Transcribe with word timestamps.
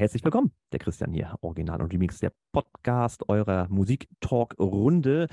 Herzlich 0.00 0.24
willkommen, 0.24 0.50
der 0.72 0.78
Christian 0.78 1.12
hier, 1.12 1.36
Original 1.42 1.82
und 1.82 1.92
Remix, 1.92 2.20
der 2.20 2.32
Podcast 2.52 3.28
eurer 3.28 3.66
Musik-Talk-Runde. 3.68 5.28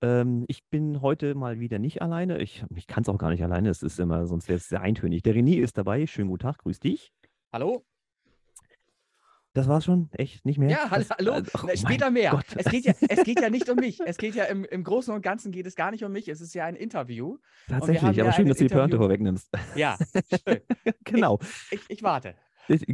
Ähm, 0.00 0.44
ich 0.46 0.64
bin 0.70 1.02
heute 1.02 1.34
mal 1.34 1.58
wieder 1.58 1.80
nicht 1.80 2.02
alleine. 2.02 2.40
Ich, 2.40 2.64
ich 2.76 2.86
kann 2.86 3.02
es 3.02 3.08
auch 3.08 3.18
gar 3.18 3.30
nicht 3.30 3.42
alleine. 3.42 3.68
Es 3.68 3.82
ist 3.82 3.98
immer, 3.98 4.28
sonst 4.28 4.46
wäre 4.46 4.58
es 4.58 4.68
sehr 4.68 4.80
eintönig. 4.80 5.24
Der 5.24 5.34
René 5.34 5.60
ist 5.60 5.76
dabei. 5.76 6.06
Schönen 6.06 6.28
guten 6.28 6.42
Tag, 6.42 6.58
grüß 6.58 6.78
dich. 6.78 7.12
Hallo. 7.52 7.84
Das 9.54 9.66
war's 9.66 9.86
schon? 9.86 10.08
Echt? 10.12 10.46
Nicht 10.46 10.58
mehr? 10.58 10.70
Ja, 10.70 10.88
das, 10.88 11.10
hallo. 11.10 11.38
Äh, 11.38 11.42
oh 11.60 11.68
Später 11.74 12.12
mehr. 12.12 12.40
Es 12.54 12.66
geht, 12.66 12.84
ja, 12.84 12.94
es 13.08 13.24
geht 13.24 13.40
ja 13.40 13.50
nicht 13.50 13.68
um 13.68 13.76
mich. 13.76 13.98
Es 14.06 14.18
geht 14.18 14.36
ja 14.36 14.44
im, 14.44 14.64
im 14.64 14.84
Großen 14.84 15.12
und 15.12 15.22
Ganzen 15.22 15.50
geht 15.50 15.66
es 15.66 15.74
gar 15.74 15.90
nicht 15.90 16.04
um 16.04 16.12
mich. 16.12 16.28
Es 16.28 16.40
ist 16.40 16.54
ja 16.54 16.64
ein 16.64 16.76
Interview. 16.76 17.38
Tatsächlich, 17.66 18.04
aber 18.04 18.14
ja 18.14 18.32
schön, 18.32 18.46
dass 18.46 18.58
du 18.58 18.68
die 18.68 18.72
Pointe 18.72 18.98
vorwegnimmst. 18.98 19.50
Ja, 19.74 19.98
schön. 20.46 20.60
genau. 21.04 21.40
Ich, 21.72 21.80
ich, 21.80 21.90
ich 21.90 22.02
warte. 22.04 22.36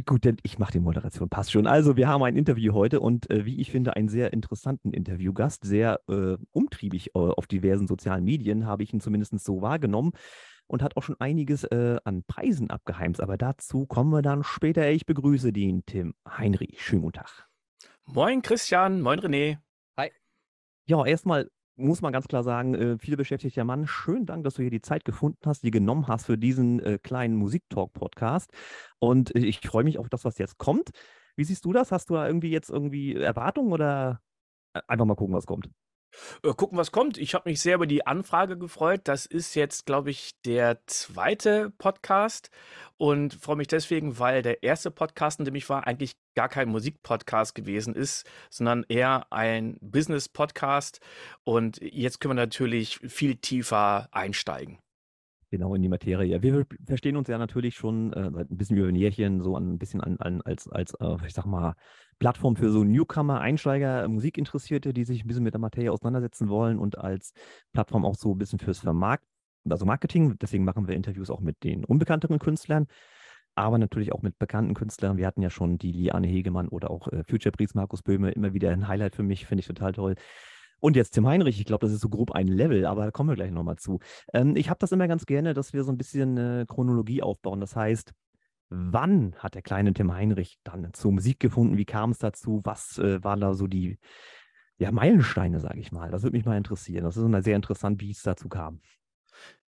Gut, 0.05 0.25
denn 0.25 0.37
ich 0.41 0.57
mache 0.57 0.71
die 0.71 0.79
Moderation, 0.79 1.29
passt 1.29 1.51
schon. 1.51 1.67
Also, 1.67 1.95
wir 1.95 2.07
haben 2.07 2.23
ein 2.23 2.35
Interview 2.35 2.73
heute 2.73 2.99
und 2.99 3.29
äh, 3.29 3.45
wie 3.45 3.61
ich 3.61 3.71
finde, 3.71 3.95
einen 3.95 4.09
sehr 4.09 4.33
interessanten 4.33 4.91
Interviewgast, 4.91 5.63
sehr 5.63 6.01
äh, 6.09 6.37
umtriebig 6.51 7.09
äh, 7.09 7.19
auf 7.19 7.45
diversen 7.45 7.87
sozialen 7.87 8.23
Medien, 8.23 8.65
habe 8.65 8.83
ich 8.83 8.93
ihn 8.93 8.99
zumindest 8.99 9.39
so 9.39 9.61
wahrgenommen 9.61 10.13
und 10.65 10.81
hat 10.81 10.97
auch 10.97 11.03
schon 11.03 11.19
einiges 11.19 11.63
äh, 11.65 11.97
an 12.03 12.23
Preisen 12.23 12.69
abgeheimst. 12.71 13.21
Aber 13.21 13.37
dazu 13.37 13.85
kommen 13.85 14.11
wir 14.11 14.21
dann 14.21 14.43
später. 14.43 14.89
Ich 14.89 15.05
begrüße 15.05 15.53
den 15.53 15.85
Tim 15.85 16.15
Heinrich. 16.27 16.81
Schönen 16.81 17.03
guten 17.03 17.19
Tag. 17.19 17.47
Moin 18.05 18.41
Christian, 18.41 19.01
moin 19.01 19.19
René. 19.19 19.59
Hi. 19.97 20.11
Ja, 20.87 21.05
erstmal 21.05 21.51
muss 21.79 22.01
man 22.01 22.13
ganz 22.13 22.27
klar 22.27 22.43
sagen, 22.43 22.75
äh, 22.75 22.97
viele 22.99 23.17
beschäftigter 23.17 23.63
Mann, 23.63 23.87
schönen 23.87 24.25
Dank, 24.25 24.43
dass 24.43 24.55
du 24.55 24.61
hier 24.61 24.71
die 24.71 24.81
Zeit 24.81 25.05
gefunden 25.05 25.39
hast, 25.45 25.63
die 25.63 25.71
genommen 25.71 26.07
hast 26.07 26.25
für 26.25 26.37
diesen 26.37 26.79
äh, 26.81 26.99
kleinen 27.01 27.35
Musiktalk-Podcast. 27.35 28.51
Und 28.99 29.35
äh, 29.35 29.39
ich 29.39 29.59
freue 29.61 29.83
mich 29.83 29.97
auf 29.97 30.09
das, 30.09 30.25
was 30.25 30.37
jetzt 30.37 30.57
kommt. 30.57 30.91
Wie 31.35 31.43
siehst 31.43 31.65
du 31.65 31.73
das? 31.73 31.91
Hast 31.91 32.09
du 32.09 32.15
da 32.15 32.27
irgendwie 32.27 32.51
jetzt 32.51 32.69
irgendwie 32.69 33.15
Erwartungen 33.15 33.71
oder 33.71 34.21
äh, 34.73 34.81
einfach 34.87 35.05
mal 35.05 35.15
gucken, 35.15 35.35
was 35.35 35.45
kommt? 35.45 35.69
Äh, 36.43 36.53
gucken, 36.53 36.77
was 36.77 36.91
kommt. 36.91 37.17
Ich 37.17 37.33
habe 37.33 37.49
mich 37.49 37.61
sehr 37.61 37.75
über 37.75 37.87
die 37.87 38.05
Anfrage 38.05 38.57
gefreut. 38.57 39.01
Das 39.05 39.25
ist 39.25 39.55
jetzt, 39.55 39.85
glaube 39.85 40.09
ich, 40.09 40.39
der 40.45 40.85
zweite 40.87 41.71
Podcast 41.77 42.49
und 42.97 43.33
freue 43.33 43.55
mich 43.55 43.67
deswegen, 43.67 44.19
weil 44.19 44.41
der 44.41 44.63
erste 44.63 44.91
Podcast, 44.91 45.39
in 45.39 45.45
dem 45.45 45.55
ich 45.55 45.69
war, 45.69 45.87
eigentlich 45.87 46.15
gar 46.35 46.49
kein 46.49 46.69
Musikpodcast 46.69 47.55
gewesen 47.55 47.95
ist, 47.95 48.29
sondern 48.49 48.85
eher 48.87 49.31
ein 49.31 49.77
Business-Podcast. 49.81 50.99
Und 51.43 51.79
jetzt 51.81 52.19
können 52.19 52.37
wir 52.37 52.43
natürlich 52.43 52.97
viel 52.99 53.35
tiefer 53.35 54.07
einsteigen. 54.11 54.79
Genau, 55.51 55.73
in 55.73 55.81
die 55.81 55.89
Materie. 55.89 56.43
Wir 56.43 56.65
verstehen 56.85 57.17
uns 57.17 57.27
ja 57.27 57.39
natürlich 57.39 57.75
schon 57.75 58.13
äh, 58.13 58.29
ein 58.29 58.47
bisschen 58.49 58.77
über 58.77 58.87
ein 58.87 58.95
Jährchen 58.95 59.41
so 59.41 59.57
ein 59.57 59.79
bisschen 59.79 59.99
an, 59.99 60.17
an 60.19 60.41
als, 60.43 60.67
als 60.67 60.93
äh, 60.99 61.15
ich 61.25 61.33
sag 61.33 61.45
mal, 61.45 61.75
Plattform 62.19 62.55
für 62.55 62.69
so 62.69 62.83
Newcomer, 62.83 63.39
Einsteiger, 63.39 64.07
Musikinteressierte, 64.07 64.93
die 64.93 65.05
sich 65.05 65.23
ein 65.23 65.27
bisschen 65.27 65.43
mit 65.43 65.53
der 65.53 65.61
Materie 65.61 65.91
auseinandersetzen 65.91 66.49
wollen 66.49 66.77
und 66.77 66.97
als 66.97 67.33
Plattform 67.73 68.05
auch 68.05 68.15
so 68.15 68.35
ein 68.35 68.37
bisschen 68.37 68.59
fürs 68.59 68.79
Vermarkt, 68.79 69.23
also 69.69 69.85
Marketing. 69.85 70.37
Deswegen 70.39 70.65
machen 70.65 70.87
wir 70.87 70.95
Interviews 70.95 71.29
auch 71.29 71.39
mit 71.39 71.63
den 71.63 71.85
unbekannteren 71.85 72.39
Künstlern, 72.39 72.87
aber 73.55 73.77
natürlich 73.77 74.11
auch 74.11 74.21
mit 74.21 74.37
bekannten 74.37 74.73
Künstlern. 74.73 75.17
Wir 75.17 75.27
hatten 75.27 75.41
ja 75.41 75.49
schon 75.49 75.77
die 75.77 75.91
Liane 75.91 76.27
Hegemann 76.27 76.67
oder 76.67 76.91
auch 76.91 77.07
äh, 77.07 77.23
Future 77.23 77.51
Breeze, 77.51 77.73
Markus 77.75 78.01
Böhme, 78.01 78.31
immer 78.31 78.53
wieder 78.53 78.69
ein 78.71 78.87
Highlight 78.87 79.15
für 79.15 79.23
mich, 79.23 79.45
finde 79.45 79.61
ich 79.61 79.67
total 79.67 79.93
toll. 79.93 80.15
Und 80.81 80.95
jetzt 80.95 81.11
Tim 81.11 81.27
Heinrich, 81.27 81.59
ich 81.59 81.65
glaube, 81.65 81.85
das 81.85 81.93
ist 81.93 82.01
so 82.01 82.09
grob 82.09 82.31
ein 82.31 82.47
Level, 82.47 82.85
aber 82.85 83.05
da 83.05 83.11
kommen 83.11 83.29
wir 83.29 83.35
gleich 83.35 83.51
nochmal 83.51 83.77
zu. 83.77 83.99
Ähm, 84.33 84.55
ich 84.55 84.69
habe 84.69 84.79
das 84.79 84.91
immer 84.91 85.07
ganz 85.07 85.25
gerne, 85.25 85.53
dass 85.53 85.73
wir 85.73 85.83
so 85.83 85.91
ein 85.91 85.97
bisschen 85.97 86.37
eine 86.37 86.65
Chronologie 86.65 87.21
aufbauen. 87.21 87.59
Das 87.59 87.75
heißt, 87.75 88.13
wann 88.69 89.35
hat 89.37 89.55
der 89.55 89.61
kleine 89.61 89.93
Tim 89.93 90.13
Heinrich 90.13 90.59
dann 90.63 90.93
zur 90.93 91.11
Musik 91.11 91.39
gefunden? 91.39 91.77
Wie 91.77 91.85
kam 91.85 92.11
es 92.11 92.19
dazu? 92.19 92.61
Was 92.63 92.97
äh, 92.97 93.23
waren 93.23 93.41
da 93.41 93.53
so 93.53 93.67
die 93.67 93.97
ja, 94.77 94.91
Meilensteine, 94.91 95.59
sage 95.59 95.79
ich 95.79 95.91
mal? 95.91 96.11
Das 96.11 96.23
würde 96.23 96.37
mich 96.37 96.45
mal 96.45 96.57
interessieren. 96.57 97.03
Das 97.03 97.17
ist 97.17 97.23
immer 97.23 97.41
sehr 97.41 97.55
interessant, 97.55 97.99
wie 98.01 98.11
es 98.11 98.21
dazu 98.21 98.47
kam. 98.47 98.81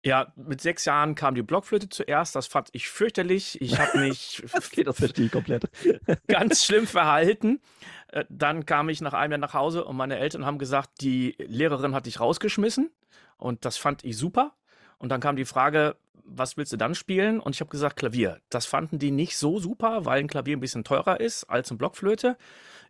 Ja, 0.03 0.33
mit 0.35 0.61
sechs 0.61 0.85
Jahren 0.85 1.13
kam 1.13 1.35
die 1.35 1.43
Blockflöte 1.43 1.87
zuerst. 1.87 2.35
Das 2.35 2.47
fand 2.47 2.69
ich 2.71 2.89
fürchterlich. 2.89 3.61
Ich 3.61 3.79
habe 3.79 3.99
mich 3.99 4.43
okay, 4.53 4.83
das 4.83 4.97
verstehe 4.97 5.27
ich 5.27 5.31
komplett. 5.31 5.69
ganz 6.27 6.65
schlimm 6.65 6.87
verhalten. 6.87 7.61
Äh, 8.07 8.25
dann 8.29 8.65
kam 8.65 8.89
ich 8.89 9.01
nach 9.01 9.13
einem 9.13 9.33
Jahr 9.33 9.39
nach 9.39 9.53
Hause 9.53 9.85
und 9.85 9.95
meine 9.95 10.17
Eltern 10.17 10.45
haben 10.45 10.57
gesagt, 10.57 11.01
die 11.01 11.35
Lehrerin 11.37 11.93
hat 11.93 12.07
dich 12.07 12.19
rausgeschmissen. 12.19 12.89
Und 13.37 13.65
das 13.65 13.77
fand 13.77 14.03
ich 14.03 14.17
super. 14.17 14.55
Und 15.01 15.09
dann 15.09 15.19
kam 15.19 15.35
die 15.35 15.45
Frage, 15.45 15.95
was 16.23 16.57
willst 16.57 16.71
du 16.71 16.77
dann 16.77 16.95
spielen? 16.95 17.39
Und 17.39 17.55
ich 17.55 17.61
habe 17.61 17.71
gesagt, 17.71 17.97
Klavier. 17.97 18.39
Das 18.49 18.65
fanden 18.65 18.99
die 18.99 19.11
nicht 19.11 19.35
so 19.35 19.59
super, 19.59 20.05
weil 20.05 20.19
ein 20.19 20.27
Klavier 20.27 20.55
ein 20.55 20.61
bisschen 20.61 20.83
teurer 20.83 21.19
ist 21.19 21.45
als 21.45 21.71
eine 21.71 21.77
Blockflöte. 21.77 22.37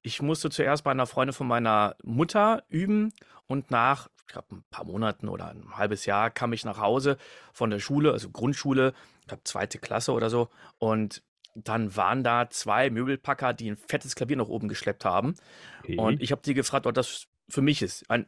Ich 0.02 0.22
musste 0.22 0.50
zuerst 0.50 0.84
bei 0.84 0.92
einer 0.92 1.08
Freundin 1.08 1.34
von 1.34 1.48
meiner 1.48 1.96
Mutter 2.04 2.64
üben 2.70 3.14
und 3.48 3.72
nach 3.72 4.10
ich 4.28 4.34
glaube, 4.34 4.56
ein 4.56 4.64
paar 4.72 4.86
Monaten 4.86 5.28
oder 5.28 5.50
ein 5.50 5.78
halbes 5.78 6.06
Jahr 6.06 6.30
kam 6.30 6.54
ich 6.54 6.64
nach 6.64 6.78
Hause 6.78 7.18
von 7.52 7.70
der 7.70 7.80
Schule, 7.80 8.14
also 8.14 8.30
Grundschule, 8.30 8.94
ich 9.22 9.28
glaube, 9.28 9.44
zweite 9.44 9.78
Klasse 9.78 10.14
oder 10.14 10.30
so. 10.30 10.48
Und 10.80 11.22
dann 11.54 11.98
waren 11.98 12.24
da 12.24 12.50
zwei 12.50 12.90
Möbelpacker, 12.90 13.54
die 13.54 13.70
ein 13.70 13.76
fettes 13.76 14.16
Klavier 14.16 14.38
nach 14.38 14.48
oben 14.48 14.70
geschleppt 14.70 15.04
haben. 15.04 15.36
Okay. 15.84 15.98
Und 15.98 16.22
ich 16.22 16.32
habe 16.32 16.42
die 16.44 16.54
gefragt, 16.54 16.88
ob 16.88 16.94
das 16.94 17.28
für 17.50 17.62
mich 17.62 17.82
ist. 17.82 18.10
Ein, 18.10 18.26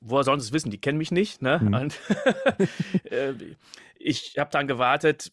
woher 0.00 0.24
sollen 0.24 0.40
sie 0.40 0.46
es 0.46 0.52
wissen? 0.52 0.70
Die 0.70 0.80
kennen 0.80 0.98
mich 0.98 1.10
nicht. 1.10 1.42
Ne? 1.42 1.60
Mhm. 1.62 1.74
Und 1.74 2.00
äh, 3.10 3.34
ich 3.98 4.36
habe 4.38 4.50
dann 4.50 4.66
gewartet, 4.66 5.32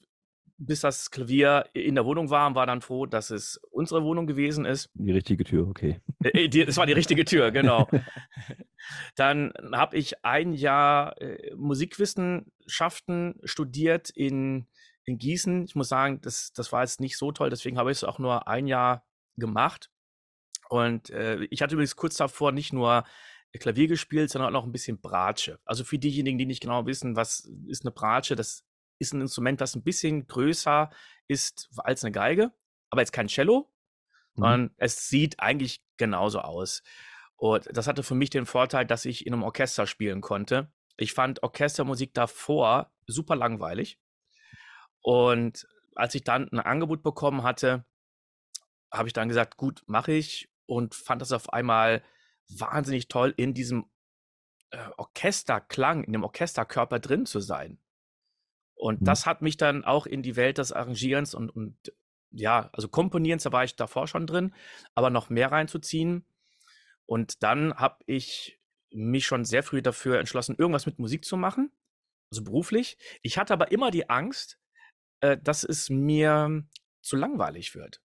bis 0.58 0.82
das 0.82 1.10
Klavier 1.10 1.66
in 1.74 1.96
der 1.96 2.06
Wohnung 2.06 2.30
war 2.30 2.48
und 2.48 2.56
war 2.56 2.68
dann 2.68 2.82
froh, 2.82 3.08
dass 3.08 3.32
es 3.32 3.60
unsere 3.72 4.04
Wohnung 4.04 4.28
gewesen 4.28 4.66
ist. 4.66 4.92
Die 4.94 5.12
richtige 5.12 5.44
Tür, 5.44 5.68
okay. 5.68 6.00
Äh, 6.24 6.46
äh 6.46 6.66
das 6.66 6.78
war 6.78 6.86
die 6.86 6.94
richtige 6.94 7.26
Tür, 7.26 7.52
genau. 7.52 7.88
dann 9.16 9.54
habe 9.74 9.98
ich 9.98 10.24
ein 10.24 10.54
Jahr 10.54 11.16
Musikwissenschaften 11.56 13.40
studiert 13.44 14.12
in, 14.12 14.68
in 15.06 15.18
Gießen. 15.18 15.66
Ich 15.66 15.76
muss 15.76 15.90
sagen, 15.90 16.22
das, 16.22 16.54
das 16.54 16.72
war 16.72 16.82
jetzt 16.82 17.02
nicht 17.02 17.18
so 17.18 17.32
toll, 17.32 17.50
deswegen 17.50 17.78
habe 17.80 17.92
ich 17.92 17.98
es 17.98 18.04
auch 18.04 18.20
nur 18.20 18.48
ein 18.48 18.68
Jahr 18.68 19.04
gemacht. 19.38 19.90
Und 20.70 21.10
äh, 21.10 21.44
ich 21.50 21.62
hatte 21.62 21.74
übrigens 21.74 21.98
kurz 21.98 22.16
davor 22.16 22.54
nicht 22.54 22.72
nur 22.72 23.04
Klavier 23.60 23.88
gespielt, 23.88 24.30
sondern 24.30 24.50
auch 24.50 24.62
noch 24.62 24.66
ein 24.66 24.72
bisschen 24.72 25.00
Bratsche. 25.00 25.60
Also 25.66 25.84
für 25.84 26.00
diejenigen, 26.00 26.38
die 26.38 26.46
nicht 26.46 26.62
genau 26.62 26.86
wissen, 26.86 27.16
was 27.16 27.50
ist 27.68 27.84
eine 27.84 27.92
Bratsche, 27.92 28.36
das 28.36 28.64
ist 29.00 29.14
ein 29.14 29.22
Instrument, 29.22 29.60
das 29.60 29.76
ein 29.76 29.84
bisschen 29.84 30.28
größer 30.28 30.90
ist 31.28 31.70
als 31.78 32.04
eine 32.04 32.12
Geige, 32.12 32.52
aber 32.90 33.02
jetzt 33.02 33.12
kein 33.12 33.28
Cello, 33.28 33.72
mhm. 34.36 34.42
sondern 34.42 34.72
es 34.78 35.10
sieht 35.10 35.40
eigentlich 35.40 35.84
genauso 35.98 36.40
aus. 36.40 36.84
Und 37.36 37.68
das 37.72 37.88
hatte 37.88 38.04
für 38.04 38.16
mich 38.16 38.30
den 38.30 38.46
Vorteil, 38.46 38.86
dass 38.86 39.06
ich 39.06 39.26
in 39.26 39.34
einem 39.34 39.44
Orchester 39.44 39.88
spielen 39.88 40.22
konnte. 40.22 40.72
Ich 40.98 41.14
fand 41.14 41.42
Orchestermusik 41.42 42.14
davor 42.14 42.92
super 43.08 43.36
langweilig. 43.36 44.00
Und 45.02 45.68
als 45.96 46.14
ich 46.16 46.24
dann 46.24 46.48
ein 46.52 46.60
Angebot 46.60 47.02
bekommen 47.02 47.44
hatte, 47.44 47.86
habe 48.92 49.08
ich 49.08 49.14
dann 49.14 49.28
gesagt, 49.28 49.58
gut, 49.58 49.84
mache 49.88 50.12
ich 50.12 50.50
und 50.68 50.94
fand 50.94 51.22
das 51.22 51.32
auf 51.32 51.52
einmal 51.52 52.04
wahnsinnig 52.60 53.08
toll, 53.08 53.34
in 53.38 53.54
diesem 53.54 53.86
äh, 54.72 54.90
Orchesterklang, 54.98 56.04
in 56.04 56.14
dem 56.14 56.24
Orchesterkörper 56.24 57.00
drin 57.00 57.26
zu 57.26 57.40
sein. 57.40 57.80
Und 58.76 59.02
mhm. 59.02 59.06
das 59.06 59.26
hat 59.26 59.42
mich 59.42 59.58
dann 59.58 59.84
auch 59.86 60.06
in 60.06 60.24
die 60.24 60.36
Welt 60.36 60.58
des 60.58 60.72
Arrangierens 60.72 61.34
und, 61.34 61.50
und 61.50 61.94
ja, 62.32 62.70
also 62.74 62.88
Komponierens, 62.88 63.44
da 63.44 63.52
war 63.52 63.64
ich 63.64 63.76
davor 63.76 64.08
schon 64.08 64.26
drin, 64.26 64.54
aber 64.96 65.10
noch 65.10 65.30
mehr 65.30 65.52
reinzuziehen. 65.52 66.26
Und 67.06 67.44
dann 67.44 67.76
habe 67.76 67.98
ich 68.06 68.60
mich 68.90 69.26
schon 69.26 69.46
sehr 69.46 69.64
früh 69.64 69.82
dafür 69.82 70.20
entschlossen, 70.20 70.56
irgendwas 70.58 70.86
mit 70.86 71.00
Musik 71.00 71.26
zu 71.26 71.38
machen, 71.38 71.72
also 72.32 72.44
beruflich. 72.44 72.98
Ich 73.22 73.38
hatte 73.38 73.54
aber 73.54 73.72
immer 73.72 73.92
die 73.92 74.10
Angst, 74.10 74.58
äh, 75.20 75.38
dass 75.38 75.64
es 75.64 75.90
mir 75.90 76.64
zu 77.02 77.16
langweilig 77.16 77.76
wird. 77.76 78.02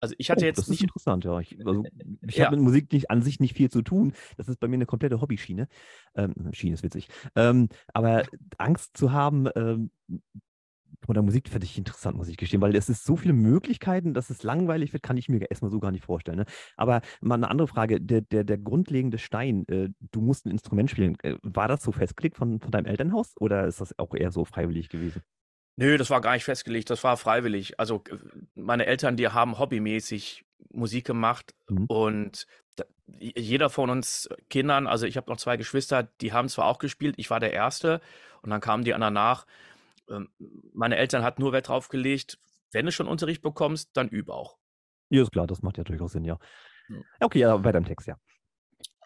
Also 0.00 0.14
ich 0.18 0.30
hatte 0.30 0.44
oh, 0.44 0.46
jetzt 0.46 0.58
das 0.58 0.68
nicht. 0.68 0.80
ist 0.80 0.84
interessant, 0.84 1.24
ja. 1.24 1.38
Ich, 1.40 1.58
also, 1.64 1.84
ich 2.26 2.36
ja. 2.36 2.46
habe 2.46 2.56
mit 2.56 2.64
Musik 2.64 2.92
nicht 2.92 3.10
an 3.10 3.22
sich 3.22 3.40
nicht 3.40 3.54
viel 3.54 3.70
zu 3.70 3.82
tun. 3.82 4.12
Das 4.36 4.48
ist 4.48 4.60
bei 4.60 4.68
mir 4.68 4.76
eine 4.76 4.86
komplette 4.86 5.20
Hobbyschiene. 5.20 5.68
Ähm, 6.14 6.34
Schiene 6.52 6.74
ist 6.74 6.82
witzig. 6.82 7.08
Ähm, 7.36 7.68
aber 7.92 8.24
Angst 8.58 8.96
zu 8.96 9.12
haben 9.12 9.48
ähm, 9.54 9.90
von 11.04 11.14
der 11.14 11.22
Musik 11.22 11.48
finde 11.48 11.64
ich 11.64 11.78
interessant, 11.78 12.16
muss 12.16 12.28
ich 12.28 12.36
gestehen, 12.36 12.60
weil 12.60 12.74
es 12.76 12.88
ist 12.88 13.04
so 13.04 13.16
viele 13.16 13.32
Möglichkeiten, 13.32 14.12
dass 14.14 14.30
es 14.30 14.42
langweilig 14.42 14.92
wird, 14.92 15.02
kann 15.02 15.16
ich 15.16 15.28
mir 15.28 15.50
erstmal 15.50 15.70
so 15.70 15.80
gar 15.80 15.90
nicht 15.92 16.04
vorstellen. 16.04 16.38
Ne? 16.38 16.44
Aber 16.76 17.00
mal 17.20 17.36
eine 17.36 17.50
andere 17.50 17.68
Frage, 17.68 18.00
der, 18.00 18.20
der, 18.20 18.44
der 18.44 18.58
grundlegende 18.58 19.18
Stein, 19.18 19.66
äh, 19.68 19.88
du 20.10 20.20
musst 20.20 20.46
ein 20.46 20.50
Instrument 20.50 20.90
spielen. 20.90 21.16
Äh, 21.22 21.36
war 21.42 21.68
das 21.68 21.82
so 21.82 21.92
festgelegt 21.92 22.36
von, 22.36 22.60
von 22.60 22.70
deinem 22.70 22.86
Elternhaus 22.86 23.34
oder 23.38 23.66
ist 23.66 23.80
das 23.80 23.98
auch 23.98 24.14
eher 24.14 24.30
so 24.30 24.44
freiwillig 24.44 24.88
gewesen? 24.88 25.22
Nö, 25.76 25.96
das 25.96 26.10
war 26.10 26.20
gar 26.20 26.34
nicht 26.34 26.44
festgelegt, 26.44 26.90
das 26.90 27.04
war 27.04 27.16
freiwillig. 27.16 27.78
Also 27.80 28.02
meine 28.54 28.86
Eltern, 28.86 29.16
die 29.16 29.28
haben 29.28 29.58
hobbymäßig 29.58 30.44
Musik 30.72 31.06
gemacht 31.06 31.54
mhm. 31.68 31.86
und 31.86 32.46
jeder 33.18 33.70
von 33.70 33.90
uns 33.90 34.28
Kindern, 34.48 34.86
also 34.86 35.06
ich 35.06 35.16
habe 35.16 35.30
noch 35.30 35.36
zwei 35.36 35.56
Geschwister, 35.56 36.04
die 36.20 36.32
haben 36.32 36.48
zwar 36.48 36.66
auch 36.66 36.78
gespielt, 36.78 37.16
ich 37.18 37.30
war 37.30 37.40
der 37.40 37.52
Erste 37.52 38.00
und 38.42 38.50
dann 38.50 38.60
kamen 38.60 38.84
die 38.84 38.94
anderen 38.94 39.14
nach. 39.14 39.46
Ähm, 40.08 40.28
meine 40.72 40.96
Eltern 40.96 41.22
hatten 41.22 41.42
nur 41.42 41.52
Wert 41.52 41.68
drauf 41.68 41.88
gelegt, 41.88 42.38
wenn 42.72 42.86
du 42.86 42.92
schon 42.92 43.08
Unterricht 43.08 43.42
bekommst, 43.42 43.90
dann 43.94 44.08
üb 44.08 44.28
auch. 44.28 44.58
Ja, 45.08 45.22
ist 45.22 45.32
klar, 45.32 45.46
das 45.46 45.62
macht 45.62 45.78
ja 45.78 45.84
durchaus 45.84 46.12
Sinn, 46.12 46.24
ja. 46.24 46.38
Okay, 47.20 47.40
ja, 47.40 47.64
weiter 47.64 47.78
im 47.78 47.84
Text, 47.84 48.06
ja. 48.06 48.16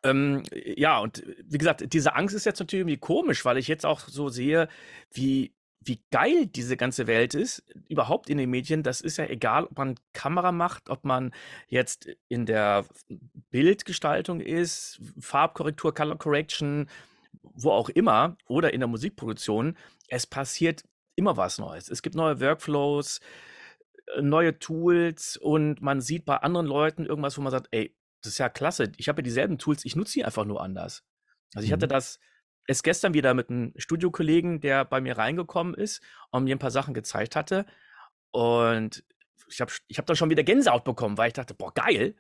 Ähm, 0.03 0.43
ja, 0.53 0.99
und 0.99 1.25
wie 1.45 1.59
gesagt, 1.59 1.93
diese 1.93 2.15
Angst 2.15 2.35
ist 2.35 2.45
jetzt 2.45 2.61
natürlich 2.61 2.83
irgendwie 2.83 2.99
komisch, 2.99 3.45
weil 3.45 3.57
ich 3.57 3.69
jetzt 3.69 3.87
auch 3.87 4.01
so 4.01 4.29
sehe, 4.29 4.69
wie, 5.11 5.55
wie 5.87 6.03
geil 6.11 6.47
diese 6.47 6.77
ganze 6.77 7.07
Welt 7.07 7.35
ist, 7.35 7.65
überhaupt 7.89 8.31
in 8.31 8.39
den 8.39 8.51
Medien. 8.51 8.83
Das 8.83 9.01
ist 9.01 9.17
ja 9.17 9.27
egal, 9.27 9.65
ob 9.65 9.79
man 9.79 9.95
Kamera 10.13 10.53
macht, 10.53 10.89
ob 10.89 11.05
man 11.05 11.33
jetzt 11.69 12.09
in 12.29 12.47
der 12.47 12.85
Bildgestaltung 13.51 14.41
ist, 14.41 15.01
Farbkorrektur, 15.19 15.95
Color 15.95 16.19
Correction, 16.19 16.89
wo 17.43 17.71
auch 17.71 17.89
immer, 17.89 18.37
oder 18.49 18.73
in 18.73 18.81
der 18.81 18.89
Musikproduktion. 18.89 19.77
Es 20.09 20.27
passiert 20.27 20.85
immer 21.17 21.37
was 21.37 21.59
Neues. 21.59 21.89
Es 21.89 22.03
gibt 22.03 22.17
neue 22.17 22.41
Workflows, 22.41 23.21
äh, 24.17 24.23
neue 24.23 24.59
Tools 24.59 25.37
und 25.37 25.81
man 25.83 26.01
sieht 26.01 26.25
bei 26.25 26.37
anderen 26.39 26.67
Leuten 26.67 27.07
irgendwas, 27.07 27.39
wo 27.39 27.43
man 27.43 27.53
sagt, 27.53 27.69
ey, 27.71 27.95
das 28.23 28.33
ist 28.33 28.39
ja 28.39 28.49
klasse. 28.49 28.93
Ich 28.97 29.09
habe 29.09 29.21
ja 29.21 29.25
dieselben 29.25 29.59
Tools, 29.59 29.85
ich 29.85 29.97
nutze 29.97 30.13
sie 30.13 30.25
einfach 30.25 30.45
nur 30.45 30.63
anders. 30.63 31.05
Also 31.55 31.67
ich 31.67 31.73
hatte 31.73 31.87
mhm. 31.87 31.91
das 31.91 32.19
erst 32.67 32.85
gestern 32.85 33.15
wieder 33.15 33.35
mit 33.35 33.51
einem 33.51 33.73
Studiokollegen, 33.77 34.61
der 34.61 34.85
bei 34.85 35.01
mir 35.01 35.19
reingekommen 35.19 35.75
ist 35.75 36.03
und 36.31 36.45
mir 36.45 36.55
ein 36.55 36.61
paar 36.61 36.71
Sachen 36.71 36.95
gezeigt 36.95 37.37
hatte. 37.37 37.67
Und 38.31 39.05
ich 39.49 39.61
habe 39.61 39.73
ich 39.89 39.99
hab 39.99 40.07
dann 40.07 40.17
schon 40.17 40.31
wieder 40.31 40.43
Gänsehaut 40.43 40.85
bekommen, 40.85 41.19
weil 41.19 41.29
ich 41.29 41.35
dachte, 41.35 41.55
boah, 41.55 41.73
geil. 41.73 42.17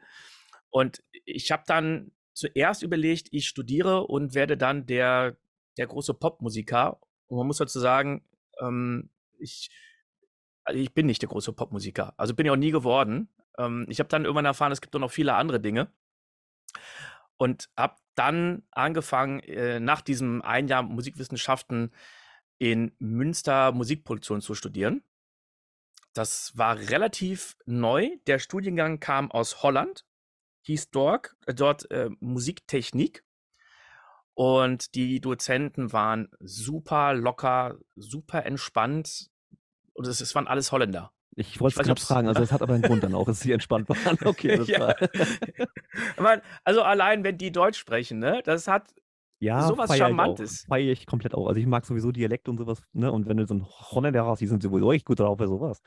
Und 0.71 1.03
ich 1.25 1.51
habe 1.53 1.65
dann 1.67 2.13
zuerst 2.35 2.83
überlegt, 2.83 3.29
ich 3.31 3.49
studiere 3.49 4.07
und 4.07 4.35
werde 4.35 4.57
dann 4.57 4.87
der, 4.87 5.37
der 5.77 5.87
große 5.87 6.15
Popmusiker. 6.15 7.01
Und 7.27 7.39
man 7.39 7.47
muss 7.47 7.59
dazu 7.59 7.81
sagen, 7.81 8.25
ähm, 8.61 9.11
ich, 9.39 9.71
also 10.65 10.79
ich 10.79 10.93
bin 10.93 11.07
nicht 11.07 11.23
der 11.23 11.29
große 11.29 11.53
Popmusiker. 11.53 12.15
Also 12.17 12.35
bin 12.35 12.47
ich 12.47 12.53
auch 12.53 12.57
nie 12.57 12.73
geworden. 12.73 13.29
Ähm, 13.59 13.87
ich 13.89 13.99
habe 14.01 14.09
dann 14.09 14.25
irgendwann 14.25 14.45
erfahren, 14.45 14.73
es 14.73 14.81
gibt 14.81 14.95
auch 14.97 15.01
noch 15.01 15.13
viele 15.13 15.35
andere 15.35 15.61
Dinge. 15.61 15.91
Und 17.37 17.69
habe 17.77 17.97
dann 18.15 18.63
angefangen, 18.71 19.41
äh, 19.41 19.81
nach 19.81 20.01
diesem 20.01 20.43
ein 20.43 20.69
Jahr 20.69 20.83
Musikwissenschaften 20.83 21.93
in 22.59 22.93
Münster 22.99 23.73
Musikproduktion 23.73 24.41
zu 24.41 24.55
studieren. 24.55 25.03
Das 26.13 26.57
war 26.57 26.79
relativ 26.79 27.57
neu. 27.67 28.11
Der 28.29 28.39
Studiengang 28.39 29.01
kam 29.01 29.33
aus 29.33 29.63
Holland, 29.63 30.07
hieß 30.63 30.91
dort, 30.91 31.35
äh, 31.47 31.55
dort 31.55 31.91
äh, 31.91 32.11
Musiktechnik. 32.21 33.25
Und 34.35 34.95
die 34.95 35.21
Dozenten 35.21 35.93
waren 35.93 36.29
super 36.41 37.15
locker, 37.15 37.79
super 37.97 38.45
entspannt. 38.47 39.31
Und 39.93 40.07
es, 40.07 40.21
es 40.21 40.35
waren 40.35 40.49
alles 40.49 40.73
Holländer. 40.73 41.13
Ich 41.37 41.61
wollte 41.61 41.81
es 41.81 41.87
gerade 41.87 42.01
fragen, 42.01 42.29
also 42.29 42.43
es 42.43 42.53
hat 42.53 42.63
aber 42.63 42.75
einen 42.75 42.83
Grund 42.83 43.03
dann 43.03 43.15
auch, 43.15 43.27
dass 43.27 43.41
sie 43.41 43.53
entspannt 43.53 43.89
waren. 43.89 44.19
Okay, 44.25 44.57
das 44.57 44.69
ja. 44.69 44.81
war. 44.81 44.97
also 46.65 46.83
allein, 46.83 47.25
wenn 47.25 47.39
die 47.39 47.53
Deutsch 47.53 47.79
sprechen, 47.79 48.19
ne, 48.19 48.41
das 48.45 48.69
hat 48.69 48.95
ja, 49.41 49.63
sowas 49.63 49.91
feier 49.91 50.07
Charmantes. 50.07 50.65
Feiere 50.69 50.93
ich 50.93 51.07
komplett 51.07 51.35
auch. 51.35 51.49
Also 51.49 51.61
ich 51.61 51.67
mag 51.67 51.85
sowieso 51.85 52.13
Dialekt 52.13 52.49
und 52.49 52.59
sowas, 52.59 52.83
ne? 52.93 53.11
Und 53.11 53.27
wenn 53.27 53.37
du 53.37 53.47
so 53.47 53.55
ein 53.55 53.67
Holländer 53.67 54.25
hast, 54.27 54.41
die 54.41 54.47
sind 54.47 54.63
sowieso 54.63 54.93
echt 54.93 55.05
gut 55.05 55.21
drauf 55.21 55.39
für 55.39 55.49
sowas. 55.49 55.83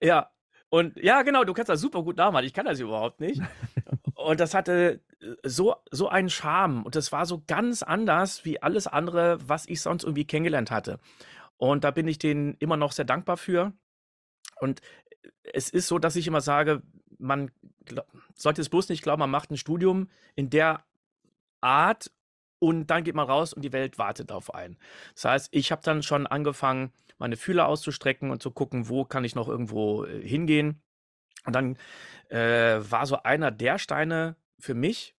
Ja, 0.00 0.30
und 0.72 0.96
ja, 0.96 1.20
genau, 1.20 1.44
du 1.44 1.52
kannst 1.52 1.68
das 1.68 1.82
super 1.82 2.02
gut 2.02 2.16
nachmachen. 2.16 2.46
Ich 2.46 2.54
kann 2.54 2.64
das 2.64 2.80
überhaupt 2.80 3.20
nicht. 3.20 3.42
und 4.14 4.40
das 4.40 4.54
hatte 4.54 5.02
äh, 5.20 5.34
so, 5.42 5.74
so 5.90 6.08
einen 6.08 6.30
Charme. 6.30 6.82
Und 6.84 6.96
das 6.96 7.12
war 7.12 7.26
so 7.26 7.42
ganz 7.46 7.82
anders 7.82 8.46
wie 8.46 8.62
alles 8.62 8.86
andere, 8.86 9.38
was 9.46 9.68
ich 9.68 9.82
sonst 9.82 10.04
irgendwie 10.04 10.24
kennengelernt 10.24 10.70
hatte. 10.70 10.98
Und 11.58 11.84
da 11.84 11.90
bin 11.90 12.08
ich 12.08 12.18
denen 12.18 12.54
immer 12.58 12.78
noch 12.78 12.92
sehr 12.92 13.04
dankbar 13.04 13.36
für. 13.36 13.74
Und 14.62 14.80
es 15.42 15.68
ist 15.70 15.88
so, 15.88 15.98
dass 15.98 16.14
ich 16.14 16.28
immer 16.28 16.40
sage, 16.40 16.82
man 17.18 17.50
sollte 18.34 18.60
es 18.60 18.68
bloß 18.68 18.88
nicht 18.90 19.02
glauben, 19.02 19.20
man 19.20 19.30
macht 19.30 19.50
ein 19.50 19.56
Studium 19.56 20.08
in 20.36 20.50
der 20.50 20.84
Art 21.60 22.12
und 22.60 22.86
dann 22.86 23.02
geht 23.02 23.16
man 23.16 23.26
raus 23.26 23.52
und 23.52 23.62
die 23.62 23.72
Welt 23.72 23.98
wartet 23.98 24.30
auf 24.30 24.54
einen. 24.54 24.78
Das 25.14 25.24
heißt, 25.24 25.48
ich 25.50 25.72
habe 25.72 25.82
dann 25.82 26.04
schon 26.04 26.28
angefangen, 26.28 26.92
meine 27.18 27.36
Fühler 27.36 27.66
auszustrecken 27.66 28.30
und 28.30 28.40
zu 28.40 28.52
gucken, 28.52 28.88
wo 28.88 29.04
kann 29.04 29.24
ich 29.24 29.34
noch 29.34 29.48
irgendwo 29.48 30.04
äh, 30.04 30.26
hingehen. 30.26 30.80
Und 31.44 31.54
dann 31.56 31.76
äh, 32.28 32.78
war 32.88 33.06
so 33.06 33.20
einer 33.24 33.50
der 33.50 33.78
Steine 33.78 34.36
für 34.60 34.74
mich, 34.74 35.16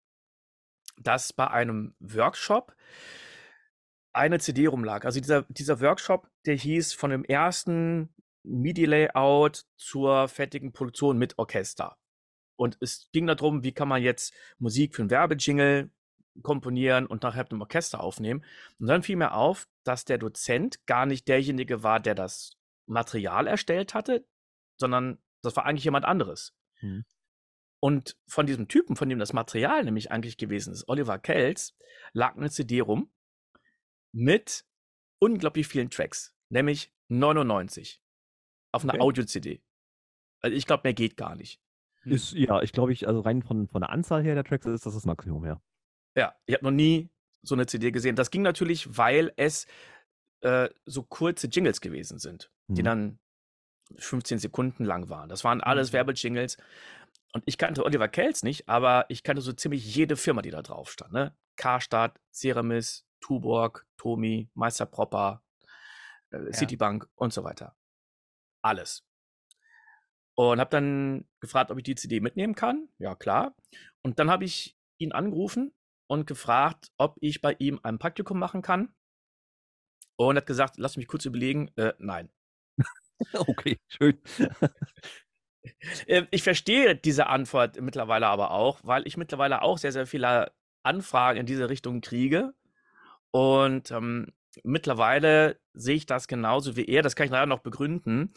dass 0.97 1.33
bei 1.33 1.49
einem 1.49 1.95
Workshop 1.99 2.75
eine 4.13 4.39
CD 4.39 4.67
rumlag. 4.67 5.03
Also 5.03 5.19
dieser, 5.19 5.41
dieser 5.49 5.81
Workshop, 5.81 6.29
der 6.45 6.55
hieß 6.55 6.93
von 6.93 7.09
dem 7.09 7.25
ersten 7.25 8.09
MIDI-Layout 8.43 9.65
zur 9.77 10.27
fertigen 10.27 10.73
Produktion 10.73 11.17
mit 11.17 11.37
Orchester. 11.37 11.97
Und 12.55 12.77
es 12.81 13.09
ging 13.11 13.27
darum, 13.27 13.63
wie 13.63 13.71
kann 13.71 13.87
man 13.87 14.01
jetzt 14.01 14.33
Musik 14.59 14.95
für 14.95 15.01
einen 15.01 15.09
Werbejingle 15.09 15.91
komponieren 16.41 17.05
und 17.05 17.23
nachher 17.23 17.43
mit 17.43 17.51
einem 17.51 17.61
Orchester 17.61 18.01
aufnehmen. 18.01 18.43
Und 18.79 18.87
dann 18.87 19.03
fiel 19.03 19.15
mir 19.15 19.33
auf, 19.33 19.67
dass 19.83 20.05
der 20.05 20.17
Dozent 20.17 20.85
gar 20.87 21.05
nicht 21.05 21.27
derjenige 21.27 21.83
war, 21.83 21.99
der 21.99 22.15
das 22.15 22.57
Material 22.85 23.47
erstellt 23.47 23.93
hatte, 23.93 24.25
sondern 24.77 25.19
das 25.41 25.55
war 25.55 25.65
eigentlich 25.65 25.83
jemand 25.83 26.05
anderes. 26.05 26.55
Mhm. 26.81 27.05
Und 27.79 28.17
von 28.27 28.45
diesem 28.45 28.67
Typen, 28.67 28.95
von 28.95 29.09
dem 29.09 29.19
das 29.19 29.33
Material 29.33 29.83
nämlich 29.83 30.11
eigentlich 30.11 30.37
gewesen 30.37 30.73
ist, 30.73 30.87
Oliver 30.87 31.19
Kells, 31.19 31.75
lag 32.13 32.35
eine 32.35 32.49
CD 32.49 32.79
rum 32.79 33.11
mit 34.13 34.65
unglaublich 35.19 35.67
vielen 35.67 35.89
Tracks, 35.89 36.33
nämlich 36.49 36.93
99 37.09 38.02
auf 38.73 38.83
einer 38.83 38.95
okay. 38.95 39.03
Audio-CD. 39.03 39.61
Also 40.41 40.57
ich 40.57 40.65
glaube, 40.65 40.81
mehr 40.83 40.93
geht 40.93 41.15
gar 41.15 41.35
nicht. 41.35 41.61
Hm. 42.01 42.11
Ist, 42.11 42.33
ja, 42.33 42.61
ich 42.61 42.73
glaube, 42.73 42.91
ich, 42.91 43.07
also 43.07 43.21
rein 43.21 43.41
von, 43.41 43.67
von 43.67 43.81
der 43.81 43.91
Anzahl 43.91 44.23
her 44.23 44.35
der 44.35 44.43
Tracks 44.43 44.65
ist 44.65 44.85
das 44.85 44.95
das 44.95 45.05
Maximum, 45.05 45.45
ja. 45.45 45.61
Ja, 46.15 46.35
ich 46.45 46.55
habe 46.55 46.65
noch 46.65 46.71
nie 46.71 47.09
so 47.41 47.55
eine 47.55 47.65
CD 47.65 47.91
gesehen. 47.91 48.15
Das 48.15 48.29
ging 48.29 48.41
natürlich, 48.41 48.97
weil 48.97 49.31
es 49.37 49.67
äh, 50.41 50.69
so 50.85 51.03
kurze 51.03 51.47
Jingles 51.47 51.81
gewesen 51.81 52.19
sind, 52.19 52.51
mhm. 52.67 52.75
die 52.75 52.83
dann 52.83 53.19
15 53.97 54.39
Sekunden 54.39 54.85
lang 54.85 55.09
waren. 55.09 55.29
Das 55.29 55.43
waren 55.43 55.61
alles 55.61 55.91
mhm. 55.91 55.93
Werbejingles. 55.93 56.57
Und 57.33 57.43
ich 57.45 57.57
kannte 57.57 57.83
Oliver 57.83 58.07
Kells 58.07 58.43
nicht, 58.43 58.69
aber 58.69 59.05
ich 59.09 59.23
kannte 59.23 59.41
so 59.41 59.53
ziemlich 59.53 59.95
jede 59.95 60.15
Firma, 60.15 60.41
die 60.41 60.51
da 60.51 60.61
drauf 60.61 60.91
stand. 60.91 61.13
Ne? 61.13 61.35
Karstadt, 61.55 62.19
Ceramis, 62.31 63.05
Tuborg, 63.21 63.87
Tomi, 63.97 64.49
Meister 64.53 64.85
Propper, 64.85 65.41
äh, 66.31 66.45
ja. 66.45 66.53
Citibank 66.53 67.07
und 67.15 67.33
so 67.33 67.43
weiter 67.43 67.75
alles. 68.63 69.05
Und 70.35 70.59
habe 70.59 70.69
dann 70.71 71.25
gefragt, 71.39 71.69
ob 71.69 71.77
ich 71.77 71.83
die 71.83 71.95
CD 71.95 72.19
mitnehmen 72.19 72.55
kann. 72.55 72.89
Ja, 72.97 73.15
klar. 73.15 73.55
Und 74.01 74.19
dann 74.19 74.31
habe 74.31 74.45
ich 74.45 74.75
ihn 74.97 75.11
angerufen 75.11 75.73
und 76.07 76.25
gefragt, 76.25 76.91
ob 76.97 77.17
ich 77.19 77.41
bei 77.41 77.55
ihm 77.59 77.79
ein 77.83 77.99
Praktikum 77.99 78.39
machen 78.39 78.61
kann. 78.61 78.93
Und 80.15 80.37
hat 80.37 80.45
gesagt, 80.45 80.77
lass 80.77 80.97
mich 80.97 81.07
kurz 81.07 81.25
überlegen. 81.25 81.71
Äh, 81.75 81.93
nein. 81.99 82.31
okay, 83.33 83.79
schön. 83.87 84.19
Ähm, 86.07 86.27
ich 86.31 86.43
verstehe 86.43 86.95
diese 86.95 87.27
Antwort 87.27 87.79
mittlerweile 87.79 88.27
aber 88.27 88.51
auch, 88.51 88.81
weil 88.83 89.07
ich 89.07 89.15
mittlerweile 89.15 89.61
auch 89.61 89.77
sehr, 89.77 89.93
sehr 89.93 90.05
viele 90.05 90.51
Anfragen 90.83 91.39
in 91.39 91.45
diese 91.45 91.69
Richtung 91.69 92.01
kriege. 92.01 92.53
Und 93.31 93.91
ähm, 93.91 94.27
mittlerweile 94.63 95.59
sehe 95.73 95.95
ich 95.95 96.05
das 96.05 96.27
genauso 96.27 96.75
wie 96.75 96.85
er. 96.85 97.01
Das 97.01 97.15
kann 97.15 97.25
ich 97.25 97.31
leider 97.31 97.45
noch 97.45 97.59
begründen. 97.59 98.33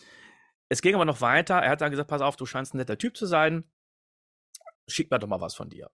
Es 0.68 0.82
ging 0.82 0.94
aber 0.94 1.04
noch 1.04 1.20
weiter. 1.20 1.56
Er 1.56 1.70
hat 1.70 1.80
dann 1.80 1.90
gesagt: 1.90 2.10
Pass 2.10 2.22
auf, 2.22 2.36
du 2.36 2.46
scheinst 2.46 2.74
ein 2.74 2.78
netter 2.78 2.98
Typ 2.98 3.16
zu 3.16 3.26
sein. 3.26 3.64
Schick 4.88 5.10
mir 5.10 5.18
doch 5.18 5.28
mal 5.28 5.40
was 5.40 5.54
von 5.54 5.68
dir. 5.68 5.90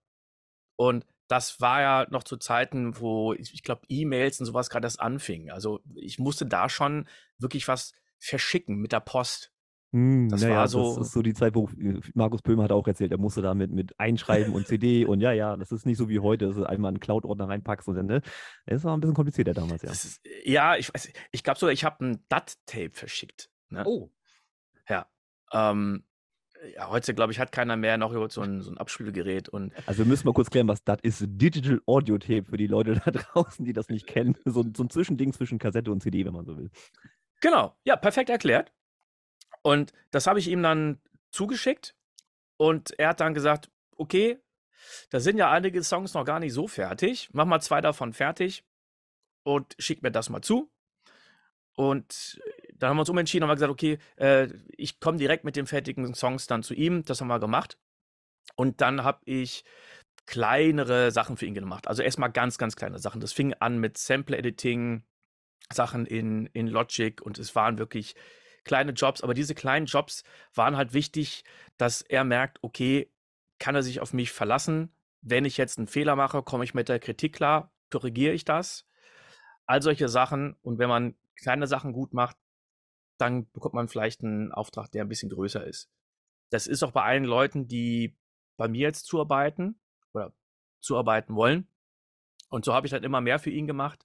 Und 0.76 1.06
das 1.28 1.60
war 1.60 1.80
ja 1.80 2.06
noch 2.10 2.24
zu 2.24 2.36
Zeiten, 2.36 2.98
wo 2.98 3.32
ich, 3.32 3.54
ich 3.54 3.62
glaube, 3.62 3.82
E-Mails 3.88 4.40
und 4.40 4.46
sowas 4.46 4.68
gerade 4.68 4.86
erst 4.86 5.00
anfingen. 5.00 5.50
Also 5.50 5.80
ich 5.94 6.18
musste 6.18 6.46
da 6.46 6.68
schon 6.68 7.08
wirklich 7.38 7.68
was 7.68 7.92
verschicken 8.18 8.76
mit 8.76 8.92
der 8.92 9.00
Post. 9.00 9.52
Hm, 9.92 10.30
das 10.30 10.40
naja, 10.40 10.56
war 10.56 10.68
so. 10.68 10.96
Das 10.96 11.08
ist 11.08 11.12
so 11.12 11.20
die 11.20 11.34
Zeit, 11.34 11.54
wo 11.54 11.68
äh, 11.78 12.00
Markus 12.14 12.40
Böhmer 12.40 12.64
hat 12.64 12.72
auch 12.72 12.86
erzählt, 12.86 13.12
er 13.12 13.18
musste 13.18 13.42
da 13.42 13.54
mit, 13.54 13.70
mit 13.70 13.98
Einschreiben 14.00 14.54
und 14.54 14.66
CD 14.66 15.04
und 15.06 15.20
ja, 15.20 15.32
ja, 15.32 15.56
das 15.56 15.70
ist 15.70 15.84
nicht 15.84 15.98
so 15.98 16.08
wie 16.08 16.18
heute, 16.18 16.46
dass 16.46 16.56
du 16.56 16.64
einmal 16.64 16.88
einen 16.88 17.00
Cloud-Ordner 17.00 17.48
reinpackst 17.48 17.88
und 17.88 17.96
dann, 17.96 18.06
ne? 18.06 18.22
Das 18.66 18.84
war 18.84 18.96
ein 18.96 19.00
bisschen 19.00 19.14
komplizierter 19.14 19.52
damals, 19.52 19.82
ja. 19.82 19.90
Ist, 19.90 20.20
ja, 20.44 20.76
ich 20.76 20.92
weiß, 20.92 21.12
ich 21.30 21.44
glaube 21.44 21.58
sogar, 21.58 21.72
ich 21.72 21.84
habe 21.84 22.04
ein 22.04 22.24
DAT-Tape 22.28 22.90
verschickt. 22.92 23.50
Ne? 23.68 23.84
Oh. 23.86 24.10
Ja. 24.88 25.06
Ähm, 25.52 26.04
ja, 26.74 26.88
heute, 26.88 27.12
glaube 27.12 27.32
ich, 27.32 27.40
hat 27.40 27.52
keiner 27.52 27.76
mehr 27.76 27.98
noch 27.98 28.12
so 28.30 28.40
ein, 28.40 28.62
so 28.62 28.70
ein 28.70 28.78
Abspielgerät. 28.78 29.48
Und 29.48 29.72
also 29.86 29.98
wir 29.98 30.06
müssen 30.06 30.26
mal 30.26 30.32
kurz 30.32 30.48
klären, 30.48 30.68
was 30.68 30.84
das 30.84 30.98
ist. 31.02 31.24
Digital 31.26 31.80
Audio 31.86 32.18
Tape 32.18 32.44
für 32.44 32.56
die 32.56 32.66
Leute 32.66 33.00
da 33.04 33.10
draußen, 33.10 33.64
die 33.64 33.72
das 33.72 33.88
nicht 33.88 34.06
kennen. 34.06 34.36
So, 34.44 34.64
so 34.74 34.84
ein 34.84 34.90
Zwischending 34.90 35.32
zwischen 35.32 35.58
Kassette 35.58 35.90
und 35.90 36.02
CD, 36.02 36.24
wenn 36.24 36.32
man 36.32 36.46
so 36.46 36.56
will. 36.56 36.70
Genau, 37.40 37.76
ja, 37.84 37.96
perfekt 37.96 38.30
erklärt. 38.30 38.72
Und 39.62 39.92
das 40.10 40.26
habe 40.26 40.38
ich 40.38 40.48
ihm 40.48 40.62
dann 40.62 41.00
zugeschickt 41.30 41.94
und 42.56 42.98
er 42.98 43.10
hat 43.10 43.20
dann 43.20 43.34
gesagt, 43.34 43.70
okay, 43.96 44.38
da 45.10 45.20
sind 45.20 45.36
ja 45.36 45.50
einige 45.50 45.82
Songs 45.82 46.14
noch 46.14 46.24
gar 46.24 46.40
nicht 46.40 46.52
so 46.52 46.66
fertig. 46.66 47.28
Mach 47.32 47.44
mal 47.44 47.60
zwei 47.60 47.80
davon 47.80 48.12
fertig 48.12 48.64
und 49.44 49.74
schick 49.78 50.02
mir 50.02 50.10
das 50.10 50.28
mal 50.28 50.42
zu. 50.42 50.70
Und 51.74 52.40
dann 52.74 52.90
haben 52.90 52.96
wir 52.96 53.02
uns 53.02 53.10
umentschieden 53.10 53.44
und 53.44 53.50
haben 53.50 53.56
gesagt, 53.56 53.72
okay, 53.72 53.98
äh, 54.16 54.48
ich 54.76 55.00
komme 55.00 55.18
direkt 55.18 55.44
mit 55.44 55.56
den 55.56 55.66
fertigen 55.66 56.14
Songs 56.14 56.46
dann 56.46 56.62
zu 56.62 56.74
ihm. 56.74 57.04
Das 57.04 57.20
haben 57.20 57.28
wir 57.28 57.38
gemacht. 57.38 57.78
Und 58.56 58.80
dann 58.80 59.04
habe 59.04 59.20
ich 59.24 59.64
kleinere 60.26 61.10
Sachen 61.10 61.36
für 61.36 61.46
ihn 61.46 61.54
gemacht. 61.54 61.88
Also 61.88 62.02
erstmal 62.02 62.30
ganz, 62.30 62.58
ganz 62.58 62.76
kleine 62.76 62.98
Sachen. 62.98 63.20
Das 63.20 63.32
fing 63.32 63.54
an 63.54 63.78
mit 63.78 63.98
Sample-Editing, 63.98 65.04
Sachen 65.72 66.06
in, 66.06 66.46
in 66.46 66.66
Logic 66.66 67.20
und 67.22 67.38
es 67.38 67.54
waren 67.54 67.78
wirklich 67.78 68.14
kleine 68.64 68.92
Jobs. 68.92 69.22
Aber 69.22 69.34
diese 69.34 69.54
kleinen 69.54 69.86
Jobs 69.86 70.24
waren 70.54 70.76
halt 70.76 70.92
wichtig, 70.92 71.44
dass 71.76 72.02
er 72.02 72.24
merkt, 72.24 72.58
okay, 72.62 73.10
kann 73.58 73.74
er 73.74 73.82
sich 73.82 74.00
auf 74.00 74.12
mich 74.12 74.32
verlassen? 74.32 74.94
Wenn 75.20 75.44
ich 75.44 75.56
jetzt 75.56 75.78
einen 75.78 75.86
Fehler 75.86 76.16
mache, 76.16 76.42
komme 76.42 76.64
ich 76.64 76.74
mit 76.74 76.88
der 76.88 76.98
Kritik 76.98 77.34
klar, 77.34 77.72
korrigiere 77.90 78.34
ich 78.34 78.44
das? 78.44 78.86
All 79.66 79.82
solche 79.82 80.08
Sachen. 80.08 80.56
Und 80.62 80.78
wenn 80.78 80.88
man 80.88 81.14
kleine 81.36 81.66
Sachen 81.66 81.92
gut 81.92 82.12
macht, 82.12 82.36
dann 83.18 83.50
bekommt 83.52 83.74
man 83.74 83.88
vielleicht 83.88 84.22
einen 84.22 84.52
Auftrag, 84.52 84.90
der 84.90 85.04
ein 85.04 85.08
bisschen 85.08 85.30
größer 85.30 85.64
ist. 85.64 85.88
Das 86.50 86.66
ist 86.66 86.82
auch 86.82 86.90
bei 86.90 87.02
allen 87.02 87.24
Leuten, 87.24 87.68
die 87.68 88.16
bei 88.56 88.68
mir 88.68 88.80
jetzt 88.80 89.06
zuarbeiten 89.06 89.80
oder 90.12 90.32
zuarbeiten 90.80 91.34
wollen. 91.34 91.68
Und 92.48 92.64
so 92.64 92.74
habe 92.74 92.86
ich 92.86 92.90
dann 92.90 93.04
immer 93.04 93.20
mehr 93.20 93.38
für 93.38 93.50
ihn 93.50 93.66
gemacht. 93.66 94.04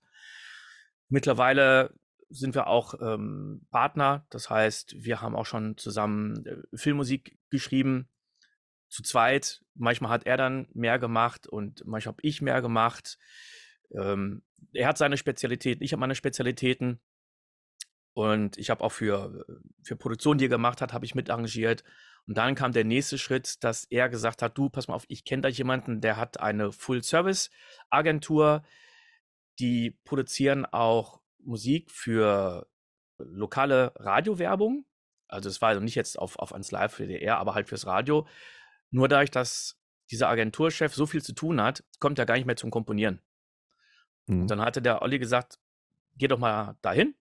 Mittlerweile 1.10 1.94
sind 2.30 2.56
wir 2.56 2.68
auch 2.68 2.96
ähm, 3.02 3.66
Partner. 3.70 4.26
Das 4.30 4.50
heißt, 4.50 4.96
wir 4.98 5.22
haben 5.22 5.36
auch 5.36 5.46
schon 5.46 5.78
zusammen 5.78 6.46
äh, 6.46 6.78
Filmmusik 6.78 7.38
geschrieben. 7.50 8.10
Zu 8.90 9.04
zweit. 9.04 9.62
Manchmal 9.76 10.12
hat 10.12 10.26
er 10.26 10.38
dann 10.38 10.68
mehr 10.74 10.98
gemacht 11.00 11.48
und 11.48 11.86
manchmal 11.86 12.14
habe 12.14 12.22
ich 12.24 12.42
mehr 12.42 12.62
gemacht. 12.62 13.18
Ähm, 13.92 14.44
er 14.74 14.88
hat 14.88 14.98
seine 14.98 15.18
Spezialitäten, 15.18 15.84
ich 15.84 15.92
habe 15.94 16.00
meine 16.00 16.16
Spezialitäten. 16.16 17.00
Und 18.14 18.58
ich 18.58 18.72
habe 18.72 18.84
auch 18.84 18.92
für, 18.92 19.46
für 19.84 19.96
Produktionen, 19.96 20.40
die 20.40 20.46
er 20.46 20.50
gemacht 20.50 20.82
hat, 20.82 20.92
habe 20.92 21.06
ich 21.06 21.14
mit 21.14 21.30
arrangiert. 21.30 21.84
Und 22.26 22.36
dann 22.36 22.56
kam 22.56 22.72
der 22.72 22.84
nächste 22.84 23.20
Schritt, 23.20 23.64
dass 23.64 23.86
er 23.86 24.10
gesagt 24.10 24.42
hat, 24.42 24.58
du, 24.58 24.70
pass 24.70 24.88
mal 24.88 24.96
auf, 24.96 25.06
ich 25.08 25.24
kenne 25.24 25.44
da 25.44 25.50
jemanden, 25.50 26.02
der 26.02 26.18
hat 26.18 26.40
eine 26.40 26.72
Full-Service-Agentur, 26.72 28.64
die 29.60 30.00
produzieren 30.04 30.66
auch 30.66 31.22
Musik 31.48 31.92
für 31.92 32.68
lokale 33.18 33.94
Radiowerbung. 33.96 34.86
Also 35.28 35.50
es 35.50 35.62
war 35.62 35.70
also 35.70 35.82
nicht 35.82 35.96
jetzt 35.96 36.18
auf, 36.20 36.38
auf 36.38 36.54
ans 36.54 36.72
Live 36.72 36.94
für 36.94 37.08
DR, 37.08 37.38
aber 37.38 37.56
halt 37.56 37.68
fürs 37.68 37.86
Radio. 37.86 38.28
Nur 38.92 39.08
dadurch, 39.08 39.32
dass 39.32 39.80
dieser 40.12 40.30
Agenturchef 40.30 40.94
so 40.94 41.06
viel 41.06 41.22
zu 41.22 41.34
tun 41.34 41.62
hat, 41.62 41.84
kommt 42.00 42.20
er 42.20 42.26
gar 42.26 42.36
nicht 42.36 42.46
mehr 42.46 42.56
zum 42.56 42.72
Komponieren. 42.72 43.22
Mhm. 44.28 44.42
Und 44.42 44.52
dann 44.52 44.62
hatte 44.62 44.82
der 44.82 45.02
Olli 45.02 45.20
gesagt, 45.20 45.60
geh 46.16 46.28
doch 46.28 46.40
mal 46.40 46.78
dahin, 46.82 47.16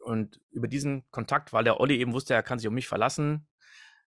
und 0.00 0.40
über 0.50 0.68
diesen 0.68 1.08
Kontakt, 1.10 1.52
weil 1.52 1.64
der 1.64 1.80
Olli 1.80 1.96
eben 1.96 2.12
wusste, 2.12 2.34
er 2.34 2.42
kann 2.42 2.58
sich 2.58 2.68
auf 2.68 2.74
mich 2.74 2.88
verlassen 2.88 3.46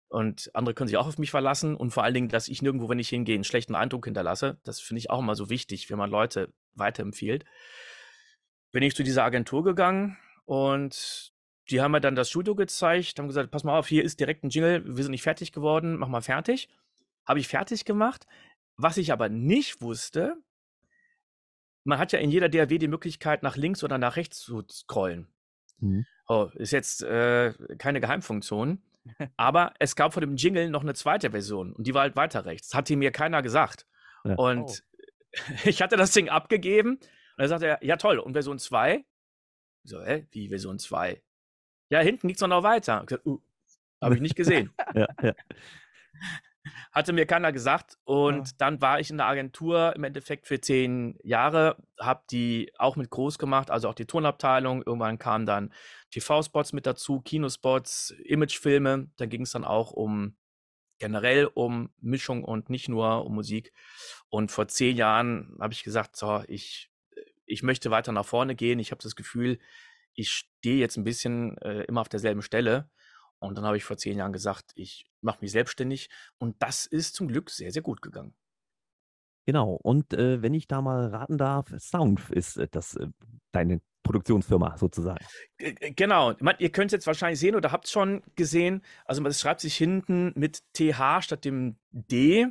und 0.08 0.50
andere 0.54 0.74
können 0.74 0.88
sich 0.88 0.96
auch 0.96 1.06
auf 1.06 1.18
mich 1.18 1.30
verlassen 1.30 1.76
und 1.76 1.90
vor 1.90 2.02
allen 2.02 2.14
Dingen, 2.14 2.28
dass 2.28 2.48
ich 2.48 2.62
nirgendwo, 2.62 2.88
wenn 2.88 2.98
ich 2.98 3.08
hingehe, 3.08 3.34
einen 3.34 3.44
schlechten 3.44 3.74
Eindruck 3.74 4.06
hinterlasse. 4.06 4.58
Das 4.64 4.80
finde 4.80 4.98
ich 4.98 5.10
auch 5.10 5.20
immer 5.20 5.34
so 5.34 5.50
wichtig, 5.50 5.90
wenn 5.90 5.98
man 5.98 6.10
Leute 6.10 6.52
weiterempfiehlt. 6.74 7.44
Bin 8.72 8.82
ich 8.82 8.96
zu 8.96 9.02
dieser 9.02 9.24
Agentur 9.24 9.62
gegangen 9.62 10.16
und 10.44 11.32
die 11.70 11.80
haben 11.80 11.92
mir 11.92 12.00
dann 12.00 12.14
das 12.14 12.28
Studio 12.28 12.54
gezeigt, 12.54 13.18
haben 13.18 13.28
gesagt, 13.28 13.50
pass 13.50 13.64
mal 13.64 13.78
auf, 13.78 13.86
hier 13.86 14.02
ist 14.02 14.18
direkt 14.18 14.44
ein 14.44 14.50
Jingle, 14.50 14.84
wir 14.84 15.02
sind 15.02 15.12
nicht 15.12 15.22
fertig 15.22 15.52
geworden, 15.52 15.96
mach 15.98 16.08
mal 16.08 16.22
fertig. 16.22 16.68
Habe 17.26 17.38
ich 17.38 17.48
fertig 17.48 17.84
gemacht. 17.84 18.26
Was 18.76 18.96
ich 18.96 19.12
aber 19.12 19.28
nicht 19.28 19.80
wusste, 19.80 20.36
man 21.84 21.98
hat 21.98 22.12
ja 22.12 22.18
in 22.18 22.30
jeder 22.30 22.48
DAW 22.48 22.78
die 22.78 22.88
Möglichkeit, 22.88 23.42
nach 23.42 23.56
links 23.56 23.84
oder 23.84 23.98
nach 23.98 24.16
rechts 24.16 24.40
zu 24.40 24.62
scrollen. 24.70 25.28
Mhm. 25.78 26.04
Oh, 26.26 26.48
ist 26.54 26.72
jetzt 26.72 27.02
äh, 27.02 27.54
keine 27.78 28.00
Geheimfunktion. 28.00 28.82
aber 29.36 29.74
es 29.78 29.96
gab 29.96 30.12
vor 30.12 30.20
dem 30.20 30.36
Jingle 30.36 30.70
noch 30.70 30.82
eine 30.82 30.94
zweite 30.94 31.30
Version 31.30 31.72
und 31.72 31.86
die 31.86 31.94
war 31.94 32.02
halt 32.02 32.16
weiter 32.16 32.44
rechts. 32.44 32.74
Hat 32.74 32.88
ihm 32.90 33.00
mir 33.00 33.10
keiner 33.10 33.42
gesagt. 33.42 33.86
Ja. 34.24 34.34
Und 34.34 34.62
oh. 34.62 35.42
ich 35.64 35.82
hatte 35.82 35.96
das 35.96 36.12
Ding 36.12 36.28
abgegeben 36.28 36.98
und 37.36 37.42
er 37.42 37.48
sagte 37.48 37.66
er, 37.66 37.84
ja 37.84 37.96
toll, 37.96 38.18
und 38.18 38.32
Version 38.32 38.58
2? 38.58 39.04
So, 39.84 40.02
hä, 40.02 40.26
wie 40.30 40.48
Version 40.48 40.78
2? 40.78 41.22
Ja, 41.88 42.00
hinten 42.00 42.28
geht 42.28 42.36
es 42.36 42.46
noch 42.46 42.62
weiter. 42.62 43.04
Uh, 43.26 43.38
Habe 44.00 44.14
ich 44.14 44.20
nicht 44.20 44.36
gesehen. 44.36 44.72
ja, 44.94 45.08
ja. 45.22 45.34
Hatte 46.92 47.12
mir 47.12 47.26
keiner 47.26 47.52
gesagt. 47.52 47.98
Und 48.04 48.48
ja. 48.48 48.54
dann 48.58 48.80
war 48.80 49.00
ich 49.00 49.10
in 49.10 49.16
der 49.16 49.26
Agentur 49.26 49.94
im 49.96 50.04
Endeffekt 50.04 50.46
für 50.46 50.60
zehn 50.60 51.18
Jahre, 51.22 51.76
habe 51.98 52.22
die 52.30 52.72
auch 52.78 52.96
mit 52.96 53.10
groß 53.10 53.38
gemacht, 53.38 53.70
also 53.70 53.88
auch 53.88 53.94
die 53.94 54.06
Tonabteilung. 54.06 54.82
Irgendwann 54.82 55.18
kamen 55.18 55.46
dann 55.46 55.72
TV-Spots 56.12 56.72
mit 56.72 56.86
dazu, 56.86 57.20
Kinospots, 57.20 58.14
Imagefilme. 58.24 59.10
Dann 59.16 59.28
ging 59.28 59.42
es 59.42 59.50
dann 59.52 59.64
auch 59.64 59.90
um 59.90 60.36
generell 60.98 61.46
um 61.46 61.90
Mischung 62.00 62.44
und 62.44 62.70
nicht 62.70 62.88
nur 62.88 63.26
um 63.26 63.34
Musik. 63.34 63.72
Und 64.28 64.52
vor 64.52 64.68
zehn 64.68 64.96
Jahren 64.96 65.56
habe 65.60 65.72
ich 65.72 65.82
gesagt, 65.82 66.14
so, 66.14 66.44
ich, 66.46 66.91
ich 67.46 67.62
möchte 67.62 67.90
weiter 67.90 68.12
nach 68.12 68.26
vorne 68.26 68.54
gehen. 68.54 68.78
Ich 68.78 68.90
habe 68.90 69.02
das 69.02 69.16
Gefühl, 69.16 69.58
ich 70.14 70.30
stehe 70.30 70.78
jetzt 70.78 70.96
ein 70.96 71.04
bisschen 71.04 71.56
äh, 71.58 71.84
immer 71.84 72.00
auf 72.00 72.08
derselben 72.08 72.42
Stelle. 72.42 72.90
Und 73.38 73.56
dann 73.58 73.64
habe 73.64 73.76
ich 73.76 73.84
vor 73.84 73.96
zehn 73.96 74.18
Jahren 74.18 74.32
gesagt, 74.32 74.72
ich 74.76 75.06
mache 75.20 75.38
mich 75.40 75.50
selbstständig. 75.52 76.10
Und 76.38 76.56
das 76.60 76.86
ist 76.86 77.14
zum 77.14 77.28
Glück 77.28 77.50
sehr, 77.50 77.72
sehr 77.72 77.82
gut 77.82 78.00
gegangen. 78.00 78.34
Genau. 79.46 79.72
Und 79.82 80.14
äh, 80.14 80.42
wenn 80.42 80.54
ich 80.54 80.68
da 80.68 80.80
mal 80.80 81.06
raten 81.06 81.38
darf, 81.38 81.72
Sound 81.78 82.30
ist 82.30 82.56
äh, 82.56 82.68
das 82.70 82.94
äh, 82.94 83.08
deine 83.50 83.80
Produktionsfirma 84.04 84.76
sozusagen. 84.78 85.24
Genau. 85.58 86.34
Man, 86.40 86.56
ihr 86.58 86.70
könnt 86.70 86.88
es 86.88 86.92
jetzt 86.92 87.06
wahrscheinlich 87.06 87.40
sehen 87.40 87.54
oder 87.54 87.72
habt 87.72 87.86
es 87.86 87.92
schon 87.92 88.22
gesehen. 88.36 88.82
Also 89.04 89.24
es 89.24 89.40
schreibt 89.40 89.60
sich 89.60 89.76
hinten 89.76 90.32
mit 90.36 90.62
TH 90.74 91.22
statt 91.22 91.44
dem 91.44 91.76
D. 91.90 92.46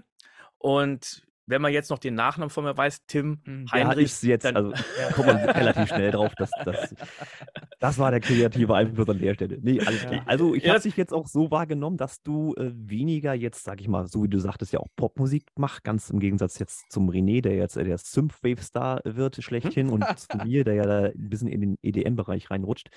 Und 0.57 1.25
wenn 1.45 1.62
man 1.62 1.74
jetzt 1.74 1.89
noch 1.89 2.00
den 2.00 2.15
Nachnamen 2.15 2.50
von 2.50 2.63
mir 2.63 2.75
weiß, 2.75 3.05
Tim 3.07 3.41
mhm. 3.45 3.71
Heinrich. 3.71 4.21
Ja, 4.21 4.29
jetzt, 4.29 4.45
dann, 4.45 4.55
also 4.55 4.71
kommt 5.13 5.27
man 5.27 5.38
relativ 5.38 5.88
schnell 5.88 6.12
drauf, 6.12 6.33
dass, 6.36 6.51
dass 6.63 6.95
das 7.79 7.98
war 7.98 8.12
der 8.12 8.19
kreative 8.19 8.75
Einfluss 8.75 9.10
an 9.10 9.19
der 9.19 9.33
Stelle. 9.33 9.57
Nee, 9.62 9.79
alles 9.81 10.01
klar. 10.01 10.24
Also 10.25 10.53
ich 10.53 10.63
ja. 10.63 10.74
habe 10.74 10.81
dich 10.81 10.95
jetzt 10.98 11.13
auch 11.13 11.27
so 11.27 11.51
wahrgenommen, 11.51 11.98
dass 11.98 12.21
du 12.21 12.53
äh, 12.55 12.71
weniger 12.74 13.33
jetzt, 13.33 13.63
sag 13.63 13.81
ich 13.81 13.88
mal, 13.88 14.07
so 14.07 14.24
wie 14.24 14.29
du 14.29 14.39
sagtest, 14.39 14.74
ja 14.74 14.79
auch 14.79 14.88
Popmusik 14.95 15.48
machst, 15.57 15.83
ganz 15.83 16.10
im 16.10 16.19
Gegensatz 16.19 16.60
jetzt 16.60 16.91
zum 16.91 17.10
René, 17.10 17.41
der 17.41 17.55
jetzt 17.55 17.77
äh, 17.77 17.83
der 17.83 17.98
Synthwave-Star 17.98 19.01
wird 19.03 19.43
schlechthin 19.43 19.89
und 19.89 20.05
zu 20.17 20.38
mir, 20.45 20.63
der 20.63 20.75
ja 20.75 20.86
da 20.86 21.00
ein 21.05 21.29
bisschen 21.29 21.48
in 21.48 21.62
den 21.62 21.77
EDM-Bereich 21.81 22.51
reinrutscht, 22.51 22.89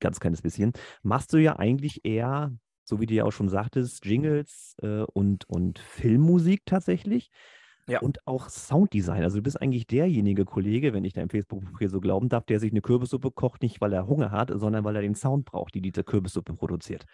ganz 0.00 0.20
kleines 0.20 0.42
bisschen, 0.42 0.72
machst 1.02 1.32
du 1.32 1.38
ja 1.38 1.56
eigentlich 1.56 2.04
eher 2.04 2.52
so 2.84 3.00
wie 3.00 3.06
du 3.06 3.14
ja 3.14 3.24
auch 3.24 3.32
schon 3.32 3.48
sagtest, 3.48 4.04
Jingles 4.04 4.76
äh, 4.82 5.04
und, 5.14 5.48
und 5.48 5.78
Filmmusik 5.78 6.62
tatsächlich. 6.66 7.30
Ja. 7.86 8.00
Und 8.00 8.26
auch 8.26 8.48
Sounddesign. 8.48 9.22
Also 9.22 9.36
du 9.36 9.42
bist 9.42 9.60
eigentlich 9.60 9.86
derjenige 9.86 10.44
Kollege, 10.46 10.94
wenn 10.94 11.04
ich 11.04 11.12
deinem 11.12 11.28
Facebook-Profil 11.28 11.90
so 11.90 12.00
glauben 12.00 12.30
darf, 12.30 12.46
der 12.46 12.58
sich 12.58 12.72
eine 12.72 12.80
Kürbissuppe 12.80 13.30
kocht, 13.30 13.60
nicht 13.62 13.80
weil 13.80 13.92
er 13.92 14.06
Hunger 14.06 14.30
hat, 14.30 14.50
sondern 14.54 14.84
weil 14.84 14.96
er 14.96 15.02
den 15.02 15.14
Sound 15.14 15.44
braucht, 15.44 15.74
die 15.74 15.82
diese 15.82 16.02
Kürbissuppe 16.02 16.54
produziert. 16.54 17.04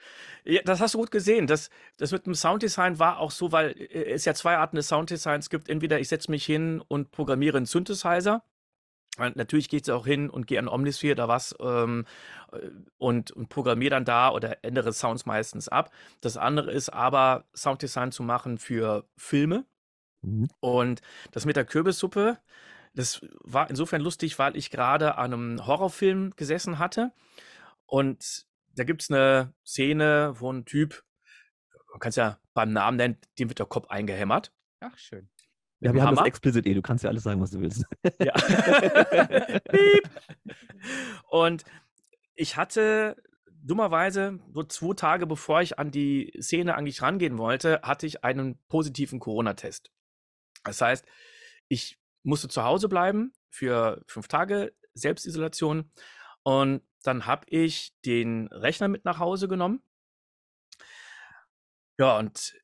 Ja, 0.45 0.61
das 0.65 0.81
hast 0.81 0.95
du 0.95 0.99
gut 0.99 1.11
gesehen. 1.11 1.49
Das, 1.49 1.71
das 1.97 2.13
mit 2.13 2.25
dem 2.27 2.35
Sounddesign 2.35 3.01
war 3.01 3.19
auch 3.19 3.33
so, 3.33 3.51
weil 3.51 3.71
äh, 3.71 4.13
es 4.13 4.25
ja 4.25 4.35
zwei 4.35 4.57
Arten 4.57 4.77
des 4.77 4.87
Sounddesigns 4.89 5.51
gibt. 5.51 5.69
Entweder 5.69 5.99
ich 5.99 6.09
setze 6.09 6.31
mich 6.31 6.45
hin 6.45 6.81
und 6.87 7.11
programmiere 7.11 7.57
einen 7.57 7.67
Synthesizer. 7.67 8.45
Natürlich 9.19 9.69
geht 9.69 9.83
es 9.83 9.91
auch 9.91 10.07
hin 10.07 10.31
und 10.31 10.47
gehe 10.47 10.59
an 10.59 10.69
Omnisphere 10.69 11.15
oder 11.15 11.29
was 11.29 11.55
ähm, 11.61 12.07
äh, 12.53 12.59
und, 12.97 13.33
und 13.33 13.49
programmiere 13.49 13.91
dann 13.91 14.05
da 14.05 14.31
oder 14.31 14.65
ändere 14.65 14.93
Sounds 14.93 15.27
meistens 15.27 15.69
ab. 15.69 15.91
Das 16.21 16.37
andere 16.37 16.71
ist 16.71 16.91
aber, 16.91 17.45
Sounddesign 17.55 18.13
zu 18.13 18.23
machen 18.23 18.59
für 18.59 19.05
Filme 19.17 19.65
Mhm. 20.23 20.49
Und 20.61 21.01
das 21.33 21.47
mit 21.47 21.57
der 21.57 21.65
Kürbissuppe, 21.65 22.39
das 22.95 23.21
war 23.41 23.71
insofern 23.71 24.01
lustig, 24.01 24.39
weil 24.39 24.57
ich 24.57 24.71
gerade 24.71 25.17
an 25.19 25.33
einem 25.33 25.67
Horrorfilm 25.67 26.33
gesessen 26.37 26.79
hatte. 26.79 27.13
Und 27.87 28.47
da 28.75 28.85
gibt 28.85 29.03
es 29.03 29.11
eine 29.11 29.53
Szene, 29.65 30.35
wo 30.39 30.53
ein 30.53 30.65
Typ, 30.65 31.05
man 31.91 32.01
kann 32.01 32.11
es 32.11 32.17
ja 32.17 32.39
beim 32.55 32.73
Namen 32.73 32.97
nennen, 32.97 33.19
dem 33.39 33.49
wird 33.49 33.59
der 33.59 33.67
Kopf 33.67 33.89
eingehämmert. 33.89 34.53
Ach, 34.81 34.97
schön. 34.97 35.29
Ja, 35.81 35.95
wir 35.95 36.03
haben 36.03 36.15
das 36.15 36.27
explizit 36.27 36.67
eh, 36.67 36.75
du 36.75 36.83
kannst 36.83 37.05
ja 37.05 37.11
alles 37.11 37.23
sagen, 37.23 37.41
was 37.41 37.53
du 37.53 37.61
willst. 37.61 37.85
Ja. 38.23 38.33
Piep. 39.71 40.11
Und 41.31 41.65
ich 42.35 42.57
hatte 42.57 43.17
dummerweise, 43.63 44.39
so 44.53 44.63
zwei 44.63 44.95
Tage 44.95 45.27
bevor 45.27 45.63
ich 45.63 45.79
an 45.79 45.91
die 45.91 46.33
Szene 46.41 46.75
eigentlich 46.75 47.03
rangehen 47.03 47.39
wollte, 47.39 47.81
hatte 47.83 48.07
ich 48.07 48.25
einen 48.25 48.59
positiven 48.69 49.21
Corona-Test. 49.21 49.91
Das 50.65 50.81
heißt, 50.81 51.07
ich 51.69 51.99
musste 52.23 52.49
zu 52.49 52.65
Hause 52.65 52.89
bleiben 52.89 53.33
für 53.51 54.03
fünf 54.07 54.29
Tage 54.29 54.75
Selbstisolation 54.95 55.91
und 56.43 56.83
dann 57.03 57.27
habe 57.27 57.47
ich 57.49 57.95
den 58.05 58.49
Rechner 58.49 58.89
mit 58.89 59.05
nach 59.05 59.19
Hause 59.19 59.49
genommen. 59.49 59.83
Ja, 61.99 62.19
und 62.19 62.55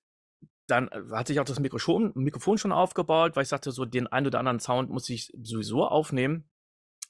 dann 0.66 0.88
äh, 0.88 1.02
hatte 1.12 1.32
ich 1.32 1.40
auch 1.40 1.44
das 1.44 1.60
Mikrofon, 1.60 2.12
Mikrofon 2.14 2.58
schon 2.58 2.72
aufgebaut, 2.72 3.36
weil 3.36 3.42
ich 3.42 3.48
sagte, 3.48 3.70
so 3.70 3.84
den 3.84 4.06
einen 4.06 4.26
oder 4.26 4.38
anderen 4.38 4.60
Sound 4.60 4.90
muss 4.90 5.08
ich 5.08 5.32
sowieso 5.42 5.86
aufnehmen. 5.86 6.48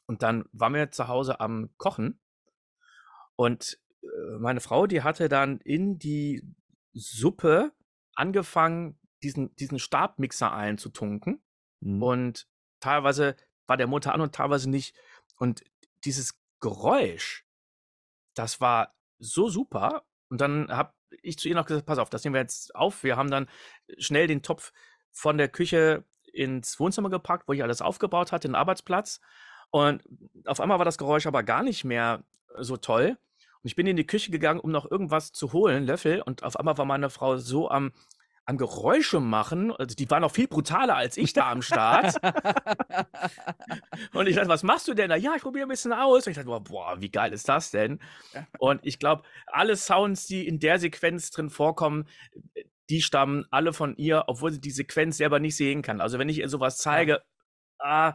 Und 0.07 0.23
dann 0.23 0.45
waren 0.52 0.75
wir 0.75 0.90
zu 0.90 1.09
Hause 1.09 1.40
am 1.40 1.71
Kochen. 1.78 2.21
Und 3.37 3.78
äh, 4.02 4.38
meine 4.38 4.61
Frau, 4.61 4.87
die 4.87 5.02
hatte 5.02 5.28
dann 5.28 5.59
in 5.61 5.99
die 5.99 6.43
Suppe 6.93 7.73
angefangen, 8.14 8.99
diesen, 9.26 9.54
diesen 9.56 9.78
Stabmixer 9.78 10.52
einzutunken. 10.52 11.42
Mhm. 11.80 12.02
Und 12.02 12.49
teilweise 12.80 13.37
war 13.66 13.76
der 13.76 13.88
Motor 13.88 14.14
an 14.14 14.21
und 14.21 14.35
teilweise 14.35 14.71
nicht. 14.71 14.95
Und 15.37 15.64
dieses 16.04 16.38
Geräusch, 16.61 17.45
das 18.35 18.61
war 18.61 18.95
so 19.18 19.49
super. 19.49 20.04
Und 20.28 20.40
dann 20.40 20.68
habe 20.71 20.92
ich 21.23 21.38
zu 21.38 21.49
ihr 21.49 21.54
noch 21.54 21.66
gesagt, 21.66 21.87
pass 21.87 21.99
auf, 21.99 22.11
das 22.11 22.25
nehmen 22.25 22.35
wir 22.35 22.40
jetzt 22.40 22.75
auf. 22.75 23.02
Wir 23.02 23.16
haben 23.16 23.30
dann 23.30 23.49
schnell 23.99 24.26
den 24.26 24.42
Topf 24.42 24.73
von 25.11 25.38
der 25.38 25.49
Küche 25.49 26.04
ins 26.33 26.78
Wohnzimmer 26.78 27.11
gepackt, 27.11 27.49
wo 27.49 27.52
ich 27.52 27.62
alles 27.62 27.83
aufgebaut 27.83 28.30
hatte, 28.30 28.49
den 28.49 28.54
Arbeitsplatz. 28.54 29.21
Und 29.71 30.04
auf 30.45 30.61
einmal 30.61 30.78
war 30.78 30.85
das 30.85 30.99
Geräusch 30.99 31.26
aber 31.26 31.42
gar 31.42 31.62
nicht 31.62 31.85
mehr 31.85 32.23
so 32.59 32.76
toll. 32.76 33.18
Und 33.62 33.68
ich 33.68 33.75
bin 33.75 33.87
in 33.87 33.97
die 33.97 34.06
Küche 34.06 34.30
gegangen, 34.30 34.61
um 34.61 34.71
noch 34.71 34.88
irgendwas 34.88 35.33
zu 35.33 35.52
holen, 35.52 35.87
Löffel. 35.87 36.23
Und 36.23 36.45
auf 36.45 36.56
einmal 36.56 36.78
war 36.78 36.85
meine 36.85 37.11
Frau 37.11 37.38
so 37.38 37.68
am 37.68 37.92
an 38.47 38.57
Geräusche 38.57 39.21
machen. 39.21 39.73
Also 39.73 39.95
die 39.97 40.09
waren 40.09 40.23
noch 40.23 40.31
viel 40.31 40.47
brutaler 40.47 40.97
als 40.97 41.17
ich 41.17 41.33
da 41.33 41.50
am 41.50 41.62
Start. 41.62 42.15
und 44.15 44.29
ich 44.29 44.37
dachte, 44.37 44.49
was 44.49 44.62
machst 44.62 44.87
du 44.88 44.95
denn 44.95 45.11
da? 45.11 45.17
Ja, 45.17 45.35
ich 45.37 45.43
probiere 45.43 45.67
ein 45.67 45.69
bisschen 45.69 45.93
aus. 45.93 46.26
Und 46.26 46.31
ich 46.31 46.37
dachte, 46.37 46.61
boah, 46.61 47.00
wie 47.00 47.11
geil 47.11 47.33
ist 47.33 47.49
das 47.49 47.73
denn? 47.73 47.99
Und 48.59 48.81
ich 48.85 48.99
glaube, 48.99 49.25
alle 49.47 49.76
Sounds, 49.76 50.26
die 50.26 50.47
in 50.47 50.61
der 50.61 50.79
Sequenz 50.79 51.31
drin 51.31 51.50
vorkommen, 51.50 52.07
die 52.88 53.03
stammen 53.03 53.45
alle 53.50 53.73
von 53.73 53.97
ihr, 53.97 54.25
obwohl 54.29 54.53
sie 54.53 54.61
die 54.61 54.71
Sequenz 54.71 55.17
selber 55.17 55.41
nicht 55.41 55.57
sehen 55.57 55.83
kann. 55.83 56.00
Also 56.00 56.21
wenn 56.21 56.29
ich 56.29 56.38
ihr 56.38 56.49
sowas 56.49 56.79
zeige, 56.79 57.23
ah, 57.81 58.15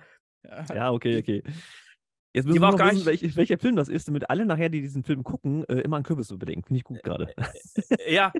ja, 0.74 0.92
okay, 0.92 1.20
okay. 1.20 1.44
Jetzt 2.34 2.46
müssen 2.46 2.62
wir 2.62 2.72
noch 2.72 2.80
wissen, 2.80 3.06
welch, 3.06 3.36
welcher 3.36 3.58
Film 3.58 3.76
das 3.76 3.90
ist, 3.90 4.08
damit 4.08 4.30
alle 4.30 4.46
nachher, 4.46 4.70
die 4.70 4.82
diesen 4.82 5.04
Film 5.04 5.24
gucken, 5.24 5.66
äh, 5.66 5.82
immer 5.82 5.98
an 5.98 6.04
Kürbis 6.04 6.32
überdenken. 6.32 6.64
Finde 6.64 6.78
ich 6.78 6.84
gut 6.84 7.04
gerade. 7.04 7.34
Äh, 7.36 7.96
äh, 7.96 8.14
ja, 8.14 8.32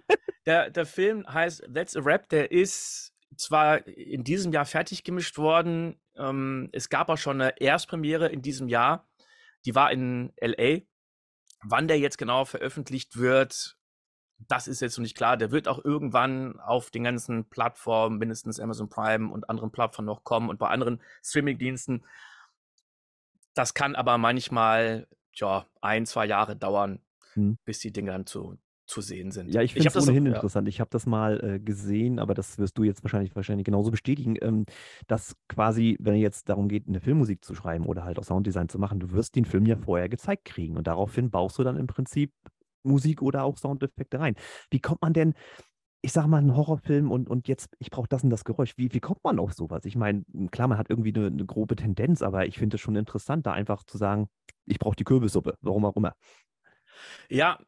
der, 0.46 0.70
der 0.70 0.86
Film 0.86 1.26
heißt 1.28 1.68
That's 1.74 1.96
a 1.96 2.02
Rap. 2.02 2.30
Der 2.30 2.52
ist 2.52 3.14
zwar 3.36 3.86
in 3.88 4.24
diesem 4.24 4.54
Jahr 4.54 4.66
fertig 4.66 5.04
gemischt 5.04 5.38
worden. 5.38 6.00
Ähm, 6.16 6.70
es 6.72 6.90
gab 6.90 7.10
auch 7.10 7.18
schon 7.18 7.42
eine 7.42 7.60
Erstpremiere 7.60 8.30
in 8.30 8.42
diesem 8.42 8.70
Jahr. 8.70 9.10
Die 9.66 9.76
war 9.76 9.92
in 9.92 10.32
L.A. 10.38 10.82
Wann 11.64 11.88
der 11.88 12.00
jetzt 12.00 12.18
genau 12.18 12.46
veröffentlicht 12.46 13.18
wird, 13.18 13.78
das 14.48 14.68
ist 14.68 14.82
jetzt 14.82 14.98
noch 14.98 15.04
nicht 15.04 15.18
klar. 15.18 15.38
Der 15.38 15.52
wird 15.52 15.68
auch 15.68 15.84
irgendwann 15.84 16.60
auf 16.60 16.90
den 16.90 17.04
ganzen 17.04 17.50
Plattformen, 17.50 18.18
mindestens 18.18 18.60
Amazon 18.60 18.90
Prime 18.90 19.32
und 19.32 19.50
anderen 19.50 19.72
Plattformen 19.72 20.08
noch 20.08 20.24
kommen 20.24 20.50
und 20.50 20.58
bei 20.58 20.70
anderen 20.70 21.02
Streamingdiensten. 21.24 22.04
Das 23.54 23.74
kann 23.74 23.96
aber 23.96 24.18
manchmal 24.18 25.08
ja, 25.34 25.66
ein, 25.82 26.06
zwei 26.06 26.26
Jahre 26.26 26.56
dauern, 26.56 27.00
hm. 27.34 27.58
bis 27.66 27.80
die 27.80 27.92
Dinge 27.92 28.12
dann 28.12 28.26
zu, 28.26 28.58
zu 28.86 29.02
sehen 29.02 29.32
sind. 29.32 29.54
Ja, 29.54 29.62
ich 29.62 29.74
finde 29.74 29.88
es 29.88 29.96
ohnehin 29.96 30.26
so, 30.26 30.32
interessant. 30.32 30.68
Ja. 30.68 30.70
Ich 30.70 30.80
habe 30.80 30.90
das 30.90 31.06
mal 31.06 31.44
äh, 31.44 31.60
gesehen, 31.60 32.20
aber 32.20 32.34
das 32.34 32.58
wirst 32.60 32.78
du 32.78 32.84
jetzt 32.84 33.04
wahrscheinlich, 33.04 33.36
wahrscheinlich 33.36 33.66
genauso 33.66 33.92
bestätigen, 33.92 34.36
ähm, 34.42 34.66
dass 35.08 35.36
quasi, 35.48 35.98
wenn 36.00 36.16
es 36.16 36.22
jetzt 36.22 36.50
darum 36.50 36.68
geht, 36.68 36.88
eine 36.88 37.00
Filmmusik 37.00 37.44
zu 37.44 37.56
schreiben 37.56 37.86
oder 37.86 38.04
halt 38.04 38.20
auch 38.20 38.24
Sounddesign 38.24 38.70
zu 38.70 38.80
machen, 38.80 39.00
du 39.00 39.12
wirst 39.12 39.36
den 39.36 39.46
Film 39.46 39.66
ja 39.66 39.78
vorher 39.78 40.10
gezeigt 40.10 40.46
kriegen 40.46 40.78
und 40.78 40.88
daraufhin 40.88 41.32
baust 41.32 41.58
du 41.58 41.64
dann 41.64 41.78
im 41.78 41.88
Prinzip 41.88 42.34
Musik 42.84 43.22
oder 43.22 43.44
auch 43.44 43.58
Soundeffekte 43.58 44.20
rein. 44.20 44.36
Wie 44.70 44.80
kommt 44.80 45.02
man 45.02 45.14
denn, 45.14 45.34
ich 46.02 46.12
sage 46.14 46.28
mal, 46.28 46.38
einen 46.38 46.56
Horrorfilm 46.56 47.12
und, 47.12 47.30
und 47.30 47.48
jetzt, 47.48 47.76
ich 47.80 47.92
brauche 47.92 48.08
das 48.08 48.24
und 48.24 48.32
das 48.32 48.44
Geräusch. 48.44 48.74
Wie, 48.78 48.92
wie 48.94 49.00
kommt 49.00 49.24
man 49.24 49.40
auf 49.40 49.54
sowas? 49.54 49.86
Ich 49.86 49.96
meine, 49.96 50.24
klar, 50.52 50.68
man 50.68 50.78
hat 50.78 50.90
irgendwie 50.90 51.14
eine, 51.14 51.28
eine 51.28 51.46
grobe 51.46 51.76
Tendenz, 51.76 52.22
aber 52.22 52.48
ich 52.48 52.58
finde 52.58 52.76
es 52.76 52.82
schon 52.82 52.96
interessant, 52.96 53.46
da 53.46 53.54
einfach 53.54 53.84
zu 53.84 53.98
sagen, 53.98 54.28
ich 54.66 54.80
brauche 54.80 54.96
die 54.96 55.04
Kürbissuppe, 55.04 55.58
warum 55.62 55.86
auch 55.86 55.96
immer. 55.96 56.16
Ja, 57.30 57.60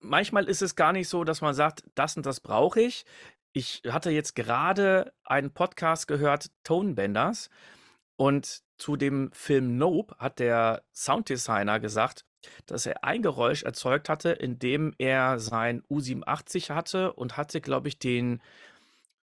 manchmal 0.00 0.44
ist 0.44 0.62
es 0.62 0.74
gar 0.74 0.92
nicht 0.92 1.08
so, 1.08 1.24
dass 1.24 1.42
man 1.42 1.54
sagt, 1.54 1.84
das 1.94 2.16
und 2.16 2.24
das 2.24 2.40
brauche 2.40 2.80
ich. 2.80 3.04
Ich 3.52 3.82
hatte 3.88 4.10
jetzt 4.10 4.34
gerade 4.34 5.12
einen 5.24 5.52
Podcast 5.52 6.08
gehört, 6.08 6.50
Tonebenders, 6.64 7.50
und 8.16 8.62
zu 8.78 8.96
dem 8.96 9.30
Film 9.32 9.76
Nope 9.76 10.14
hat 10.18 10.38
der 10.38 10.84
Sounddesigner 10.92 11.80
gesagt, 11.80 12.24
dass 12.66 12.86
er 12.86 13.04
ein 13.04 13.22
Geräusch 13.22 13.62
erzeugt 13.62 14.08
hatte, 14.08 14.30
indem 14.30 14.94
er 14.98 15.38
sein 15.38 15.82
U87 15.90 16.70
hatte 16.70 17.12
und 17.12 17.36
hatte, 17.36 17.60
glaube 17.60 17.88
ich, 17.88 17.98
den, 17.98 18.42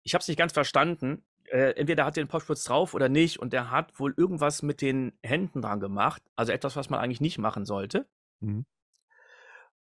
ich 0.02 0.14
habe 0.14 0.22
es 0.22 0.28
nicht 0.28 0.38
ganz 0.38 0.52
verstanden, 0.52 1.24
äh, 1.50 1.72
entweder 1.76 2.04
hat 2.04 2.16
er 2.16 2.24
den 2.24 2.28
Popschutz 2.28 2.64
drauf 2.64 2.94
oder 2.94 3.08
nicht 3.08 3.40
und 3.40 3.52
er 3.52 3.70
hat 3.70 3.98
wohl 3.98 4.14
irgendwas 4.16 4.62
mit 4.62 4.80
den 4.80 5.12
Händen 5.22 5.62
dran 5.62 5.80
gemacht, 5.80 6.22
also 6.36 6.52
etwas, 6.52 6.76
was 6.76 6.90
man 6.90 7.00
eigentlich 7.00 7.20
nicht 7.20 7.38
machen 7.38 7.64
sollte. 7.64 8.06
Mhm. 8.40 8.64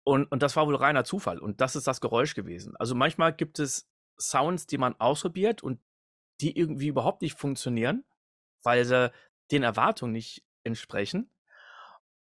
Und, 0.04 0.26
und 0.32 0.42
das 0.42 0.56
war 0.56 0.66
wohl 0.66 0.76
reiner 0.76 1.04
Zufall 1.04 1.38
und 1.38 1.60
das 1.60 1.76
ist 1.76 1.86
das 1.86 2.00
Geräusch 2.00 2.34
gewesen. 2.34 2.74
Also 2.76 2.94
manchmal 2.94 3.32
gibt 3.32 3.58
es 3.58 3.88
Sounds, 4.18 4.66
die 4.66 4.78
man 4.78 4.94
ausprobiert 4.98 5.62
und 5.62 5.80
die 6.40 6.56
irgendwie 6.56 6.88
überhaupt 6.88 7.22
nicht 7.22 7.38
funktionieren, 7.38 8.04
weil 8.62 8.84
sie 8.84 9.12
den 9.50 9.62
Erwartungen 9.62 10.12
nicht 10.12 10.44
entsprechen. 10.64 11.30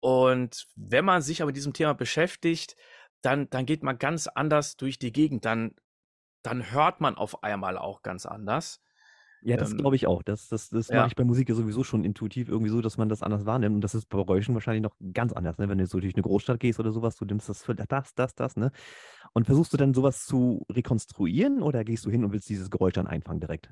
Und 0.00 0.66
wenn 0.76 1.04
man 1.04 1.22
sich 1.22 1.42
aber 1.42 1.48
mit 1.48 1.56
diesem 1.56 1.72
Thema 1.72 1.94
beschäftigt, 1.94 2.76
dann, 3.22 3.50
dann 3.50 3.66
geht 3.66 3.82
man 3.82 3.98
ganz 3.98 4.26
anders 4.26 4.76
durch 4.76 4.98
die 4.98 5.12
Gegend. 5.12 5.44
Dann, 5.44 5.74
dann 6.42 6.72
hört 6.72 7.00
man 7.00 7.16
auf 7.16 7.42
einmal 7.42 7.76
auch 7.76 8.02
ganz 8.02 8.26
anders. 8.26 8.80
Ja, 9.42 9.56
das 9.56 9.72
ähm, 9.72 9.78
glaube 9.78 9.96
ich 9.96 10.06
auch. 10.06 10.22
Das, 10.22 10.48
das, 10.48 10.68
das 10.68 10.88
ja. 10.88 10.96
mache 10.96 11.08
ich 11.08 11.16
bei 11.16 11.24
Musik 11.24 11.48
ja 11.48 11.54
sowieso 11.54 11.82
schon 11.82 12.04
intuitiv 12.04 12.48
irgendwie 12.48 12.70
so, 12.70 12.80
dass 12.80 12.98
man 12.98 13.08
das 13.08 13.22
anders 13.22 13.46
wahrnimmt. 13.46 13.76
Und 13.76 13.80
das 13.80 13.94
ist 13.94 14.06
bei 14.06 14.18
Geräuschen 14.18 14.54
wahrscheinlich 14.54 14.82
noch 14.82 14.94
ganz 15.12 15.32
anders. 15.32 15.58
Ne? 15.58 15.68
Wenn 15.68 15.78
du 15.78 15.86
so 15.86 16.00
durch 16.00 16.14
eine 16.14 16.22
Großstadt 16.22 16.60
gehst 16.60 16.78
oder 16.78 16.92
sowas, 16.92 17.16
du 17.16 17.24
nimmst 17.24 17.48
das 17.48 17.62
für 17.62 17.74
das, 17.74 18.14
das, 18.14 18.34
das, 18.34 18.56
ne? 18.56 18.70
Und 19.32 19.46
versuchst 19.46 19.72
du 19.72 19.76
dann 19.76 19.94
sowas 19.94 20.26
zu 20.26 20.66
rekonstruieren 20.70 21.62
oder 21.62 21.84
gehst 21.84 22.04
du 22.04 22.10
hin 22.10 22.24
und 22.24 22.32
willst 22.32 22.48
dieses 22.48 22.70
Geräusch 22.70 22.94
dann 22.94 23.06
einfangen 23.06 23.40
direkt? 23.40 23.70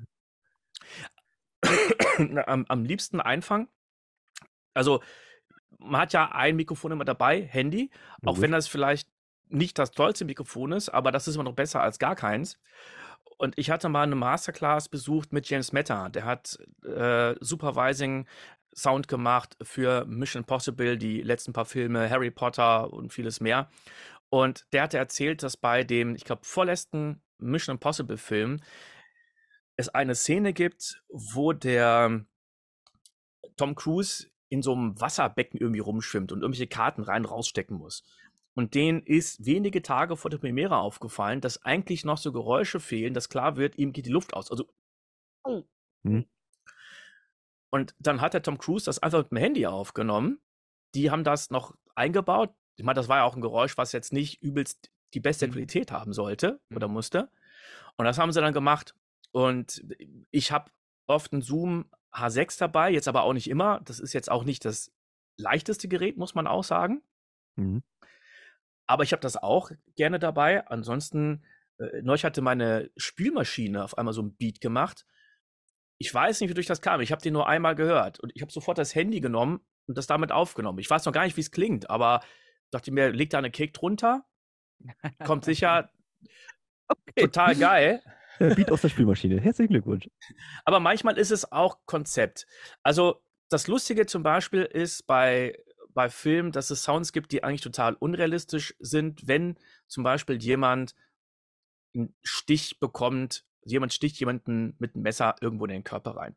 am, 2.45 2.65
am 2.67 2.83
liebsten 2.83 3.19
einfangen. 3.19 3.67
Also 4.73 5.01
man 5.79 6.01
hat 6.01 6.13
ja 6.13 6.31
ein 6.31 6.55
Mikrofon 6.55 6.91
immer 6.91 7.05
dabei, 7.05 7.41
Handy, 7.41 7.89
auch 8.25 8.37
mhm. 8.37 8.41
wenn 8.41 8.51
das 8.51 8.67
vielleicht 8.67 9.09
nicht 9.47 9.79
das 9.79 9.91
tollste 9.91 10.25
Mikrofon 10.25 10.73
ist, 10.73 10.89
aber 10.89 11.11
das 11.11 11.27
ist 11.27 11.35
immer 11.35 11.43
noch 11.43 11.53
besser 11.53 11.81
als 11.81 11.99
gar 11.99 12.15
keins. 12.15 12.59
Und 13.37 13.57
ich 13.57 13.71
hatte 13.71 13.89
mal 13.89 14.03
eine 14.03 14.15
Masterclass 14.15 14.89
besucht 14.89 15.31
mit 15.31 15.49
James 15.49 15.71
Meta. 15.71 16.09
Der 16.09 16.25
hat 16.25 16.59
äh, 16.83 17.35
Supervising 17.39 18.27
Sound 18.75 19.07
gemacht 19.07 19.57
für 19.61 20.05
Mission 20.05 20.43
Impossible, 20.43 20.97
die 20.97 21.21
letzten 21.21 21.53
paar 21.53 21.65
Filme, 21.65 22.09
Harry 22.09 22.31
Potter 22.31 22.91
und 22.91 23.13
vieles 23.13 23.39
mehr. 23.39 23.69
Und 24.29 24.65
der 24.73 24.83
hatte 24.83 24.97
erzählt, 24.97 25.41
dass 25.41 25.57
bei 25.57 25.83
dem, 25.83 26.15
ich 26.15 26.25
glaube, 26.25 26.41
vorletzten 26.43 27.21
Mission 27.39 27.75
Impossible 27.75 28.17
Film 28.17 28.59
es 29.75 29.89
eine 29.89 30.15
Szene 30.15 30.53
gibt, 30.53 31.01
wo 31.09 31.53
der 31.53 32.25
Tom 33.55 33.75
Cruise 33.75 34.27
in 34.49 34.61
so 34.61 34.73
einem 34.73 34.99
Wasserbecken 34.99 35.59
irgendwie 35.59 35.79
rumschwimmt 35.79 36.31
und 36.31 36.41
irgendwelche 36.41 36.67
Karten 36.67 37.03
rein 37.03 37.25
rausstecken 37.25 37.77
muss. 37.77 38.03
Und 38.55 38.73
denen 38.73 39.03
ist 39.03 39.45
wenige 39.45 39.81
Tage 39.81 40.17
vor 40.17 40.29
der 40.29 40.39
Premiere 40.39 40.77
aufgefallen, 40.77 41.39
dass 41.39 41.63
eigentlich 41.63 42.03
noch 42.03 42.17
so 42.17 42.31
Geräusche 42.31 42.79
fehlen, 42.79 43.13
dass 43.13 43.29
klar 43.29 43.55
wird, 43.55 43.77
ihm 43.77 43.93
geht 43.93 44.05
die 44.05 44.11
Luft 44.11 44.33
aus. 44.33 44.51
Also. 44.51 44.67
Mhm. 46.03 46.25
Und 47.71 47.95
dann 47.99 48.21
hat 48.21 48.33
der 48.33 48.41
Tom 48.41 48.57
Cruise 48.57 48.85
das 48.85 48.99
einfach 48.99 49.19
mit 49.19 49.31
dem 49.31 49.37
Handy 49.37 49.65
aufgenommen. 49.67 50.39
Die 50.95 51.11
haben 51.11 51.23
das 51.23 51.51
noch 51.51 51.75
eingebaut. 51.95 52.53
Ich 52.75 52.83
meine, 52.83 52.95
das 52.95 53.07
war 53.07 53.17
ja 53.17 53.23
auch 53.23 53.35
ein 53.35 53.41
Geräusch, 53.41 53.77
was 53.77 53.91
jetzt 53.91 54.11
nicht 54.11 54.41
übelst 54.41 54.91
die 55.13 55.19
beste 55.19 55.47
mhm. 55.47 55.51
Qualität 55.51 55.91
haben 55.91 56.13
sollte 56.13 56.59
oder 56.73 56.87
mhm. 56.87 56.95
musste. 56.95 57.29
Und 57.97 58.05
das 58.05 58.17
haben 58.17 58.31
sie 58.31 58.41
dann 58.41 58.53
gemacht. 58.53 58.95
Und 59.31 59.83
ich 60.31 60.51
habe 60.51 60.71
oft 61.07 61.33
einen 61.33 61.41
Zoom 61.41 61.89
H6 62.13 62.59
dabei, 62.59 62.91
jetzt 62.91 63.07
aber 63.07 63.23
auch 63.23 63.33
nicht 63.33 63.49
immer. 63.49 63.81
Das 63.85 63.99
ist 63.99 64.13
jetzt 64.13 64.31
auch 64.31 64.43
nicht 64.43 64.65
das 64.65 64.91
leichteste 65.37 65.87
Gerät, 65.87 66.17
muss 66.17 66.35
man 66.35 66.47
auch 66.47 66.63
sagen. 66.63 67.01
Mhm. 67.55 67.83
Aber 68.87 69.03
ich 69.03 69.11
habe 69.11 69.21
das 69.21 69.37
auch 69.37 69.71
gerne 69.95 70.19
dabei. 70.19 70.65
Ansonsten, 70.67 71.45
äh, 71.77 72.01
neulich 72.01 72.25
hatte 72.25 72.41
meine 72.41 72.89
Spielmaschine 72.97 73.83
auf 73.83 73.97
einmal 73.97 74.13
so 74.13 74.21
ein 74.21 74.35
Beat 74.35 74.61
gemacht. 74.61 75.05
Ich 75.99 76.13
weiß 76.13 76.41
nicht, 76.41 76.49
wie 76.49 76.53
durch 76.55 76.65
das 76.65 76.81
kam. 76.81 77.01
Ich 77.01 77.11
habe 77.11 77.21
den 77.21 77.33
nur 77.33 77.47
einmal 77.47 77.75
gehört 77.75 78.19
und 78.19 78.31
ich 78.35 78.41
habe 78.41 78.51
sofort 78.51 78.77
das 78.77 78.95
Handy 78.95 79.19
genommen 79.19 79.59
und 79.85 79.97
das 79.97 80.07
damit 80.07 80.31
aufgenommen. 80.31 80.79
Ich 80.79 80.89
weiß 80.89 81.05
noch 81.05 81.13
gar 81.13 81.25
nicht, 81.25 81.37
wie 81.37 81.41
es 81.41 81.51
klingt, 81.51 81.89
aber 81.89 82.21
dachte 82.71 82.91
mir, 82.91 83.11
leg 83.11 83.29
da 83.29 83.37
eine 83.37 83.51
Kick 83.51 83.73
drunter. 83.73 84.25
Kommt 85.25 85.45
sicher 85.45 85.91
okay. 86.87 87.21
total 87.21 87.55
geil. 87.55 88.01
Äh, 88.39 88.55
Beat 88.55 88.71
aus 88.71 88.81
der 88.81 88.89
Spielmaschine. 88.89 89.39
Herzlichen 89.39 89.73
Glückwunsch. 89.73 90.09
Aber 90.65 90.79
manchmal 90.79 91.17
ist 91.17 91.31
es 91.31 91.51
auch 91.51 91.79
Konzept. 91.85 92.47
Also 92.83 93.21
das 93.49 93.67
Lustige 93.67 94.05
zum 94.05 94.23
Beispiel 94.23 94.63
ist 94.63 95.07
bei, 95.07 95.57
bei 95.93 96.09
Filmen, 96.09 96.51
dass 96.51 96.69
es 96.69 96.83
Sounds 96.83 97.11
gibt, 97.11 97.31
die 97.31 97.43
eigentlich 97.43 97.61
total 97.61 97.95
unrealistisch 97.95 98.75
sind, 98.79 99.27
wenn 99.27 99.57
zum 99.87 100.03
Beispiel 100.03 100.41
jemand 100.41 100.95
einen 101.95 102.15
Stich 102.23 102.79
bekommt, 102.79 103.45
jemand 103.63 103.93
sticht 103.93 104.19
jemanden 104.19 104.75
mit 104.79 104.95
einem 104.95 105.03
Messer 105.03 105.35
irgendwo 105.41 105.65
in 105.65 105.71
den 105.71 105.83
Körper 105.83 106.11
rein. 106.11 106.35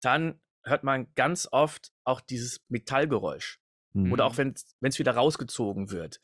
Dann 0.00 0.40
hört 0.62 0.84
man 0.84 1.08
ganz 1.14 1.48
oft 1.50 1.92
auch 2.04 2.20
dieses 2.20 2.64
Metallgeräusch. 2.68 3.60
Mhm. 3.92 4.12
Oder 4.12 4.26
auch 4.26 4.36
wenn 4.36 4.54
es 4.54 4.98
wieder 4.98 5.14
rausgezogen 5.14 5.90
wird. 5.90 6.20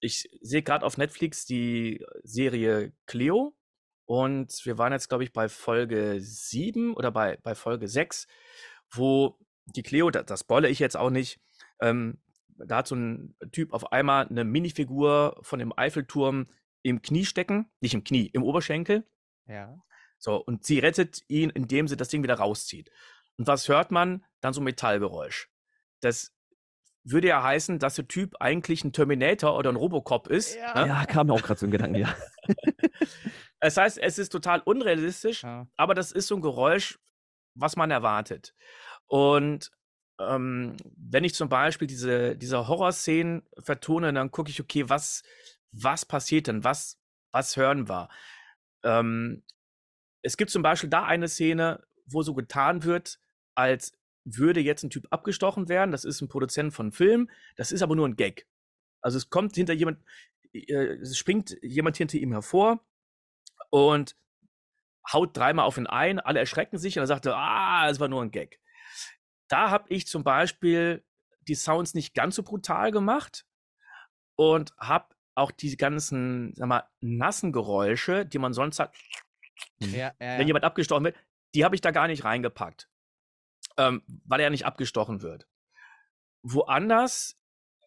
Ich 0.00 0.28
sehe 0.40 0.62
gerade 0.62 0.84
auf 0.84 0.96
Netflix 0.96 1.46
die 1.46 2.04
Serie 2.24 2.92
Cleo 3.06 3.54
Und 4.06 4.64
wir 4.64 4.78
waren 4.78 4.92
jetzt, 4.92 5.08
glaube 5.08 5.24
ich, 5.24 5.32
bei 5.32 5.48
Folge 5.48 6.18
7 6.20 6.94
oder 6.94 7.10
bei, 7.10 7.38
bei 7.42 7.54
Folge 7.54 7.88
6, 7.88 8.26
wo 8.90 9.38
die 9.66 9.82
Cleo, 9.82 10.10
das, 10.10 10.26
das 10.26 10.40
spoilere 10.40 10.70
ich 10.70 10.78
jetzt 10.78 10.96
auch 10.96 11.10
nicht, 11.10 11.40
ähm, 11.80 12.18
da 12.56 12.78
hat 12.78 12.88
so 12.88 12.94
ein 12.94 13.34
Typ 13.52 13.72
auf 13.72 13.92
einmal 13.92 14.26
eine 14.28 14.44
Minifigur 14.44 15.38
von 15.42 15.58
dem 15.58 15.72
Eiffelturm 15.76 16.48
im 16.82 17.02
Knie 17.02 17.24
stecken, 17.24 17.70
nicht 17.80 17.94
im 17.94 18.04
Knie, 18.04 18.26
im 18.26 18.42
Oberschenkel. 18.42 19.06
Ja. 19.46 19.82
So, 20.18 20.36
und 20.36 20.64
sie 20.64 20.78
rettet 20.78 21.22
ihn, 21.28 21.50
indem 21.50 21.88
sie 21.88 21.96
das 21.96 22.08
Ding 22.08 22.22
wieder 22.22 22.34
rauszieht. 22.34 22.90
Und 23.38 23.46
was 23.46 23.68
hört 23.68 23.90
man? 23.90 24.24
Dann 24.40 24.52
so 24.52 24.60
ein 24.60 24.64
Metallgeräusch. 24.64 25.48
Das 26.00 26.32
würde 27.04 27.28
ja 27.28 27.42
heißen, 27.42 27.78
dass 27.78 27.96
der 27.96 28.06
Typ 28.06 28.36
eigentlich 28.38 28.84
ein 28.84 28.92
Terminator 28.92 29.56
oder 29.56 29.70
ein 29.70 29.76
Robocop 29.76 30.28
ist. 30.28 30.54
Ja, 30.54 30.82
ne? 30.82 30.88
ja 30.88 31.06
kam 31.06 31.26
mir 31.26 31.32
auch 31.32 31.42
gerade 31.42 31.58
so 31.58 31.66
ein 31.66 31.72
Gedanken, 31.72 31.96
ja. 31.96 32.14
das 33.62 33.76
heißt, 33.76 33.98
es 33.98 34.18
ist 34.18 34.30
total 34.30 34.60
unrealistisch, 34.60 35.44
ja. 35.44 35.68
aber 35.76 35.94
das 35.94 36.10
ist 36.10 36.26
so 36.26 36.34
ein 36.34 36.42
Geräusch, 36.42 36.98
was 37.54 37.76
man 37.76 37.92
erwartet. 37.92 38.56
Und 39.06 39.70
ähm, 40.18 40.76
wenn 40.96 41.22
ich 41.22 41.34
zum 41.34 41.48
Beispiel 41.48 41.86
diese, 41.86 42.36
diese 42.36 42.66
Horrorszenen 42.66 43.46
vertone, 43.60 44.12
dann 44.12 44.32
gucke 44.32 44.50
ich, 44.50 44.60
okay, 44.60 44.88
was, 44.88 45.22
was 45.70 46.04
passiert 46.04 46.48
denn? 46.48 46.64
Was, 46.64 46.98
was 47.30 47.56
hören 47.56 47.88
wir? 47.88 48.08
Ähm, 48.82 49.44
es 50.22 50.36
gibt 50.36 50.50
zum 50.50 50.62
Beispiel 50.62 50.90
da 50.90 51.04
eine 51.04 51.28
Szene, 51.28 51.86
wo 52.04 52.22
so 52.22 52.34
getan 52.34 52.82
wird, 52.82 53.20
als 53.54 53.96
würde 54.24 54.60
jetzt 54.60 54.82
ein 54.82 54.90
Typ 54.90 55.06
abgestochen 55.10 55.68
werden. 55.68 55.92
Das 55.92 56.04
ist 56.04 56.20
ein 56.20 56.28
Produzent 56.28 56.74
von 56.74 56.90
Film. 56.90 57.30
Das 57.54 57.70
ist 57.70 57.82
aber 57.82 57.94
nur 57.94 58.08
ein 58.08 58.16
Gag. 58.16 58.48
Also 59.00 59.18
es 59.18 59.30
kommt 59.30 59.54
hinter 59.54 59.72
jemand, 59.72 60.02
äh, 60.52 60.96
es 60.96 61.16
springt 61.16 61.56
jemand 61.62 61.96
hinter 61.96 62.18
ihm 62.18 62.32
hervor 62.32 62.84
und 63.72 64.16
haut 65.12 65.36
dreimal 65.36 65.64
auf 65.64 65.78
ihn 65.78 65.86
ein. 65.86 66.20
Alle 66.20 66.38
erschrecken 66.38 66.78
sich 66.78 66.96
und 66.96 67.02
er 67.02 67.08
sagte, 67.08 67.34
ah, 67.34 67.88
es 67.88 67.98
war 67.98 68.08
nur 68.08 68.22
ein 68.22 68.30
Gag. 68.30 68.60
Da 69.48 69.70
habe 69.70 69.88
ich 69.88 70.06
zum 70.06 70.22
Beispiel 70.22 71.04
die 71.48 71.54
Sounds 71.54 71.94
nicht 71.94 72.14
ganz 72.14 72.36
so 72.36 72.42
brutal 72.42 72.92
gemacht 72.92 73.44
und 74.36 74.72
habe 74.78 75.06
auch 75.34 75.50
die 75.50 75.76
ganzen, 75.76 76.54
sag 76.54 76.68
mal, 76.68 76.88
nassen 77.00 77.52
Geräusche, 77.52 78.24
die 78.26 78.38
man 78.38 78.52
sonst 78.52 78.78
hat, 78.78 78.94
ja, 79.80 80.12
ja, 80.20 80.38
wenn 80.38 80.46
jemand 80.46 80.64
abgestochen 80.64 81.04
wird, 81.04 81.16
die 81.54 81.64
habe 81.64 81.74
ich 81.74 81.80
da 81.80 81.90
gar 81.90 82.06
nicht 82.06 82.24
reingepackt 82.24 82.88
ähm, 83.76 84.02
weil 84.26 84.40
er 84.40 84.50
nicht 84.50 84.66
abgestochen 84.66 85.22
wird. 85.22 85.46
Woanders 86.42 87.38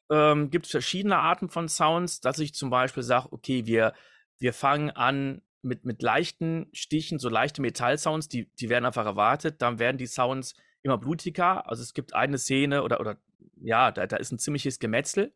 ähm, 0.10 0.50
gibt 0.50 0.66
es 0.66 0.72
verschiedene 0.72 1.18
Arten 1.18 1.50
von 1.50 1.68
Sounds, 1.68 2.22
dass 2.22 2.40
ich 2.40 2.54
zum 2.54 2.70
Beispiel 2.70 3.04
sage, 3.04 3.32
okay, 3.32 3.66
wir, 3.66 3.94
wir 4.38 4.54
fangen 4.54 4.92
an 4.92 5.42
mit, 5.66 5.86
mit 5.86 6.02
leichten 6.02 6.68
Stichen, 6.72 7.20
so 7.20 7.28
leichte 7.28 7.62
Metallsounds, 7.62 8.30
die, 8.30 8.46
die 8.56 8.70
werden 8.70 8.86
einfach 8.86 9.06
erwartet, 9.06 9.62
dann 9.62 9.80
werden 9.80 9.98
die 9.98 10.08
Sounds 10.08 10.56
immer 10.84 10.98
blutiger. 10.98 11.68
Also 11.68 11.84
es 11.84 11.94
gibt 11.94 12.14
eine 12.14 12.38
Szene 12.38 12.84
oder, 12.84 13.00
oder 13.00 13.18
ja, 13.58 13.92
da, 13.92 14.06
da 14.08 14.18
ist 14.18 14.32
ein 14.32 14.40
ziemliches 14.40 14.80
Gemetzel. 14.80 15.34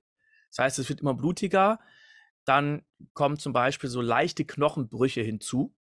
Das 0.49 0.59
heißt, 0.59 0.79
es 0.79 0.89
wird 0.89 1.01
immer 1.01 1.15
blutiger. 1.15 1.79
Dann 2.45 2.85
kommen 3.13 3.37
zum 3.37 3.53
Beispiel 3.53 3.89
so 3.89 4.01
leichte 4.01 4.45
Knochenbrüche 4.45 5.21
hinzu. 5.21 5.75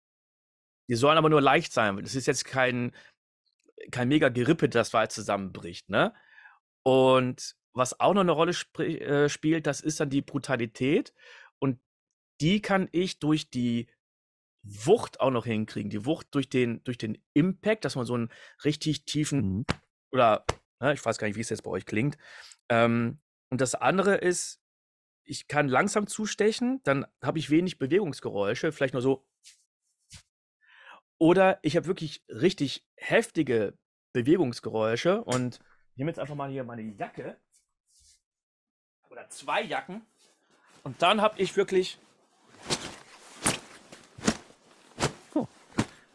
Die 0.88 0.94
sollen 0.94 1.18
aber 1.18 1.28
nur 1.28 1.42
leicht 1.42 1.72
sein. 1.72 1.96
Das 1.96 2.14
ist 2.14 2.26
jetzt 2.26 2.44
kein, 2.44 2.94
kein 3.90 4.08
mega 4.08 4.28
Gerippe, 4.28 4.68
das 4.68 4.92
weit 4.92 5.12
zusammenbricht, 5.12 5.88
ne? 5.88 6.14
Und 6.84 7.56
was 7.72 7.98
auch 7.98 8.14
noch 8.14 8.20
eine 8.22 8.32
Rolle 8.32 8.52
sp 8.54 8.78
äh, 8.78 9.28
spielt, 9.28 9.66
das 9.66 9.80
ist 9.80 9.98
dann 9.98 10.08
die 10.08 10.22
Brutalität. 10.22 11.12
Und 11.58 11.80
die 12.40 12.62
kann 12.62 12.88
ich 12.92 13.18
durch 13.18 13.50
die 13.50 13.88
Wucht 14.66 15.20
auch 15.20 15.30
noch 15.30 15.46
hinkriegen. 15.46 15.90
Die 15.90 16.04
Wucht 16.04 16.28
durch 16.34 16.48
den, 16.48 16.82
durch 16.84 16.98
den 16.98 17.18
Impact, 17.34 17.84
dass 17.84 17.96
man 17.96 18.06
so 18.06 18.14
einen 18.14 18.30
richtig 18.64 19.04
tiefen 19.04 19.40
mhm. 19.40 19.66
oder 20.12 20.44
ne, 20.80 20.92
ich 20.92 21.04
weiß 21.04 21.18
gar 21.18 21.26
nicht, 21.26 21.36
wie 21.36 21.40
es 21.40 21.50
jetzt 21.50 21.62
bei 21.62 21.70
euch 21.70 21.86
klingt. 21.86 22.16
Ähm, 22.68 23.20
und 23.50 23.60
das 23.60 23.74
andere 23.74 24.16
ist, 24.16 24.60
ich 25.24 25.48
kann 25.48 25.68
langsam 25.68 26.06
zustechen, 26.06 26.80
dann 26.84 27.06
habe 27.22 27.38
ich 27.38 27.50
wenig 27.50 27.78
Bewegungsgeräusche, 27.78 28.72
vielleicht 28.72 28.94
nur 28.94 29.02
so 29.02 29.26
oder 31.18 31.58
ich 31.62 31.76
habe 31.76 31.86
wirklich 31.86 32.22
richtig 32.28 32.86
heftige 32.96 33.78
Bewegungsgeräusche 34.12 35.22
und 35.24 35.60
ich 35.92 35.98
nehme 35.98 36.10
jetzt 36.10 36.18
einfach 36.18 36.34
mal 36.34 36.50
hier 36.50 36.64
meine 36.64 36.82
Jacke 36.82 37.36
oder 39.10 39.28
zwei 39.30 39.62
Jacken 39.62 40.02
und 40.82 41.00
dann 41.02 41.20
habe 41.20 41.40
ich 41.40 41.56
wirklich 41.56 41.98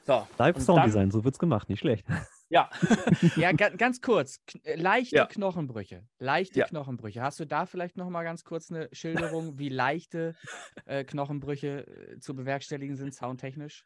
so, 0.06 0.28
Live 0.38 0.60
Sounddesign, 0.60 1.12
so 1.12 1.24
wird's 1.24 1.40
gemacht, 1.40 1.70
nicht 1.70 1.80
schlecht. 1.80 2.06
Ja. 2.52 2.70
ja, 3.38 3.54
ganz 3.54 4.02
kurz. 4.02 4.42
Leichte 4.76 5.16
ja. 5.16 5.26
Knochenbrüche. 5.26 6.04
Leichte 6.20 6.60
ja. 6.60 6.66
Knochenbrüche. 6.66 7.22
Hast 7.22 7.40
du 7.40 7.46
da 7.46 7.66
vielleicht 7.66 7.96
noch 7.96 8.10
mal 8.10 8.24
ganz 8.24 8.44
kurz 8.44 8.70
eine 8.70 8.90
Schilderung, 8.92 9.58
wie 9.58 9.70
leichte 9.70 10.36
äh, 10.86 11.06
Knochenbrüche 11.06 11.88
äh, 11.88 12.20
zu 12.20 12.36
bewerkstelligen 12.36 12.98
sind, 12.98 13.16
soundtechnisch? 13.16 13.86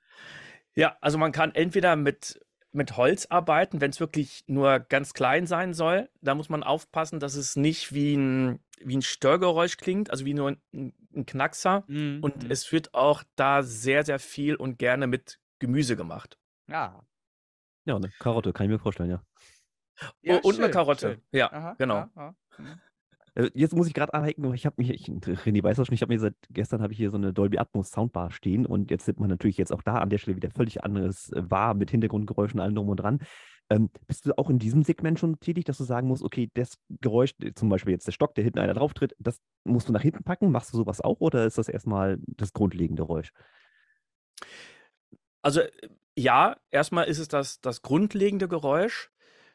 Ja, 0.73 0.97
also 0.99 1.19
man 1.19 1.31
kann 1.31 1.53
entweder 1.53 1.95
mit, 1.95 2.41
mit 2.71 2.97
Holz 2.97 3.27
arbeiten, 3.27 3.81
wenn 3.81 3.91
es 3.91 3.99
wirklich 3.99 4.43
nur 4.47 4.79
ganz 4.79 5.13
klein 5.13 5.45
sein 5.45 5.73
soll. 5.75 6.09
Da 6.21 6.33
muss 6.33 6.49
man 6.49 6.63
aufpassen, 6.63 7.19
dass 7.19 7.35
es 7.35 7.55
nicht 7.55 7.93
wie 7.93 8.15
ein, 8.15 8.59
wie 8.79 8.97
ein 8.97 9.03
Störgeräusch 9.03 9.77
klingt, 9.77 10.09
also 10.09 10.25
wie 10.25 10.33
nur 10.33 10.57
ein, 10.73 10.93
ein 11.15 11.25
Knackser. 11.27 11.83
Mhm. 11.87 12.17
Und 12.21 12.43
mhm. 12.43 12.51
es 12.51 12.71
wird 12.71 12.95
auch 12.95 13.23
da 13.35 13.61
sehr, 13.61 14.03
sehr 14.03 14.17
viel 14.19 14.55
und 14.55 14.79
gerne 14.79 15.05
mit 15.05 15.39
Gemüse 15.59 15.95
gemacht. 15.95 16.37
Ja. 16.67 17.05
Ja, 17.85 17.95
eine 17.95 18.09
Karotte, 18.19 18.53
kann 18.53 18.65
ich 18.65 18.71
mir 18.71 18.79
vorstellen, 18.79 19.11
ja. 19.11 19.23
ja 20.21 20.37
und 20.37 20.55
schön, 20.55 20.63
eine 20.63 20.73
Karotte, 20.73 21.13
schön. 21.13 21.21
ja, 21.31 21.51
Aha, 21.51 21.75
genau. 21.77 21.95
Ja, 21.95 22.09
ja. 22.15 22.35
Mhm. 22.57 22.81
Äh, 23.35 23.51
jetzt 23.53 23.75
muss 23.75 23.87
ich 23.87 23.93
gerade 23.93 24.13
anhaken, 24.13 24.53
ich 24.53 24.65
habe 24.65 24.75
mich, 24.77 24.89
ich, 24.89 25.07
René 25.07 25.61
weiß 25.61 25.77
das 25.77 25.87
schon, 25.87 25.93
ich 25.93 26.01
habe 26.01 26.13
mir 26.13 26.19
seit 26.19 26.35
gestern 26.49 26.81
habe 26.81 26.93
ich 26.93 26.97
hier 26.97 27.11
so 27.11 27.17
eine 27.17 27.33
Dolby 27.33 27.57
Atmos 27.59 27.91
Soundbar 27.91 28.31
stehen 28.31 28.65
und 28.65 28.89
jetzt 28.91 29.07
nimmt 29.07 29.19
man 29.19 29.29
natürlich 29.29 29.57
jetzt 29.57 29.71
auch 29.71 29.81
da 29.81 29.97
an 29.97 30.09
der 30.09 30.17
Stelle 30.17 30.37
wieder 30.37 30.49
völlig 30.51 30.83
anderes 30.83 31.31
äh, 31.33 31.43
wahr 31.49 31.73
mit 31.73 31.91
Hintergrundgeräuschen 31.91 32.59
allem 32.59 32.75
drum 32.75 32.89
und 32.89 32.97
dran. 32.97 33.19
Ähm, 33.69 33.89
bist 34.07 34.25
du 34.25 34.37
auch 34.37 34.49
in 34.49 34.59
diesem 34.59 34.83
Segment 34.83 35.19
schon 35.19 35.39
tätig, 35.39 35.65
dass 35.65 35.79
du 35.79 35.83
sagen 35.83 36.07
musst, 36.07 36.23
okay, 36.23 36.51
das 36.53 36.77
Geräusch, 37.01 37.33
zum 37.55 37.67
Beispiel 37.69 37.93
jetzt 37.93 38.07
der 38.07 38.11
Stock, 38.11 38.35
der 38.35 38.43
hinten 38.43 38.59
einer 38.59 38.75
drauf 38.75 38.93
tritt, 38.93 39.15
das 39.19 39.41
musst 39.63 39.89
du 39.89 39.93
nach 39.93 40.03
hinten 40.03 40.23
packen? 40.23 40.51
Machst 40.51 40.71
du 40.71 40.77
sowas 40.77 41.01
auch 41.01 41.19
oder 41.19 41.45
ist 41.45 41.57
das 41.57 41.67
erstmal 41.67 42.19
das 42.27 42.53
grundlegende 42.53 43.01
Geräusch? 43.01 43.31
Also 45.45 45.61
ja, 46.17 46.57
erstmal 46.71 47.05
ist 47.05 47.19
es 47.19 47.27
das, 47.27 47.61
das 47.61 47.83
grundlegende 47.83 48.47
Geräusch. 48.47 49.11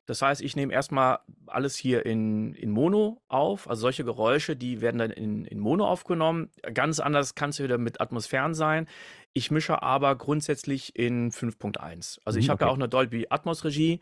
Das 0.06 0.22
heißt, 0.22 0.40
ich 0.40 0.54
nehme 0.54 0.72
erstmal 0.72 1.18
alles 1.48 1.74
hier 1.74 2.06
in, 2.06 2.54
in 2.54 2.70
Mono 2.70 3.20
auf. 3.26 3.68
Also 3.68 3.82
solche 3.82 4.04
Geräusche, 4.04 4.54
die 4.54 4.80
werden 4.80 4.98
dann 4.98 5.10
in, 5.10 5.44
in 5.46 5.58
Mono 5.58 5.88
aufgenommen. 5.88 6.50
Ganz 6.74 7.00
anders 7.00 7.34
kann 7.34 7.50
es 7.50 7.58
wieder 7.58 7.76
mit 7.76 8.00
Atmosphären 8.00 8.54
sein. 8.54 8.86
Ich 9.32 9.50
mische 9.50 9.82
aber 9.82 10.14
grundsätzlich 10.14 10.94
in 10.94 11.32
5.1. 11.32 12.20
Also 12.24 12.38
ich 12.38 12.46
mhm, 12.46 12.50
habe 12.52 12.64
ja 12.66 12.70
auch 12.70 12.76
eine 12.76 12.88
Dolby 12.88 13.26
Atmos 13.28 13.64
Regie. 13.64 14.00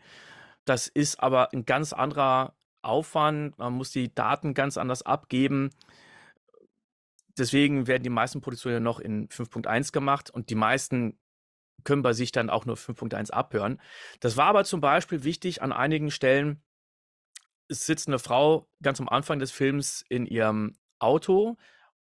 Das 0.65 0.87
ist 0.87 1.19
aber 1.19 1.51
ein 1.53 1.65
ganz 1.65 1.91
anderer 1.91 2.53
Aufwand. 2.83 3.57
Man 3.57 3.73
muss 3.73 3.89
die 3.89 4.13
Daten 4.13 4.53
ganz 4.53 4.77
anders 4.77 5.01
abgeben. 5.01 5.71
Deswegen 7.35 7.87
werden 7.87 8.03
die 8.03 8.11
meisten 8.11 8.41
Produktionen 8.41 8.83
noch 8.83 8.99
in 8.99 9.27
5.1 9.29 9.91
gemacht 9.91 10.29
und 10.29 10.51
die 10.51 10.55
meisten 10.55 11.17
können 11.83 12.01
bei 12.01 12.13
sich 12.13 12.31
dann 12.31 12.49
auch 12.49 12.65
nur 12.65 12.75
5.1 12.75 13.31
abhören. 13.31 13.81
Das 14.19 14.37
war 14.37 14.47
aber 14.47 14.63
zum 14.63 14.81
Beispiel 14.81 15.23
wichtig 15.23 15.61
an 15.61 15.71
einigen 15.71 16.11
Stellen. 16.11 16.61
Es 17.67 17.85
sitzt 17.85 18.07
eine 18.07 18.19
Frau 18.19 18.67
ganz 18.81 18.99
am 18.99 19.09
Anfang 19.09 19.39
des 19.39 19.51
Films 19.51 20.03
in 20.09 20.25
ihrem 20.25 20.75
Auto 20.97 21.57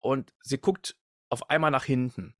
und 0.01 0.33
sie 0.43 0.59
guckt 0.59 0.97
auf 1.29 1.51
einmal 1.51 1.71
nach 1.71 1.85
hinten. 1.85 2.35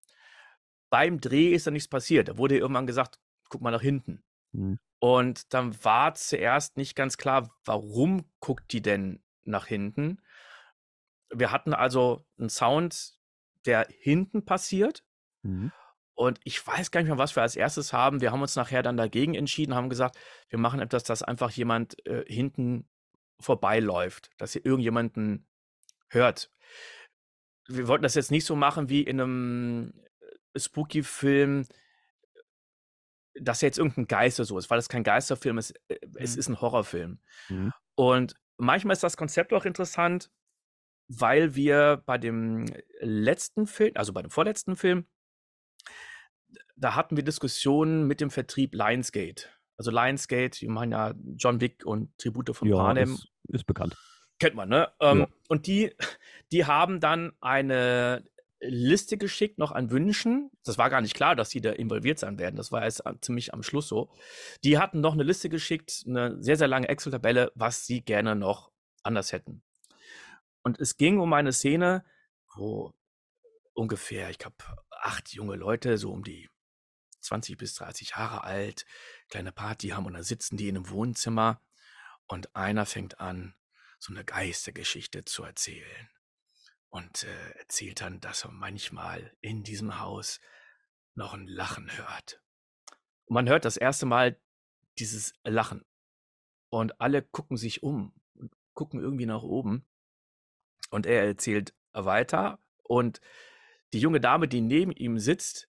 Beim 0.91 1.21
Dreh 1.21 1.53
ist 1.55 1.67
da 1.67 1.71
nichts 1.71 1.89
passiert. 1.89 2.29
Da 2.29 2.39
wurde 2.39 2.59
irgendwann 2.59 2.87
gesagt, 2.87 3.21
guck 3.49 3.61
mal 3.61 3.71
nach 3.71 3.83
hinten. 3.83 4.25
Mhm. 4.53 4.79
Und 4.99 5.55
dann 5.55 5.83
war 5.85 6.15
zuerst 6.15 6.77
nicht 6.77 6.95
ganz 6.95 7.17
klar, 7.17 7.51
warum 7.65 8.31
guckt 8.41 8.73
die 8.73 8.83
denn 8.83 9.23
nach 9.45 9.67
hinten. 9.67 10.21
Wir 11.33 11.53
hatten 11.53 11.73
also 11.73 12.27
einen 12.39 12.51
Sound, 12.51 13.19
der 13.65 13.87
hinten 13.89 14.45
passiert. 14.45 15.05
Mhm. 15.43 15.73
Und 16.21 16.39
ich 16.45 16.67
weiß 16.67 16.91
gar 16.91 17.01
nicht 17.01 17.09
mehr, 17.09 17.17
was 17.17 17.35
wir 17.35 17.43
als 17.43 17.57
erstes 17.57 17.95
haben. 17.95 18.21
Wir 18.21 18.31
haben 18.31 18.43
uns 18.43 18.55
nachher 18.55 18.83
dann 18.83 18.99
dagegen 18.99 19.35
entschieden, 19.35 19.75
haben 19.75 19.89
gesagt, 19.89 20.19
wir 20.51 20.59
machen 20.59 20.79
etwas, 20.79 21.03
dass 21.03 21.23
einfach 21.23 21.51
jemand 21.51 22.07
äh, 22.07 22.27
hinten 22.27 22.87
vorbeiläuft, 23.41 24.29
dass 24.37 24.55
ihr 24.55 24.67
irgendjemanden 24.67 25.47
hört. 26.11 26.53
Wir 27.69 27.89
wollten 27.89 28.03
das 28.03 28.17
jetzt 28.17 28.31
nicht 28.31 28.45
so 28.45 28.55
machen 28.55 28.91
wie 28.91 29.01
in 29.01 29.19
einem 29.19 29.95
äh, 30.53 30.61
Spooky-Film, 30.61 31.67
dass 33.33 33.63
jetzt 33.63 33.79
irgendein 33.79 34.07
Geister 34.07 34.45
so 34.45 34.59
ist, 34.59 34.69
weil 34.69 34.79
es 34.79 34.91
kein 34.91 35.05
Geisterfilm 35.05 35.57
ist, 35.57 35.71
äh, 35.89 36.01
es 36.17 36.35
mhm. 36.35 36.39
ist 36.39 36.49
ein 36.51 36.61
Horrorfilm. 36.61 37.19
Mhm. 37.49 37.73
Und 37.95 38.35
manchmal 38.59 38.93
ist 38.93 39.03
das 39.03 39.17
Konzept 39.17 39.55
auch 39.55 39.65
interessant, 39.65 40.31
weil 41.09 41.55
wir 41.55 42.03
bei 42.05 42.19
dem 42.19 42.67
letzten 42.99 43.67
Film, 43.67 43.93
also 43.95 44.13
bei 44.13 44.21
dem 44.21 44.31
vorletzten 44.31 44.77
Film, 44.77 45.07
da 46.81 46.95
hatten 46.97 47.17
wir 47.17 47.25
Diskussionen 47.25 48.07
mit 48.07 48.21
dem 48.21 48.31
Vertrieb 48.31 48.75
Lionsgate. 48.75 49.47
Also 49.77 49.91
Lionsgate, 49.91 50.61
wir 50.63 50.71
machen 50.71 50.93
ja 50.93 51.15
John 51.37 51.61
Wick 51.61 51.85
und 51.85 52.17
Tribute 52.19 52.55
von 52.57 52.69
Ja, 52.69 52.77
Panem. 52.77 53.15
ist, 53.15 53.29
ist 53.49 53.67
bekannt. 53.67 53.97
Kennt 54.39 54.55
man, 54.55 54.69
ne? 54.69 54.91
Ähm, 55.01 55.21
Ja. 55.21 55.29
Und 55.49 55.67
die, 55.67 55.95
die 56.53 56.65
haben 56.65 57.01
dann 57.01 57.33
eine 57.41 58.25
Liste 58.63 59.17
geschickt, 59.17 59.59
noch 59.59 59.73
an 59.73 59.91
Wünschen. 59.91 60.51
Das 60.65 60.77
war 60.77 60.91
gar 60.91 61.01
nicht 61.01 61.15
klar, 61.15 61.35
dass 61.35 61.49
die 61.49 61.61
da 61.63 61.71
involviert 61.73 62.19
sein 62.19 62.39
werden. 62.39 62.57
Das 62.57 62.73
war 62.73 62.83
erst 62.83 63.03
ziemlich 63.23 63.55
am 63.55 63.63
Schluss 63.63 63.89
so. 63.89 64.11
Die 64.65 64.79
hatten 64.79 65.01
noch 65.01 65.15
eine 65.15 65.23
Liste 65.23 65.49
geschickt, 65.49 66.05
eine 66.07 66.43
sehr, 66.43 66.57
sehr 66.57 66.69
lange 66.69 66.89
Excel-Tabelle, 66.89 67.53
was 67.55 67.87
sie 67.87 68.03
gerne 68.03 68.37
noch 68.37 68.71
anders 69.03 69.33
hätten. 69.33 69.63
Und 70.63 70.79
es 70.79 70.99
ging 70.99 71.21
um 71.21 71.33
eine 71.33 71.53
Szene, 71.53 72.05
wo 72.55 72.93
ungefähr, 73.73 74.29
ich 74.29 74.39
glaube, 74.39 74.57
acht 74.91 75.33
junge 75.33 75.57
Leute, 75.57 75.97
so 75.97 76.13
um 76.13 76.23
die 76.23 76.51
20 77.21 77.57
bis 77.57 77.75
30 77.75 78.11
Jahre 78.11 78.45
alt, 78.45 78.87
kleine 79.29 79.53
Party 79.53 79.89
haben 79.89 80.07
und 80.07 80.15
dann 80.15 80.23
sitzen 80.23 80.57
die 80.57 80.69
in 80.69 80.77
einem 80.77 80.91
Wohnzimmer 80.91 81.61
und 82.27 82.55
einer 82.57 82.87
fängt 82.87 83.21
an, 83.21 83.55
so 83.99 84.13
eine 84.13 84.25
Geistergeschichte 84.25 85.25
zu 85.25 85.45
erzählen 85.45 86.09
und 86.89 87.25
äh, 87.25 87.59
erzählt 87.59 88.01
dann, 88.01 88.21
dass 88.21 88.45
er 88.45 88.51
manchmal 88.51 89.37
in 89.41 89.63
diesem 89.63 90.01
Haus 90.01 90.41
noch 91.15 91.35
ein 91.35 91.47
Lachen 91.47 91.97
hört. 91.97 92.43
Und 93.27 93.35
man 93.35 93.49
hört 93.49 93.65
das 93.65 93.77
erste 93.77 94.07
Mal 94.07 94.41
dieses 94.99 95.33
Lachen 95.45 95.85
und 96.69 97.01
alle 97.01 97.23
gucken 97.23 97.57
sich 97.57 97.83
um 97.83 98.13
und 98.35 98.53
gucken 98.75 99.01
irgendwie 99.01 99.27
nach 99.27 99.43
oben 99.43 99.87
und 100.91 101.07
er 101.07 101.25
erzählt 101.25 101.75
weiter 101.93 102.59
und 102.83 103.21
die 103.93 104.01
junge 104.01 104.21
Dame, 104.21 104.49
die 104.49 104.61
neben 104.61 104.93
ihm 104.93 105.19
sitzt, 105.19 105.69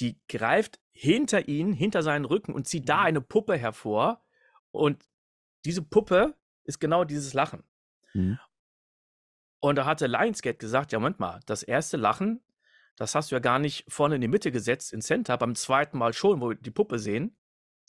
die 0.00 0.20
greift 0.28 0.80
hinter 0.92 1.48
ihn, 1.48 1.72
hinter 1.72 2.02
seinen 2.02 2.24
Rücken 2.24 2.54
und 2.54 2.66
zieht 2.66 2.88
da 2.88 3.00
Mhm. 3.00 3.06
eine 3.06 3.20
Puppe 3.20 3.56
hervor 3.56 4.24
und 4.70 5.08
diese 5.64 5.82
Puppe 5.82 6.36
ist 6.64 6.80
genau 6.80 7.04
dieses 7.04 7.34
Lachen. 7.34 7.62
Mhm. 8.14 8.38
Und 9.60 9.76
da 9.76 9.84
hatte 9.84 10.06
Lionsgate 10.06 10.58
gesagt, 10.58 10.92
ja, 10.92 10.98
Moment 10.98 11.20
mal, 11.20 11.40
das 11.46 11.62
erste 11.62 11.96
Lachen, 11.96 12.42
das 12.96 13.14
hast 13.14 13.30
du 13.30 13.36
ja 13.36 13.40
gar 13.40 13.58
nicht 13.58 13.84
vorne 13.88 14.16
in 14.16 14.20
die 14.20 14.28
Mitte 14.28 14.50
gesetzt, 14.50 14.92
ins 14.92 15.06
Center, 15.06 15.38
beim 15.38 15.54
zweiten 15.54 15.98
Mal 15.98 16.12
schon, 16.12 16.40
wo 16.40 16.50
wir 16.50 16.56
die 16.56 16.70
Puppe 16.70 16.98
sehen, 16.98 17.36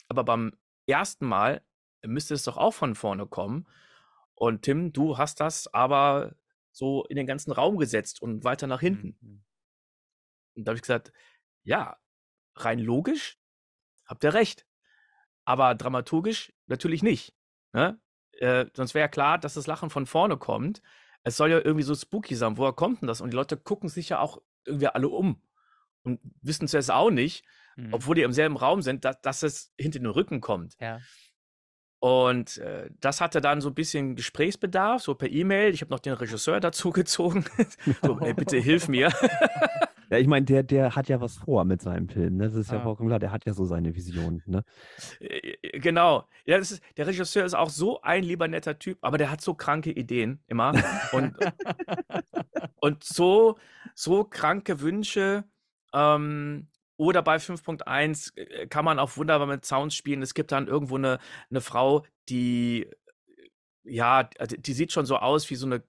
aber 0.08 0.24
beim 0.24 0.56
ersten 0.86 1.26
Mal 1.26 1.62
müsste 2.04 2.34
es 2.34 2.44
doch 2.44 2.56
auch 2.56 2.72
von 2.72 2.94
vorne 2.94 3.26
kommen. 3.26 3.66
Und 4.34 4.62
Tim, 4.62 4.92
du 4.92 5.18
hast 5.18 5.40
das 5.40 5.72
aber 5.72 6.36
so 6.70 7.04
in 7.06 7.16
den 7.16 7.26
ganzen 7.26 7.52
Raum 7.52 7.76
gesetzt 7.76 8.20
und 8.22 8.44
weiter 8.44 8.66
nach 8.66 8.80
hinten. 8.80 9.16
Mhm. 9.20 9.44
Und 10.56 10.64
da 10.64 10.70
habe 10.70 10.76
ich 10.76 10.82
gesagt, 10.82 11.12
ja, 11.64 11.96
rein 12.56 12.78
logisch 12.78 13.38
habt 14.06 14.22
ihr 14.24 14.34
recht. 14.34 14.66
Aber 15.44 15.74
dramaturgisch 15.74 16.52
natürlich 16.66 17.02
nicht. 17.02 17.34
Ne? 17.72 17.98
Äh, 18.38 18.66
sonst 18.74 18.94
wäre 18.94 19.04
ja 19.04 19.08
klar, 19.08 19.38
dass 19.38 19.54
das 19.54 19.66
Lachen 19.66 19.90
von 19.90 20.06
vorne 20.06 20.36
kommt. 20.36 20.80
Es 21.22 21.36
soll 21.36 21.50
ja 21.50 21.58
irgendwie 21.58 21.82
so 21.84 21.94
spooky 21.94 22.34
sein. 22.34 22.56
Woher 22.56 22.72
kommt 22.72 23.00
denn 23.02 23.06
das? 23.08 23.20
Und 23.20 23.30
die 23.30 23.36
Leute 23.36 23.56
gucken 23.56 23.88
sich 23.88 24.08
ja 24.10 24.20
auch 24.20 24.40
irgendwie 24.64 24.86
alle 24.88 25.08
um 25.08 25.42
und 26.02 26.20
wissen 26.42 26.68
zuerst 26.68 26.90
auch 26.90 27.10
nicht, 27.10 27.44
Mhm. 27.76 27.92
obwohl 27.92 28.14
die 28.14 28.22
im 28.22 28.32
selben 28.32 28.56
Raum 28.56 28.82
sind, 28.82 29.04
dass, 29.04 29.20
dass 29.20 29.42
es 29.42 29.72
hinter 29.76 29.98
den 29.98 30.06
Rücken 30.06 30.40
kommt. 30.40 30.76
Ja. 30.78 31.00
Und 31.98 32.58
äh, 32.58 32.88
das 33.00 33.20
hatte 33.20 33.40
dann 33.40 33.60
so 33.60 33.68
ein 33.70 33.74
bisschen 33.74 34.14
Gesprächsbedarf, 34.14 35.02
so 35.02 35.14
per 35.16 35.28
E-Mail. 35.30 35.74
Ich 35.74 35.80
habe 35.80 35.90
noch 35.90 35.98
den 36.00 36.12
Regisseur 36.12 36.60
dazu 36.60 36.90
gezogen. 36.90 37.44
so, 38.02 38.18
ey, 38.20 38.32
bitte 38.34 38.58
hilf 38.58 38.86
mir. 38.88 39.08
Ja, 40.10 40.18
ich 40.18 40.26
meine, 40.26 40.44
der, 40.46 40.62
der 40.62 40.94
hat 40.96 41.08
ja 41.08 41.20
was 41.20 41.36
vor 41.36 41.64
mit 41.64 41.80
seinem 41.82 42.08
Film. 42.08 42.36
Ne? 42.36 42.44
Das 42.48 42.54
ist 42.54 42.70
ja 42.70 42.78
Ah. 42.78 42.82
vollkommen 42.82 43.08
klar. 43.08 43.18
Der 43.18 43.32
hat 43.32 43.44
ja 43.46 43.52
so 43.54 43.64
seine 43.64 43.94
Vision. 43.94 44.42
Ne? 44.46 44.64
Äh, 45.20 45.78
Genau. 45.80 46.28
Ja, 46.46 46.58
das 46.58 46.70
ist, 46.72 46.82
der 46.96 47.06
Regisseur 47.06 47.44
ist 47.44 47.54
auch 47.54 47.70
so 47.70 48.00
ein 48.02 48.22
lieber 48.22 48.46
netter 48.48 48.78
Typ, 48.78 48.98
aber 49.00 49.18
der 49.18 49.30
hat 49.30 49.40
so 49.40 49.54
kranke 49.54 49.90
Ideen 49.90 50.40
immer. 50.46 50.72
Und, 51.12 51.34
und 52.80 53.02
so, 53.04 53.58
so 53.94 54.24
kranke 54.24 54.80
Wünsche. 54.80 55.44
Ähm, 55.92 56.68
oder 56.96 57.22
bei 57.22 57.36
5.1 57.36 58.36
äh, 58.36 58.66
kann 58.68 58.84
man 58.84 58.98
auch 58.98 59.16
wunderbar 59.16 59.46
mit 59.46 59.64
Sounds 59.64 59.94
spielen. 59.96 60.22
Es 60.22 60.34
gibt 60.34 60.52
dann 60.52 60.68
irgendwo 60.68 60.96
eine, 60.96 61.18
eine 61.50 61.60
Frau, 61.60 62.04
die, 62.28 62.82
äh, 62.84 62.90
ja, 63.84 64.24
die 64.24 64.72
sieht 64.72 64.92
schon 64.92 65.06
so 65.06 65.16
aus 65.16 65.50
wie 65.50 65.56
so 65.56 65.66
eine 65.66 65.82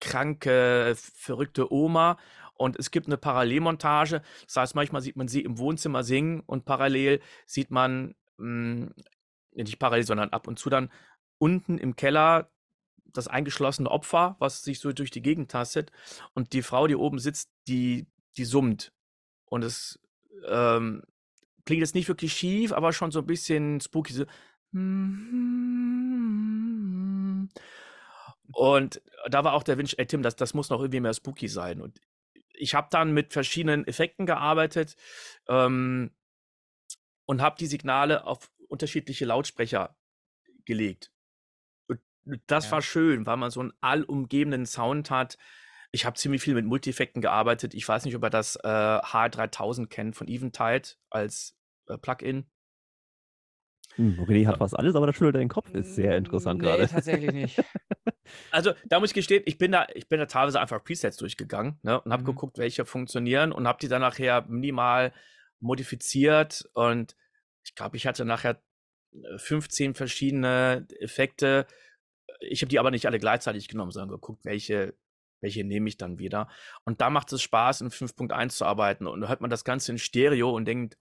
kranke, 0.00 0.94
verrückte 0.96 1.72
Oma. 1.72 2.18
Und 2.56 2.78
es 2.78 2.90
gibt 2.90 3.06
eine 3.06 3.16
Parallelmontage. 3.16 4.22
Das 4.46 4.56
heißt, 4.56 4.74
manchmal 4.74 5.02
sieht 5.02 5.16
man 5.16 5.28
sie 5.28 5.42
im 5.42 5.58
Wohnzimmer 5.58 6.04
singen 6.04 6.40
und 6.46 6.64
parallel 6.64 7.20
sieht 7.46 7.70
man, 7.70 8.14
mh, 8.38 8.90
nicht 9.52 9.78
parallel, 9.78 10.04
sondern 10.04 10.30
ab 10.30 10.48
und 10.48 10.58
zu 10.58 10.70
dann 10.70 10.90
unten 11.38 11.78
im 11.78 11.96
Keller 11.96 12.50
das 13.12 13.28
eingeschlossene 13.28 13.90
Opfer, 13.90 14.36
was 14.38 14.62
sich 14.62 14.80
so 14.80 14.92
durch 14.92 15.10
die 15.10 15.22
Gegend 15.22 15.50
tastet. 15.50 15.92
Und 16.34 16.52
die 16.52 16.62
Frau, 16.62 16.86
die 16.86 16.96
oben 16.96 17.18
sitzt, 17.18 17.50
die, 17.68 18.06
die 18.36 18.44
summt. 18.44 18.92
Und 19.46 19.62
es 19.62 20.00
ähm, 20.48 21.02
klingt 21.64 21.80
jetzt 21.80 21.94
nicht 21.94 22.08
wirklich 22.08 22.32
schief, 22.32 22.72
aber 22.72 22.92
schon 22.92 23.10
so 23.10 23.20
ein 23.20 23.26
bisschen 23.26 23.80
spooky. 23.80 24.12
So. 24.12 24.24
Und 28.52 29.00
da 29.28 29.44
war 29.44 29.54
auch 29.54 29.62
der 29.62 29.78
Wunsch, 29.78 29.94
ey 29.96 30.06
Tim, 30.06 30.22
das, 30.22 30.36
das 30.36 30.54
muss 30.54 30.70
noch 30.70 30.80
irgendwie 30.80 31.00
mehr 31.00 31.14
spooky 31.14 31.48
sein. 31.48 31.80
Und 31.80 32.00
ich 32.54 32.74
habe 32.74 32.88
dann 32.90 33.12
mit 33.12 33.32
verschiedenen 33.32 33.86
Effekten 33.86 34.26
gearbeitet 34.26 34.96
ähm, 35.48 36.10
und 37.26 37.42
habe 37.42 37.56
die 37.58 37.66
Signale 37.66 38.24
auf 38.24 38.50
unterschiedliche 38.68 39.24
Lautsprecher 39.24 39.96
gelegt. 40.64 41.12
Und 41.88 42.00
das 42.46 42.66
Ja. 42.66 42.72
war 42.72 42.82
schön, 42.82 43.26
weil 43.26 43.36
man 43.36 43.50
so 43.50 43.60
einen 43.60 43.72
allumgebenden 43.80 44.66
Sound 44.66 45.10
hat. 45.10 45.36
Ich 45.92 46.04
habe 46.04 46.16
ziemlich 46.16 46.42
viel 46.42 46.54
mit 46.54 46.64
Multieffekten 46.64 47.22
gearbeitet. 47.22 47.74
Ich 47.74 47.86
weiß 47.86 48.04
nicht, 48.04 48.16
ob 48.16 48.24
ihr 48.24 48.30
das 48.30 48.56
äh, 48.56 48.68
HR3000 48.68 49.86
kennt 49.86 50.16
von 50.16 50.26
Eventide 50.26 50.88
als 51.10 51.56
äh, 51.86 51.98
Plugin. 51.98 52.46
Hm, 53.96 54.18
René 54.20 54.46
hat 54.46 54.58
fast 54.58 54.76
alles, 54.76 54.96
aber 54.96 55.06
das 55.06 55.16
schüttelt 55.16 55.36
den 55.36 55.48
Kopf. 55.48 55.72
Ist 55.72 55.94
sehr 55.94 56.16
interessant 56.16 56.60
nee, 56.60 56.66
gerade. 56.66 56.88
tatsächlich 56.88 57.32
nicht. 57.32 57.62
Also, 58.50 58.72
da 58.86 59.00
muss 59.00 59.10
ich 59.10 59.14
gestehen, 59.14 59.42
ich 59.46 59.58
bin 59.58 59.72
da, 59.72 59.86
ich 59.94 60.08
bin 60.08 60.18
da 60.18 60.26
teilweise 60.26 60.60
einfach 60.60 60.82
Presets 60.82 61.16
durchgegangen 61.16 61.78
ne, 61.82 62.00
und 62.00 62.12
habe 62.12 62.22
Mhm. 62.22 62.26
geguckt, 62.26 62.58
welche 62.58 62.84
funktionieren 62.86 63.52
und 63.52 63.66
habe 63.68 63.78
die 63.80 63.88
dann 63.88 64.00
nachher 64.00 64.44
minimal 64.48 65.12
modifiziert. 65.60 66.68
Und 66.74 67.16
ich 67.64 67.74
glaube, 67.74 67.96
ich 67.96 68.06
hatte 68.06 68.24
nachher 68.24 68.62
äh, 69.12 69.38
15 69.38 69.94
verschiedene 69.94 70.86
Effekte. 71.00 71.66
Ich 72.40 72.62
habe 72.62 72.68
die 72.70 72.78
aber 72.78 72.90
nicht 72.90 73.06
alle 73.06 73.18
gleichzeitig 73.18 73.68
genommen, 73.68 73.90
sondern 73.90 74.10
geguckt, 74.10 74.44
welche, 74.44 74.94
welche 75.40 75.64
nehme 75.64 75.88
ich 75.88 75.96
dann 75.96 76.18
wieder. 76.18 76.48
Und 76.84 77.00
da 77.00 77.10
macht 77.10 77.32
es 77.32 77.42
Spaß, 77.42 77.82
in 77.82 77.90
5.1 77.90 78.56
zu 78.56 78.64
arbeiten. 78.64 79.06
Und 79.06 79.20
da 79.20 79.28
hört 79.28 79.40
man 79.40 79.50
das 79.50 79.64
Ganze 79.64 79.92
in 79.92 79.98
Stereo 79.98 80.50
und 80.50 80.64
denkt, 80.66 80.98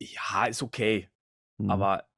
ja, 0.00 0.46
ist 0.46 0.62
okay. 0.62 1.08
Hm. 1.58 1.70
Aber 1.70 2.08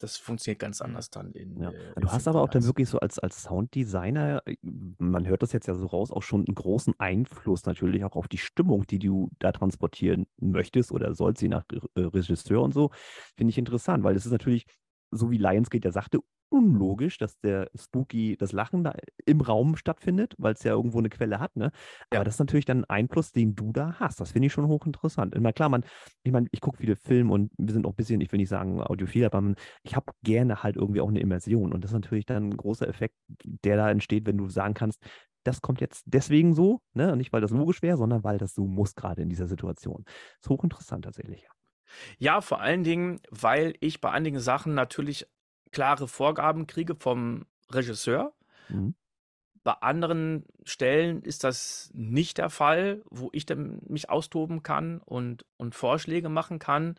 das 0.00 0.16
funktioniert 0.16 0.58
ganz 0.60 0.80
Mhm. 0.80 0.86
anders 0.86 1.10
dann 1.10 1.32
in. 1.32 1.60
Ja. 1.60 1.70
äh, 1.70 1.94
Du 2.00 2.10
hast 2.10 2.26
aber 2.28 2.42
auch 2.42 2.48
dann 2.48 2.62
5.1. 2.62 2.66
wirklich 2.66 2.88
so 2.88 2.98
als, 3.00 3.18
als 3.18 3.42
Sounddesigner, 3.44 4.42
äh, 4.46 4.56
man 4.98 5.26
hört 5.26 5.42
das 5.42 5.52
jetzt 5.52 5.66
ja 5.66 5.74
so 5.74 5.86
raus, 5.86 6.10
auch 6.10 6.22
schon 6.22 6.44
einen 6.46 6.54
großen 6.54 6.94
Einfluss 6.98 7.64
natürlich 7.64 8.04
auch 8.04 8.16
auf 8.16 8.28
die 8.28 8.38
Stimmung, 8.38 8.86
die 8.86 8.98
du 8.98 9.30
da 9.38 9.52
transportieren 9.52 10.26
möchtest 10.38 10.92
oder 10.92 11.14
sollst, 11.14 11.42
je 11.42 11.48
nach 11.48 11.64
äh, 11.94 12.00
Regisseur 12.00 12.62
und 12.62 12.74
so. 12.74 12.90
Finde 13.36 13.50
ich 13.50 13.58
interessant, 13.58 14.04
weil 14.04 14.16
es 14.16 14.26
ist 14.26 14.32
natürlich, 14.32 14.66
so 15.10 15.30
wie 15.30 15.38
Lionsgate 15.38 15.84
ja 15.88 15.92
sagte, 15.92 16.18
unlogisch, 16.54 17.18
dass 17.18 17.38
der 17.40 17.70
Spooky, 17.74 18.36
das 18.36 18.52
Lachen 18.52 18.84
da 18.84 18.94
im 19.26 19.40
Raum 19.40 19.76
stattfindet, 19.76 20.34
weil 20.38 20.54
es 20.54 20.62
ja 20.62 20.72
irgendwo 20.72 20.98
eine 20.98 21.10
Quelle 21.10 21.40
hat, 21.40 21.56
ne? 21.56 21.70
Aber 22.10 22.24
Ja. 22.24 22.24
das 22.24 22.34
ist 22.36 22.38
natürlich 22.40 22.64
dann 22.64 22.80
ein 22.84 22.90
Einfluss, 22.90 23.32
den 23.32 23.54
du 23.54 23.72
da 23.72 23.94
hast. 23.98 24.20
Das 24.20 24.32
finde 24.32 24.46
ich 24.46 24.52
schon 24.52 24.68
hochinteressant. 24.68 25.34
Immer 25.34 25.52
klar, 25.52 25.68
man, 25.68 25.84
ich 26.22 26.32
meine, 26.32 26.48
ich 26.52 26.60
gucke 26.60 26.78
viele 26.78 26.96
Filme 26.96 27.32
und 27.32 27.50
wir 27.58 27.72
sind 27.72 27.86
auch 27.86 27.90
ein 27.92 27.96
bisschen, 27.96 28.20
ich 28.20 28.30
will 28.32 28.38
nicht 28.38 28.48
sagen 28.48 28.80
audiophil, 28.82 29.24
aber 29.26 29.40
man, 29.40 29.56
ich 29.82 29.96
habe 29.96 30.12
gerne 30.22 30.62
halt 30.62 30.76
irgendwie 30.76 31.00
auch 31.00 31.08
eine 31.08 31.20
Immersion. 31.20 31.72
Und 31.72 31.82
das 31.84 31.90
ist 31.90 31.94
natürlich 31.94 32.26
dann 32.26 32.48
ein 32.50 32.56
großer 32.56 32.88
Effekt, 32.88 33.16
der 33.44 33.76
da 33.76 33.90
entsteht, 33.90 34.26
wenn 34.26 34.38
du 34.38 34.48
sagen 34.48 34.74
kannst, 34.74 35.02
das 35.44 35.60
kommt 35.60 35.80
jetzt 35.80 36.04
deswegen 36.06 36.54
so, 36.54 36.80
ne? 36.94 37.16
Nicht, 37.16 37.32
weil 37.32 37.40
das 37.42 37.50
logisch 37.50 37.82
wäre, 37.82 37.96
sondern 37.98 38.24
weil 38.24 38.38
das 38.38 38.54
so 38.54 38.66
muss 38.66 38.94
gerade 38.94 39.22
in 39.22 39.28
dieser 39.28 39.46
Situation. 39.46 40.04
ist 40.40 40.48
hochinteressant 40.48 41.04
tatsächlich. 41.04 41.46
Ja, 42.18 42.40
vor 42.40 42.60
allen 42.60 42.84
Dingen, 42.84 43.20
weil 43.30 43.74
ich 43.80 44.00
bei 44.00 44.10
einigen 44.10 44.40
Sachen 44.40 44.74
natürlich 44.74 45.26
klare 45.74 46.08
Vorgaben 46.08 46.66
kriege 46.66 46.94
vom 46.94 47.44
Regisseur. 47.68 48.32
Mhm. 48.68 48.94
Bei 49.64 49.72
anderen 49.72 50.44
Stellen 50.64 51.22
ist 51.22 51.42
das 51.42 51.90
nicht 51.94 52.38
der 52.38 52.48
Fall, 52.48 53.02
wo 53.10 53.28
ich 53.32 53.44
dann 53.44 53.80
mich 53.86 54.08
austoben 54.08 54.62
kann 54.62 55.00
und, 55.00 55.44
und 55.56 55.74
Vorschläge 55.74 56.28
machen 56.28 56.58
kann. 56.58 56.98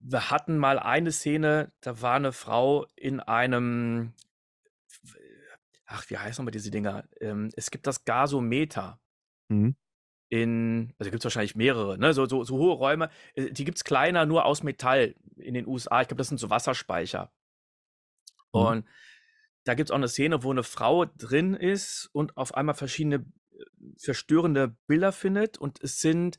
Wir 0.00 0.30
hatten 0.30 0.58
mal 0.58 0.78
eine 0.78 1.12
Szene, 1.12 1.72
da 1.80 2.02
war 2.02 2.14
eine 2.16 2.32
Frau 2.32 2.86
in 2.96 3.20
einem, 3.20 4.12
ach, 5.86 6.08
wie 6.10 6.18
heißen 6.18 6.42
nochmal 6.42 6.52
diese 6.52 6.70
Dinger? 6.70 7.04
Ähm, 7.20 7.50
es 7.54 7.70
gibt 7.70 7.86
das 7.86 8.04
Gasometer. 8.04 8.98
Mhm. 9.48 9.76
In, 10.28 10.94
also 10.98 11.10
gibt 11.10 11.20
es 11.20 11.24
wahrscheinlich 11.24 11.54
mehrere, 11.54 11.98
ne? 11.98 12.12
so, 12.14 12.26
so, 12.26 12.44
so 12.44 12.56
hohe 12.56 12.74
Räume. 12.74 13.10
Äh, 13.34 13.50
die 13.50 13.64
gibt 13.64 13.78
es 13.78 13.84
kleiner, 13.84 14.26
nur 14.26 14.44
aus 14.44 14.62
Metall 14.62 15.14
in 15.36 15.54
den 15.54 15.66
USA. 15.66 16.00
Ich 16.00 16.08
glaube, 16.08 16.18
das 16.18 16.28
sind 16.28 16.38
so 16.38 16.50
Wasserspeicher. 16.50 17.30
Mhm. 18.52 18.60
Und 18.60 18.84
da 19.64 19.74
gibt 19.74 19.88
es 19.88 19.90
auch 19.90 19.96
eine 19.96 20.08
Szene, 20.08 20.42
wo 20.42 20.50
eine 20.50 20.62
Frau 20.62 21.06
drin 21.06 21.54
ist 21.54 22.08
und 22.12 22.36
auf 22.36 22.54
einmal 22.54 22.74
verschiedene 22.74 23.16
äh, 23.16 23.64
verstörende 23.98 24.76
Bilder 24.86 25.12
findet. 25.12 25.58
Und 25.58 25.82
es 25.82 26.00
sind, 26.00 26.36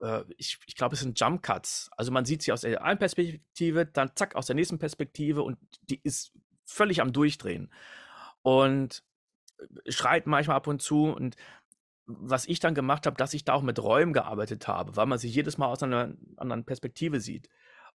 äh, 0.00 0.24
ich, 0.36 0.58
ich 0.66 0.76
glaube, 0.76 0.94
es 0.94 1.00
sind 1.00 1.18
Jump 1.18 1.42
Cuts. 1.42 1.90
Also 1.96 2.12
man 2.12 2.24
sieht 2.24 2.42
sie 2.42 2.52
aus 2.52 2.62
der 2.62 2.82
einen 2.84 2.98
Perspektive, 2.98 3.86
dann 3.86 4.14
zack, 4.14 4.34
aus 4.34 4.46
der 4.46 4.56
nächsten 4.56 4.78
Perspektive 4.78 5.42
und 5.42 5.58
die 5.82 6.00
ist 6.02 6.32
völlig 6.64 7.00
am 7.00 7.12
Durchdrehen. 7.12 7.72
Und 8.42 9.02
äh, 9.58 9.92
schreit 9.92 10.26
manchmal 10.26 10.56
ab 10.56 10.66
und 10.66 10.82
zu. 10.82 11.04
Und 11.04 11.36
was 12.18 12.46
ich 12.46 12.60
dann 12.60 12.74
gemacht 12.74 13.06
habe, 13.06 13.16
dass 13.16 13.34
ich 13.34 13.44
da 13.44 13.54
auch 13.54 13.62
mit 13.62 13.82
Räumen 13.82 14.12
gearbeitet 14.12 14.68
habe, 14.68 14.96
weil 14.96 15.06
man 15.06 15.18
sich 15.18 15.34
jedes 15.34 15.58
Mal 15.58 15.66
aus 15.66 15.82
einer 15.82 16.14
anderen 16.36 16.64
Perspektive 16.64 17.20
sieht. 17.20 17.48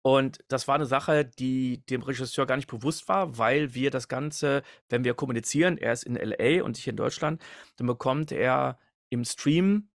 Und 0.03 0.39
das 0.49 0.67
war 0.67 0.77
eine 0.77 0.87
Sache, 0.87 1.27
die 1.27 1.85
dem 1.87 2.03
Regisseur 2.03 2.47
gar 2.47 2.57
nicht 2.57 2.71
bewusst 2.71 3.09
war, 3.09 3.37
weil 3.37 3.75
wir 3.75 3.91
das 3.91 4.09
Ganze, 4.09 4.63
wenn 4.89 5.05
wir 5.05 5.15
kommunizieren, 5.15 5.77
er 5.77 5.93
ist 5.93 6.05
in 6.05 6.15
LA 6.15 6.65
und 6.65 6.79
ich 6.79 6.89
in 6.89 6.97
Deutschland, 6.97 7.43
dann 7.77 7.87
bekommt 7.87 8.33
er 8.33 8.79
im 9.11 9.25
Stream 9.25 9.91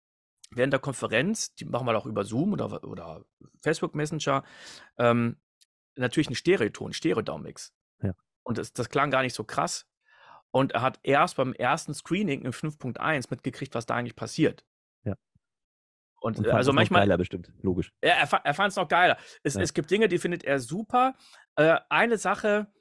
während 0.51 0.73
der 0.73 0.81
Konferenz, 0.81 1.55
die 1.55 1.65
machen 1.65 1.87
wir 1.87 1.97
auch 1.97 2.07
über 2.07 2.25
Zoom 2.25 2.53
oder, 2.53 2.83
oder 2.85 3.25
Facebook 3.63 3.95
Messenger, 3.95 4.43
ähm, 4.99 5.37
natürlich 5.97 6.29
einen 6.29 6.37
Stereoton, 6.37 6.93
Stereo-Down-Mix. 6.93 7.73
Ja. 8.03 8.15
Und 8.43 8.59
das, 8.59 8.73
das 8.73 8.89
klang 8.89 9.11
gar 9.11 9.23
nicht 9.23 9.35
so 9.35 9.45
krass. 9.45 9.87
Und 10.53 10.73
er 10.73 10.83
hat 10.83 10.99
erst 11.03 11.37
beim 11.37 11.53
ersten 11.53 11.95
Screening 11.95 12.43
in 12.43 12.53
5.1 12.53 13.27
mitgekriegt, 13.31 13.75
was 13.75 13.87
da 13.87 13.95
eigentlich 13.95 14.17
passiert. 14.17 14.65
Ja. 15.05 15.15
Und, 16.21 16.39
und 16.39 16.49
also 16.49 16.73
manchmal. 16.73 17.03
Geiler 17.03 17.19
bestimmt, 17.19 17.53
logisch. 17.63 17.93
Ja, 18.03 18.15
er, 18.15 18.33
er 18.45 18.55
fand 18.55 18.71
es 18.71 18.77
noch 18.77 18.89
geiler. 18.89 19.17
Es, 19.43 19.55
ja. 19.55 19.61
es 19.61 19.75
gibt 19.75 19.91
Dinge, 19.91 20.09
die 20.09 20.19
findet 20.19 20.45
er 20.45 20.59
super. 20.59 21.15
Äh, 21.57 21.79
eine 21.89 22.19
Sache, 22.19 22.73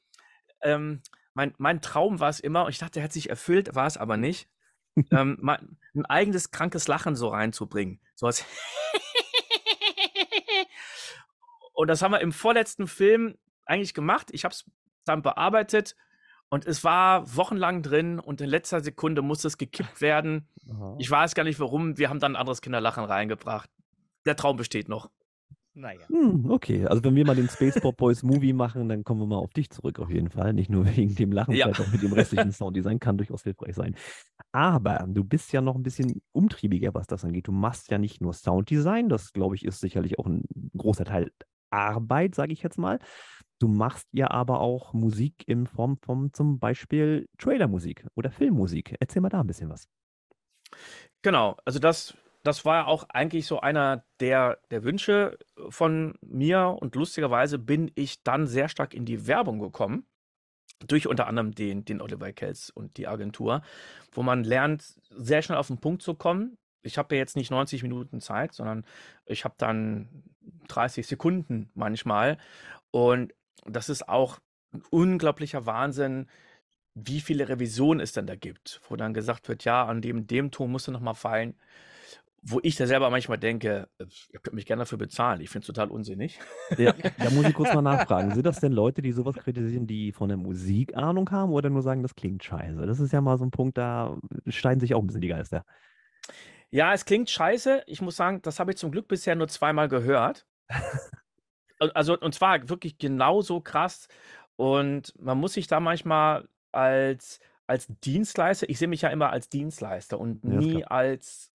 ähm, 0.62 1.02
mein, 1.34 1.54
mein 1.58 1.82
Traum 1.82 2.20
war 2.20 2.30
es 2.30 2.40
immer, 2.40 2.66
und 2.66 2.72
ich 2.72 2.80
dachte, 2.80 3.00
er 3.00 3.04
hat 3.04 3.14
sich 3.14 3.30
erfüllt, 3.30 3.76
war 3.76 3.88
es 3.88 3.98
aber 3.98 4.18
nicht, 4.18 4.50
ähm, 5.12 5.38
mein, 5.40 5.78
ein 5.94 6.06
eigenes 6.06 6.52
krankes 6.52 6.88
Lachen 6.88 7.16
so 7.16 7.30
reinzubringen. 7.30 8.02
So 8.16 8.26
als 8.26 8.46
und 11.74 11.88
das 11.88 12.02
haben 12.02 12.12
wir 12.12 12.22
im 12.22 12.32
vorletzten 12.32 12.88
Film 12.88 13.38
eigentlich 13.66 13.94
gemacht. 13.94 14.30
Ich 14.32 14.44
habe 14.44 14.54
es 14.54 14.66
dann 15.06 15.22
bearbeitet 15.22 15.96
und 16.50 16.66
es 16.66 16.84
war 16.84 17.36
wochenlang 17.36 17.84
drin 17.84 18.20
und 18.20 18.42
in 18.42 18.50
letzter 18.50 18.82
Sekunde 18.82 19.22
musste 19.22 19.48
es 19.48 19.58
gekippt 19.58 20.02
werden. 20.02 20.48
Aha. 20.70 20.96
Ich 20.98 21.10
weiß 21.10 21.36
gar 21.36 21.44
nicht 21.44 21.60
warum. 21.60 21.98
Wir 21.98 22.10
haben 22.10 22.20
dann 22.20 22.34
ein 22.34 22.40
anderes 22.40 22.62
Kinderlachen 22.62 23.04
reingebracht. 23.04 23.70
Der 24.26 24.36
Traum 24.36 24.58
besteht 24.58 24.90
noch. 24.90 25.10
Naja. 25.76 26.08
Hm, 26.08 26.50
okay, 26.50 26.86
also 26.88 27.04
wenn 27.04 27.16
wir 27.16 27.26
mal 27.26 27.36
den 27.36 27.48
Space 27.48 27.80
Pop 27.80 27.96
Boys 27.96 28.24
Movie 28.24 28.54
machen, 28.54 28.90
dann 28.90 29.04
kommen 29.04 29.22
wir 29.22 29.28
mal 29.28 29.38
auf 29.38 29.54
dich 29.54 29.70
zurück 29.70 30.00
auf 30.00 30.10
jeden 30.10 30.30
Fall. 30.30 30.54
Nicht 30.54 30.70
nur 30.70 30.86
wegen 30.98 31.16
dem 31.16 31.32
Lachen, 31.32 31.54
ja. 31.54 31.66
vielleicht 31.66 31.82
auch 31.82 31.92
mit 31.92 32.02
dem 32.02 32.12
restlichen 32.12 32.52
Sounddesign 32.52 33.00
kann 33.00 33.18
durchaus 33.18 33.44
hilfreich 33.44 33.76
sein. 33.76 33.96
Aber 34.52 35.06
du 35.08 35.24
bist 35.24 35.54
ja 35.54 35.62
noch 35.62 35.76
ein 35.76 35.84
bisschen 35.84 36.22
umtriebiger, 36.32 36.94
was 36.96 37.08
das 37.08 37.24
angeht. 37.24 37.48
Du 37.48 37.52
machst 37.52 37.92
ja 37.92 37.98
nicht 38.00 38.20
nur 38.20 38.34
Sounddesign, 38.34 39.08
das 39.08 39.32
glaube 39.32 39.56
ich 39.56 39.64
ist 39.64 39.80
sicherlich 39.80 40.18
auch 40.20 40.26
ein 40.26 40.44
großer 40.76 41.06
Teil 41.06 41.32
Arbeit, 41.72 42.36
sage 42.36 42.54
ich 42.54 42.64
jetzt 42.64 42.78
mal, 42.78 43.00
Du 43.60 43.68
machst 43.68 44.08
ja 44.14 44.32
aber 44.32 44.62
auch 44.62 44.94
Musik 44.94 45.44
in 45.46 45.68
Form 45.68 45.98
von 45.98 46.32
zum 46.34 46.60
Beispiel 46.60 47.28
Trailermusik 47.38 48.08
oder 48.16 48.32
Filmmusik. 48.32 48.96
Erzähl 49.02 49.22
mal 49.22 49.28
da 49.28 49.42
ein 49.42 49.48
bisschen 49.48 49.70
was. 49.70 49.90
Genau, 51.22 51.58
also 51.66 51.80
das, 51.80 52.16
das 52.44 52.64
war 52.64 52.88
auch 52.88 53.04
eigentlich 53.10 53.46
so 53.46 53.60
einer 53.60 54.06
der, 54.22 54.60
der 54.72 54.86
Wünsche 54.86 55.38
von 55.68 56.18
mir 56.22 56.78
und 56.80 56.96
lustigerweise 56.96 57.60
bin 57.60 57.92
ich 57.96 58.24
dann 58.24 58.48
sehr 58.48 58.70
stark 58.70 58.94
in 58.94 59.04
die 59.04 59.28
Werbung 59.28 59.60
gekommen. 59.60 60.06
Durch 60.88 61.08
unter 61.08 61.28
anderem 61.28 61.54
den, 61.54 61.84
den 61.84 62.00
Oliver 62.00 62.32
Kells 62.32 62.70
und 62.70 62.96
die 62.96 63.10
Agentur, 63.10 63.62
wo 64.14 64.24
man 64.24 64.46
lernt, 64.46 64.96
sehr 65.10 65.42
schnell 65.42 65.58
auf 65.58 65.68
den 65.68 65.80
Punkt 65.80 66.02
zu 66.02 66.14
kommen. 66.14 66.58
Ich 66.82 66.98
habe 66.98 67.16
ja 67.16 67.20
jetzt 67.20 67.36
nicht 67.36 67.52
90 67.52 67.84
Minuten 67.84 68.22
Zeit, 68.22 68.54
sondern 68.54 68.86
ich 69.26 69.44
habe 69.44 69.56
dann 69.58 70.24
30 70.68 71.08
Sekunden 71.08 71.70
manchmal. 71.74 72.38
Und 72.92 73.34
das 73.66 73.90
ist 73.90 74.08
auch 74.08 74.40
ein 74.74 74.84
unglaublicher 74.90 75.66
Wahnsinn, 75.66 76.28
wie 76.96 77.22
viele 77.22 77.48
Revisionen 77.50 78.02
es 78.02 78.14
denn 78.14 78.28
da 78.28 78.36
gibt, 78.36 78.82
wo 78.90 78.96
dann 78.96 79.14
gesagt 79.14 79.48
wird, 79.48 79.64
ja, 79.64 79.86
an 79.86 80.02
dem, 80.02 80.28
dem 80.28 80.52
Ton 80.52 80.72
musst 80.72 80.88
du 80.88 80.92
nochmal 80.92 81.16
fallen. 81.16 81.56
Wo 82.42 82.62
ich 82.64 82.78
da 82.78 82.88
selber 82.88 83.10
manchmal 83.10 83.38
denke, 83.38 83.90
ihr 84.00 84.40
könnt 84.40 84.56
mich 84.56 84.66
gerne 84.66 84.84
dafür 84.84 84.98
bezahlen. 84.98 85.42
Ich 85.42 85.50
finde 85.50 85.64
es 85.64 85.68
total 85.68 85.90
unsinnig. 85.92 86.40
Ja, 86.78 86.94
da 87.18 87.30
muss 87.32 87.46
ich 87.46 87.54
kurz 87.54 87.74
mal 87.74 87.82
nachfragen. 87.82 88.34
Sind 88.34 88.46
das 88.46 88.62
denn 88.62 88.72
Leute, 88.72 89.02
die 89.02 89.12
sowas 89.12 89.36
kritisieren, 89.36 89.88
die 89.88 90.14
von 90.14 90.30
der 90.30 90.38
Musik 90.38 90.96
Ahnung 90.96 91.30
haben 91.32 91.52
oder 91.52 91.70
nur 91.70 91.82
sagen, 91.82 92.02
das 92.02 92.16
klingt 92.16 92.42
scheiße? 92.42 92.86
Das 92.86 93.02
ist 93.02 93.12
ja 93.12 93.20
mal 93.20 93.38
so 93.38 93.44
ein 93.44 93.52
Punkt, 93.52 93.78
da 93.78 94.18
steigen 94.48 94.80
sich 94.80 94.96
auch 94.96 95.02
ein 95.02 95.08
bisschen 95.08 95.22
die 95.22 95.28
Geister. 95.28 95.66
Ja, 96.72 96.94
es 96.94 97.06
klingt 97.06 97.30
scheiße. 97.30 97.84
Ich 97.88 98.02
muss 98.02 98.16
sagen, 98.16 98.42
das 98.42 98.60
habe 98.60 98.72
ich 98.72 98.78
zum 98.78 98.92
Glück 98.92 99.08
bisher 99.08 99.36
nur 99.36 99.48
zweimal 99.48 99.88
gehört. 99.88 100.46
Also, 101.94 102.20
und 102.20 102.36
zwar 102.36 102.68
wirklich 102.68 102.98
genauso 102.98 103.62
krass. 103.62 104.10
Und 104.58 105.14
man 105.18 105.38
muss 105.38 105.54
sich 105.54 105.68
da 105.68 105.80
manchmal 105.80 106.50
als, 106.74 107.40
als 107.68 107.88
Dienstleister, 108.04 108.70
ich 108.70 108.78
sehe 108.78 108.90
mich 108.90 109.02
ja 109.04 109.10
immer 109.10 109.30
als 109.30 109.48
Dienstleister 109.48 110.20
und 110.20 110.44
Ja, 110.44 110.50
nie 110.60 110.84
als, 110.84 111.54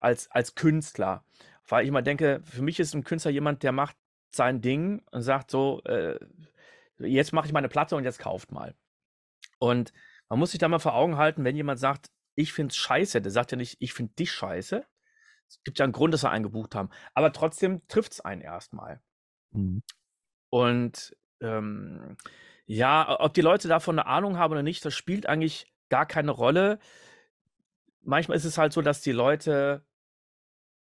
als, 0.00 0.30
als 0.30 0.54
Künstler. 0.54 1.24
Weil 1.66 1.84
ich 1.84 1.88
immer 1.88 2.02
denke, 2.02 2.42
für 2.44 2.60
mich 2.60 2.78
ist 2.78 2.94
ein 2.94 3.04
Künstler 3.04 3.30
jemand, 3.30 3.62
der 3.62 3.72
macht 3.72 3.96
sein 4.34 4.60
Ding 4.60 5.02
und 5.12 5.22
sagt 5.22 5.50
so, 5.50 5.82
äh, 5.84 6.18
jetzt 6.98 7.32
mache 7.32 7.46
ich 7.46 7.54
meine 7.54 7.68
Platte 7.68 7.96
und 7.96 8.04
jetzt 8.04 8.18
kauft 8.18 8.52
mal. 8.52 8.74
Und 9.58 9.92
man 10.28 10.38
muss 10.38 10.50
sich 10.50 10.60
da 10.60 10.68
mal 10.68 10.78
vor 10.78 10.94
Augen 10.94 11.16
halten, 11.16 11.44
wenn 11.44 11.56
jemand 11.56 11.80
sagt, 11.80 12.10
ich 12.38 12.52
finde 12.52 12.70
es 12.70 12.76
scheiße, 12.76 13.20
der 13.20 13.32
sagt 13.32 13.50
ja 13.50 13.56
nicht, 13.56 13.76
ich 13.80 13.92
finde 13.92 14.14
dich 14.14 14.30
scheiße. 14.30 14.86
Es 15.48 15.62
gibt 15.64 15.80
ja 15.80 15.84
einen 15.84 15.92
Grund, 15.92 16.14
dass 16.14 16.22
wir 16.22 16.30
einen 16.30 16.44
gebucht 16.44 16.76
haben. 16.76 16.88
Aber 17.14 17.32
trotzdem 17.32 17.86
trifft 17.88 18.12
es 18.12 18.20
einen 18.20 18.42
erstmal. 18.42 19.00
Mhm. 19.50 19.82
Und 20.48 21.16
ähm, 21.40 22.16
ja, 22.66 23.18
ob 23.18 23.34
die 23.34 23.40
Leute 23.40 23.66
davon 23.66 23.98
eine 23.98 24.06
Ahnung 24.06 24.38
haben 24.38 24.52
oder 24.52 24.62
nicht, 24.62 24.84
das 24.84 24.94
spielt 24.94 25.26
eigentlich 25.26 25.72
gar 25.88 26.06
keine 26.06 26.30
Rolle. 26.30 26.78
Manchmal 28.02 28.36
ist 28.36 28.44
es 28.44 28.56
halt 28.56 28.72
so, 28.72 28.82
dass 28.82 29.00
die 29.00 29.12
Leute, 29.12 29.84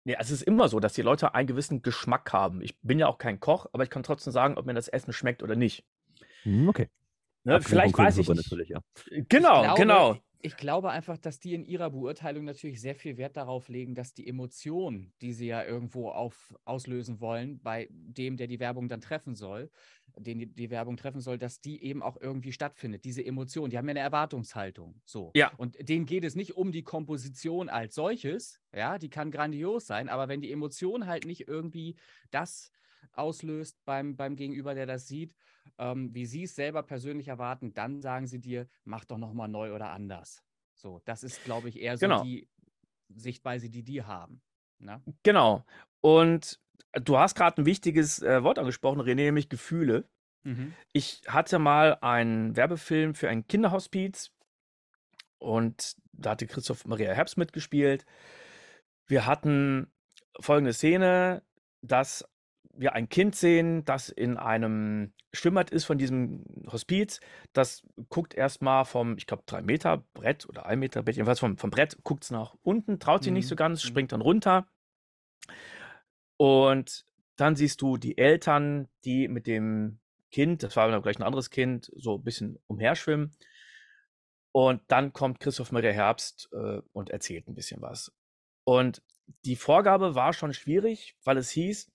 ja, 0.05 0.18
es 0.20 0.31
ist 0.31 0.42
immer 0.42 0.68
so, 0.68 0.79
dass 0.79 0.92
die 0.92 1.03
Leute 1.03 1.33
einen 1.33 1.46
gewissen 1.46 1.81
Geschmack 1.81 2.35
haben. 2.35 2.61
Ich 2.61 2.79
bin 2.83 2.98
ja 2.98 3.07
auch 3.07 3.18
kein 3.18 3.40
Koch, 3.40 3.66
aber 3.72 3.85
ich 3.85 3.90
kann 3.90 4.03
trotzdem 4.03 4.33
sagen, 4.33 4.59
ob 4.59 4.66
mir 4.66 4.74
das 4.74 4.88
Essen 4.88 5.14
schmeckt 5.14 5.42
oder 5.42 5.57
nicht. 5.57 5.87
Mhm, 6.44 6.68
okay. 6.68 6.90
Ne, 7.44 7.62
vielleicht 7.62 7.96
weiß 7.96 8.18
ich 8.18 8.29
nicht. 8.29 8.53
Ja. 8.68 8.81
Genau, 9.09 9.61
ich 9.61 9.74
glaube, 9.74 9.81
genau 9.81 10.20
ich 10.42 10.57
glaube 10.57 10.90
einfach, 10.90 11.18
dass 11.18 11.38
die 11.38 11.55
in 11.55 11.64
ihrer 11.64 11.90
Beurteilung 11.90 12.44
natürlich 12.44 12.81
sehr 12.81 12.95
viel 12.95 13.16
Wert 13.16 13.36
darauf 13.36 13.68
legen, 13.68 13.95
dass 13.95 14.14
die 14.14 14.26
Emotion, 14.26 15.12
die 15.20 15.32
sie 15.32 15.47
ja 15.47 15.64
irgendwo 15.64 16.11
auf, 16.11 16.55
auslösen 16.64 17.20
wollen, 17.20 17.61
bei 17.62 17.88
dem, 17.91 18.36
der 18.36 18.47
die 18.47 18.61
Werbung 18.61 18.88
dann 18.88 19.01
treffen 19.01 19.34
soll, 19.34 19.70
den 20.16 20.38
die, 20.38 20.47
die 20.47 20.70
Werbung 20.70 20.97
treffen 20.97 21.20
soll, 21.20 21.38
dass 21.38 21.61
die 21.61 21.82
eben 21.82 22.03
auch 22.03 22.16
irgendwie 22.20 22.53
stattfindet. 22.53 23.05
Diese 23.05 23.24
Emotion, 23.24 23.70
die 23.70 23.78
haben 23.78 23.86
ja 23.86 23.91
eine 23.91 24.01
Erwartungshaltung. 24.01 25.01
So. 25.05 25.30
Ja. 25.34 25.53
Und 25.57 25.76
denen 25.88 26.07
geht 26.07 26.24
es 26.24 26.34
nicht 26.34 26.57
um 26.57 26.72
die 26.72 26.82
Komposition 26.82 27.68
als 27.68 27.95
solches, 27.95 28.61
ja, 28.74 28.99
die 28.99 29.11
kann 29.11 29.30
grandios 29.30 29.86
sein, 29.86 30.09
aber 30.09 30.28
wenn 30.28 30.41
die 30.41 30.53
Emotion 30.53 31.07
halt 31.07 31.26
nicht 31.26 31.49
irgendwie 31.49 31.97
das 32.30 32.70
auslöst 33.12 33.76
beim, 33.84 34.16
beim 34.16 34.36
Gegenüber, 34.36 34.74
der 34.74 34.86
das 34.86 35.07
sieht, 35.07 35.34
ähm, 35.79 36.14
wie 36.14 36.27
sie 36.27 36.45
es 36.45 36.55
selber 36.55 36.83
persönlich 36.83 37.29
erwarten, 37.29 37.73
dann 37.75 38.01
sagen 38.01 38.27
sie 38.27 38.41
dir, 38.41 38.68
mach 38.85 39.05
doch 39.05 39.18
nochmal 39.18 39.49
neu 39.49 39.75
oder 39.75 39.91
anders. 39.91 40.43
So, 40.75 41.01
das 41.05 41.23
ist, 41.23 41.45
glaube 41.45 41.68
ich, 41.68 41.79
eher 41.79 41.97
so 41.97 42.07
genau. 42.07 42.23
die 42.23 42.49
Sichtweise, 43.09 43.68
die 43.68 43.83
die 43.83 44.03
haben. 44.03 44.41
Ne? 44.79 45.03
Genau. 45.23 45.64
Und 46.01 46.61
du 46.93 47.18
hast 47.18 47.35
gerade 47.35 47.61
ein 47.61 47.66
wichtiges 47.66 48.23
äh, 48.23 48.43
Wort 48.43 48.59
angesprochen, 48.59 49.01
René, 49.01 49.16
nämlich 49.16 49.49
Gefühle. 49.49 50.09
Mhm. 50.43 50.75
Ich 50.93 51.23
hatte 51.27 51.59
mal 51.59 51.99
einen 52.01 52.57
Werbefilm 52.57 53.14
für 53.14 53.29
ein 53.29 53.47
Kinderhospiz 53.47 54.33
und 55.39 55.97
da 56.12 56.31
hatte 56.31 56.47
Christoph 56.47 56.87
Maria 56.87 57.12
Herbst 57.12 57.37
mitgespielt. 57.37 58.07
Wir 59.07 59.27
hatten 59.27 59.93
folgende 60.39 60.73
Szene, 60.73 61.43
dass 61.83 62.29
wir 62.81 62.95
ein 62.95 63.09
Kind 63.09 63.37
sehen, 63.37 63.85
das 63.85 64.09
in 64.09 64.37
einem 64.37 65.12
Schwimmbad 65.33 65.70
ist 65.70 65.85
von 65.85 65.99
diesem 65.99 66.45
Hospiz. 66.66 67.20
Das 67.53 67.87
guckt 68.09 68.35
erstmal 68.35 68.85
vom, 68.85 69.16
ich 69.16 69.26
glaube, 69.26 69.43
drei 69.47 69.62
Meter 69.62 70.05
Brett 70.14 70.49
oder 70.49 70.66
ein 70.66 70.78
Meter 70.78 71.03
Brett, 71.03 71.16
jedenfalls 71.16 71.41
vom, 71.41 71.59
vom 71.59 71.70
Brett, 71.70 71.99
guckt 72.03 72.24
es 72.24 72.31
nach 72.31 72.57
unten, 72.62 72.99
traut 72.99 73.22
sich 73.22 73.31
mhm. 73.31 73.39
nicht 73.39 73.49
so 73.49 73.55
ganz, 73.55 73.85
mhm. 73.85 73.89
springt 73.89 74.12
dann 74.12 74.22
runter. 74.22 74.66
Und 76.37 77.05
dann 77.37 77.55
siehst 77.55 77.83
du 77.83 77.99
die 77.99 78.18
Eltern, 78.18 78.89
die 79.05 79.28
mit 79.28 79.47
dem 79.47 80.01
Kind, 80.31 80.62
das 80.62 80.76
war 80.76 81.01
gleich 81.03 81.18
ein 81.18 81.24
anderes 81.24 81.51
Kind, 81.51 81.91
so 81.95 82.16
ein 82.16 82.24
bisschen 82.24 82.59
umherschwimmen. 82.66 83.33
Und 84.53 84.83
dann 84.89 85.12
kommt 85.12 85.39
Christoph 85.39 85.70
Maria 85.70 85.93
Herbst 85.93 86.49
äh, 86.53 86.81
und 86.93 87.11
erzählt 87.11 87.47
ein 87.47 87.55
bisschen 87.55 87.83
was. 87.83 88.12
Und 88.64 89.03
die 89.45 89.57
Vorgabe 89.57 90.14
war 90.14 90.33
schon 90.33 90.53
schwierig, 90.53 91.16
weil 91.24 91.37
es 91.37 91.51
hieß, 91.51 91.91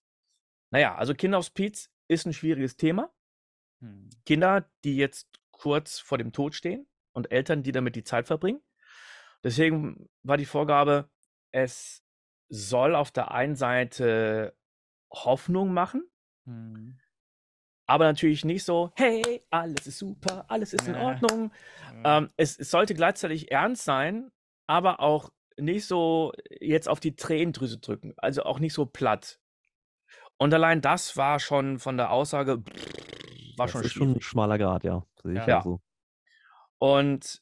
naja, 0.72 0.96
also 0.96 1.14
Kinderhospiz 1.14 1.90
ist 2.08 2.26
ein 2.26 2.34
schwieriges 2.34 2.78
Thema. 2.78 3.12
Hm. 3.82 4.10
Kinder, 4.26 4.70
die 4.84 4.98
jetzt 4.98 5.28
kurz 5.52 6.00
vor 6.00 6.18
dem 6.18 6.34
Tod 6.34 6.54
stehen 6.54 6.88
und 7.14 7.32
Eltern, 7.32 7.64
die 7.64 7.72
damit 7.72 7.96
die 7.96 8.04
Zeit 8.04 8.28
verbringen. 8.28 8.62
Deswegen 9.44 10.10
war 10.24 10.38
die 10.38 10.46
Vorgabe, 10.46 11.10
es 11.52 12.04
soll 12.50 12.96
auf 12.96 13.12
der 13.12 13.32
einen 13.32 13.56
Seite 13.56 14.56
Hoffnung 15.12 15.74
machen, 15.74 16.04
hm. 16.46 16.98
aber 17.86 18.06
natürlich 18.06 18.44
nicht 18.44 18.64
so, 18.64 18.92
hey, 18.96 19.46
alles 19.50 19.88
ist 19.88 20.00
super, 20.00 20.46
alles 20.50 20.74
ist 20.74 20.88
in 20.88 20.96
Ordnung. 20.96 21.52
Ähm, 22.04 22.30
es, 22.38 22.60
es 22.60 22.72
sollte 22.72 22.94
gleichzeitig 22.94 23.52
ernst 23.52 23.86
sein, 23.86 24.32
aber 24.68 25.00
auch 25.00 25.32
nicht 25.58 25.86
so 25.86 26.34
jetzt 26.50 26.90
auf 26.90 27.00
die 27.00 27.16
Tränendrüse 27.16 27.78
drücken, 27.80 28.14
also 28.18 28.44
auch 28.44 28.60
nicht 28.60 28.74
so 28.74 28.86
platt. 28.86 29.40
Und 30.38 30.54
allein 30.54 30.82
das 30.82 31.16
war 31.18 31.40
schon 31.40 31.80
von 31.80 31.98
der 31.98 32.12
Aussage, 32.12 32.64
war 33.58 33.68
das 33.68 33.72
schon 33.72 33.84
ist 33.84 33.94
schon 33.94 34.12
ein 34.14 34.22
schmaler 34.22 34.58
Grad, 34.58 34.84
ja. 34.84 35.06
Ich 35.24 35.48
ja. 35.48 35.62
so. 35.62 35.82
Und 36.78 37.42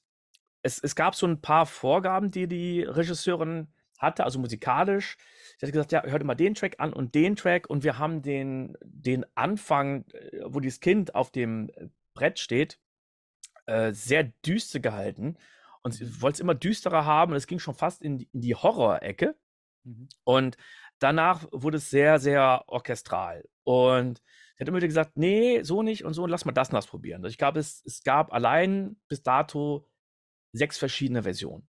es, 0.62 0.80
es 0.80 0.96
gab 0.96 1.16
so 1.16 1.28
ein 1.28 1.41
paar 1.41 1.66
Vorgaben, 1.66 2.32
die 2.32 2.48
die 2.48 2.84
Regisseurin 2.84 3.68
hatte, 3.98 4.24
also 4.24 4.39
musikalisch. 4.39 5.18
Sie 5.58 5.66
hat 5.66 5.74
gesagt, 5.74 5.91
ja, 5.91 6.04
hört 6.04 6.22
immer 6.22 6.36
den 6.36 6.56
Track 6.56 6.76
an 6.80 6.94
und 6.94 7.16
den 7.16 7.36
Track 7.36 7.70
und 7.70 7.84
wir 7.84 7.98
haben 7.98 8.22
den, 8.22 8.78
den 8.84 9.26
Anfang, 9.36 10.06
äh, 10.10 10.41
wo 10.46 10.60
dieses 10.60 10.80
Kind 10.80 11.16
auf 11.16 11.32
dem 11.32 11.72
Brett 12.14 12.39
steht, 12.39 12.80
äh, 13.66 13.91
sehr 13.94 14.26
düster 14.46 14.80
gehalten. 14.80 15.38
Und 15.82 15.94
sie 15.94 16.22
wollte 16.22 16.36
es 16.36 16.39
immer 16.39 16.56
düsterer 16.56 17.06
haben 17.06 17.32
und 17.32 17.38
es 17.38 17.48
ging 17.48 17.60
schon 17.60 17.76
fast 17.76 18.02
in 18.02 18.18
die, 18.18 18.30
in 18.32 18.41
die 18.41 18.56
Horror-Ecke. 18.56 19.36
Mhm. 19.84 20.08
Und 20.24 20.58
danach 21.04 21.47
wurde 21.51 21.78
es 21.78 21.89
sehr, 21.89 22.20
sehr 22.20 22.64
orchestral. 22.68 23.47
Und 23.64 24.20
sie 24.20 24.62
hat 24.62 24.68
immer 24.68 24.78
wieder 24.78 24.88
gesagt, 24.88 25.18
nee, 25.18 25.62
so 25.64 25.84
nicht 25.84 26.06
und 26.06 26.14
so, 26.14 26.24
und 26.24 26.30
lass 26.30 26.45
mal 26.45 26.51
das 26.51 26.70
und 26.70 26.76
das 26.76 26.88
probieren. 26.88 27.24
Also 27.24 27.32
ich 27.32 27.38
glaube, 27.38 27.60
es, 27.60 27.84
es 27.86 28.04
gab 28.04 28.34
allein 28.34 28.97
bis 29.08 29.22
dato 29.22 29.88
sechs 30.54 30.78
verschiedene 30.78 31.24
Versionen. 31.24 31.68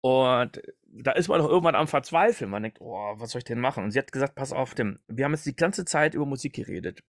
Und 0.00 0.62
da 0.82 1.12
ist 1.12 1.28
man 1.28 1.40
doch 1.40 1.48
irgendwann 1.48 1.74
am 1.74 1.88
Verzweifeln. 1.88 2.50
Man 2.50 2.62
denkt, 2.62 2.80
oh, 2.80 3.14
was 3.16 3.32
soll 3.32 3.40
ich 3.40 3.44
denn 3.44 3.60
machen? 3.60 3.84
Und 3.84 3.90
sie 3.90 3.98
hat 3.98 4.12
gesagt, 4.12 4.36
pass 4.36 4.52
auf, 4.52 4.74
Tim, 4.74 5.00
wir 5.08 5.24
haben 5.24 5.32
jetzt 5.32 5.46
die 5.46 5.56
ganze 5.56 5.84
Zeit 5.84 6.14
über 6.14 6.26
Musik 6.26 6.54
geredet. 6.54 7.02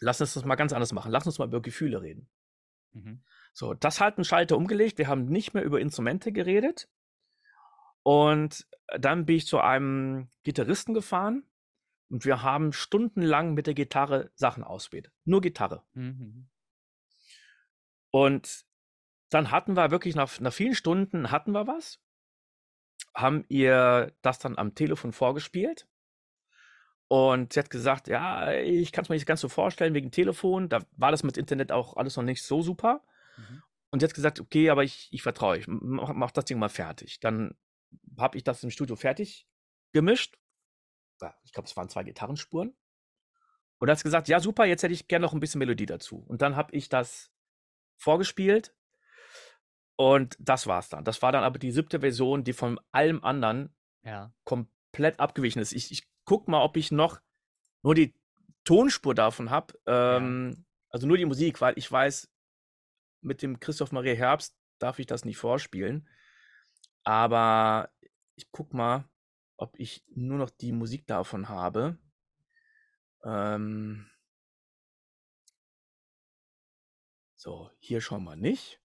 Lass 0.00 0.20
uns 0.20 0.34
das 0.34 0.44
mal 0.44 0.56
ganz 0.56 0.72
anders 0.72 0.92
machen. 0.92 1.10
Lass 1.10 1.26
uns 1.26 1.38
mal 1.38 1.48
über 1.48 1.62
Gefühle 1.62 2.02
reden. 2.02 2.28
Mhm. 2.92 3.22
So, 3.54 3.72
das 3.72 4.00
hat 4.00 4.18
einen 4.18 4.24
Schalter 4.24 4.56
umgelegt. 4.56 4.98
Wir 4.98 5.08
haben 5.08 5.26
nicht 5.26 5.54
mehr 5.54 5.62
über 5.62 5.80
Instrumente 5.80 6.32
geredet. 6.32 6.88
Und 8.02 8.66
dann 8.98 9.26
bin 9.26 9.36
ich 9.36 9.46
zu 9.46 9.60
einem 9.60 10.28
Gitarristen 10.42 10.94
gefahren 10.94 11.44
und 12.08 12.24
wir 12.24 12.42
haben 12.42 12.72
stundenlang 12.72 13.54
mit 13.54 13.66
der 13.66 13.74
Gitarre 13.74 14.30
Sachen 14.34 14.64
ausprobiert. 14.64 15.10
Nur 15.24 15.40
Gitarre. 15.40 15.82
Mhm. 15.94 16.48
Und 18.10 18.64
dann 19.30 19.50
hatten 19.50 19.76
wir 19.76 19.90
wirklich 19.90 20.14
nach, 20.14 20.38
nach 20.40 20.52
vielen 20.52 20.74
Stunden 20.74 21.30
hatten 21.30 21.52
wir 21.52 21.66
was, 21.66 22.00
haben 23.14 23.44
ihr 23.48 24.12
das 24.20 24.38
dann 24.38 24.58
am 24.58 24.74
Telefon 24.74 25.12
vorgespielt. 25.12 25.88
Und 27.08 27.52
sie 27.52 27.60
hat 27.60 27.70
gesagt, 27.70 28.08
ja, 28.08 28.52
ich 28.52 28.92
kann 28.92 29.04
es 29.04 29.08
mir 29.08 29.16
nicht 29.16 29.26
ganz 29.26 29.40
so 29.40 29.48
vorstellen 29.48 29.94
wegen 29.94 30.10
Telefon. 30.10 30.68
Da 30.68 30.80
war 30.92 31.10
das 31.10 31.22
mit 31.22 31.36
Internet 31.36 31.70
auch 31.72 31.96
alles 31.96 32.16
noch 32.16 32.22
nicht 32.22 32.42
so 32.42 32.62
super. 32.62 33.02
Mhm. 33.36 33.62
Und 33.90 34.00
sie 34.00 34.04
hat 34.04 34.14
gesagt, 34.14 34.40
okay, 34.40 34.70
aber 34.70 34.84
ich, 34.84 35.08
ich 35.12 35.22
vertraue, 35.22 35.58
ich 35.58 35.66
mach, 35.68 36.12
mach 36.14 36.30
das 36.30 36.46
Ding 36.46 36.58
mal 36.58 36.70
fertig. 36.70 37.20
Dann 37.20 37.54
habe 38.18 38.36
ich 38.36 38.44
das 38.44 38.62
im 38.62 38.70
Studio 38.70 38.96
fertig 38.96 39.46
gemischt. 39.92 40.38
Ich 41.44 41.52
glaube, 41.52 41.68
es 41.68 41.76
waren 41.76 41.88
zwei 41.88 42.02
Gitarrenspuren. 42.02 42.76
Und 43.78 43.90
hat 43.90 44.02
gesagt, 44.02 44.28
ja, 44.28 44.38
super, 44.38 44.64
jetzt 44.64 44.82
hätte 44.84 44.94
ich 44.94 45.08
gerne 45.08 45.24
noch 45.24 45.32
ein 45.32 45.40
bisschen 45.40 45.58
Melodie 45.58 45.86
dazu. 45.86 46.24
Und 46.28 46.40
dann 46.40 46.54
habe 46.54 46.72
ich 46.72 46.88
das 46.88 47.32
vorgespielt 47.96 48.74
und 49.96 50.36
das 50.38 50.66
war's 50.66 50.88
dann. 50.88 51.04
Das 51.04 51.20
war 51.22 51.32
dann 51.32 51.44
aber 51.44 51.58
die 51.58 51.72
siebte 51.72 52.00
Version, 52.00 52.44
die 52.44 52.52
von 52.52 52.80
allem 52.92 53.24
anderen 53.24 53.74
ja. 54.04 54.32
komplett 54.44 55.18
abgewichen 55.18 55.60
ist. 55.60 55.72
Ich, 55.72 55.90
ich 55.90 56.08
guck 56.24 56.48
mal, 56.48 56.62
ob 56.62 56.76
ich 56.76 56.92
noch 56.92 57.20
nur 57.82 57.94
die 57.94 58.14
Tonspur 58.64 59.14
davon 59.14 59.50
habe. 59.50 59.74
Ähm, 59.86 60.54
ja. 60.56 60.64
Also 60.90 61.06
nur 61.06 61.16
die 61.16 61.24
Musik, 61.24 61.60
weil 61.60 61.76
ich 61.76 61.90
weiß, 61.90 62.30
mit 63.20 63.42
dem 63.42 63.58
Christoph 63.60 63.92
Maria 63.92 64.14
Herbst 64.14 64.56
darf 64.78 64.98
ich 64.98 65.06
das 65.06 65.24
nicht 65.24 65.38
vorspielen. 65.38 66.08
Aber 67.04 67.90
ich 68.36 68.50
guck 68.52 68.74
mal, 68.74 69.04
ob 69.56 69.78
ich 69.78 70.04
nur 70.14 70.38
noch 70.38 70.50
die 70.50 70.72
Musik 70.72 71.06
davon 71.06 71.48
habe. 71.48 71.98
Ähm, 73.24 74.06
so, 77.36 77.70
hier 77.78 78.00
schon 78.00 78.24
mal 78.24 78.36
nicht. 78.36 78.81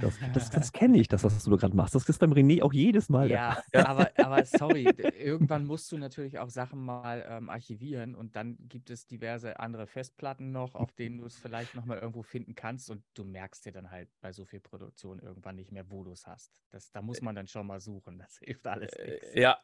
Das, 0.00 0.18
das, 0.34 0.50
das 0.50 0.72
kenne 0.72 0.98
ich, 0.98 1.08
das, 1.08 1.24
was 1.24 1.42
du 1.44 1.56
gerade 1.56 1.76
machst. 1.76 1.94
Das 1.94 2.08
ist 2.08 2.18
beim 2.18 2.32
René 2.32 2.62
auch 2.62 2.72
jedes 2.72 3.08
Mal. 3.08 3.30
Ja, 3.30 3.62
ja. 3.72 3.86
Aber, 3.86 4.10
aber 4.16 4.44
sorry, 4.44 4.84
irgendwann 5.18 5.66
musst 5.66 5.90
du 5.92 5.98
natürlich 5.98 6.38
auch 6.38 6.50
Sachen 6.50 6.84
mal 6.84 7.24
ähm, 7.28 7.50
archivieren 7.50 8.14
und 8.14 8.36
dann 8.36 8.56
gibt 8.68 8.90
es 8.90 9.06
diverse 9.06 9.58
andere 9.58 9.86
Festplatten 9.86 10.52
noch, 10.52 10.74
auf 10.74 10.92
denen 10.92 11.18
du 11.18 11.26
es 11.26 11.36
vielleicht 11.36 11.74
nochmal 11.74 11.98
irgendwo 11.98 12.22
finden 12.22 12.54
kannst 12.54 12.90
und 12.90 13.02
du 13.14 13.24
merkst 13.24 13.64
dir 13.66 13.72
dann 13.72 13.90
halt 13.90 14.08
bei 14.20 14.32
so 14.32 14.44
viel 14.44 14.60
Produktion 14.60 15.18
irgendwann 15.18 15.56
nicht 15.56 15.72
mehr, 15.72 15.90
wo 15.90 16.04
du 16.04 16.12
es 16.12 16.26
hast. 16.26 16.62
Das, 16.70 16.90
da 16.92 17.02
muss 17.02 17.20
man 17.22 17.34
dann 17.34 17.46
schon 17.46 17.66
mal 17.66 17.80
suchen. 17.80 18.18
Das 18.18 18.38
hilft 18.38 18.66
alles 18.66 18.92
äh, 18.92 19.10
nichts. 19.10 19.28
Ja, 19.34 19.58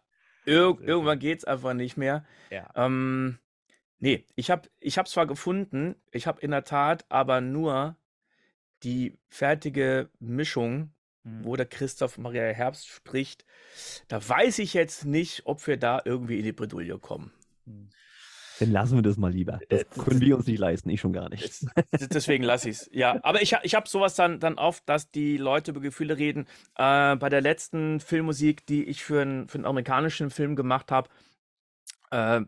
Ir 0.46 0.78
irgendwann 0.80 1.18
geht 1.18 1.38
es 1.38 1.44
einfach 1.44 1.74
nicht 1.74 1.96
mehr. 1.96 2.24
Ja. 2.50 2.70
Ähm, 2.74 3.38
nee, 3.98 4.24
ich 4.34 4.50
habe 4.50 4.68
ich 4.78 4.96
es 4.96 5.10
zwar 5.10 5.26
gefunden, 5.26 5.96
ich 6.10 6.26
habe 6.26 6.40
in 6.40 6.50
der 6.50 6.64
Tat 6.64 7.04
aber 7.08 7.40
nur 7.40 7.96
die 8.82 9.18
fertige 9.28 10.08
Mischung, 10.18 10.92
mhm. 11.22 11.44
wo 11.44 11.56
der 11.56 11.66
Christoph 11.66 12.18
Maria 12.18 12.42
Herbst 12.42 12.88
spricht, 12.88 13.44
da 14.08 14.26
weiß 14.26 14.58
ich 14.58 14.74
jetzt 14.74 15.04
nicht, 15.04 15.42
ob 15.46 15.66
wir 15.66 15.76
da 15.76 16.02
irgendwie 16.04 16.38
in 16.38 16.44
die 16.44 16.52
Bredouille 16.52 16.98
kommen. 16.98 17.32
Mhm. 17.66 17.90
Dann 18.60 18.72
lassen 18.72 18.96
wir 18.96 19.02
das 19.02 19.16
mal 19.16 19.32
lieber. 19.32 19.58
Das 19.70 19.88
können 19.88 20.20
wir 20.20 20.36
uns 20.36 20.46
nicht 20.46 20.58
leisten, 20.58 20.90
ich 20.90 21.00
schon 21.00 21.14
gar 21.14 21.30
nicht. 21.30 21.64
Deswegen 22.12 22.44
lasse 22.44 22.68
ich 22.68 22.76
es. 22.76 22.90
Ja, 22.92 23.18
aber 23.22 23.40
ich, 23.40 23.56
ich 23.62 23.74
habe 23.74 23.88
sowas 23.88 24.14
dann, 24.16 24.38
dann 24.38 24.58
oft, 24.58 24.86
dass 24.86 25.10
die 25.10 25.38
Leute 25.38 25.70
über 25.70 25.80
Gefühle 25.80 26.18
reden. 26.18 26.46
Äh, 26.76 27.16
bei 27.16 27.30
der 27.30 27.40
letzten 27.40 28.00
Filmmusik, 28.00 28.66
die 28.66 28.84
ich 28.84 29.02
für, 29.02 29.22
ein, 29.22 29.48
für 29.48 29.56
einen 29.56 29.64
amerikanischen 29.64 30.28
Film 30.28 30.56
gemacht 30.56 30.92
habe, 30.92 31.08
äh, 32.10 32.42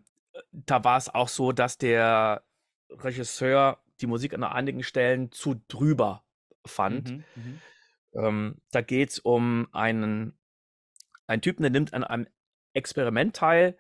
da 0.53 0.85
war 0.85 0.99
es 0.99 1.09
auch 1.09 1.29
so, 1.29 1.53
dass 1.53 1.79
der 1.79 2.43
Regisseur 2.91 3.82
die 4.03 4.07
Musik 4.07 4.35
an 4.35 4.45
einigen 4.45 4.83
Stellen 4.83 5.31
zu 5.33 5.63
drüber 5.69 6.25
fand. 6.67 7.11
Mhm, 7.11 7.25
mhm. 7.35 7.61
ähm, 8.15 8.63
da 8.71 8.83
geht 8.83 9.11
es 9.11 9.19
um 9.19 9.69
einen, 9.73 10.39
einen 11.27 11.43
Typen, 11.43 11.63
der 11.63 11.71
nimmt 11.71 11.95
an 11.95 12.05
einem 12.05 12.27
Experiment 12.75 13.37
teil, 13.37 13.79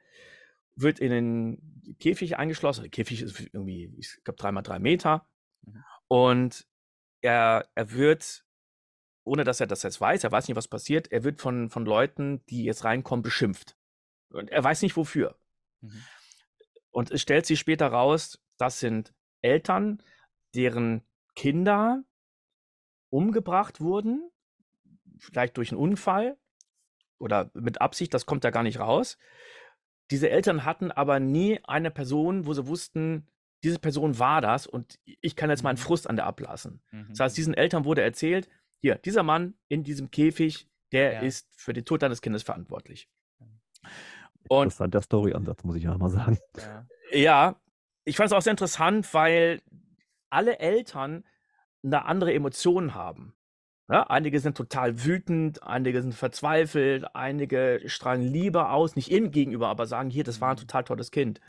wird 0.75 1.01
in 1.01 1.11
den 1.11 1.97
Käfig 1.99 2.37
eingeschlossen. 2.37 2.83
Der 2.83 2.91
Käfig 2.91 3.23
ist 3.23 3.39
irgendwie, 3.53 3.95
ich 3.99 4.19
glaube, 4.25 4.39
dreimal 4.39 4.63
drei 4.63 4.79
Meter. 4.79 5.27
Mhm. 5.63 5.85
Und 6.09 6.67
er, 7.21 7.69
er 7.75 7.93
wird, 7.93 8.45
ohne 9.25 9.45
dass 9.45 9.61
er 9.61 9.67
das 9.67 9.83
jetzt 9.83 10.01
weiß, 10.01 10.25
er 10.25 10.33
weiß 10.33 10.49
nicht, 10.49 10.57
was 10.57 10.69
passiert, 10.69 11.11
er 11.13 11.25
wird 11.25 11.41
von, 11.41 11.71
von 11.71 11.85
Leuten, 11.85 12.45
die 12.47 12.65
jetzt 12.65 12.85
reinkommen, 12.85 13.23
beschimpft. 13.23 13.77
Und 14.31 14.51
er 14.51 14.65
weiß 14.65 14.83
nicht 14.83 14.97
wofür. 14.97 15.39
Mhm. 15.81 16.05
Und 16.91 17.11
es 17.11 17.23
stellt 17.23 17.47
sich 17.47 17.59
später 17.59 17.89
raus, 17.89 18.43
das 18.59 18.81
sind 18.81 19.15
Eltern, 19.43 20.03
deren 20.55 21.03
Kinder 21.35 22.05
umgebracht 23.11 23.81
wurden, 23.81 24.31
vielleicht 25.19 25.57
durch 25.57 25.71
einen 25.71 25.81
Unfall 25.81 26.37
oder 27.19 27.51
mit 27.55 27.81
Absicht, 27.81 28.13
das 28.15 28.27
kommt 28.27 28.45
da 28.45 28.51
gar 28.51 28.63
nicht 28.63 28.81
raus. 28.81 29.19
Diese 30.11 30.31
Eltern 30.31 30.65
hatten 30.65 30.91
aber 30.91 31.21
nie 31.21 31.61
eine 31.65 31.91
Person, 31.91 32.47
wo 32.47 32.53
sie 32.55 32.67
wussten, 32.67 33.27
diese 33.63 33.79
Person 33.79 34.19
war 34.19 34.41
das 34.41 34.67
und 34.67 34.99
ich 35.05 35.37
kann 35.37 35.51
jetzt 35.51 35.63
meinen 35.63 35.77
mhm. 35.77 35.83
Frust 35.83 36.09
an 36.09 36.17
der 36.17 36.27
ablassen. 36.27 36.83
Mhm. 36.91 37.07
Das 37.11 37.21
heißt, 37.21 37.37
diesen 37.37 37.55
Eltern 37.55 37.85
wurde 37.85 38.03
erzählt, 38.03 38.49
hier, 38.79 38.97
dieser 38.97 39.23
Mann 39.23 39.55
in 39.69 39.85
diesem 39.85 40.11
Käfig, 40.11 40.69
der 40.91 41.13
ja. 41.15 41.21
ist 41.21 41.49
für 41.55 41.73
den 41.73 41.85
Tod 41.85 42.03
deines 42.03 42.21
Kindes 42.21 42.43
verantwortlich. 42.43 43.09
Und 44.49 44.65
Interessanter 44.65 45.03
Story-Ansatz, 45.03 45.63
muss 45.63 45.77
ich 45.77 45.85
ja 45.85 45.97
mal 45.97 46.11
sagen. 46.11 46.39
Ja, 46.57 46.87
ja 47.13 47.62
ich 48.05 48.17
fand 48.17 48.29
es 48.29 48.33
auch 48.33 48.43
sehr 48.43 48.53
interessant, 48.53 49.13
weil 49.15 49.63
alle 50.31 50.59
Eltern 50.59 51.25
eine 51.85 52.05
andere 52.05 52.33
Emotion 52.33 52.95
haben. 52.95 53.35
Ja, 53.91 54.05
einige 54.05 54.41
sind 54.41 54.57
total 54.57 55.05
wütend, 55.05 55.63
einige 55.63 56.01
sind 56.01 56.15
verzweifelt, 56.15 57.15
einige 57.15 57.83
strahlen 57.87 58.23
Liebe 58.23 58.71
aus, 58.71 58.97
nicht 58.97 59.11
ihm 59.11 59.31
gegenüber, 59.31 59.69
aber 59.69 59.87
sagen, 59.87 60.09
hier, 60.09 60.25
das 60.25 60.41
war 60.41 60.51
ein 60.51 60.57
mhm. 60.57 60.61
total 60.61 60.85
tolles 60.85 61.11
Kind. 61.11 61.41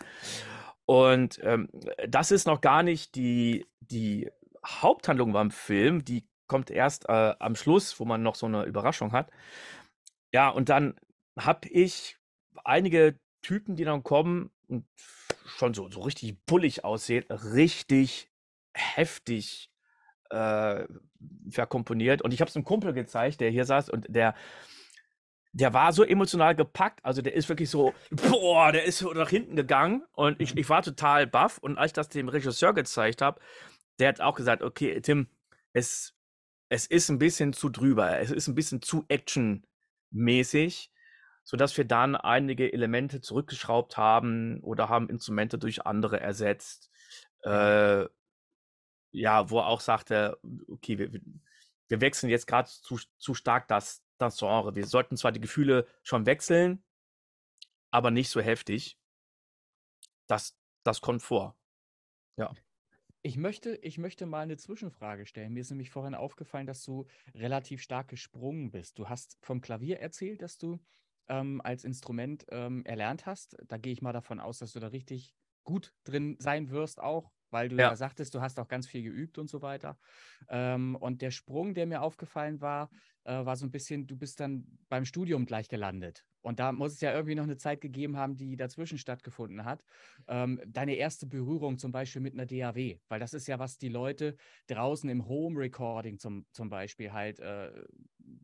Und 0.85 1.39
ähm, 1.43 1.69
das 2.07 2.31
ist 2.31 2.45
noch 2.45 2.59
gar 2.59 2.83
nicht 2.83 3.15
die, 3.15 3.65
die 3.79 4.29
Haupthandlung 4.65 5.31
beim 5.31 5.51
Film, 5.51 6.03
die 6.03 6.27
kommt 6.47 6.69
erst 6.69 7.07
äh, 7.07 7.33
am 7.39 7.55
Schluss, 7.55 7.99
wo 7.99 8.05
man 8.05 8.23
noch 8.23 8.35
so 8.35 8.47
eine 8.47 8.63
Überraschung 8.63 9.11
hat. 9.13 9.31
ja, 10.33 10.49
und 10.49 10.69
dann 10.69 10.95
habe 11.39 11.69
ich 11.69 12.17
einige 12.65 13.19
Typen, 13.41 13.75
die 13.75 13.85
dann 13.85 14.03
kommen 14.03 14.51
und 14.67 14.85
schon 15.57 15.73
so, 15.73 15.89
so 15.89 16.01
richtig 16.01 16.45
bullig 16.45 16.83
aussehen, 16.83 17.25
richtig 17.31 18.29
heftig 18.73 19.69
äh, 20.29 20.85
verkomponiert. 21.49 22.21
Und 22.21 22.33
ich 22.33 22.41
habe 22.41 22.49
es 22.49 22.55
einem 22.55 22.65
Kumpel 22.65 22.93
gezeigt, 22.93 23.41
der 23.41 23.49
hier 23.49 23.65
saß 23.65 23.89
und 23.89 24.07
der, 24.09 24.35
der 25.51 25.73
war 25.73 25.93
so 25.93 26.03
emotional 26.03 26.55
gepackt. 26.55 27.03
Also 27.05 27.21
der 27.21 27.33
ist 27.33 27.47
wirklich 27.49 27.69
so, 27.69 27.93
boah, 28.11 28.71
der 28.71 28.85
ist 28.85 28.97
so 28.97 29.13
nach 29.13 29.29
hinten 29.29 29.55
gegangen. 29.55 30.03
Und 30.13 30.41
ich, 30.41 30.57
ich 30.57 30.69
war 30.69 30.81
total 30.81 31.27
baff. 31.27 31.59
Und 31.59 31.77
als 31.77 31.89
ich 31.89 31.93
das 31.93 32.09
dem 32.09 32.29
Regisseur 32.29 32.73
gezeigt 32.73 33.21
habe, 33.21 33.39
der 33.99 34.09
hat 34.09 34.21
auch 34.21 34.35
gesagt, 34.35 34.63
okay, 34.63 34.99
Tim, 35.01 35.27
es, 35.71 36.15
es 36.69 36.87
ist 36.87 37.09
ein 37.09 37.19
bisschen 37.19 37.53
zu 37.53 37.69
drüber. 37.69 38.19
Es 38.19 38.31
ist 38.31 38.47
ein 38.47 38.55
bisschen 38.55 38.81
zu 38.81 39.05
actionmäßig, 39.07 40.91
sodass 41.43 41.77
wir 41.77 41.85
dann 41.85 42.15
einige 42.15 42.71
Elemente 42.71 43.21
zurückgeschraubt 43.21 43.97
haben 43.97 44.59
oder 44.61 44.89
haben 44.89 45.09
Instrumente 45.09 45.57
durch 45.57 45.85
andere 45.85 46.19
ersetzt. 46.19 46.89
Äh, 47.43 48.05
ja, 49.11 49.49
wo 49.49 49.59
er 49.59 49.67
auch 49.67 49.81
sagte, 49.81 50.39
okay, 50.67 50.97
wir, 50.97 51.11
wir 51.87 52.01
wechseln 52.01 52.29
jetzt 52.29 52.47
gerade 52.47 52.69
zu, 52.69 52.99
zu 53.17 53.33
stark 53.33 53.67
das, 53.67 54.03
das 54.17 54.37
Genre. 54.39 54.75
Wir 54.75 54.87
sollten 54.87 55.17
zwar 55.17 55.31
die 55.31 55.41
Gefühle 55.41 55.87
schon 56.01 56.25
wechseln, 56.25 56.83
aber 57.91 58.09
nicht 58.09 58.29
so 58.29 58.41
heftig. 58.41 58.97
Das, 60.27 60.57
das 60.83 61.01
kommt 61.01 61.21
vor. 61.21 61.55
Ja. 62.37 62.53
Ich 63.21 63.37
möchte, 63.37 63.75
ich 63.77 63.97
möchte 63.97 64.25
mal 64.25 64.41
eine 64.41 64.57
Zwischenfrage 64.57 65.25
stellen. 65.25 65.53
Mir 65.53 65.61
ist 65.61 65.69
nämlich 65.69 65.91
vorhin 65.91 66.15
aufgefallen, 66.15 66.67
dass 66.67 66.83
du 66.83 67.05
relativ 67.35 67.81
stark 67.81 68.07
gesprungen 68.09 68.71
bist. 68.71 68.97
Du 68.97 69.07
hast 69.07 69.37
vom 69.41 69.61
Klavier 69.61 69.99
erzählt, 69.99 70.41
dass 70.41 70.57
du 70.57 70.79
ähm, 71.27 71.61
als 71.63 71.83
Instrument 71.83 72.45
ähm, 72.49 72.85
erlernt 72.85 73.25
hast. 73.25 73.57
Da 73.67 73.77
gehe 73.77 73.93
ich 73.93 74.01
mal 74.01 74.13
davon 74.13 74.39
aus, 74.39 74.59
dass 74.59 74.73
du 74.73 74.79
da 74.79 74.87
richtig 74.87 75.33
gut 75.63 75.93
drin 76.03 76.35
sein 76.39 76.69
wirst 76.69 77.01
auch 77.01 77.31
weil 77.53 77.69
du 77.69 77.77
ja. 77.77 77.91
ja, 77.91 77.95
sagtest, 77.95 78.33
du 78.33 78.41
hast 78.41 78.59
auch 78.59 78.67
ganz 78.67 78.87
viel 78.87 79.03
geübt 79.03 79.37
und 79.37 79.47
so 79.47 79.61
weiter. 79.61 79.99
Ähm, 80.49 80.95
und 80.95 81.21
der 81.21 81.31
Sprung, 81.31 81.75
der 81.75 81.85
mir 81.85 82.01
aufgefallen 82.01 82.59
war, 82.61 82.89
äh, 83.23 83.45
war 83.45 83.55
so 83.55 83.65
ein 83.65 83.71
bisschen, 83.71 84.07
du 84.07 84.17
bist 84.17 84.39
dann 84.39 84.79
beim 84.89 85.05
Studium 85.05 85.45
gleich 85.45 85.69
gelandet. 85.69 86.25
Und 86.43 86.59
da 86.59 86.71
muss 86.71 86.93
es 86.93 87.01
ja 87.01 87.13
irgendwie 87.13 87.35
noch 87.35 87.43
eine 87.43 87.57
Zeit 87.57 87.81
gegeben 87.81 88.17
haben, 88.17 88.35
die 88.35 88.55
dazwischen 88.55 88.97
stattgefunden 88.97 89.65
hat. 89.65 89.83
Ähm, 90.27 90.61
deine 90.67 90.95
erste 90.95 91.25
Berührung 91.25 91.77
zum 91.77 91.91
Beispiel 91.91 92.21
mit 92.21 92.33
einer 92.33 92.45
DAW, 92.45 92.99
weil 93.07 93.19
das 93.19 93.33
ist 93.33 93.47
ja, 93.47 93.59
was 93.59 93.77
die 93.77 93.89
Leute 93.89 94.35
draußen 94.67 95.09
im 95.09 95.27
Home 95.27 95.59
Recording 95.59 96.19
zum, 96.19 96.45
zum 96.51 96.69
Beispiel 96.69 97.13
halt 97.13 97.39
äh, 97.39 97.71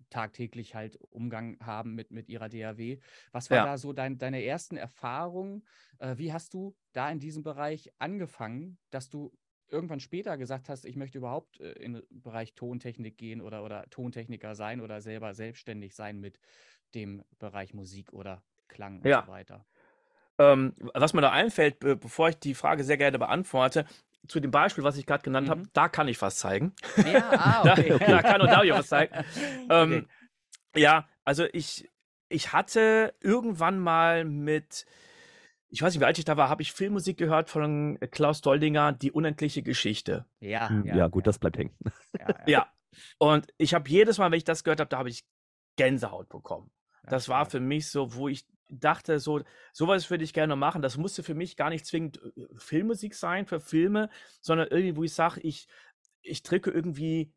tagtäglich 0.10 0.76
halt 0.76 0.98
Umgang 1.12 1.58
haben 1.62 1.94
mit, 1.94 2.12
mit 2.12 2.30
ihrer 2.30 2.50
DAW. 2.50 3.00
Was 3.32 3.50
war 3.50 3.58
ja. 3.58 3.66
da 3.66 3.78
so 3.78 3.94
dein, 3.94 4.18
deine 4.18 4.44
ersten 4.44 4.78
Erfahrungen? 4.78 5.66
Äh, 6.00 6.18
wie 6.18 6.34
hast 6.34 6.54
du 6.54 6.76
da 6.94 7.12
in 7.12 7.20
diesem 7.20 7.44
Bereich 7.44 7.92
angefangen, 8.00 8.80
dass 8.90 9.10
du 9.10 9.32
irgendwann 9.72 10.00
später 10.00 10.38
gesagt 10.38 10.70
hast, 10.70 10.86
ich 10.86 10.96
möchte 10.96 11.18
überhaupt 11.18 11.60
äh, 11.60 11.72
in 11.74 11.94
den 11.94 12.04
Bereich 12.10 12.56
Tontechnik 12.56 13.18
gehen 13.18 13.42
oder, 13.42 13.64
oder 13.64 13.86
Tontechniker 13.90 14.56
sein 14.56 14.82
oder 14.82 15.02
selber 15.02 15.34
selbstständig 15.34 15.96
sein 15.96 16.20
mit 16.20 16.40
dem 16.96 17.24
Bereich 17.40 17.74
Musik 17.74 18.14
oder 18.14 18.42
Klang 18.68 19.02
ja. 19.06 19.20
und 19.20 19.26
so 19.26 19.32
weiter? 19.32 19.66
Ähm, 20.40 20.74
was 20.94 21.14
mir 21.14 21.22
da 21.22 21.32
einfällt, 21.32 21.80
be 21.80 21.98
bevor 21.98 22.30
ich 22.30 22.40
die 22.40 22.54
Frage 22.54 22.84
sehr 22.86 22.98
gerne 22.98 23.20
beantworte, 23.20 23.86
zu 24.28 24.40
dem 24.40 24.52
Beispiel, 24.52 24.84
was 24.84 24.98
ich 24.98 25.06
gerade 25.06 25.24
genannt 25.24 25.48
mhm. 25.48 25.52
habe, 25.52 25.64
da 25.74 25.90
kann 25.90 26.08
ich 26.08 26.22
was 26.22 26.38
zeigen. 26.38 26.74
Ja, 26.98 27.30
ah, 27.32 27.62
okay. 27.72 27.90
da, 27.90 27.98
da, 28.08 28.22
kann 28.22 28.42
und 28.42 28.48
Dario 28.48 28.76
was 28.76 28.88
zeigen. 28.88 29.14
Ähm, 29.72 30.08
okay. 30.72 30.82
Ja, 30.82 31.08
also 31.26 31.46
ich, 31.54 31.90
ich 32.28 32.54
hatte 32.54 33.14
irgendwann 33.22 33.78
mal 33.78 34.26
mit, 34.26 34.86
ich 35.68 35.82
weiß 35.82 35.94
nicht, 35.94 36.02
wie 36.02 36.06
alt 36.06 36.18
ich 36.18 36.26
da 36.26 36.38
war, 36.38 36.50
habe 36.50 36.64
ich 36.64 36.74
Filmmusik 36.74 37.18
gehört 37.18 37.50
von 37.50 38.00
Klaus 38.12 38.42
Doldinger, 38.42 38.94
Die 38.94 39.12
unendliche 39.12 39.62
Geschichte. 39.62 40.26
Ja, 40.40 40.70
hm, 40.70 40.86
ja, 40.86 40.96
ja 40.96 41.08
gut, 41.08 41.28
das 41.28 41.38
bleibt 41.38 41.58
hängen. 41.58 41.76
Ja, 42.18 42.36
ja. 42.48 42.68
und 43.20 43.48
ich 43.58 43.76
habe 43.76 43.88
jedes 43.90 44.18
Mal, 44.18 44.32
wenn 44.32 44.38
ich 44.38 44.44
das 44.44 44.64
gehört 44.64 44.80
habe, 44.80 44.90
da 44.90 44.98
habe 44.98 45.10
ich 45.10 45.24
Gänsehaut 45.76 46.30
bekommen. 46.30 46.72
Das 47.04 47.30
war 47.30 47.46
für 47.46 47.60
mich 47.60 47.90
so, 47.90 48.14
wo 48.14 48.28
ich 48.28 48.46
dachte, 48.70 49.20
so, 49.20 49.42
sowas 49.74 50.10
würde 50.10 50.24
ich 50.24 50.34
gerne 50.34 50.56
machen. 50.56 50.82
Das 50.82 50.98
musste 50.98 51.24
für 51.24 51.34
mich 51.34 51.56
gar 51.56 51.70
nicht 51.70 51.86
zwingend 51.86 52.22
äh, 52.22 52.48
Filmmusik 52.58 53.16
sein 53.16 53.46
für 53.46 53.60
Filme, 53.60 54.10
sondern 54.42 54.68
irgendwie, 54.70 54.96
wo 54.96 55.04
ich 55.04 55.14
sage, 55.14 55.42
ich, 55.42 55.68
ich 56.22 56.44
drücke 56.44 56.72
irgendwie 56.72 57.34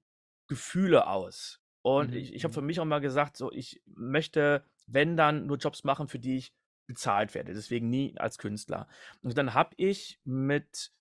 Gefühle 0.47 1.07
aus. 1.07 1.61
Und 1.83 2.11
mhm. 2.11 2.17
ich, 2.17 2.35
ich 2.35 2.45
habe 2.45 2.55
für 2.55 2.61
mhm. 2.61 2.67
mich 2.67 2.81
auch 2.81 2.85
mal 2.85 3.01
gesagt, 3.01 3.37
so, 3.37 3.51
ich 3.51 3.83
möchte, 3.87 4.65
wenn 4.87 5.17
dann, 5.17 5.47
nur 5.47 5.57
Jobs 5.57 5.85
machen, 5.85 6.09
für 6.09 6.19
die 6.19 6.37
ich 6.37 6.55
bezahlt 6.87 7.35
werde. 7.35 7.55
Deswegen 7.55 7.89
nie 7.89 8.17
als 8.19 8.39
Künstler. 8.39 8.89
Und 9.23 9.37
dann 9.39 9.55
habe 9.55 9.75
ich 9.77 10.21
mit, 10.25 10.93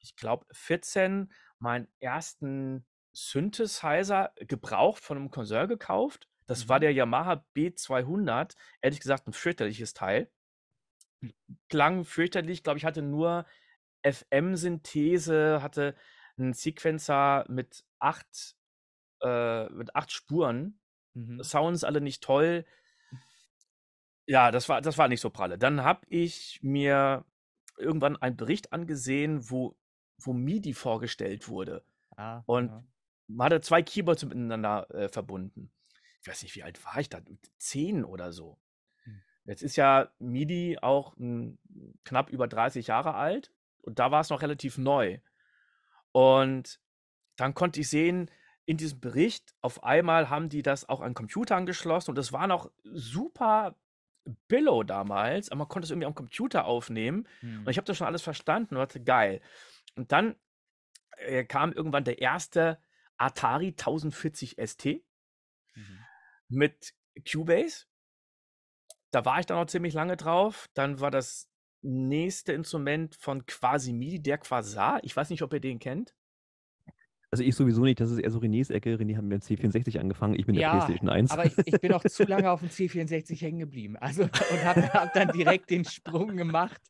ich 0.00 0.16
glaube, 0.16 0.46
14 0.52 1.32
meinen 1.58 1.88
ersten 1.98 2.86
Synthesizer 3.12 4.32
gebraucht 4.36 5.02
von 5.02 5.16
einem 5.16 5.30
Concern 5.30 5.68
gekauft 5.68 6.28
das 6.46 6.68
war 6.68 6.78
mhm. 6.78 6.82
der 6.82 6.92
Yamaha 6.92 7.44
B200. 7.56 8.54
Ehrlich 8.82 9.00
gesagt, 9.00 9.26
ein 9.26 9.32
fürchterliches 9.32 9.94
Teil. 9.94 10.30
Klang 11.68 12.04
fürchterlich, 12.04 12.62
glaube 12.62 12.78
ich, 12.78 12.84
hatte 12.84 13.02
nur 13.02 13.46
FM-Synthese, 14.02 15.62
hatte 15.62 15.94
einen 16.36 16.52
Sequencer 16.52 17.46
mit 17.48 17.84
acht, 17.98 18.56
äh, 19.22 19.66
mit 19.70 19.96
acht 19.96 20.12
Spuren. 20.12 20.78
Mhm. 21.14 21.42
Sounds 21.42 21.84
alle 21.84 22.00
nicht 22.00 22.22
toll. 22.22 22.66
Ja, 24.26 24.50
das 24.50 24.68
war, 24.68 24.80
das 24.80 24.98
war 24.98 25.08
nicht 25.08 25.20
so 25.20 25.30
pralle. 25.30 25.58
Dann 25.58 25.82
habe 25.82 26.06
ich 26.08 26.60
mir 26.62 27.24
irgendwann 27.78 28.16
einen 28.16 28.36
Bericht 28.36 28.72
angesehen, 28.72 29.50
wo, 29.50 29.76
wo 30.18 30.32
MIDI 30.32 30.74
vorgestellt 30.74 31.48
wurde. 31.48 31.84
Ah, 32.16 32.42
und 32.46 32.68
ja. 32.68 32.84
man 33.28 33.46
hatte 33.46 33.60
zwei 33.60 33.82
Keyboards 33.82 34.24
miteinander 34.24 34.90
äh, 34.94 35.08
verbunden 35.08 35.72
ich 36.24 36.28
weiß 36.28 36.42
nicht, 36.42 36.56
wie 36.56 36.62
alt 36.62 36.82
war 36.86 36.98
ich 36.98 37.10
da? 37.10 37.20
Zehn 37.58 38.02
oder 38.02 38.32
so. 38.32 38.58
Hm. 39.02 39.22
Jetzt 39.44 39.62
ist 39.62 39.76
ja 39.76 40.10
MIDI 40.18 40.78
auch 40.80 41.14
m, 41.18 41.58
hm, 41.68 41.98
knapp 42.02 42.30
über 42.30 42.48
30 42.48 42.86
Jahre 42.86 43.14
alt 43.14 43.52
und 43.82 43.98
da 43.98 44.10
war 44.10 44.22
es 44.22 44.30
noch 44.30 44.40
relativ 44.40 44.78
neu. 44.78 45.18
Und 46.12 46.80
dann 47.36 47.52
konnte 47.52 47.80
ich 47.80 47.90
sehen, 47.90 48.30
in 48.64 48.78
diesem 48.78 49.00
Bericht, 49.00 49.54
auf 49.60 49.84
einmal 49.84 50.30
haben 50.30 50.48
die 50.48 50.62
das 50.62 50.88
auch 50.88 51.02
an 51.02 51.12
Computer 51.12 51.56
angeschlossen 51.56 52.12
und 52.12 52.16
das 52.16 52.32
war 52.32 52.46
noch 52.46 52.70
super 52.84 53.76
Billow 54.48 54.82
damals, 54.82 55.50
aber 55.50 55.58
man 55.58 55.68
konnte 55.68 55.84
es 55.84 55.90
irgendwie 55.90 56.06
am 56.06 56.14
Computer 56.14 56.64
aufnehmen. 56.64 57.28
Hm. 57.40 57.66
Und 57.66 57.70
ich 57.70 57.76
habe 57.76 57.84
das 57.84 57.98
schon 57.98 58.06
alles 58.06 58.22
verstanden 58.22 58.76
und 58.76 58.80
dachte, 58.80 59.04
geil. 59.04 59.42
Und 59.94 60.10
dann 60.10 60.36
äh, 61.18 61.44
kam 61.44 61.74
irgendwann 61.74 62.04
der 62.04 62.22
erste 62.22 62.78
Atari 63.18 63.68
1040 63.68 64.56
ST. 64.64 65.04
Mit 66.54 66.94
Cubase. 67.30 67.86
Da 69.10 69.24
war 69.24 69.40
ich 69.40 69.46
dann 69.46 69.58
auch 69.58 69.66
ziemlich 69.66 69.94
lange 69.94 70.16
drauf. 70.16 70.68
Dann 70.74 71.00
war 71.00 71.10
das 71.10 71.48
nächste 71.82 72.52
Instrument 72.52 73.14
von 73.14 73.46
Quasimidi, 73.46 74.22
der 74.22 74.38
Quasar. 74.38 75.00
Ich 75.02 75.14
weiß 75.14 75.30
nicht, 75.30 75.42
ob 75.42 75.52
ihr 75.52 75.60
den 75.60 75.78
kennt. 75.78 76.14
Also 77.34 77.42
ich 77.42 77.56
sowieso 77.56 77.82
nicht, 77.82 77.98
das 77.98 78.12
ist 78.12 78.18
eher 78.18 78.30
so 78.30 78.38
Renés 78.38 78.72
Ecke. 78.72 78.94
René 78.94 79.16
hat 79.16 79.24
mit 79.24 79.32
dem 79.32 79.40
C64 79.40 79.98
angefangen, 79.98 80.34
ich 80.38 80.46
bin 80.46 80.54
ja, 80.54 80.70
der 80.70 80.78
PlayStation 80.78 81.08
1. 81.08 81.32
aber 81.32 81.46
ich, 81.46 81.58
ich 81.66 81.80
bin 81.80 81.92
auch 81.92 82.04
zu 82.04 82.22
lange 82.22 82.48
auf 82.48 82.60
dem 82.60 82.68
C64 82.70 83.40
hängen 83.40 83.58
geblieben. 83.58 83.96
Also 83.96 84.22
und 84.22 84.64
habe 84.64 84.82
hab 84.92 85.12
dann 85.14 85.32
direkt 85.32 85.68
den 85.70 85.84
Sprung 85.84 86.36
gemacht 86.36 86.80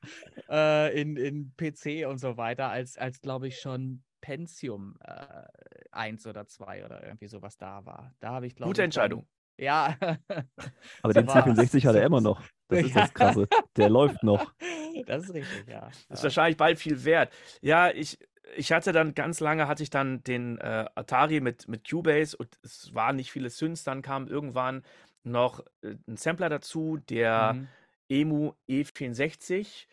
äh, 0.50 1.00
in, 1.00 1.16
in 1.16 1.54
PC 1.56 2.06
und 2.06 2.18
so 2.18 2.36
weiter, 2.36 2.68
als, 2.68 2.98
als 2.98 3.22
glaube 3.22 3.48
ich 3.48 3.58
schon 3.58 4.02
Pentium 4.20 4.98
äh, 5.00 5.44
1 5.92 6.26
oder 6.26 6.46
2 6.46 6.84
oder 6.84 7.02
irgendwie 7.02 7.28
sowas 7.28 7.56
da 7.56 7.86
war. 7.86 8.14
Da 8.20 8.32
habe 8.32 8.46
ich 8.46 8.54
glaube 8.54 8.68
Gute 8.68 8.82
Entscheidung. 8.82 9.26
Ja. 9.58 9.96
Aber 11.02 11.12
den 11.12 11.28
C64 11.28 11.86
hat 11.86 11.96
er 11.96 12.04
immer 12.04 12.20
noch. 12.20 12.42
Das 12.68 12.82
ist 12.82 12.96
das 12.96 13.14
Krasse. 13.14 13.48
Der 13.76 13.88
läuft 13.88 14.22
noch. 14.22 14.52
Das 15.06 15.24
ist 15.24 15.34
richtig, 15.34 15.66
ja. 15.66 15.90
Ist 16.08 16.22
wahrscheinlich 16.22 16.56
bald 16.56 16.78
viel 16.78 17.02
wert. 17.04 17.32
Ja, 17.60 17.90
ich, 17.90 18.16
ich 18.54 18.70
hatte 18.70 18.92
dann 18.92 19.12
ganz 19.16 19.40
lange 19.40 19.66
hatte 19.66 19.82
ich 19.82 19.90
dann 19.90 20.22
den 20.22 20.56
äh, 20.58 20.86
Atari 20.94 21.40
mit, 21.40 21.66
mit 21.66 21.90
Cubase 21.90 22.36
und 22.36 22.56
es 22.62 22.94
waren 22.94 23.16
nicht 23.16 23.32
viele 23.32 23.50
Synths. 23.50 23.82
Dann 23.82 24.02
kam 24.02 24.28
irgendwann 24.28 24.84
noch 25.24 25.64
äh, 25.82 25.96
ein 26.06 26.16
Sampler 26.16 26.48
dazu, 26.48 26.98
der 27.08 27.54
mhm. 27.54 27.68
EMU 28.08 28.52
E64 28.70 29.86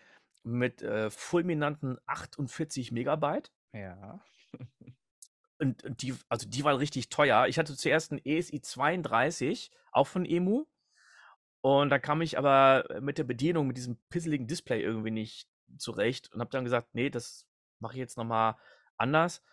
mit 0.43 0.83
äh, 0.83 1.09
fulminanten 1.09 1.97
48 2.05 2.91
Megabyte. 2.91 3.51
Ja 3.73 4.21
und, 5.61 6.01
die, 6.01 6.15
also 6.27 6.49
die 6.49 6.63
waren 6.63 6.77
richtig 6.77 7.09
teuer. 7.09 7.45
Ich 7.47 7.59
hatte 7.59 7.75
zuerst 7.77 8.11
einen 8.11 8.25
ESI 8.25 8.61
32, 8.61 9.71
auch 9.91 10.07
von 10.07 10.25
EMU. 10.25 10.65
Und 11.61 11.89
da 11.89 11.99
kam 11.99 12.21
ich 12.21 12.37
aber 12.37 12.85
mit 12.99 13.19
der 13.19 13.23
Bedienung, 13.23 13.67
mit 13.67 13.77
diesem 13.77 13.97
pisseligen 14.09 14.47
Display 14.47 14.81
irgendwie 14.81 15.11
nicht 15.11 15.47
zurecht 15.77 16.33
und 16.33 16.41
habe 16.41 16.49
dann 16.49 16.63
gesagt, 16.63 16.89
nee, 16.93 17.09
das 17.09 17.45
mache 17.79 17.93
ich 17.93 17.99
jetzt 17.99 18.17
nochmal 18.17 18.55
anders. 18.97 19.43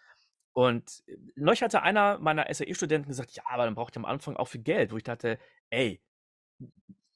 Und 0.54 1.04
neulich 1.36 1.62
hatte 1.62 1.82
einer 1.82 2.18
meiner 2.18 2.52
SAE-Studenten 2.52 3.08
gesagt, 3.08 3.32
ja, 3.32 3.42
aber 3.46 3.66
dann 3.66 3.74
braucht 3.74 3.94
ihr 3.96 4.00
am 4.00 4.06
Anfang 4.06 4.36
auch 4.36 4.46
viel 4.46 4.62
Geld, 4.62 4.90
wo 4.90 4.96
ich 4.96 5.04
dachte, 5.04 5.38
ey, 5.70 6.02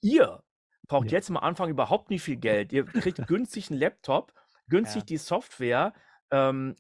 ihr 0.02 0.44
braucht 0.86 1.06
ja. 1.06 1.12
jetzt 1.12 1.30
am 1.30 1.38
Anfang 1.38 1.70
überhaupt 1.70 2.10
nicht 2.10 2.22
viel 2.22 2.36
Geld. 2.36 2.72
Ihr 2.72 2.84
kriegt 2.84 3.26
günstig 3.26 3.70
einen 3.70 3.80
Laptop, 3.80 4.34
günstig 4.68 5.02
ja. 5.02 5.06
die 5.06 5.16
Software. 5.16 5.94
Ähm, 6.30 6.76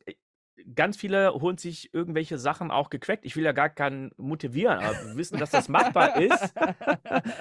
ganz 0.74 0.96
viele 0.96 1.32
holen 1.34 1.58
sich 1.58 1.92
irgendwelche 1.94 2.38
Sachen 2.38 2.70
auch 2.70 2.90
gecrackt. 2.90 3.24
Ich 3.24 3.36
will 3.36 3.44
ja 3.44 3.52
gar 3.52 3.68
keinen 3.68 4.10
motivieren, 4.16 4.78
aber 4.78 5.16
wissen, 5.16 5.38
dass 5.38 5.50
das 5.50 5.68
machbar 5.68 6.20
ist. 6.20 6.54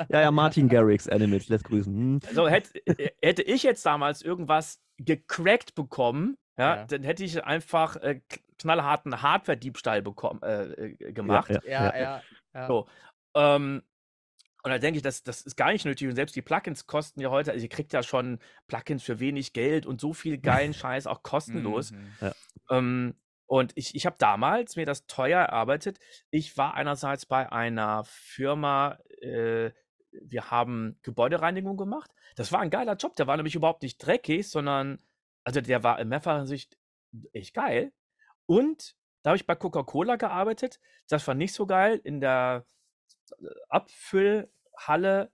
Ja, 0.10 0.22
ja, 0.22 0.32
Martin 0.32 0.68
Garrix, 0.70 1.08
Animals, 1.08 1.50
lässt 1.50 1.66
grüßen. 1.66 1.94
Hm. 1.94 2.20
So, 2.34 2.48
hätte, 2.48 2.86
äh, 2.86 3.12
hätte 3.22 3.44
ich 3.44 3.64
jetzt 3.64 3.86
damals 3.86 4.22
irgendwas 4.22 4.82
gecrackt 4.98 5.76
bekommen, 5.76 6.38
ja, 6.58 6.78
ja. 6.78 6.86
dann 6.86 7.04
hätte 7.04 7.24
ich 7.24 7.44
einfach 7.44 7.96
äh, 7.98 8.22
knallharten 8.60 9.22
Hardware-Diebstahl 9.22 10.04
äh, 10.44 10.48
äh, 10.48 11.14
gemacht. 11.14 11.50
Ja, 11.50 11.62
ja, 11.66 11.98
ja. 11.98 12.22
ja 12.54 12.68
so, 12.68 12.88
ähm, 13.36 13.82
und 14.64 14.70
da 14.70 14.78
denke 14.78 14.98
ich, 14.98 15.04
das, 15.04 15.24
das 15.24 15.42
ist 15.42 15.56
gar 15.56 15.72
nicht 15.72 15.86
nötig. 15.86 16.08
Und 16.08 16.16
selbst 16.16 16.36
die 16.36 16.44
Plugins 16.44 16.86
kosten 16.86 17.20
ja 17.20 17.32
heute, 17.32 17.52
also 17.52 17.64
ihr 17.64 17.70
kriegt 17.70 17.94
ja 17.94 18.04
schon 18.04 18.40
Plugins 18.68 19.02
für 19.02 19.20
wenig 19.20 19.54
Geld 19.54 19.86
und 19.88 20.00
so 20.00 20.14
viel 20.14 20.38
geilen 20.38 20.74
Scheiß 20.76 21.08
auch 21.08 21.24
kostenlos. 21.24 21.92
Mhm. 21.92 22.08
Ja. 22.22 22.32
Ähm, 22.72 23.16
und 23.46 23.74
ich, 23.76 23.96
ich 23.96 24.06
habe 24.06 24.16
damals 24.18 24.78
mir 24.78 24.86
das 24.86 25.06
teuer 25.08 25.42
erarbeitet. 25.42 26.00
Ich 26.30 26.58
war 26.58 26.74
einerseits 26.74 27.26
bei 27.26 27.52
einer 27.52 28.04
Firma, 28.06 28.98
äh, 29.22 29.72
wir 30.12 30.52
haben 30.52 30.98
Gebäudereinigung 31.04 31.76
gemacht. 31.76 32.10
Das 32.36 32.52
war 32.52 32.62
ein 32.62 32.70
geiler 32.70 32.96
Job. 32.96 33.16
Der 33.18 33.28
war 33.28 33.36
nämlich 33.36 33.56
überhaupt 33.56 33.84
nicht 33.84 33.98
dreckig, 33.98 34.50
sondern, 34.50 35.00
also 35.44 35.60
der 35.60 35.84
war 35.84 36.00
in 36.00 36.08
mehrfacher 36.08 36.46
Sicht 36.48 36.78
echt 37.34 37.54
geil. 37.54 37.92
Und 38.46 38.96
da 39.22 39.32
habe 39.32 39.38
ich 39.38 39.46
bei 39.46 39.56
Coca-Cola 39.56 40.16
gearbeitet. 40.16 40.80
Das 41.10 41.28
war 41.28 41.36
nicht 41.36 41.54
so 41.54 41.66
geil. 41.66 42.00
In 42.04 42.22
der 42.22 42.66
Abfüllhalle 43.70 45.32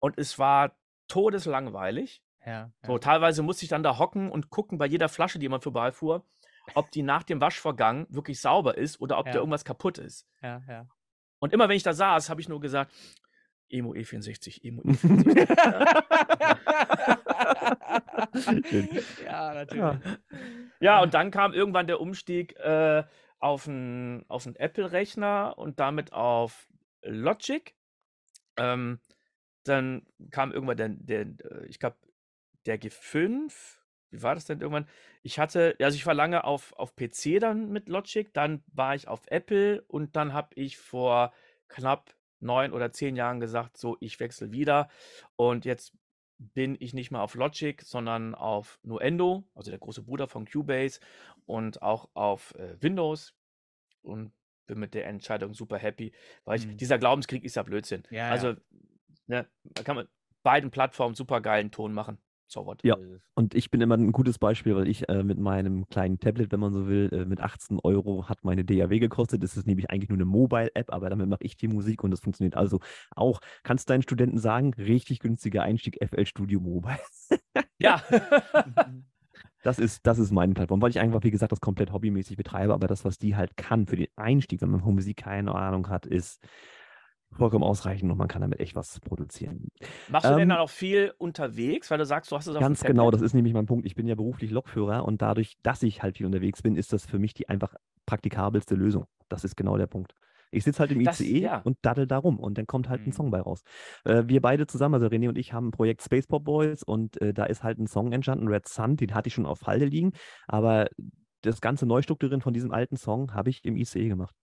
und 0.00 0.18
es 0.18 0.38
war 0.38 0.76
todeslangweilig. 1.08 2.22
Ja, 2.44 2.72
so, 2.84 2.98
teilweise 2.98 3.42
musste 3.42 3.64
ich 3.64 3.68
dann 3.68 3.82
da 3.82 3.98
hocken 3.98 4.30
und 4.30 4.50
gucken 4.50 4.78
bei 4.78 4.86
jeder 4.86 5.08
Flasche, 5.08 5.38
die 5.38 5.48
man 5.48 5.60
vorbeifuhr, 5.60 6.24
ob 6.74 6.90
die 6.90 7.02
nach 7.02 7.22
dem 7.22 7.40
Waschvorgang 7.40 8.06
wirklich 8.10 8.40
sauber 8.40 8.76
ist 8.76 9.00
oder 9.00 9.18
ob 9.18 9.26
ja. 9.26 9.32
da 9.32 9.38
irgendwas 9.38 9.64
kaputt 9.64 9.98
ist. 9.98 10.26
Ja, 10.42 10.62
ja. 10.68 10.86
Und 11.38 11.52
immer 11.52 11.68
wenn 11.68 11.76
ich 11.76 11.82
da 11.82 11.92
saß, 11.92 12.30
habe 12.30 12.40
ich 12.40 12.48
nur 12.48 12.60
gesagt, 12.60 12.92
Emo 13.70 13.92
E64, 13.92 14.64
Emo 14.64 14.82
E64. 14.82 16.04
ja, 19.24 19.54
natürlich. 19.54 20.00
Ja, 20.82 21.02
und 21.02 21.12
dann 21.12 21.30
kam 21.30 21.52
irgendwann 21.52 21.86
der 21.86 22.00
Umstieg 22.00 22.56
äh, 22.56 23.04
auf 23.38 23.68
einen 23.68 24.24
auf 24.28 24.46
Apple-Rechner 24.46 25.58
und 25.58 25.78
damit 25.78 26.14
auf 26.14 26.68
Logic. 27.02 27.74
Ähm, 28.56 28.98
dann 29.64 30.06
kam 30.30 30.52
irgendwann 30.52 30.78
der, 30.78 30.88
der 30.88 31.20
äh, 31.20 31.66
ich 31.66 31.78
glaube, 31.78 31.98
der 32.64 32.80
G5. 32.80 33.79
Wie 34.10 34.22
war 34.22 34.34
das 34.34 34.44
denn 34.44 34.60
irgendwann? 34.60 34.88
Ich 35.22 35.38
hatte, 35.38 35.76
also 35.80 35.96
ich 35.96 36.06
war 36.06 36.14
lange 36.14 36.44
auf, 36.44 36.72
auf 36.74 36.96
PC 36.96 37.38
dann 37.40 37.70
mit 37.70 37.88
Logic, 37.88 38.32
dann 38.32 38.62
war 38.72 38.94
ich 38.94 39.08
auf 39.08 39.22
Apple 39.26 39.82
und 39.82 40.16
dann 40.16 40.32
habe 40.32 40.48
ich 40.54 40.76
vor 40.78 41.32
knapp 41.68 42.14
neun 42.40 42.72
oder 42.72 42.92
zehn 42.92 43.16
Jahren 43.16 43.40
gesagt, 43.40 43.76
so, 43.76 43.96
ich 44.00 44.18
wechsle 44.18 44.52
wieder. 44.52 44.88
Und 45.36 45.64
jetzt 45.64 45.92
bin 46.38 46.76
ich 46.80 46.94
nicht 46.94 47.10
mehr 47.10 47.20
auf 47.20 47.34
Logic, 47.34 47.80
sondern 47.82 48.34
auf 48.34 48.78
Nuendo, 48.82 49.44
also 49.54 49.70
der 49.70 49.78
große 49.78 50.02
Bruder 50.02 50.26
von 50.26 50.46
Cubase 50.46 51.00
und 51.46 51.82
auch 51.82 52.08
auf 52.14 52.54
äh, 52.54 52.76
Windows. 52.80 53.34
Und 54.02 54.32
bin 54.70 54.78
mit 54.78 54.94
der 54.94 55.06
Entscheidung 55.06 55.52
super 55.52 55.78
happy, 55.78 56.12
weil 56.44 56.58
ich, 56.58 56.66
mhm. 56.66 56.76
dieser 56.76 56.98
Glaubenskrieg 56.98 57.44
ist 57.44 57.56
ja 57.56 57.62
Blödsinn. 57.64 58.04
Ja, 58.10 58.30
also, 58.30 58.50
ja. 58.50 58.56
Ne, 59.26 59.46
da 59.64 59.82
kann 59.82 59.96
man 59.96 60.08
beiden 60.42 60.70
Plattformen 60.70 61.14
super 61.14 61.40
geilen 61.40 61.70
Ton 61.70 61.92
machen. 61.92 62.18
What. 62.56 62.80
Ja, 62.82 62.96
und 63.34 63.54
ich 63.54 63.70
bin 63.70 63.80
immer 63.80 63.96
ein 63.96 64.12
gutes 64.12 64.38
Beispiel, 64.38 64.74
weil 64.74 64.88
ich 64.88 65.08
äh, 65.08 65.22
mit 65.22 65.38
meinem 65.38 65.88
kleinen 65.88 66.18
Tablet, 66.18 66.52
wenn 66.52 66.60
man 66.60 66.72
so 66.72 66.88
will, 66.88 67.08
äh, 67.12 67.24
mit 67.24 67.40
18 67.40 67.78
Euro 67.82 68.28
hat 68.28 68.44
meine 68.44 68.64
DAW 68.64 68.98
gekostet. 68.98 69.42
Das 69.42 69.56
ist 69.56 69.66
nämlich 69.66 69.90
eigentlich 69.90 70.08
nur 70.08 70.18
eine 70.18 70.24
Mobile-App, 70.24 70.92
aber 70.92 71.10
damit 71.10 71.28
mache 71.28 71.44
ich 71.44 71.56
die 71.56 71.68
Musik 71.68 72.02
und 72.04 72.10
das 72.10 72.20
funktioniert 72.20 72.56
also 72.56 72.80
auch. 73.14 73.40
Kannst 73.62 73.88
du 73.88 73.92
deinen 73.92 74.02
Studenten 74.02 74.38
sagen, 74.38 74.74
richtig 74.74 75.20
günstiger 75.20 75.62
Einstieg 75.62 75.98
FL 76.04 76.26
Studio 76.26 76.60
Mobile. 76.60 76.98
ja. 77.78 78.02
Das 79.62 79.78
ist, 79.78 80.06
das 80.06 80.18
ist 80.18 80.30
meine 80.30 80.54
Plattform, 80.54 80.80
weil 80.80 80.90
ich 80.90 81.00
einfach, 81.00 81.22
wie 81.22 81.30
gesagt, 81.30 81.52
das 81.52 81.60
komplett 81.60 81.92
hobbymäßig 81.92 82.36
betreibe, 82.36 82.72
aber 82.72 82.86
das, 82.86 83.04
was 83.04 83.18
die 83.18 83.36
halt 83.36 83.56
kann 83.56 83.86
für 83.86 83.96
den 83.96 84.08
Einstieg, 84.16 84.62
wenn 84.62 84.70
man 84.70 84.80
von 84.80 84.94
Musik 84.94 85.18
keine 85.18 85.54
Ahnung 85.54 85.88
hat, 85.88 86.06
ist 86.06 86.42
vollkommen 87.32 87.64
ausreichend 87.64 88.10
und 88.10 88.18
man 88.18 88.28
kann 88.28 88.42
damit 88.42 88.60
echt 88.60 88.74
was 88.74 89.00
produzieren. 89.00 89.68
Machst 90.08 90.26
du 90.26 90.32
ähm, 90.32 90.38
denn 90.38 90.48
dann 90.48 90.58
auch 90.58 90.70
viel 90.70 91.12
unterwegs, 91.18 91.90
weil 91.90 91.98
du 91.98 92.04
sagst, 92.04 92.30
du 92.30 92.36
hast 92.36 92.46
es 92.46 92.56
auf 92.56 92.60
Ganz 92.60 92.82
genau, 92.82 93.10
das 93.10 93.22
ist 93.22 93.34
nämlich 93.34 93.54
mein 93.54 93.66
Punkt. 93.66 93.86
Ich 93.86 93.94
bin 93.94 94.06
ja 94.06 94.14
beruflich 94.14 94.50
Lokführer 94.50 95.04
und 95.04 95.22
dadurch, 95.22 95.56
dass 95.62 95.82
ich 95.82 96.02
halt 96.02 96.16
viel 96.16 96.26
unterwegs 96.26 96.62
bin, 96.62 96.76
ist 96.76 96.92
das 96.92 97.06
für 97.06 97.18
mich 97.18 97.34
die 97.34 97.48
einfach 97.48 97.74
praktikabelste 98.06 98.74
Lösung. 98.74 99.06
Das 99.28 99.44
ist 99.44 99.56
genau 99.56 99.76
der 99.76 99.86
Punkt. 99.86 100.14
Ich 100.52 100.64
sitze 100.64 100.80
halt 100.80 100.90
im 100.90 101.04
das, 101.04 101.20
ICE 101.20 101.42
ja. 101.42 101.58
und 101.58 101.78
daddel 101.82 102.06
da 102.06 102.18
rum 102.18 102.40
und 102.40 102.58
dann 102.58 102.66
kommt 102.66 102.88
halt 102.88 103.02
mhm. 103.02 103.08
ein 103.08 103.12
Song 103.12 103.30
bei 103.30 103.40
raus. 103.40 103.62
Äh, 104.04 104.24
wir 104.26 104.40
beide 104.40 104.66
zusammen, 104.66 104.94
also 104.94 105.06
René 105.06 105.28
und 105.28 105.38
ich, 105.38 105.52
haben 105.52 105.68
ein 105.68 105.70
Projekt 105.70 106.02
Space 106.02 106.26
Pop 106.26 106.44
Boys 106.44 106.82
und 106.82 107.20
äh, 107.20 107.32
da 107.32 107.44
ist 107.44 107.62
halt 107.62 107.78
ein 107.78 107.86
Song 107.86 108.12
entstanden, 108.12 108.48
Red 108.48 108.68
Sun, 108.68 108.96
den 108.96 109.14
hatte 109.14 109.28
ich 109.28 109.34
schon 109.34 109.46
auf 109.46 109.62
Halde 109.62 109.84
liegen, 109.84 110.12
aber 110.48 110.88
das 111.42 111.60
ganze 111.60 111.86
Neustrukturieren 111.86 112.42
von 112.42 112.52
diesem 112.52 112.72
alten 112.72 112.96
Song 112.96 113.32
habe 113.32 113.50
ich 113.50 113.64
im 113.64 113.76
ICE 113.76 114.08
gemacht. 114.08 114.34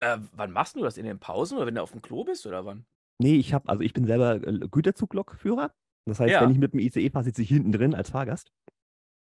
Äh, 0.00 0.18
wann 0.32 0.52
machst 0.52 0.76
du 0.76 0.82
das? 0.82 0.96
In 0.96 1.04
den 1.04 1.18
Pausen 1.18 1.56
oder 1.56 1.66
wenn 1.66 1.74
du 1.74 1.82
auf 1.82 1.92
dem 1.92 2.02
Klo 2.02 2.24
bist 2.24 2.46
oder 2.46 2.64
wann? 2.64 2.86
Nee, 3.18 3.36
ich 3.36 3.52
habe, 3.52 3.68
also 3.68 3.82
ich 3.82 3.92
bin 3.92 4.06
selber 4.06 4.36
äh, 4.36 4.68
Güterzuglokführer. 4.70 5.72
Das 6.04 6.20
heißt, 6.20 6.32
ja. 6.32 6.40
wenn 6.40 6.50
ich 6.50 6.58
mit 6.58 6.72
dem 6.72 6.80
ICE 6.80 7.10
fahre, 7.10 7.24
sitze 7.24 7.42
ich 7.42 7.48
hinten 7.48 7.72
drin 7.72 7.94
als 7.94 8.10
Fahrgast. 8.10 8.52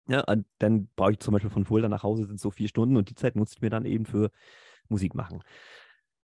Ja, 0.09 0.25
dann 0.59 0.89
brauche 0.95 1.13
ich 1.13 1.19
zum 1.19 1.33
Beispiel 1.33 1.51
von 1.51 1.65
Fulda 1.65 1.89
nach 1.89 2.05
Hause 2.05 2.27
sind 2.27 2.39
so 2.39 2.51
vier 2.51 2.69
Stunden 2.69 2.97
und 2.97 3.11
die 3.11 3.17
Zeit 3.17 3.35
nutze 3.35 3.55
ich 3.57 3.63
mir 3.63 3.71
dann 3.71 3.85
eben 3.85 4.07
für 4.07 4.31
Musik 4.89 5.17
machen. 5.17 5.43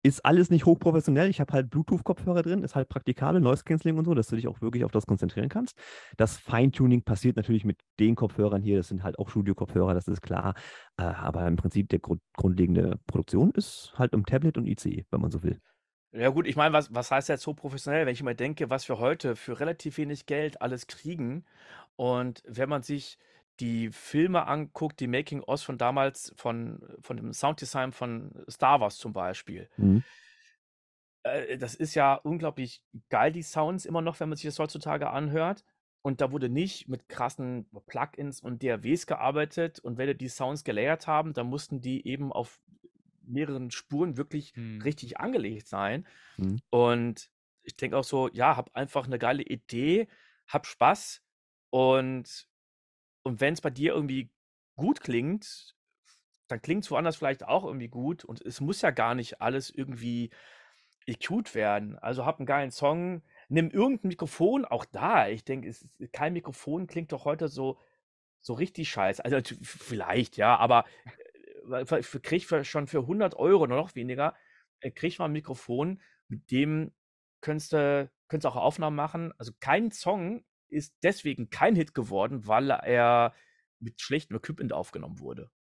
Ist 0.03 0.25
alles 0.25 0.49
nicht 0.51 0.65
hochprofessionell. 0.65 1.29
Ich 1.29 1.41
habe 1.41 1.53
halt 1.53 1.71
Bluetooth-Kopfhörer 1.71 2.43
drin, 2.43 2.63
ist 2.63 2.77
halt 2.77 2.89
praktikabel, 2.89 3.41
Noise 3.41 3.65
Cancelling 3.65 3.99
und 3.99 4.05
so, 4.05 4.15
dass 4.15 4.29
du 4.29 4.37
dich 4.37 4.47
auch 4.47 4.61
wirklich 4.61 4.85
auf 4.85 4.93
das 4.93 5.07
konzentrieren 5.07 5.49
kannst. 5.49 5.77
Das 6.17 6.37
Feintuning 6.37 7.03
passiert 7.03 7.37
natürlich 7.37 7.65
mit 7.65 7.81
den 7.99 8.15
Kopfhörern 8.15 8.63
hier. 8.63 8.77
Das 8.77 8.89
sind 8.89 9.03
halt 9.03 9.19
auch 9.19 9.29
Studio-Kopfhörer, 9.29 9.95
das 9.95 10.07
ist 10.07 10.23
klar. 10.23 10.55
Äh, 10.97 11.03
aber 11.03 11.47
im 11.47 11.57
Prinzip 11.57 11.89
der 11.89 11.99
grund 11.99 12.21
grundlegende 12.37 12.99
Produktion 13.07 13.51
ist 13.53 13.93
halt 13.97 14.13
im 14.13 14.25
Tablet 14.25 14.57
und 14.57 14.67
ICE, 14.67 15.05
wenn 15.11 15.21
man 15.21 15.31
so 15.31 15.43
will. 15.43 15.61
Ja, 16.13 16.31
gut, 16.31 16.47
ich 16.47 16.57
meine, 16.57 16.73
was, 16.73 16.95
was 16.95 17.11
heißt 17.11 17.29
jetzt 17.29 17.43
so 17.43 17.53
professionell, 17.53 18.07
wenn 18.07 18.15
ich 18.15 18.23
mal 18.23 18.35
denke, 18.35 18.71
was 18.71 18.89
wir 18.89 18.99
heute 18.99 19.37
für 19.37 19.61
relativ 19.61 19.99
wenig 19.99 20.25
Geld 20.25 20.63
alles 20.63 20.87
kriegen 20.87 21.45
und 21.97 22.43
wenn 22.47 22.69
man 22.69 22.83
sich 22.83 23.19
die 23.61 23.91
Filme 23.91 24.47
anguckt, 24.47 25.01
die 25.01 25.07
Making-ofs 25.07 25.63
von 25.63 25.79
damals, 25.79 26.33
von, 26.37 26.81
von 27.01 27.17
dem 27.17 27.33
Sounddesign 27.33 27.93
von 27.93 28.45
Star 28.49 28.81
Wars 28.81 28.99
zum 28.99 29.13
Beispiel. 29.13 29.69
Mhm. 29.77 30.05
Äh, 31.23 31.59
das 31.59 31.75
ist 31.75 31.95
ja 31.95 32.15
unglaublich 32.15 32.83
geil, 33.09 33.33
die 33.33 33.43
Sounds 33.43 33.85
immer 33.85 34.03
noch, 34.03 34.21
wenn 34.21 34.29
man 34.29 34.37
sich 34.37 34.47
das 34.47 34.59
heutzutage 34.59 35.11
anhört. 35.11 35.65
Und 36.03 36.21
da 36.21 36.31
wurde 36.31 36.49
nicht 36.49 36.89
mit 36.89 37.09
krassen 37.09 37.69
Plugins 37.87 38.41
und 38.41 38.63
DAWs 38.63 39.07
gearbeitet. 39.07 39.81
Und 39.81 39.99
wenn 39.99 40.07
die 40.07 40.17
die 40.17 40.29
Sounds 40.29 40.65
gelayert 40.65 41.07
haben, 41.07 41.33
dann 41.33 41.49
mussten 41.49 41.81
die 41.81 42.07
eben 42.07 42.33
auf 42.33 42.61
mehreren 43.23 43.71
Spuren 43.71 44.17
wirklich 44.17 44.55
mhm. 44.57 44.81
richtig 44.83 45.19
angelegt 45.19 45.67
sein. 45.67 46.07
Mhm. 46.37 46.61
Und 46.71 47.31
ich 47.63 47.77
denke 47.77 47.97
auch 47.97 48.05
so, 48.05 48.29
ja, 48.33 48.57
hab 48.57 48.75
einfach 48.75 49.07
eine 49.07 49.19
geile 49.19 49.43
Idee, 49.43 50.09
hab 50.47 50.67
Spaß 50.67 51.23
und 51.71 52.49
und 53.29 53.41
wenn 53.41 53.53
es 53.53 53.61
bei 53.61 53.71
dir 53.71 53.95
irgendwie 53.95 54.31
gut 54.77 55.01
klingt, 55.01 55.77
dann 56.49 56.63
klingt 56.63 56.85
es 56.85 56.91
woanders 56.91 57.17
vielleicht 57.17 57.45
auch 57.45 57.65
irgendwie 57.65 57.89
gut. 57.89 58.25
Und 58.25 58.41
es 58.41 58.61
muss 58.61 58.81
ja 58.81 58.91
gar 58.91 59.15
nicht 59.15 59.43
alles 59.43 59.71
irgendwie 59.71 60.31
EQ'd 61.07 61.55
werden. 61.55 61.99
Also 61.99 62.25
hab 62.25 62.39
einen 62.39 62.47
geilen 62.47 62.71
Song, 62.71 63.23
nimm 63.49 63.71
irgendein 63.71 64.09
Mikrofon, 64.09 64.65
auch 64.65 64.87
da. 64.87 65.29
Ich 65.29 65.45
denke, 65.45 65.75
kein 66.13 66.33
Mikrofon 66.33 66.87
klingt 66.87 67.13
doch 67.13 67.27
heute 67.27 67.49
so, 67.49 67.79
so 68.41 68.55
richtig 68.55 68.89
scheiße. 68.89 69.23
Also 69.23 69.39
vielleicht, 69.63 70.39
ja, 70.39 70.57
aber 70.57 70.87
äh, 71.71 71.85
krieg 71.85 72.51
ich 72.51 72.69
schon 72.69 72.87
für 72.87 73.01
100 73.01 73.35
Euro 73.35 73.65
oder 73.65 73.77
noch 73.77 73.95
weniger, 73.95 74.35
äh, 74.81 74.91
krieg 74.91 75.09
ich 75.09 75.19
mal 75.19 75.27
ein 75.27 75.33
Mikrofon, 75.33 76.01
mit 76.29 76.51
dem 76.51 76.93
könntest 77.43 77.75
du, 77.75 78.11
auch 78.45 78.57
Aufnahmen 78.57 78.97
machen. 78.97 79.33
Also 79.37 79.53
kein 79.61 79.91
Song 79.91 80.45
ist 80.71 80.95
deswegen 81.03 81.51
kein 81.51 81.75
Hit 81.75 81.95
geworden, 81.95 82.47
weil 82.47 82.71
er 82.71 83.35
mit 83.81 84.01
schlechtem 84.01 84.37
Equipment 84.37 84.73
aufgenommen 84.73 85.21
wurde. 85.21 85.51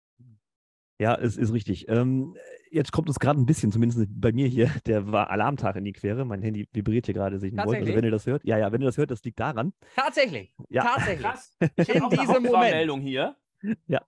Ja, 1.01 1.15
es 1.15 1.37
ist 1.37 1.53
richtig. 1.53 1.89
Ähm, 1.89 2.37
jetzt 2.73 2.91
kommt 2.91 3.09
es 3.09 3.21
gerade 3.21 3.41
ein 3.41 3.47
bisschen, 3.47 3.71
zumindest 3.71 4.09
bei 4.11 4.33
mir 4.33 4.49
hier, 4.49 4.67
der 4.87 5.11
war 5.13 5.31
Alarmtag 5.31 5.77
in 5.77 5.85
die 5.85 5.93
Quere. 5.93 6.25
Mein 6.25 6.43
Handy 6.43 6.69
vibriert 6.73 7.07
hier 7.07 7.15
gerade 7.15 7.39
sich. 7.39 7.57
Also 7.59 7.73
wenn 7.73 8.05
ihr 8.05 8.11
das 8.11 8.27
hört, 8.27 8.45
ja, 8.45 8.59
ja, 8.59 8.73
wenn 8.73 8.83
ihr 8.83 8.87
das 8.87 8.99
hört, 8.99 9.11
das 9.11 9.23
liegt 9.23 9.39
daran. 9.39 9.73
Tatsächlich. 9.95 10.53
Ja. 10.69 10.83
Tatsächlich. 10.83 11.25
Krass. 11.25 11.57
Ich 11.77 11.89
in 11.89 12.11
diesem 12.11 12.43
Moment. 12.43 12.73
Meldung 12.73 13.01
hier. 13.01 13.37
Ja. 13.87 14.05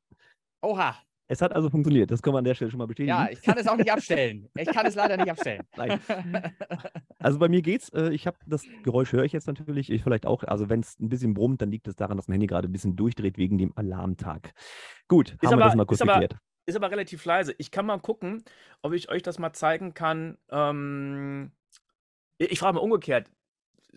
Oha. 0.63 0.97
Es 1.31 1.41
hat 1.41 1.55
also 1.55 1.71
funktioniert, 1.71 2.11
das 2.11 2.23
können 2.23 2.35
wir 2.35 2.39
an 2.39 2.45
der 2.45 2.57
Stelle 2.57 2.73
schon 2.73 2.79
mal 2.79 2.89
bestätigen. 2.89 3.17
Ja, 3.17 3.29
ich 3.31 3.41
kann 3.41 3.57
es 3.57 3.69
auch 3.69 3.77
nicht 3.77 3.93
abstellen. 3.93 4.49
Ich 4.57 4.67
kann 4.67 4.85
es 4.85 4.97
leider 4.97 5.17
nicht 5.17 5.31
abstellen. 5.31 5.63
Nein. 5.77 6.01
Also 7.21 7.39
bei 7.39 7.49
mir 7.49 7.63
geht's. 7.63 7.89
Äh, 7.91 8.13
ich 8.13 8.27
habe 8.27 8.37
das 8.47 8.65
Geräusch 8.83 9.13
höre 9.13 9.23
ich 9.23 9.33
jetzt 9.33 9.47
natürlich. 9.47 9.93
Ich 9.93 10.03
vielleicht 10.03 10.27
auch. 10.27 10.43
Also 10.43 10.69
wenn 10.69 10.81
es 10.81 10.99
ein 10.99 11.09
bisschen 11.09 11.33
brummt, 11.35 11.63
dann 11.63 11.71
liegt 11.71 11.87
es 11.87 11.95
daran, 11.95 12.17
dass 12.17 12.27
mein 12.27 12.35
Handy 12.35 12.49
gerade 12.49 12.67
ein 12.67 12.73
bisschen 12.73 12.97
durchdreht 12.97 13.39
wegen 13.39 13.59
dem 13.59 13.73
Alarmtag. 13.77 14.53
Gut, 15.07 15.37
ist 15.41 15.47
haben 15.47 15.53
aber, 15.53 15.61
wir 15.61 15.65
das 15.67 15.77
mal 15.77 15.87
kurz 15.87 16.01
ist 16.01 16.07
geklärt. 16.09 16.33
Aber, 16.33 16.43
ist 16.67 16.75
aber 16.75 16.91
relativ 16.91 17.25
leise. 17.25 17.55
Ich 17.59 17.71
kann 17.71 17.87
mal 17.87 18.01
gucken, 18.01 18.43
ob 18.83 18.93
ich 18.93 19.09
euch 19.09 19.23
das 19.23 19.39
mal 19.39 19.53
zeigen 19.53 19.95
kann. 19.95 20.37
Ähm, 20.51 21.53
ich 22.39 22.59
frage 22.59 22.75
mal 22.75 22.81
umgekehrt. 22.81 23.31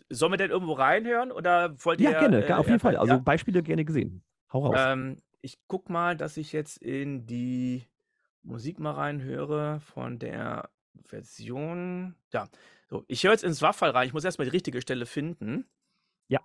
Sollen 0.10 0.34
wir 0.34 0.38
denn 0.38 0.52
irgendwo 0.52 0.74
reinhören 0.74 1.32
oder 1.32 1.74
wollt 1.84 2.00
ihr? 2.00 2.12
Ja, 2.12 2.20
gerne, 2.20 2.46
äh, 2.46 2.54
auf 2.54 2.68
jeden 2.68 2.80
Fall. 2.80 2.96
Also 2.96 3.14
ja? 3.14 3.20
Beispiele 3.20 3.64
gerne 3.64 3.86
gesehen. 3.86 4.24
Hau 4.52 4.68
raus. 4.68 4.76
Ähm, 4.78 5.18
ich 5.44 5.60
guck 5.68 5.90
mal, 5.90 6.16
dass 6.16 6.38
ich 6.38 6.54
jetzt 6.54 6.78
in 6.78 7.28
die 7.28 7.86
Musik 8.44 8.80
mal 8.80 8.94
reinhöre 8.94 9.82
von 9.82 10.18
der 10.18 10.70
Version. 11.04 12.16
Ja, 12.32 12.48
so, 12.90 13.04
ich 13.08 13.24
höre 13.24 13.32
jetzt 13.32 13.44
ins 13.44 13.62
Waffel 13.62 13.90
rein. 13.90 14.08
Ich 14.08 14.14
muss 14.14 14.24
erstmal 14.24 14.46
die 14.46 14.52
richtige 14.52 14.82
Stelle 14.82 15.06
finden. 15.06 15.70
Ja. 16.30 16.40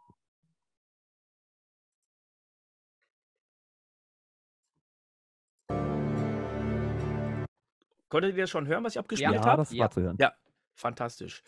Konntet 8.09 8.35
ihr 8.35 8.43
das 8.43 8.51
schon 8.51 8.67
hören, 8.67 8.83
was 8.83 8.95
ich 8.95 8.99
abgespielt 8.99 9.33
ja, 9.33 9.41
habe? 9.45 9.49
Ja, 9.49 9.57
das 9.57 9.79
war 9.79 9.91
zu 9.91 10.01
hören. 10.01 10.17
Ja, 10.19 10.33
fantastisch. 10.75 11.43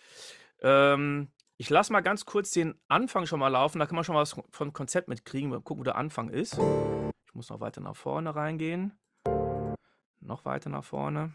Ähm, 0.61 1.33
ich 1.57 1.69
lasse 1.69 1.93
mal 1.93 2.01
ganz 2.01 2.27
kurz 2.27 2.53
den 2.53 2.81
Anfang 2.87 3.27
schon 3.27 3.41
mal 3.41 3.49
laufen. 3.49 3.81
Da 3.81 3.87
kann 3.87 3.97
man 3.97 4.05
schon 4.05 4.15
mal 4.15 4.21
was 4.21 4.37
vom 4.51 4.73
Konzept 4.73 5.09
mitkriegen. 5.09 5.51
Mal 5.51 5.61
gucken, 5.61 5.81
wo 5.81 5.85
der 5.85 5.97
Anfang 5.97 6.29
ist. 6.29 6.57
Muss 7.41 7.49
noch 7.49 7.61
weiter 7.61 7.81
nach 7.81 7.97
vorne 7.97 8.37
reingehen. 8.37 8.99
Noch 10.21 10.45
weiter 10.45 10.69
nach 10.69 10.85
vorne. 10.85 11.33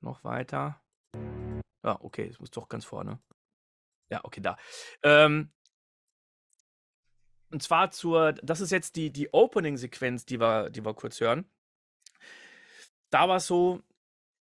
Noch 0.00 0.22
weiter. 0.22 0.80
Ja, 1.82 1.94
ah, 1.94 1.98
okay, 2.02 2.28
es 2.28 2.38
muss 2.38 2.52
doch 2.52 2.68
ganz 2.68 2.84
vorne. 2.84 3.18
Ja, 4.10 4.20
okay, 4.22 4.40
da. 4.40 4.56
Ähm, 5.02 5.50
und 7.50 7.64
zwar 7.64 7.90
zur, 7.90 8.34
das 8.34 8.60
ist 8.60 8.70
jetzt 8.70 8.94
die, 8.94 9.12
die 9.12 9.34
Opening-Sequenz, 9.34 10.24
die 10.24 10.38
wir, 10.38 10.70
die 10.70 10.84
wir 10.84 10.94
kurz 10.94 11.20
hören. 11.20 11.50
Da 13.10 13.28
war 13.28 13.38
es 13.38 13.48
so, 13.48 13.82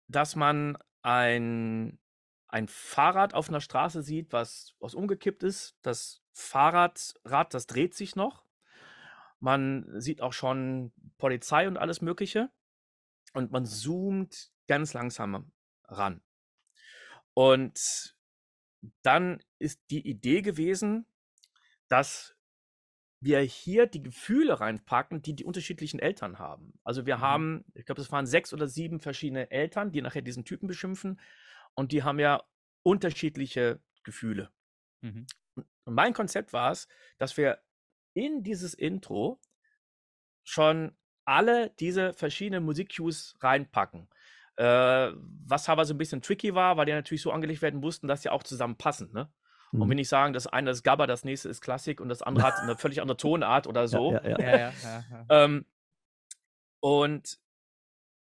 dass 0.08 0.34
man 0.34 0.76
ein, 1.02 2.00
ein 2.48 2.66
Fahrrad 2.66 3.34
auf 3.34 3.48
einer 3.48 3.60
Straße 3.60 4.02
sieht, 4.02 4.32
was, 4.32 4.74
was 4.80 4.96
umgekippt 4.96 5.44
ist. 5.44 5.78
Das 5.82 6.24
Fahrradrad, 6.32 7.54
das 7.54 7.68
dreht 7.68 7.94
sich 7.94 8.16
noch. 8.16 8.45
Man 9.40 10.00
sieht 10.00 10.22
auch 10.22 10.32
schon 10.32 10.92
Polizei 11.18 11.68
und 11.68 11.76
alles 11.76 12.00
Mögliche. 12.00 12.50
Und 13.32 13.52
man 13.52 13.66
zoomt 13.66 14.50
ganz 14.66 14.94
langsam 14.94 15.52
ran. 15.84 16.22
Und 17.34 18.14
dann 19.02 19.42
ist 19.58 19.80
die 19.90 20.08
Idee 20.08 20.42
gewesen, 20.42 21.06
dass 21.88 22.36
wir 23.20 23.40
hier 23.40 23.86
die 23.86 24.02
Gefühle 24.02 24.60
reinpacken, 24.60 25.22
die 25.22 25.34
die 25.34 25.44
unterschiedlichen 25.44 25.98
Eltern 25.98 26.38
haben. 26.38 26.78
Also 26.84 27.06
wir 27.06 27.18
mhm. 27.18 27.20
haben, 27.20 27.64
ich 27.74 27.84
glaube, 27.84 28.00
es 28.00 28.12
waren 28.12 28.26
sechs 28.26 28.52
oder 28.52 28.68
sieben 28.68 29.00
verschiedene 29.00 29.50
Eltern, 29.50 29.90
die 29.90 30.02
nachher 30.02 30.22
diesen 30.22 30.44
Typen 30.44 30.66
beschimpfen. 30.66 31.20
Und 31.74 31.92
die 31.92 32.02
haben 32.02 32.18
ja 32.18 32.42
unterschiedliche 32.82 33.80
Gefühle. 34.04 34.50
Mhm. 35.02 35.26
Und 35.54 35.94
mein 35.94 36.12
Konzept 36.12 36.52
war 36.52 36.72
es, 36.72 36.88
dass 37.18 37.36
wir 37.36 37.62
in 38.16 38.42
dieses 38.42 38.74
Intro 38.74 39.40
schon 40.42 40.96
alle 41.24 41.70
diese 41.78 42.12
verschiedenen 42.14 42.64
Musikcues 42.64 43.36
reinpacken. 43.40 44.08
Äh, 44.56 45.12
was 45.44 45.68
aber 45.68 45.84
so 45.84 45.92
ein 45.92 45.98
bisschen 45.98 46.22
tricky 46.22 46.54
war, 46.54 46.76
weil 46.76 46.86
die 46.86 46.92
natürlich 46.92 47.20
so 47.20 47.30
angelegt 47.30 47.60
werden 47.60 47.80
mussten, 47.80 48.08
dass 48.08 48.22
sie 48.22 48.30
auch 48.30 48.42
zusammen 48.42 48.76
passen. 48.76 49.12
Ne? 49.12 49.30
Mhm. 49.72 49.82
Und 49.82 49.90
wenn 49.90 49.98
ich 49.98 50.08
sagen, 50.08 50.32
das 50.32 50.46
eine 50.46 50.70
ist 50.70 50.82
Gabba, 50.82 51.06
das 51.06 51.24
nächste 51.24 51.50
ist 51.50 51.60
Klassik 51.60 52.00
und 52.00 52.08
das 52.08 52.22
andere 52.22 52.46
hat 52.46 52.58
eine 52.60 52.76
völlig 52.76 53.02
andere 53.02 53.16
Tonart 53.18 53.66
oder 53.66 53.86
so. 53.86 54.12
Ja, 54.12 54.40
ja, 54.40 54.56
ja. 54.70 55.26
ähm, 55.28 55.66
und 56.80 57.38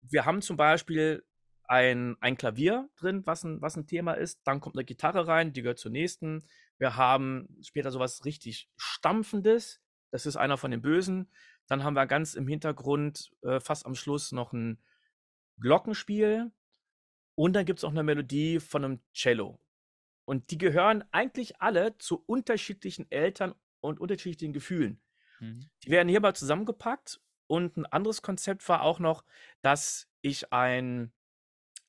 wir 0.03 0.24
haben 0.24 0.42
zum 0.42 0.57
Beispiel 0.57 1.24
ein, 1.66 2.16
ein 2.20 2.36
Klavier 2.36 2.88
drin, 2.97 3.22
was 3.26 3.45
ein, 3.45 3.61
was 3.62 3.76
ein 3.76 3.86
Thema 3.86 4.14
ist. 4.14 4.40
Dann 4.45 4.61
kommt 4.61 4.76
eine 4.76 4.84
Gitarre 4.84 5.28
rein, 5.28 5.53
die 5.53 5.62
gehört 5.62 5.78
zur 5.78 5.92
nächsten. 5.92 6.45
Wir 6.78 6.97
haben 6.97 7.49
später 7.62 7.90
sowas 7.90 8.24
richtig 8.24 8.68
Stampfendes. 8.76 9.84
Das 10.14 10.26
ist 10.26 10.36
einer 10.36 10.56
von 10.56 10.70
den 10.70 10.80
Bösen. 10.80 11.28
Dann 11.66 11.82
haben 11.82 11.94
wir 11.94 12.06
ganz 12.06 12.34
im 12.34 12.46
Hintergrund, 12.46 13.32
äh, 13.42 13.58
fast 13.58 13.84
am 13.84 13.96
Schluss, 13.96 14.30
noch 14.30 14.52
ein 14.52 14.80
Glockenspiel. 15.58 16.52
Und 17.34 17.54
dann 17.54 17.64
gibt 17.64 17.80
es 17.80 17.84
auch 17.84 17.90
eine 17.90 18.04
Melodie 18.04 18.60
von 18.60 18.84
einem 18.84 19.00
Cello. 19.12 19.58
Und 20.24 20.52
die 20.52 20.58
gehören 20.58 21.02
eigentlich 21.10 21.60
alle 21.60 21.98
zu 21.98 22.22
unterschiedlichen 22.26 23.10
Eltern 23.10 23.56
und 23.80 23.98
unterschiedlichen 23.98 24.52
Gefühlen. 24.52 25.02
Mhm. 25.40 25.68
Die 25.82 25.90
werden 25.90 26.08
hier 26.08 26.20
mal 26.20 26.36
zusammengepackt. 26.36 27.20
Und 27.48 27.76
ein 27.76 27.86
anderes 27.86 28.22
Konzept 28.22 28.68
war 28.68 28.82
auch 28.82 29.00
noch, 29.00 29.24
dass 29.62 30.08
ich 30.20 30.52
ein 30.52 31.12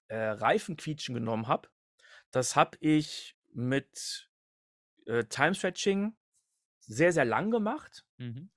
äh, 0.07 0.17
Reifenquietschen 0.17 1.13
genommen 1.13 1.47
habe. 1.47 1.69
Das 2.32 2.55
habe 2.55 2.76
ich 2.80 3.38
mit 3.53 4.32
äh, 5.05 5.26
Time 5.26 5.53
Stretching 5.53 6.17
sehr, 6.86 7.12
sehr 7.12 7.26
lang 7.26 7.52
gemacht. 7.52 8.06
Mhm. 8.18 8.50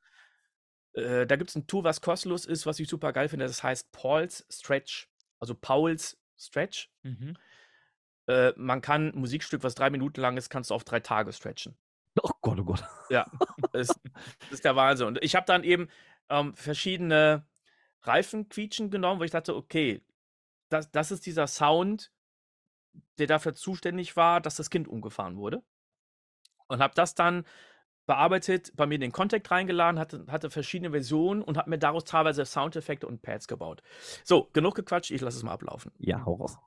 Äh, 0.93 1.27
da 1.27 1.37
gibt 1.37 1.51
es 1.51 1.57
ein 1.57 1.67
Tool, 1.67 1.85
was 1.85 2.01
kostenlos 2.01 2.45
ist, 2.45 2.67
was 2.67 2.81
ich 2.81 2.89
super 2.89 3.13
geil 3.13 3.29
finde. 3.29 3.47
Das 3.47 3.63
heißt 3.63 3.93
Paul's 3.93 4.47
Stretch. 4.51 5.09
Also 5.39 5.55
Pauls 5.55 6.19
Stretch. 6.37 6.91
Mhm. 7.03 7.37
Äh, 8.29 8.53
man 8.57 8.81
kann 8.81 9.09
ein 9.09 9.19
Musikstück, 9.19 9.63
was 9.63 9.75
drei 9.75 9.91
Minuten 9.91 10.21
lang 10.21 10.37
ist, 10.37 10.51
kannst 10.51 10.71
du 10.71 10.75
auf 10.75 10.85
drei 10.85 11.01
Tage 11.01 11.33
stretchen. 11.33 11.77
Oh 12.23 12.31
Gott, 12.43 12.59
oh 12.61 12.65
Gott. 12.65 12.85
Ja, 13.11 13.31
das, 13.73 13.89
das 13.89 14.51
ist 14.51 14.65
der 14.65 14.77
Wahnsinn. 14.77 15.07
Und 15.07 15.25
ich 15.25 15.35
habe 15.35 15.47
dann 15.47 15.65
eben 15.65 15.89
ähm, 16.29 16.55
verschiedene 16.55 17.47
Reifenquietschen 18.03 18.91
genommen, 18.91 19.21
wo 19.21 19.25
ich 19.25 19.31
dachte, 19.31 19.57
okay, 19.57 20.05
das, 20.69 20.91
das 20.91 21.11
ist 21.11 21.25
dieser 21.27 21.47
Sound, 21.47 22.13
der 23.19 23.27
dafür 23.27 23.55
zuständig 23.55 24.17
war, 24.17 24.41
dass 24.41 24.57
das 24.57 24.71
Kind 24.71 24.89
umgefahren 24.89 25.37
wurde. 25.37 25.63
Und 26.67 26.81
habe 26.81 26.95
das 26.95 27.15
dann 27.15 27.45
bearbeitet, 28.09 28.73
bei 28.75 28.87
mir 28.87 28.97
in 28.97 29.03
den 29.03 29.13
Contact 29.13 29.49
reingeladen, 29.51 30.01
hatte, 30.01 30.25
hatte 30.29 30.51
verschiedene 30.51 30.91
Versionen 30.91 31.43
und 31.43 31.57
habe 31.57 31.71
mir 31.71 31.79
daraus 31.79 32.05
teilweise 32.05 32.45
Soundeffekte 32.45 33.07
und 33.07 33.23
Pads 33.23 33.47
gebaut. 33.47 33.83
So, 34.25 34.49
genug 34.53 34.75
gequatscht, 34.75 35.13
ich 35.13 35.21
lasse 35.21 35.37
es 35.37 35.45
mal 35.45 35.53
ablaufen. 35.53 35.93
Ja, 35.99 36.25
hau 36.25 36.35
raus. 36.35 36.59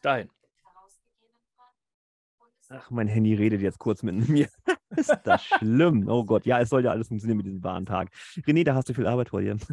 Dahin. 0.00 0.30
Ach, 2.70 2.90
mein 2.90 3.08
Handy 3.08 3.34
redet 3.34 3.62
jetzt 3.62 3.78
kurz 3.78 4.02
mit 4.02 4.28
mir. 4.28 4.48
ist 4.90 5.18
das 5.24 5.44
schlimm? 5.44 6.06
Oh 6.08 6.24
Gott, 6.24 6.44
ja, 6.44 6.60
es 6.60 6.68
soll 6.68 6.84
ja 6.84 6.90
alles 6.90 7.08
funktionieren 7.08 7.38
mit 7.38 7.46
diesem 7.46 7.64
wahren 7.64 7.86
Tag. 7.86 8.10
René, 8.46 8.64
da 8.64 8.74
hast 8.74 8.88
du 8.88 8.94
viel 8.94 9.06
Arbeit 9.06 9.30
vor 9.30 9.40
dir. 9.40 9.56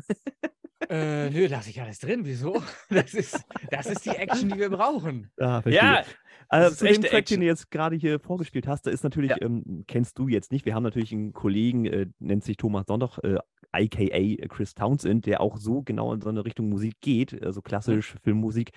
Äh, 0.90 1.32
nö, 1.32 1.48
lasse 1.48 1.72
ich 1.72 1.82
alles 1.82 1.98
drin. 1.98 2.26
Wieso? 2.26 2.62
Das 2.90 3.14
ist, 3.16 3.44
das 3.72 3.88
ist 3.88 4.06
die 4.06 4.12
Action, 4.12 4.50
die 4.50 4.60
wir 4.60 4.70
brauchen. 4.70 5.32
Ah, 5.40 5.64
ja, 5.66 6.04
also 6.48 6.76
zu 6.76 6.86
dem 6.86 7.02
Track, 7.02 7.14
Action. 7.14 7.36
den 7.38 7.42
du 7.42 7.46
jetzt 7.48 7.72
gerade 7.72 7.96
hier 7.96 8.20
vorgespielt 8.20 8.68
hast, 8.68 8.86
da 8.86 8.92
ist 8.92 9.04
natürlich, 9.04 9.32
ja. 9.32 9.42
ähm, 9.42 9.84
kennst 9.88 10.20
du 10.20 10.28
jetzt 10.28 10.52
nicht, 10.52 10.66
wir 10.66 10.76
haben 10.76 10.84
natürlich 10.84 11.12
einen 11.12 11.34
Kollegen, 11.34 11.86
äh, 11.86 12.08
nennt 12.20 12.44
sich 12.44 12.58
Thomas 12.58 12.86
Sonntag, 12.88 13.18
äh, 13.24 13.40
aka 13.76 14.48
Chris 14.48 14.74
Townsend, 14.74 15.26
der 15.26 15.42
auch 15.42 15.58
so 15.58 15.82
genau 15.82 16.14
in 16.14 16.22
so 16.22 16.30
eine 16.30 16.46
Richtung 16.46 16.70
Musik 16.70 16.96
geht, 17.02 17.44
also 17.44 17.62
klassisch. 17.62 18.16
Filmmusik, 18.24 18.72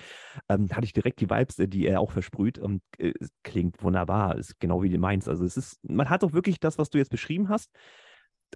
ähm, 0.48 0.68
hatte 0.70 0.84
ich 0.84 0.92
direkt 0.92 1.20
die 1.20 1.30
Vibes, 1.30 1.58
äh, 1.58 1.68
die 1.68 1.86
er 1.86 2.00
auch 2.00 2.12
versprüht. 2.12 2.58
Und, 2.58 2.82
äh, 2.98 3.12
klingt 3.42 3.82
wunderbar, 3.82 4.36
ist 4.36 4.58
genau 4.60 4.82
wie 4.82 4.90
du 4.90 4.98
meinst. 4.98 5.28
Also 5.28 5.44
es 5.44 5.56
ist, 5.56 5.78
man 5.88 6.10
hat 6.10 6.24
auch 6.24 6.32
wirklich 6.32 6.60
das, 6.60 6.78
was 6.78 6.90
du 6.90 6.98
jetzt 6.98 7.10
beschrieben 7.10 7.48
hast, 7.48 7.70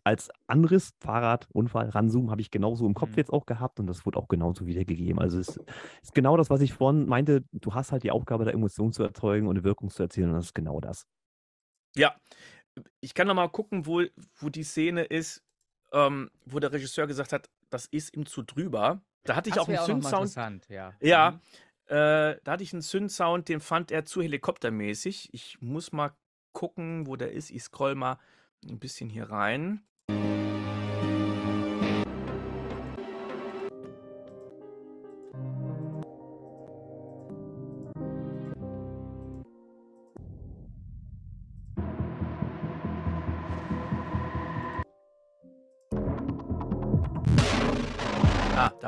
als 0.04 0.30
Anriss, 0.46 0.92
Fahrrad, 1.00 1.48
Unfall, 1.52 1.88
Ranzoom 1.90 2.30
habe 2.30 2.40
ich 2.40 2.50
genauso 2.50 2.86
im 2.86 2.94
Kopf 2.94 3.10
mhm. 3.10 3.16
jetzt 3.16 3.32
auch 3.32 3.46
gehabt 3.46 3.78
und 3.80 3.86
das 3.86 4.06
wurde 4.06 4.18
auch 4.18 4.28
genauso 4.28 4.66
wiedergegeben. 4.66 5.18
Also 5.18 5.38
es 5.38 5.60
ist 6.02 6.14
genau 6.14 6.36
das, 6.36 6.50
was 6.50 6.60
ich 6.60 6.72
vorhin 6.72 7.06
meinte. 7.06 7.44
Du 7.52 7.74
hast 7.74 7.92
halt 7.92 8.02
die 8.02 8.10
Aufgabe, 8.10 8.44
da 8.44 8.50
Emotionen 8.50 8.92
zu 8.92 9.02
erzeugen 9.02 9.46
und 9.46 9.56
eine 9.56 9.64
Wirkung 9.64 9.90
zu 9.90 10.02
erzielen 10.02 10.30
und 10.30 10.36
das 10.36 10.46
ist 10.46 10.54
genau 10.54 10.80
das. 10.80 11.06
Ja, 11.94 12.14
ich 13.00 13.14
kann 13.14 13.26
noch 13.26 13.34
mal 13.34 13.48
gucken, 13.48 13.86
wo, 13.86 14.02
wo 14.36 14.48
die 14.48 14.62
Szene 14.62 15.04
ist, 15.04 15.44
ähm, 15.92 16.30
wo 16.44 16.58
der 16.58 16.72
Regisseur 16.72 17.06
gesagt 17.06 17.32
hat, 17.32 17.48
das 17.70 17.86
ist 17.86 18.14
ihm 18.16 18.26
zu 18.26 18.42
drüber. 18.42 19.00
Da 19.24 19.36
hatte 19.36 19.48
ich 19.48 19.54
das 19.54 19.64
auch 19.64 19.68
einen 19.68 20.02
Synth-Sound. 20.02 20.68
Ja, 20.68 20.94
ja 21.00 21.32
mhm. 21.32 21.38
äh, 21.86 22.36
da 22.42 22.52
hatte 22.52 22.62
ich 22.62 22.72
einen 22.72 22.82
Synth-Sound, 22.82 23.48
den 23.48 23.60
fand 23.60 23.90
er 23.90 24.04
zu 24.04 24.22
helikoptermäßig. 24.22 25.30
Ich 25.32 25.60
muss 25.60 25.92
mal 25.92 26.12
gucken, 26.52 27.06
wo 27.06 27.16
der 27.16 27.32
ist. 27.32 27.50
Ich 27.50 27.62
scroll 27.62 27.94
mal 27.94 28.18
ein 28.68 28.78
bisschen 28.78 29.08
hier 29.08 29.30
rein. 29.30 29.82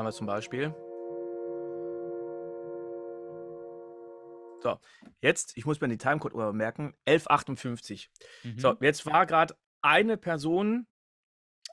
Ah, 0.05 0.11
damals 0.11 0.17
zum 0.17 0.27
Beispiel. 0.27 0.75
So, 4.63 4.79
jetzt, 5.21 5.57
ich 5.57 5.65
muss 5.65 5.81
mir 5.81 5.89
die 5.89 5.99
Timecode 5.99 6.35
merken, 6.55 6.95
1158. 7.07 8.11
Mhm. 8.43 8.59
So, 8.59 8.77
jetzt 8.81 9.07
war 9.07 9.25
gerade 9.25 9.57
eine 9.81 10.19
Person 10.19 10.87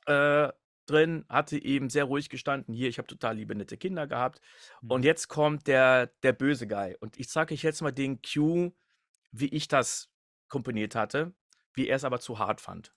äh, 0.05 0.49
drin, 0.85 1.25
hatte 1.27 1.61
eben 1.61 1.89
sehr 1.89 2.05
ruhig 2.05 2.29
gestanden. 2.29 2.73
Hier, 2.73 2.87
ich 2.87 2.99
habe 2.99 3.07
total 3.07 3.35
liebe, 3.35 3.53
nette 3.53 3.77
Kinder 3.77 4.07
gehabt. 4.07 4.39
Mhm. 4.81 4.91
Und 4.91 5.05
jetzt 5.05 5.27
kommt 5.27 5.67
der, 5.67 6.07
der 6.23 6.31
böse 6.33 6.67
Guy. 6.67 6.95
Und 7.01 7.17
ich 7.17 7.29
sage 7.29 7.53
euch 7.53 7.63
jetzt 7.63 7.81
mal 7.81 7.91
den 7.91 8.21
Cue, 8.21 8.73
wie 9.31 9.47
ich 9.47 9.67
das 9.67 10.09
komponiert 10.47 10.95
hatte, 10.95 11.33
wie 11.73 11.87
er 11.87 11.97
es 11.97 12.05
aber 12.05 12.19
zu 12.21 12.39
hart 12.39 12.61
fand. 12.61 12.93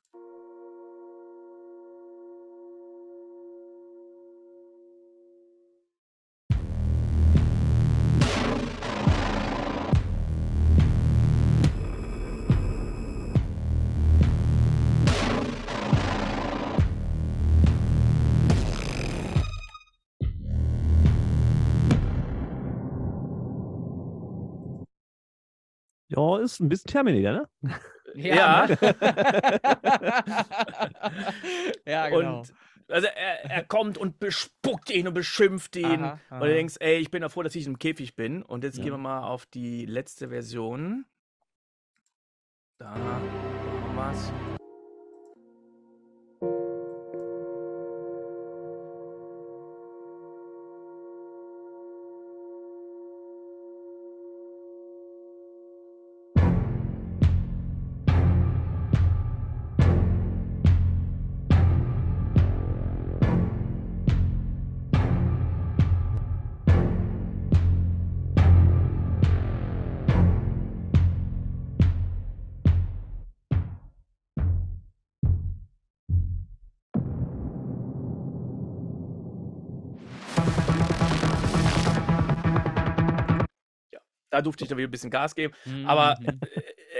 Ja, 26.24 26.38
ist 26.44 26.60
ein 26.60 26.68
bisschen 26.68 26.90
Terminator, 26.90 27.48
ne? 27.62 27.74
Ja. 28.14 28.68
Ja, 31.86 32.08
genau. 32.08 32.38
Und 32.40 32.54
also 32.88 33.06
er, 33.06 33.50
er 33.50 33.64
kommt 33.64 33.98
und 33.98 34.18
bespuckt 34.18 34.90
ihn 34.90 35.08
und 35.08 35.14
beschimpft 35.14 35.76
ihn. 35.76 36.02
Aha, 36.04 36.20
aha. 36.28 36.40
Und 36.40 36.48
du 36.48 36.54
denkst, 36.54 36.76
ey, 36.80 36.98
ich 36.98 37.10
bin 37.10 37.22
ja 37.22 37.28
froh, 37.28 37.42
dass 37.42 37.54
ich 37.54 37.66
im 37.66 37.78
Käfig 37.78 38.14
bin. 38.14 38.42
Und 38.42 38.64
jetzt 38.64 38.78
ja. 38.78 38.84
gehen 38.84 38.92
wir 38.92 38.98
mal 38.98 39.22
auf 39.22 39.46
die 39.46 39.86
letzte 39.86 40.28
Version. 40.28 41.06
Da 42.78 42.90
haben 42.90 43.04
wir 43.96 44.63
Da 84.34 84.42
durfte 84.42 84.64
ich 84.64 84.68
dann 84.68 84.78
wieder 84.78 84.88
ein 84.88 84.90
bisschen 84.90 85.10
Gas 85.10 85.36
geben. 85.36 85.54
Mhm. 85.64 85.86
Aber 85.86 86.18
mhm. 86.20 86.40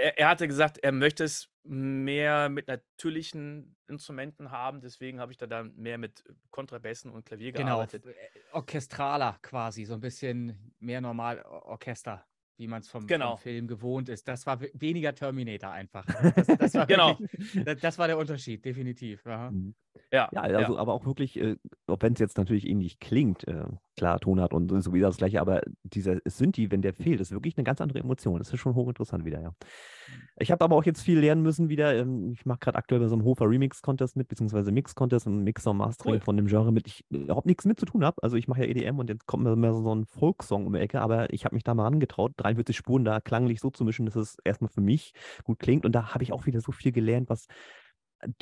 er, 0.01 0.17
er, 0.17 0.29
hatte 0.29 0.47
gesagt, 0.47 0.77
er 0.77 0.93
möchte 0.93 1.25
es 1.25 1.49
mehr 1.63 2.47
mit 2.47 2.69
natürlichen 2.69 3.75
Instrumenten 3.89 4.51
haben. 4.51 4.79
Deswegen 4.79 5.19
habe 5.19 5.33
ich 5.33 5.37
da 5.37 5.47
dann 5.47 5.75
mehr 5.75 5.97
mit 5.97 6.23
Kontrabässen 6.49 7.11
und 7.11 7.25
Klavier 7.25 7.51
genau. 7.51 7.65
gearbeitet. 7.65 8.03
Genau, 8.03 8.15
orchestraler 8.53 9.37
quasi, 9.41 9.83
so 9.83 9.95
ein 9.95 9.99
bisschen 9.99 10.73
mehr 10.79 11.01
normal 11.01 11.43
Orchester 11.43 12.25
wie 12.57 12.67
man 12.67 12.79
es 12.79 12.87
vom, 12.87 13.05
genau. 13.05 13.31
vom, 13.31 13.43
Film 13.43 13.67
gewohnt 13.67 14.07
ist. 14.07 14.29
Das 14.29 14.45
war 14.45 14.61
weniger 14.61 15.13
Terminator 15.13 15.71
einfach. 15.71 16.05
Das, 16.35 16.47
das 16.47 16.73
war 16.73 16.87
genau. 16.87 17.19
Wirklich, 17.19 17.65
das, 17.65 17.79
das, 17.81 17.97
war 17.97 18.07
der 18.07 18.17
Unterschied, 18.17 18.63
definitiv. 18.63 19.25
Mhm. 19.25 19.75
Ja, 20.11 20.29
ja, 20.31 20.41
also 20.41 20.75
ja. 20.75 20.79
aber 20.79 20.93
auch 20.93 21.05
wirklich, 21.05 21.39
äh, 21.39 21.57
auch 21.87 21.97
wenn 21.99 22.13
es 22.13 22.19
jetzt 22.19 22.37
natürlich 22.37 22.67
ähnlich 22.67 22.99
klingt, 22.99 23.47
äh, 23.47 23.65
klar, 23.97 24.19
Tonart 24.19 24.53
und 24.53 24.69
so 24.81 24.93
wieder 24.93 25.07
das 25.07 25.17
gleiche, 25.17 25.41
aber 25.41 25.61
dieser 25.83 26.17
Synthi, 26.25 26.71
wenn 26.71 26.81
der 26.81 26.93
fehlt, 26.93 27.19
ist 27.21 27.31
wirklich 27.31 27.57
eine 27.57 27.63
ganz 27.63 27.81
andere 27.81 27.99
Emotion. 27.99 28.39
Das 28.39 28.51
ist 28.51 28.59
schon 28.59 28.75
hochinteressant 28.75 29.25
wieder, 29.25 29.41
ja. 29.41 29.49
Mhm. 29.49 30.27
Ich 30.37 30.51
habe 30.51 30.63
aber 30.63 30.75
auch 30.75 30.83
jetzt 30.83 31.01
viel 31.01 31.19
lernen 31.19 31.41
müssen 31.41 31.69
wieder. 31.69 31.95
Ähm, 31.95 32.33
ich 32.33 32.45
mache 32.45 32.59
gerade 32.59 32.77
aktuell 32.77 33.01
bei 33.01 33.07
so 33.07 33.15
einem 33.15 33.23
Hofer 33.23 33.49
Remix-Contest 33.49 34.15
mit, 34.17 34.27
beziehungsweise 34.27 34.71
Mix-Contest 34.71 35.27
und 35.27 35.43
Mixer 35.43 35.73
Mastering 35.73 36.15
cool. 36.15 36.19
von 36.19 36.37
dem 36.37 36.47
Genre 36.47 36.71
mit, 36.71 36.87
ich 36.87 37.05
überhaupt 37.09 37.47
nichts 37.47 37.65
mit 37.65 37.79
zu 37.79 37.85
tun 37.85 38.03
habe. 38.03 38.21
Also 38.21 38.35
ich 38.35 38.47
mache 38.47 38.61
ja 38.61 38.67
EDM 38.67 38.99
und 38.99 39.09
jetzt 39.09 39.25
kommt 39.25 39.43
mir 39.43 39.55
mehr 39.55 39.73
so 39.73 39.95
ein 39.95 40.05
Folksong 40.05 40.65
um 40.65 40.73
die 40.73 40.79
Ecke, 40.79 41.01
aber 41.01 41.33
ich 41.33 41.45
habe 41.45 41.55
mich 41.55 41.63
da 41.63 41.73
mal 41.73 41.87
angetraut, 41.87 42.33
43 42.37 42.75
Spuren 42.75 43.05
da 43.05 43.21
klanglich 43.21 43.59
so 43.59 43.69
zu 43.69 43.85
mischen, 43.85 44.05
dass 44.05 44.15
es 44.15 44.37
erstmal 44.43 44.69
für 44.69 44.81
mich 44.81 45.13
gut 45.43 45.59
klingt. 45.59 45.85
Und 45.85 45.93
da 45.93 46.13
habe 46.13 46.23
ich 46.23 46.33
auch 46.33 46.45
wieder 46.45 46.59
so 46.59 46.71
viel 46.71 46.91
gelernt, 46.91 47.29
was 47.29 47.47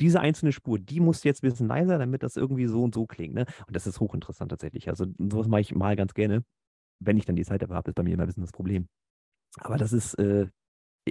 diese 0.00 0.20
einzelne 0.20 0.52
Spur, 0.52 0.78
die 0.78 1.00
muss 1.00 1.24
jetzt 1.24 1.42
ein 1.42 1.48
bisschen 1.50 1.68
leiser, 1.68 1.98
damit 1.98 2.22
das 2.22 2.36
irgendwie 2.36 2.66
so 2.66 2.82
und 2.82 2.94
so 2.94 3.06
klingt. 3.06 3.34
Ne? 3.34 3.46
Und 3.66 3.76
das 3.76 3.86
ist 3.86 4.00
hochinteressant 4.00 4.50
tatsächlich. 4.50 4.88
Also 4.88 5.06
sowas 5.18 5.48
mache 5.48 5.60
ich 5.60 5.74
mal 5.74 5.96
ganz 5.96 6.14
gerne. 6.14 6.44
Wenn 7.00 7.16
ich 7.16 7.24
dann 7.24 7.36
die 7.36 7.44
Zeit 7.44 7.62
dafür 7.62 7.76
habe, 7.76 7.90
ist 7.90 7.94
bei 7.94 8.02
mir 8.02 8.14
immer 8.14 8.24
ein 8.24 8.26
bisschen 8.26 8.42
das 8.44 8.52
Problem. 8.52 8.88
Aber 9.58 9.76
das 9.76 9.92
ist 9.92 10.14
äh, 10.14 10.46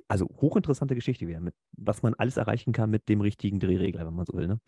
also 0.07 0.28
hochinteressante 0.41 0.95
Geschichte 0.95 1.28
wieder, 1.28 1.39
mit, 1.39 1.55
was 1.78 2.01
man 2.01 2.13
alles 2.15 2.38
erreichen 2.38 2.74
kann 2.74 2.89
mit 2.89 3.09
dem 3.09 3.21
richtigen 3.21 3.59
Drehregler, 3.59 4.05
wenn 4.05 4.13
man 4.13 4.26
so 4.26 4.34
will. 4.34 4.47
Ne? 4.47 4.59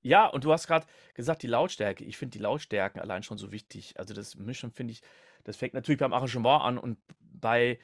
Ja, 0.00 0.26
und 0.26 0.44
du 0.44 0.52
hast 0.52 0.66
gerade 0.66 0.86
gesagt, 1.14 1.42
die 1.42 1.48
Lautstärke. 1.48 2.04
Ich 2.04 2.16
finde 2.16 2.38
die 2.38 2.42
Lautstärken 2.42 3.00
allein 3.00 3.22
schon 3.22 3.38
so 3.38 3.50
wichtig. 3.50 3.98
Also 3.98 4.14
das 4.14 4.36
Mischen 4.36 4.70
finde 4.70 4.92
ich, 4.92 5.02
das 5.44 5.56
fängt 5.56 5.74
natürlich 5.74 5.98
beim 5.98 6.12
Arrangement 6.12 6.62
an 6.62 6.78
und 6.78 6.98
bei 7.20 7.78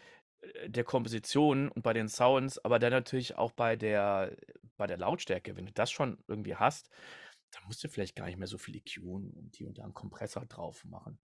der 0.67 0.85
Komposition 0.85 1.69
und 1.69 1.83
bei 1.83 1.93
den 1.93 2.09
Sounds, 2.09 2.65
aber 2.65 2.79
dann 2.79 2.93
natürlich 2.93 3.37
auch 3.37 3.53
bei 3.53 3.77
der, 3.77 4.37
bei 4.77 4.87
der 4.87 4.99
Lautstärke. 4.99 5.57
Wenn 5.57 5.67
du 5.67 5.73
das 5.73 5.91
schon 5.91 6.19
irgendwie 6.29 6.57
hast, 6.57 6.91
dann 7.53 7.63
musst 7.67 7.83
du 7.85 7.89
vielleicht 7.89 8.17
gar 8.17 8.27
nicht 8.27 8.39
mehr 8.39 8.49
so 8.49 8.59
viel 8.59 8.77
EQ 8.77 9.03
und 9.05 9.59
die 9.59 9.65
und 9.65 9.79
da 9.79 9.85
einen 9.85 9.95
Kompressor 9.95 10.45
drauf 10.47 10.85
machen. 10.85 11.19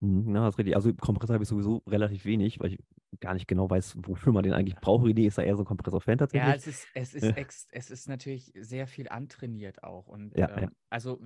Mhm, 0.00 0.34
ja, 0.34 0.44
das 0.44 0.54
ist 0.54 0.58
richtig. 0.58 0.76
Also 0.76 0.94
Kompressor 0.94 1.34
habe 1.34 1.44
ich 1.44 1.48
sowieso 1.48 1.82
relativ 1.86 2.24
wenig, 2.24 2.60
weil 2.60 2.74
ich 2.74 2.84
gar 3.20 3.34
nicht 3.34 3.46
genau 3.46 3.70
weiß, 3.70 3.96
wofür 3.98 4.32
man 4.32 4.42
den 4.42 4.52
eigentlich 4.52 4.76
braucht. 4.76 5.06
Idee 5.08 5.26
ist 5.26 5.38
da 5.38 5.42
eher 5.42 5.56
so 5.56 5.64
Kompressor-Fan 5.64 6.18
tatsächlich. 6.18 6.48
Ja, 6.48 6.54
es 6.54 6.66
ist, 6.66 6.86
es, 6.94 7.14
ist 7.14 7.36
ex, 7.36 7.68
es 7.70 7.90
ist 7.90 8.08
natürlich 8.08 8.52
sehr 8.58 8.86
viel 8.86 9.08
antrainiert 9.08 9.82
auch. 9.82 10.06
Und 10.06 10.36
ja, 10.36 10.50
ähm, 10.56 10.64
ja. 10.64 10.70
also 10.90 11.20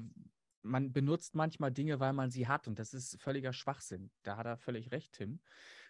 man 0.62 0.92
benutzt 0.92 1.34
manchmal 1.34 1.72
Dinge, 1.72 2.00
weil 2.00 2.12
man 2.12 2.30
sie 2.30 2.46
hat 2.46 2.68
und 2.68 2.78
das 2.78 2.94
ist 2.94 3.20
völliger 3.20 3.52
Schwachsinn. 3.52 4.10
Da 4.22 4.36
hat 4.36 4.46
er 4.46 4.56
völlig 4.56 4.92
recht, 4.92 5.12
Tim. 5.14 5.40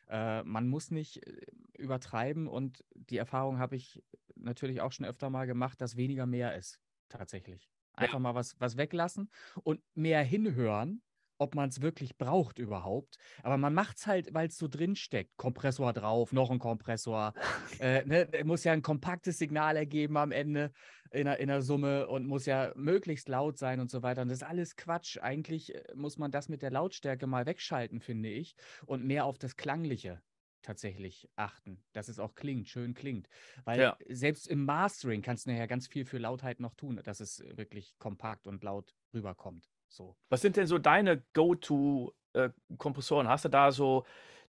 Äh, 0.09 0.43
man 0.45 0.69
muss 0.69 0.91
nicht 0.91 1.27
äh, 1.27 1.47
übertreiben 1.79 2.47
und 2.49 2.85
die 2.95 3.17
Erfahrung 3.17 3.59
habe 3.59 3.77
ich 3.77 4.03
natürlich 4.35 4.81
auch 4.81 4.93
schon 4.93 5.07
öfter 5.07 5.31
mal 5.31 5.47
gemacht, 5.47 5.81
dass 5.81 5.97
weniger 5.97 6.27
mehr 6.27 6.57
ist, 6.57 6.81
tatsächlich. 7.09 7.71
Einfach 7.93 8.15
ja. 8.15 8.21
mal 8.21 8.35
was, 8.35 8.61
was 8.61 8.77
weglassen 8.77 9.31
und 9.65 9.81
mehr 9.95 10.23
hinhören, 10.23 11.03
ob 11.39 11.55
man 11.55 11.69
es 11.69 11.81
wirklich 11.81 12.19
braucht 12.19 12.59
überhaupt. 12.59 13.17
Aber 13.43 13.57
man 13.57 13.73
macht 13.73 13.99
es 13.99 14.07
halt, 14.07 14.35
weil 14.35 14.49
es 14.49 14.59
so 14.59 14.69
drin 14.69 14.97
steckt. 14.97 15.37
Kompressor 15.37 15.93
drauf, 15.93 16.33
noch 16.33 16.51
ein 16.51 16.59
Kompressor. 16.59 17.33
äh, 17.81 18.05
ne, 18.05 18.29
muss 18.45 18.65
ja 18.65 18.73
ein 18.73 18.83
kompaktes 18.83 19.39
Signal 19.39 19.77
ergeben 19.77 20.17
am 20.17 20.33
Ende 20.33 20.73
in 21.11 21.25
der, 21.25 21.39
in 21.39 21.49
der 21.49 21.63
Summe 21.63 22.09
und 22.09 22.27
muss 22.27 22.47
ja 22.47 22.73
möglichst 22.77 23.29
laut 23.29 23.57
sein 23.57 23.81
und 23.81 23.91
so 23.91 24.03
weiter. 24.03 24.23
Und 24.23 24.29
das 24.29 24.39
ist 24.39 24.49
alles 24.49 24.77
Quatsch. 24.77 25.19
Eigentlich 25.19 25.75
äh, 25.75 25.83
muss 25.95 26.19
man 26.19 26.31
das 26.31 26.49
mit 26.49 26.63
der 26.63 26.71
Lautstärke 26.71 27.27
mal 27.27 27.47
wegschalten, 27.47 28.01
finde 28.01 28.29
ich, 28.29 28.55
und 28.87 29.05
mehr 29.05 29.25
auf 29.25 29.39
das 29.39 29.57
Klangliche 29.57 30.21
tatsächlich 30.63 31.31
achten, 31.37 31.83
dass 31.93 32.09
es 32.09 32.19
auch 32.19 32.35
klingt, 32.35 32.69
schön 32.69 32.95
klingt. 32.95 33.29
Weil 33.65 33.81
ja. 33.81 33.97
selbst 34.09 34.49
im 34.49 34.65
Mastering 34.65 35.23
kannst 35.23 35.47
du 35.47 35.51
nachher 35.51 35.69
ganz 35.69 35.87
viel 35.87 36.05
für 36.05 36.19
Lautheit 36.19 36.61
noch 36.61 36.75
tun, 36.75 37.01
dass 37.05 37.21
es 37.21 37.43
wirklich 37.55 37.97
kompakt 37.99 38.47
und 38.47 38.63
laut 38.65 38.95
rüberkommt. 39.15 39.71
So. 39.89 40.17
Was 40.29 40.41
sind 40.41 40.57
denn 40.57 40.67
so 40.67 40.79
deine 40.79 41.23
Go-To-Kompressoren? 41.33 43.27
Äh, 43.27 43.31
Hast 43.31 43.45
du 43.45 43.49
da 43.49 43.73
so 43.73 44.05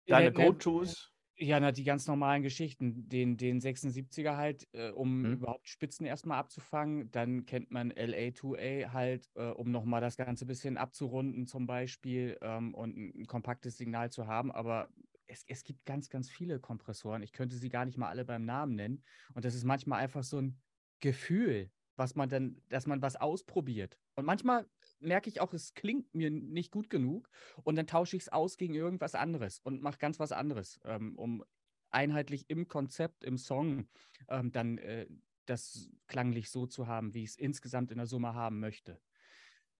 deine 0.07 0.25
ja, 0.25 0.31
Go-Tos? 0.31 1.11
Ja, 1.37 1.59
na, 1.59 1.73
die 1.73 1.83
ganz 1.83 2.07
normalen 2.07 2.43
Geschichten. 2.43 3.09
Den, 3.09 3.35
den 3.35 3.59
76er 3.59 4.37
halt, 4.37 4.67
äh, 4.71 4.89
um 4.91 5.25
hm. 5.25 5.33
überhaupt 5.33 5.67
Spitzen 5.67 6.05
erstmal 6.05 6.39
abzufangen. 6.39 7.11
Dann 7.11 7.45
kennt 7.45 7.71
man 7.71 7.91
LA2A 7.91 8.93
halt, 8.93 9.29
äh, 9.35 9.49
um 9.49 9.69
nochmal 9.69 9.99
das 9.99 10.15
Ganze 10.15 10.45
ein 10.45 10.47
bisschen 10.47 10.77
abzurunden, 10.77 11.45
zum 11.45 11.67
Beispiel, 11.67 12.37
ähm, 12.41 12.73
und 12.73 12.95
ein, 12.95 13.21
ein 13.21 13.25
kompaktes 13.25 13.77
Signal 13.77 14.11
zu 14.11 14.27
haben. 14.27 14.51
Aber 14.51 14.87
es, 15.27 15.43
es 15.47 15.65
gibt 15.65 15.85
ganz, 15.85 16.09
ganz 16.09 16.29
viele 16.29 16.59
Kompressoren. 16.59 17.21
Ich 17.21 17.33
könnte 17.33 17.55
sie 17.55 17.69
gar 17.69 17.83
nicht 17.83 17.97
mal 17.97 18.09
alle 18.09 18.23
beim 18.23 18.45
Namen 18.45 18.75
nennen. 18.75 19.03
Und 19.33 19.43
das 19.43 19.55
ist 19.55 19.65
manchmal 19.65 19.99
einfach 19.99 20.23
so 20.23 20.39
ein 20.39 20.57
Gefühl, 21.01 21.69
was 21.97 22.15
man 22.15 22.29
dann, 22.29 22.61
dass 22.69 22.87
man 22.87 23.01
was 23.01 23.17
ausprobiert. 23.17 23.99
Und 24.15 24.25
manchmal 24.25 24.65
merke 25.05 25.29
ich 25.29 25.41
auch, 25.41 25.53
es 25.53 25.73
klingt 25.73 26.13
mir 26.15 26.29
nicht 26.31 26.71
gut 26.71 26.89
genug 26.89 27.29
und 27.63 27.75
dann 27.75 27.87
tausche 27.87 28.17
ich 28.17 28.23
es 28.23 28.29
aus 28.29 28.57
gegen 28.57 28.73
irgendwas 28.73 29.15
anderes 29.15 29.59
und 29.59 29.81
mache 29.81 29.97
ganz 29.97 30.19
was 30.19 30.31
anderes, 30.31 30.79
ähm, 30.85 31.17
um 31.17 31.43
einheitlich 31.91 32.45
im 32.49 32.67
Konzept, 32.67 33.23
im 33.23 33.37
Song 33.37 33.87
ähm, 34.27 34.51
dann 34.51 34.77
äh, 34.77 35.07
das 35.45 35.89
klanglich 36.07 36.49
so 36.49 36.65
zu 36.65 36.87
haben, 36.87 37.13
wie 37.13 37.23
ich 37.23 37.29
es 37.29 37.35
insgesamt 37.37 37.91
in 37.91 37.97
der 37.97 38.07
Summe 38.07 38.33
haben 38.33 38.59
möchte. 38.59 38.99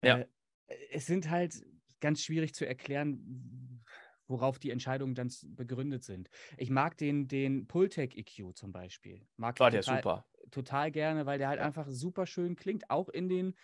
Ja. 0.04 0.20
Äh, 0.20 0.28
es 0.92 1.06
sind 1.06 1.30
halt 1.30 1.66
ganz 2.00 2.22
schwierig 2.22 2.54
zu 2.54 2.66
erklären, 2.66 3.84
worauf 4.28 4.60
die 4.60 4.72
Entscheidungen 4.72 5.16
dann 5.16 5.32
begründet 5.50 6.04
sind. 6.04 6.30
Ich 6.58 6.70
mag 6.70 6.98
den, 6.98 7.28
den 7.28 7.68
Pultec 7.68 8.16
EQ 8.16 8.56
zum 8.56 8.72
Beispiel. 8.72 9.28
Mag 9.38 9.60
War 9.60 9.72
der 9.72 9.84
super. 9.84 10.26
Total 10.52 10.92
gerne, 10.92 11.26
weil 11.26 11.38
der 11.38 11.50
halt 11.50 11.60
einfach 11.60 11.88
super 11.90 12.26
schön 12.26 12.56
klingt, 12.56 12.90
auch 12.90 13.10
in 13.10 13.30
den 13.30 13.56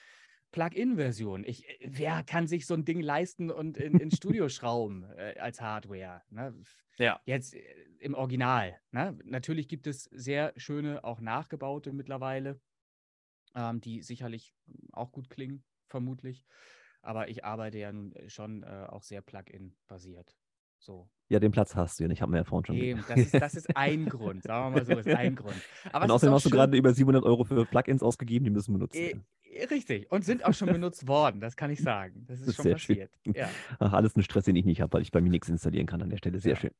Plug-in-Version. 0.52 1.44
Ich, 1.46 1.68
äh, 1.68 1.78
wer 1.86 2.24
kann 2.24 2.48
sich 2.48 2.66
so 2.66 2.74
ein 2.74 2.86
Ding 2.86 3.02
leisten 3.02 3.52
und 3.52 3.78
in, 3.78 4.00
ins 4.00 4.18
Studio 4.18 4.50
schrauben 4.50 5.06
äh, 5.18 5.36
als 5.40 5.62
Hardware? 5.62 6.22
Ne? 6.30 6.54
Ja. 6.98 7.20
Jetzt 7.26 7.56
äh, 7.56 7.62
im 8.00 8.14
Original. 8.14 8.80
Ne? 8.92 9.18
Natürlich 9.24 9.68
gibt 9.68 9.88
es 9.88 10.04
sehr 10.06 10.54
schöne, 10.58 11.04
auch 11.04 11.22
nachgebaute 11.22 11.94
mittlerweile, 11.94 12.60
ähm, 13.56 13.82
die 13.82 14.02
sicherlich 14.02 14.54
auch 14.92 15.12
gut 15.12 15.30
klingen, 15.30 15.64
vermutlich. 15.88 16.46
Aber 17.02 17.30
ich 17.30 17.44
arbeite 17.44 17.80
ja 17.80 17.92
nun 17.92 18.14
äh, 18.14 18.30
schon 18.30 18.64
äh, 18.64 18.86
auch 18.90 19.04
sehr 19.04 19.22
Plug-in-basiert. 19.22 20.36
So. 20.78 21.08
Ja, 21.30 21.40
den 21.40 21.52
Platz 21.52 21.76
hast 21.76 22.00
du 22.00 22.04
ja. 22.04 22.10
Ich 22.10 22.22
habe 22.22 22.32
mir 22.32 22.40
ja 22.40 22.44
vorhin 22.44 22.66
schon 22.66 22.76
Eben, 22.76 23.06
das 23.08 23.20
ist, 23.20 23.34
das 23.36 23.54
ist 23.54 23.68
ein 23.78 24.08
Grund. 24.08 24.44
Sagen 24.44 24.74
wir 24.74 24.80
mal 24.80 24.86
so, 24.86 24.98
ist 24.98 25.08
ein 25.08 25.36
Grund. 25.36 25.56
Aber 25.92 26.06
und 26.06 26.12
außerdem 26.12 26.34
hast 26.34 26.46
du 26.46 26.50
gerade 26.50 26.76
über 26.76 26.92
700 26.92 27.24
Euro 27.24 27.44
für 27.44 27.66
Plugins 27.66 28.02
ausgegeben, 28.02 28.46
die 28.46 28.52
müssen 28.52 28.74
benutzt 28.74 28.96
werden. 28.96 29.26
Richtig. 29.70 30.12
Und 30.12 30.24
sind 30.24 30.46
auch 30.46 30.54
schon 30.54 30.68
benutzt 30.72 31.08
worden, 31.08 31.42
das 31.42 31.56
kann 31.56 31.72
ich 31.72 31.82
sagen. 31.82 32.26
Das 32.28 32.40
ist, 32.40 32.48
das 32.48 32.60
ist 32.60 32.64
schon 32.64 32.72
passiert. 32.72 33.12
Ja. 33.26 33.50
Ach, 33.80 33.94
alles 33.94 34.16
ein 34.16 34.24
Stress, 34.24 34.46
den 34.46 34.56
ich 34.56 34.66
nicht 34.66 34.82
habe, 34.82 34.94
weil 34.94 35.02
ich 35.02 35.12
bei 35.12 35.22
mir 35.22 35.30
nichts 35.30 35.50
installieren 35.50 35.88
kann 35.88 36.02
an 36.02 36.10
der 36.10 36.18
Stelle. 36.18 36.40
Sehr 36.40 36.54
ja. 36.54 36.60
schön. 36.60 36.72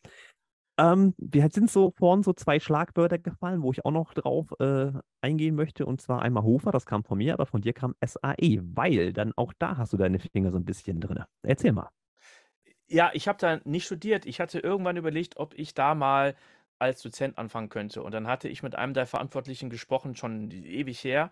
Ähm, 0.80 1.14
wir 1.18 1.50
sind 1.50 1.70
so 1.70 1.92
vorhin 1.98 2.24
so 2.24 2.34
zwei 2.34 2.60
Schlagwörter 2.60 3.20
gefallen, 3.20 3.62
wo 3.62 3.72
ich 3.72 3.86
auch 3.86 3.92
noch 3.92 4.14
drauf 4.14 4.48
äh, 4.60 4.92
eingehen 5.22 5.56
möchte. 5.56 5.86
Und 5.86 6.02
zwar 6.02 6.22
einmal 6.22 6.44
Hofer, 6.44 6.72
das 6.72 6.86
kam 6.86 7.04
von 7.04 7.18
mir, 7.18 7.34
aber 7.34 7.46
von 7.46 7.62
dir 7.62 7.74
kam 7.74 7.96
SAE, 8.04 8.62
weil 8.64 9.14
dann 9.14 9.34
auch 9.36 9.54
da 9.60 9.78
hast 9.78 9.94
du 9.94 9.98
deine 9.98 10.20
Finger 10.20 10.52
so 10.52 10.58
ein 10.58 10.66
bisschen 10.66 11.02
drin. 11.02 11.24
Erzähl 11.44 11.74
mal. 11.74 11.90
Ja, 12.88 13.12
ich 13.14 13.28
habe 13.28 13.38
da 13.40 13.60
nicht 13.64 13.86
studiert. 13.86 14.26
Ich 14.26 14.40
hatte 14.40 14.60
irgendwann 14.60 14.98
überlegt, 14.98 15.38
ob 15.38 15.54
ich 15.58 15.74
da 15.74 15.94
mal 15.96 16.36
als 16.80 17.02
Dozent 17.02 17.38
anfangen 17.38 17.70
könnte. 17.70 18.02
Und 18.02 18.14
dann 18.14 18.28
hatte 18.28 18.50
ich 18.50 18.64
mit 18.64 18.76
einem 18.76 18.94
der 18.94 19.06
Verantwortlichen 19.06 19.70
gesprochen, 19.70 20.16
schon 20.16 20.50
ewig 20.52 21.04
her. 21.04 21.32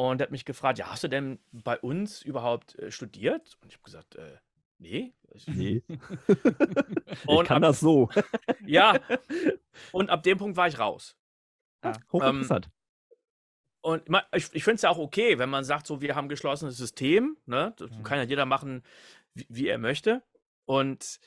Und 0.00 0.18
der 0.18 0.26
hat 0.26 0.30
mich 0.30 0.44
gefragt, 0.44 0.78
ja, 0.78 0.92
hast 0.92 1.02
du 1.02 1.08
denn 1.08 1.40
bei 1.50 1.76
uns 1.76 2.22
überhaupt 2.22 2.78
äh, 2.78 2.92
studiert? 2.92 3.58
Und 3.60 3.70
ich 3.70 3.74
habe 3.74 3.82
gesagt, 3.82 4.14
äh, 4.14 4.38
nee. 4.78 5.12
Nee. 5.46 5.82
ich 6.28 7.44
kann 7.44 7.64
ab, 7.64 7.70
das 7.70 7.80
so. 7.80 8.08
ja. 8.64 8.94
Und 9.90 10.08
ab 10.08 10.22
dem 10.22 10.38
Punkt 10.38 10.56
war 10.56 10.68
ich 10.68 10.78
raus. 10.78 11.16
Ah, 11.82 11.94
hochinteressant. 12.12 12.66
Ähm, 12.66 12.72
und 13.80 14.02
ich, 14.36 14.48
ich 14.52 14.62
finde 14.62 14.76
es 14.76 14.82
ja 14.82 14.90
auch 14.90 14.98
okay, 14.98 15.40
wenn 15.40 15.50
man 15.50 15.64
sagt, 15.64 15.88
so, 15.88 16.00
wir 16.00 16.14
haben 16.14 16.26
ein 16.26 16.30
geschlossenes 16.30 16.76
System. 16.76 17.36
Ne? 17.46 17.74
Das 17.76 17.90
mhm. 17.90 18.04
kann 18.04 18.18
ja 18.18 18.24
jeder 18.24 18.46
machen, 18.46 18.84
wie, 19.34 19.46
wie 19.48 19.66
er 19.66 19.78
möchte. 19.78 20.22
Und 20.64 21.18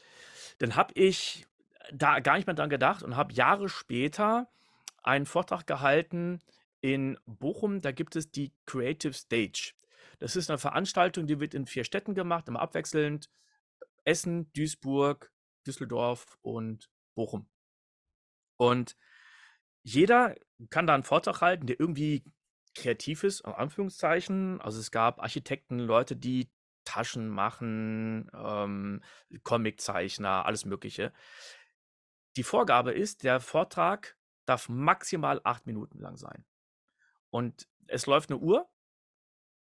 dann 0.59 0.77
habe 0.77 0.93
ich 0.93 1.45
da 1.91 2.21
gar 2.21 2.37
nicht 2.37 2.47
mehr 2.47 2.55
dran 2.55 2.69
gedacht 2.69 3.03
und 3.03 3.17
habe 3.17 3.33
Jahre 3.33 3.67
später 3.67 4.47
einen 5.03 5.25
Vortrag 5.25 5.67
gehalten 5.67 6.39
in 6.81 7.17
Bochum, 7.25 7.81
da 7.81 7.91
gibt 7.91 8.15
es 8.15 8.31
die 8.31 8.53
Creative 8.65 9.13
Stage. 9.13 9.73
Das 10.19 10.35
ist 10.35 10.49
eine 10.49 10.57
Veranstaltung, 10.57 11.27
die 11.27 11.39
wird 11.39 11.53
in 11.53 11.65
vier 11.65 11.83
Städten 11.83 12.13
gemacht, 12.13 12.47
immer 12.47 12.61
abwechselnd. 12.61 13.29
Essen, 14.03 14.51
Duisburg, 14.53 15.31
Düsseldorf 15.65 16.37
und 16.41 16.89
Bochum. 17.15 17.47
Und 18.57 18.97
jeder 19.83 20.35
kann 20.69 20.87
da 20.87 20.93
einen 20.93 21.03
Vortrag 21.03 21.41
halten, 21.41 21.67
der 21.67 21.79
irgendwie 21.79 22.23
kreativ 22.75 23.23
ist, 23.23 23.41
in 23.41 23.51
Anführungszeichen. 23.51 24.61
Also 24.61 24.79
es 24.79 24.91
gab 24.91 25.19
Architekten, 25.19 25.79
Leute, 25.79 26.15
die 26.15 26.49
Taschen 26.83 27.29
machen, 27.29 28.29
ähm, 28.33 29.01
Comiczeichner, 29.43 30.45
alles 30.45 30.65
Mögliche. 30.65 31.13
Die 32.37 32.43
Vorgabe 32.43 32.91
ist, 32.91 33.23
der 33.23 33.39
Vortrag 33.39 34.17
darf 34.45 34.69
maximal 34.69 35.41
acht 35.43 35.65
Minuten 35.65 35.99
lang 35.99 36.17
sein. 36.17 36.45
Und 37.31 37.67
es 37.87 38.05
läuft 38.05 38.29
eine 38.29 38.39
Uhr. 38.39 38.69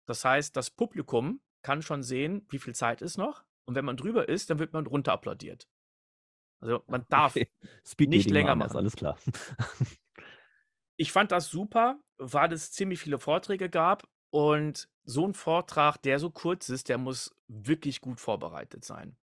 Das 0.06 0.24
heißt, 0.24 0.56
das 0.56 0.70
Publikum 0.70 1.40
kann 1.62 1.82
schon 1.82 2.02
sehen, 2.02 2.46
wie 2.50 2.58
viel 2.58 2.74
Zeit 2.74 3.02
ist 3.02 3.16
noch. 3.16 3.44
Und 3.64 3.74
wenn 3.74 3.84
man 3.84 3.96
drüber 3.96 4.28
ist, 4.28 4.50
dann 4.50 4.58
wird 4.58 4.72
man 4.72 4.86
runter 4.86 5.12
applaudiert. 5.12 5.68
Also 6.60 6.82
man 6.88 7.06
darf 7.08 7.36
okay. 7.36 7.48
nicht 8.00 8.30
länger 8.30 8.54
machen. 8.54 8.76
Alles 8.76 8.96
klar. 8.96 9.18
ich 10.96 11.12
fand 11.12 11.32
das 11.32 11.48
super, 11.48 12.00
weil 12.18 12.52
es 12.52 12.72
ziemlich 12.72 13.00
viele 13.00 13.18
Vorträge 13.18 13.70
gab. 13.70 14.08
Und 14.32 14.88
so 15.04 15.26
ein 15.26 15.34
Vortrag, 15.34 15.96
der 16.02 16.18
so 16.18 16.30
kurz 16.30 16.68
ist, 16.68 16.88
der 16.88 16.98
muss 16.98 17.34
wirklich 17.48 18.00
gut 18.00 18.20
vorbereitet 18.20 18.84
sein. 18.84 19.16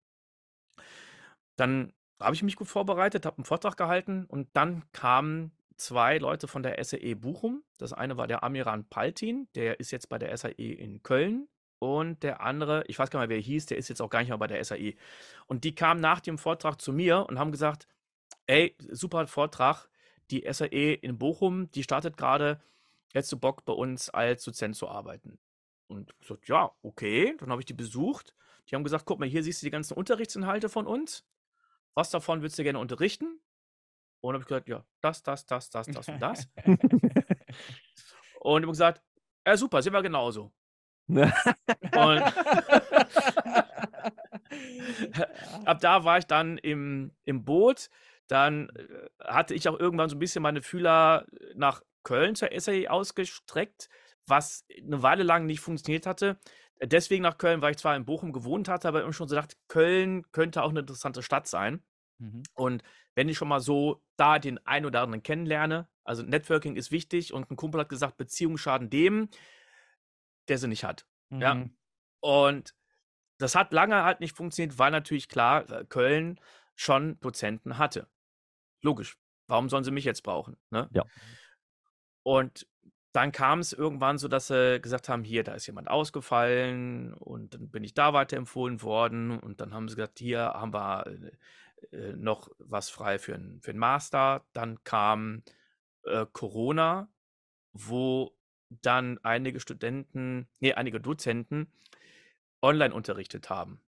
Dann 1.56 1.94
habe 2.20 2.36
ich 2.36 2.44
mich 2.44 2.56
gut 2.56 2.68
vorbereitet, 2.68 3.26
habe 3.26 3.38
einen 3.38 3.46
Vortrag 3.46 3.78
gehalten 3.78 4.26
und 4.26 4.50
dann 4.54 4.92
kamen 4.92 5.52
zwei 5.78 6.18
Leute 6.18 6.48
von 6.48 6.64
der 6.64 6.84
SAE 6.84 7.16
Bochum. 7.16 7.64
Das 7.78 7.94
eine 7.94 8.18
war 8.18 8.28
der 8.28 8.44
Amiran 8.44 8.86
Paltin, 8.90 9.48
der 9.56 9.80
ist 9.80 9.92
jetzt 9.92 10.10
bei 10.10 10.18
der 10.18 10.36
SAE 10.36 10.74
in 10.74 11.04
Köln. 11.04 11.48
Und 11.80 12.24
der 12.24 12.42
andere, 12.42 12.84
ich 12.88 12.98
weiß 12.98 13.12
gar 13.12 13.20
nicht 13.20 13.30
mehr, 13.30 13.38
wer 13.38 13.44
hieß, 13.44 13.68
der 13.68 13.78
ist 13.78 13.88
jetzt 13.88 14.02
auch 14.02 14.10
gar 14.10 14.20
nicht 14.20 14.30
mehr 14.30 14.38
bei 14.38 14.48
der 14.48 14.64
SAE. 14.64 14.96
Und 15.46 15.64
die 15.64 15.76
kamen 15.76 16.02
nach 16.02 16.20
dem 16.20 16.40
Vortrag 16.40 16.82
zu 16.82 16.92
mir 16.92 17.26
und 17.30 17.38
haben 17.38 17.52
gesagt, 17.52 17.88
ey, 18.48 18.76
super 18.90 19.28
Vortrag, 19.28 19.88
die 20.32 20.46
SAE 20.52 20.94
in 20.94 21.18
Bochum, 21.20 21.70
die 21.72 21.84
startet 21.84 22.18
gerade, 22.18 22.60
hättest 23.14 23.32
du 23.32 23.38
Bock 23.38 23.64
bei 23.66 23.74
uns 23.74 24.10
als 24.10 24.44
Dozent 24.44 24.76
zu 24.76 24.90
arbeiten? 24.90 25.40
Und 25.88 26.14
ich 26.20 26.28
gesagt, 26.28 26.48
ja, 26.48 26.72
okay. 26.82 27.36
Dann 27.40 27.52
habe 27.52 27.62
ich 27.62 27.66
die 27.66 27.74
besucht. 27.74 28.34
Die 28.70 28.76
haben 28.76 28.84
gesagt, 28.84 29.06
guck 29.06 29.20
mal, 29.20 29.30
hier 29.30 29.44
siehst 29.44 29.62
du 29.62 29.68
die 29.68 29.72
ganzen 29.72 29.94
Unterrichtsinhalte 29.94 30.70
von 30.70 30.88
uns. 30.88 31.26
Was 31.94 32.10
davon 32.10 32.42
würdest 32.42 32.60
du 32.60 32.64
gerne 32.64 32.80
unterrichten? 32.80 33.40
Und 34.22 34.34
habe 34.34 34.42
ich 34.42 34.48
gesagt, 34.48 34.68
ja, 34.68 34.84
das, 35.02 35.24
das, 35.24 35.46
das, 35.46 35.70
das, 35.70 35.88
das 35.88 36.08
und 36.08 36.20
das. 36.20 36.50
und 38.42 38.62
ich 38.62 38.66
habe 38.66 38.68
gesagt, 38.68 39.02
ja, 39.46 39.56
super, 39.56 39.82
sind 39.82 39.94
wir 39.94 40.02
genauso. 40.02 40.52
und 41.08 41.32
ab 45.66 45.80
da 45.80 46.04
war 46.04 46.18
ich 46.18 46.26
dann 46.26 46.58
im, 46.58 47.12
im 47.26 47.46
Boot. 47.46 47.90
Dann 48.28 48.70
äh, 48.70 49.08
hatte 49.24 49.54
ich 49.54 49.70
auch 49.70 49.80
irgendwann 49.80 50.10
so 50.10 50.16
ein 50.16 50.20
bisschen 50.20 50.44
meine 50.44 50.62
Fühler 50.62 51.26
nach 51.56 51.82
Köln 52.04 52.36
zur 52.36 52.50
SAE 52.58 52.90
ausgestreckt, 52.90 53.90
was 54.26 54.66
eine 54.82 55.02
Weile 55.02 55.24
lang 55.24 55.46
nicht 55.46 55.62
funktioniert 55.62 56.06
hatte. 56.06 56.40
deswegen 56.82 57.24
nach 57.24 57.38
Köln, 57.38 57.62
weil 57.62 57.72
ich 57.72 57.78
zwar 57.78 57.96
in 57.96 58.06
Bochum 58.06 58.34
gewohnt 58.34 58.68
hatte, 58.68 58.88
aber 58.88 59.02
immer 59.02 59.14
schon 59.14 59.28
so 59.28 59.36
dachte, 59.36 59.56
Köln 59.68 60.24
könnte 60.32 60.64
auch 60.64 60.70
eine 60.70 60.82
interessante 60.82 61.24
Stadt 61.24 61.48
sein. 61.48 61.84
Mhm. 62.20 62.44
Und 62.54 62.84
wenn 63.16 63.30
ich 63.30 63.38
schon 63.38 63.48
mal 63.48 63.60
so 63.60 64.04
da 64.16 64.40
den 64.40 64.58
einen 64.66 64.86
oder 64.86 65.02
anderen 65.02 65.24
kennenlerne, 65.24 65.88
also 66.04 66.24
Networking 66.24 66.76
ist 66.76 66.92
wichtig 66.92 67.34
und 67.34 67.50
ein 67.52 67.56
Kumpel 67.56 67.82
hat 67.82 67.90
gesagt, 67.90 68.18
Beziehungen 68.18 68.58
schaden 68.58 68.90
dem, 68.90 69.30
der 70.48 70.58
sie 70.58 70.68
nicht 70.68 70.84
hat. 70.84 71.06
Mhm. 71.30 71.42
Ja. 71.42 71.66
Und 72.20 72.74
das 73.38 73.56
hat 73.56 73.74
lange 73.74 74.04
halt 74.04 74.20
nicht 74.20 74.36
funktioniert, 74.36 74.80
weil 74.80 74.92
natürlich 74.92 75.30
klar 75.30 75.70
äh, 75.70 75.86
Köln 75.86 76.40
schon 76.76 77.20
Dozenten 77.20 77.78
hatte. 77.78 78.08
Logisch. 78.82 79.18
Warum 79.48 79.70
sollen 79.70 79.84
sie 79.84 79.92
mich 79.92 80.06
jetzt 80.06 80.24
brauchen? 80.24 80.58
Ne? 80.72 80.90
Ja. 80.92 81.04
Und 82.24 82.68
dann 83.14 83.32
kam 83.32 83.60
es 83.60 83.74
irgendwann 83.74 84.18
so, 84.18 84.28
dass 84.28 84.48
sie 84.48 84.80
gesagt 84.82 85.10
haben, 85.10 85.24
hier, 85.24 85.44
da 85.44 85.54
ist 85.54 85.66
jemand 85.66 85.90
ausgefallen 85.90 87.14
und 87.14 87.54
dann 87.54 87.70
bin 87.70 87.84
ich 87.84 87.94
da 87.94 88.14
weiterempfohlen 88.14 88.82
worden 88.82 89.40
und 89.40 89.62
dann 89.62 89.74
haben 89.74 89.88
sie 89.88 89.96
gesagt, 89.96 90.20
hier 90.20 90.42
haben 90.42 90.74
wir 90.74 91.06
äh, 91.92 92.14
noch 92.14 92.50
was 92.60 92.90
frei 92.90 93.20
für 93.20 93.36
einen 93.36 93.62
für 93.62 93.74
Master. 93.74 94.46
Dann 94.54 94.84
kam 94.84 95.44
äh, 96.04 96.26
Corona, 96.32 97.10
wo 97.74 98.36
dann 98.70 99.20
einige 99.24 99.60
Studenten, 99.60 100.48
nee, 100.60 100.74
einige 100.74 101.00
Dozenten 101.00 101.72
online 102.62 102.94
unterrichtet 102.94 103.50
haben. 103.50 103.82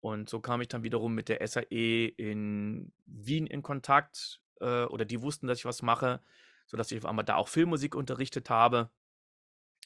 Und 0.00 0.30
so 0.30 0.40
kam 0.40 0.60
ich 0.60 0.68
dann 0.68 0.82
wiederum 0.82 1.14
mit 1.14 1.28
der 1.28 1.46
SAE 1.46 2.06
in 2.16 2.92
Wien 3.06 3.46
in 3.46 3.62
Kontakt 3.62 4.40
äh, 4.60 4.84
oder 4.84 5.04
die 5.04 5.20
wussten, 5.20 5.46
dass 5.46 5.58
ich 5.58 5.64
was 5.64 5.82
mache, 5.82 6.20
sodass 6.66 6.90
ich 6.90 6.98
auf 6.98 7.06
einmal 7.06 7.24
da 7.24 7.36
auch 7.36 7.48
Filmmusik 7.48 7.94
unterrichtet 7.94 8.48
habe. 8.48 8.90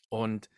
Und 0.09 0.51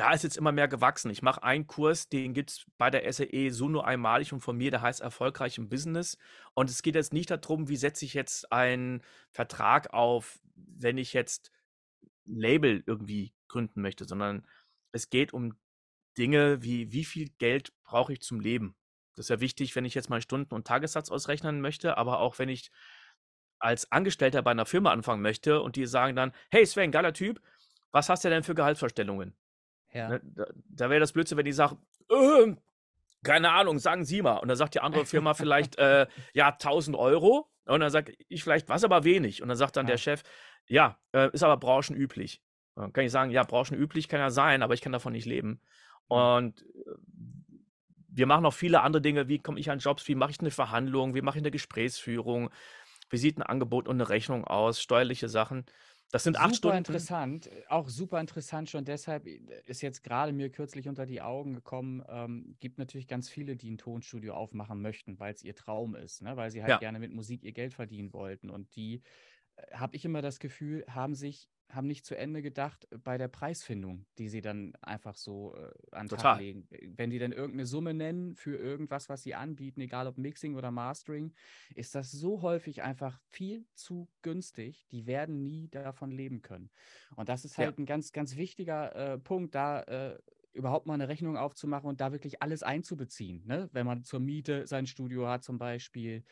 da 0.00 0.12
ist 0.14 0.24
jetzt 0.24 0.38
immer 0.38 0.50
mehr 0.50 0.66
gewachsen. 0.66 1.10
Ich 1.10 1.20
mache 1.20 1.42
einen 1.42 1.66
Kurs, 1.66 2.08
den 2.08 2.32
gibt 2.32 2.50
es 2.50 2.64
bei 2.78 2.88
der 2.88 3.12
SAE 3.12 3.50
so 3.50 3.68
nur 3.68 3.86
einmalig 3.86 4.32
und 4.32 4.40
von 4.40 4.56
mir, 4.56 4.70
der 4.70 4.80
heißt 4.80 5.02
Erfolgreich 5.02 5.58
im 5.58 5.68
Business. 5.68 6.16
Und 6.54 6.70
es 6.70 6.80
geht 6.80 6.94
jetzt 6.94 7.12
nicht 7.12 7.30
darum, 7.30 7.68
wie 7.68 7.76
setze 7.76 8.06
ich 8.06 8.14
jetzt 8.14 8.50
einen 8.50 9.02
Vertrag 9.30 9.92
auf, 9.92 10.40
wenn 10.54 10.96
ich 10.96 11.12
jetzt 11.12 11.52
ein 12.26 12.36
Label 12.36 12.82
irgendwie 12.86 13.34
gründen 13.46 13.82
möchte, 13.82 14.06
sondern 14.06 14.46
es 14.92 15.10
geht 15.10 15.34
um 15.34 15.58
Dinge 16.16 16.62
wie, 16.62 16.92
wie 16.92 17.04
viel 17.04 17.28
Geld 17.36 17.74
brauche 17.84 18.14
ich 18.14 18.22
zum 18.22 18.40
Leben? 18.40 18.76
Das 19.16 19.26
ist 19.26 19.30
ja 19.30 19.40
wichtig, 19.40 19.76
wenn 19.76 19.84
ich 19.84 19.92
jetzt 19.94 20.08
mal 20.08 20.22
Stunden- 20.22 20.54
und 20.54 20.66
Tagessatz 20.66 21.10
ausrechnen 21.10 21.60
möchte, 21.60 21.98
aber 21.98 22.20
auch 22.20 22.38
wenn 22.38 22.48
ich 22.48 22.70
als 23.58 23.92
Angestellter 23.92 24.40
bei 24.40 24.52
einer 24.52 24.64
Firma 24.64 24.92
anfangen 24.92 25.20
möchte 25.20 25.60
und 25.60 25.76
die 25.76 25.84
sagen 25.84 26.16
dann, 26.16 26.32
hey 26.50 26.64
Sven, 26.64 26.90
geiler 26.90 27.12
Typ, 27.12 27.42
was 27.92 28.08
hast 28.08 28.24
du 28.24 28.30
denn 28.30 28.44
für 28.44 28.54
Gehaltsvorstellungen? 28.54 29.36
Ja. 29.92 30.08
Ne, 30.08 30.20
da, 30.22 30.46
da 30.68 30.90
wäre 30.90 31.00
das 31.00 31.12
Blödsinn, 31.12 31.38
wenn 31.38 31.44
die 31.44 31.52
sagen, 31.52 31.78
äh, 32.08 32.54
keine 33.22 33.52
Ahnung, 33.52 33.78
sagen 33.78 34.04
Sie 34.04 34.22
mal. 34.22 34.36
Und 34.36 34.48
dann 34.48 34.56
sagt 34.56 34.74
die 34.74 34.80
andere 34.80 35.04
Firma 35.04 35.34
vielleicht, 35.34 35.76
äh, 35.78 36.06
ja, 36.32 36.48
1000 36.48 36.96
Euro. 36.96 37.50
Und 37.66 37.80
dann 37.80 37.90
sage 37.90 38.14
ich 38.28 38.42
vielleicht, 38.42 38.68
was 38.68 38.84
aber 38.84 39.04
wenig. 39.04 39.42
Und 39.42 39.48
dann 39.48 39.56
sagt 39.56 39.76
dann 39.76 39.86
ja. 39.86 39.92
der 39.92 39.98
Chef, 39.98 40.22
ja, 40.66 40.98
äh, 41.12 41.30
ist 41.32 41.42
aber 41.42 41.56
branchenüblich. 41.56 42.42
Dann 42.74 42.92
kann 42.92 43.04
ich 43.04 43.12
sagen, 43.12 43.30
ja, 43.30 43.42
branchenüblich 43.42 44.08
kann 44.08 44.20
ja 44.20 44.30
sein, 44.30 44.62
aber 44.62 44.74
ich 44.74 44.80
kann 44.80 44.92
davon 44.92 45.12
nicht 45.12 45.26
leben. 45.26 45.60
Mhm. 46.08 46.16
Und 46.16 46.62
äh, 46.62 46.66
wir 48.12 48.26
machen 48.26 48.42
noch 48.42 48.54
viele 48.54 48.80
andere 48.80 49.02
Dinge. 49.02 49.28
Wie 49.28 49.38
komme 49.38 49.60
ich 49.60 49.70
an 49.70 49.78
Jobs? 49.78 50.08
Wie 50.08 50.14
mache 50.14 50.32
ich 50.32 50.40
eine 50.40 50.50
Verhandlung? 50.50 51.14
Wie 51.14 51.22
mache 51.22 51.38
ich 51.38 51.42
eine 51.42 51.50
Gesprächsführung? 51.50 52.50
Wie 53.08 53.18
sieht 53.18 53.38
ein 53.38 53.42
Angebot 53.42 53.88
und 53.88 53.96
eine 53.96 54.08
Rechnung 54.08 54.44
aus? 54.44 54.80
Steuerliche 54.80 55.28
Sachen. 55.28 55.64
Das 56.12 56.24
sind 56.24 56.36
acht 56.36 56.54
super 56.54 56.56
Stunden. 56.56 56.78
interessant, 56.78 57.46
äh, 57.46 57.62
auch 57.68 57.88
super 57.88 58.20
interessant 58.20 58.68
schon 58.68 58.84
deshalb 58.84 59.26
äh, 59.26 59.40
ist 59.66 59.80
jetzt 59.80 60.02
gerade 60.02 60.32
mir 60.32 60.50
kürzlich 60.50 60.88
unter 60.88 61.06
die 61.06 61.22
Augen 61.22 61.54
gekommen, 61.54 62.02
ähm, 62.08 62.56
gibt 62.58 62.78
natürlich 62.78 63.06
ganz 63.06 63.28
viele, 63.28 63.56
die 63.56 63.70
ein 63.70 63.78
Tonstudio 63.78 64.34
aufmachen 64.34 64.82
möchten, 64.82 65.18
weil 65.20 65.32
es 65.32 65.42
ihr 65.42 65.54
Traum 65.54 65.94
ist, 65.94 66.22
ne? 66.22 66.36
weil 66.36 66.50
sie 66.50 66.62
halt 66.62 66.70
ja. 66.70 66.78
gerne 66.78 66.98
mit 66.98 67.12
Musik 67.12 67.44
ihr 67.44 67.52
Geld 67.52 67.74
verdienen 67.74 68.12
wollten 68.12 68.50
und 68.50 68.74
die, 68.74 69.02
äh, 69.56 69.76
habe 69.76 69.96
ich 69.96 70.04
immer 70.04 70.22
das 70.22 70.40
Gefühl, 70.40 70.84
haben 70.88 71.14
sich 71.14 71.48
haben 71.70 71.86
nicht 71.86 72.04
zu 72.04 72.16
Ende 72.16 72.42
gedacht 72.42 72.88
bei 73.04 73.18
der 73.18 73.28
Preisfindung, 73.28 74.06
die 74.18 74.28
sie 74.28 74.40
dann 74.40 74.74
einfach 74.80 75.16
so 75.16 75.54
äh, 75.56 75.96
an 75.96 76.08
den 76.08 76.18
Tag 76.18 76.38
legen. 76.38 76.68
Wenn 76.96 77.10
die 77.10 77.18
dann 77.18 77.32
irgendeine 77.32 77.66
Summe 77.66 77.94
nennen 77.94 78.36
für 78.36 78.56
irgendwas, 78.56 79.08
was 79.08 79.22
sie 79.22 79.34
anbieten, 79.34 79.80
egal 79.80 80.06
ob 80.06 80.18
Mixing 80.18 80.56
oder 80.56 80.70
Mastering, 80.70 81.32
ist 81.74 81.94
das 81.94 82.10
so 82.10 82.42
häufig 82.42 82.82
einfach 82.82 83.20
viel 83.30 83.66
zu 83.74 84.08
günstig. 84.22 84.86
Die 84.90 85.06
werden 85.06 85.46
nie 85.46 85.68
davon 85.68 86.10
leben 86.10 86.42
können. 86.42 86.70
Und 87.16 87.28
das 87.28 87.44
ist 87.44 87.58
halt 87.58 87.76
ja. 87.76 87.82
ein 87.82 87.86
ganz, 87.86 88.12
ganz 88.12 88.36
wichtiger 88.36 88.94
äh, 88.94 89.18
Punkt, 89.18 89.54
da 89.54 89.82
äh, 89.82 90.18
überhaupt 90.52 90.86
mal 90.86 90.94
eine 90.94 91.08
Rechnung 91.08 91.36
aufzumachen 91.36 91.88
und 91.88 92.00
da 92.00 92.12
wirklich 92.12 92.42
alles 92.42 92.62
einzubeziehen. 92.62 93.44
Ne? 93.46 93.68
Wenn 93.72 93.86
man 93.86 94.04
zur 94.04 94.20
Miete 94.20 94.66
sein 94.66 94.86
Studio 94.86 95.28
hat 95.28 95.44
zum 95.44 95.58
Beispiel 95.58 96.24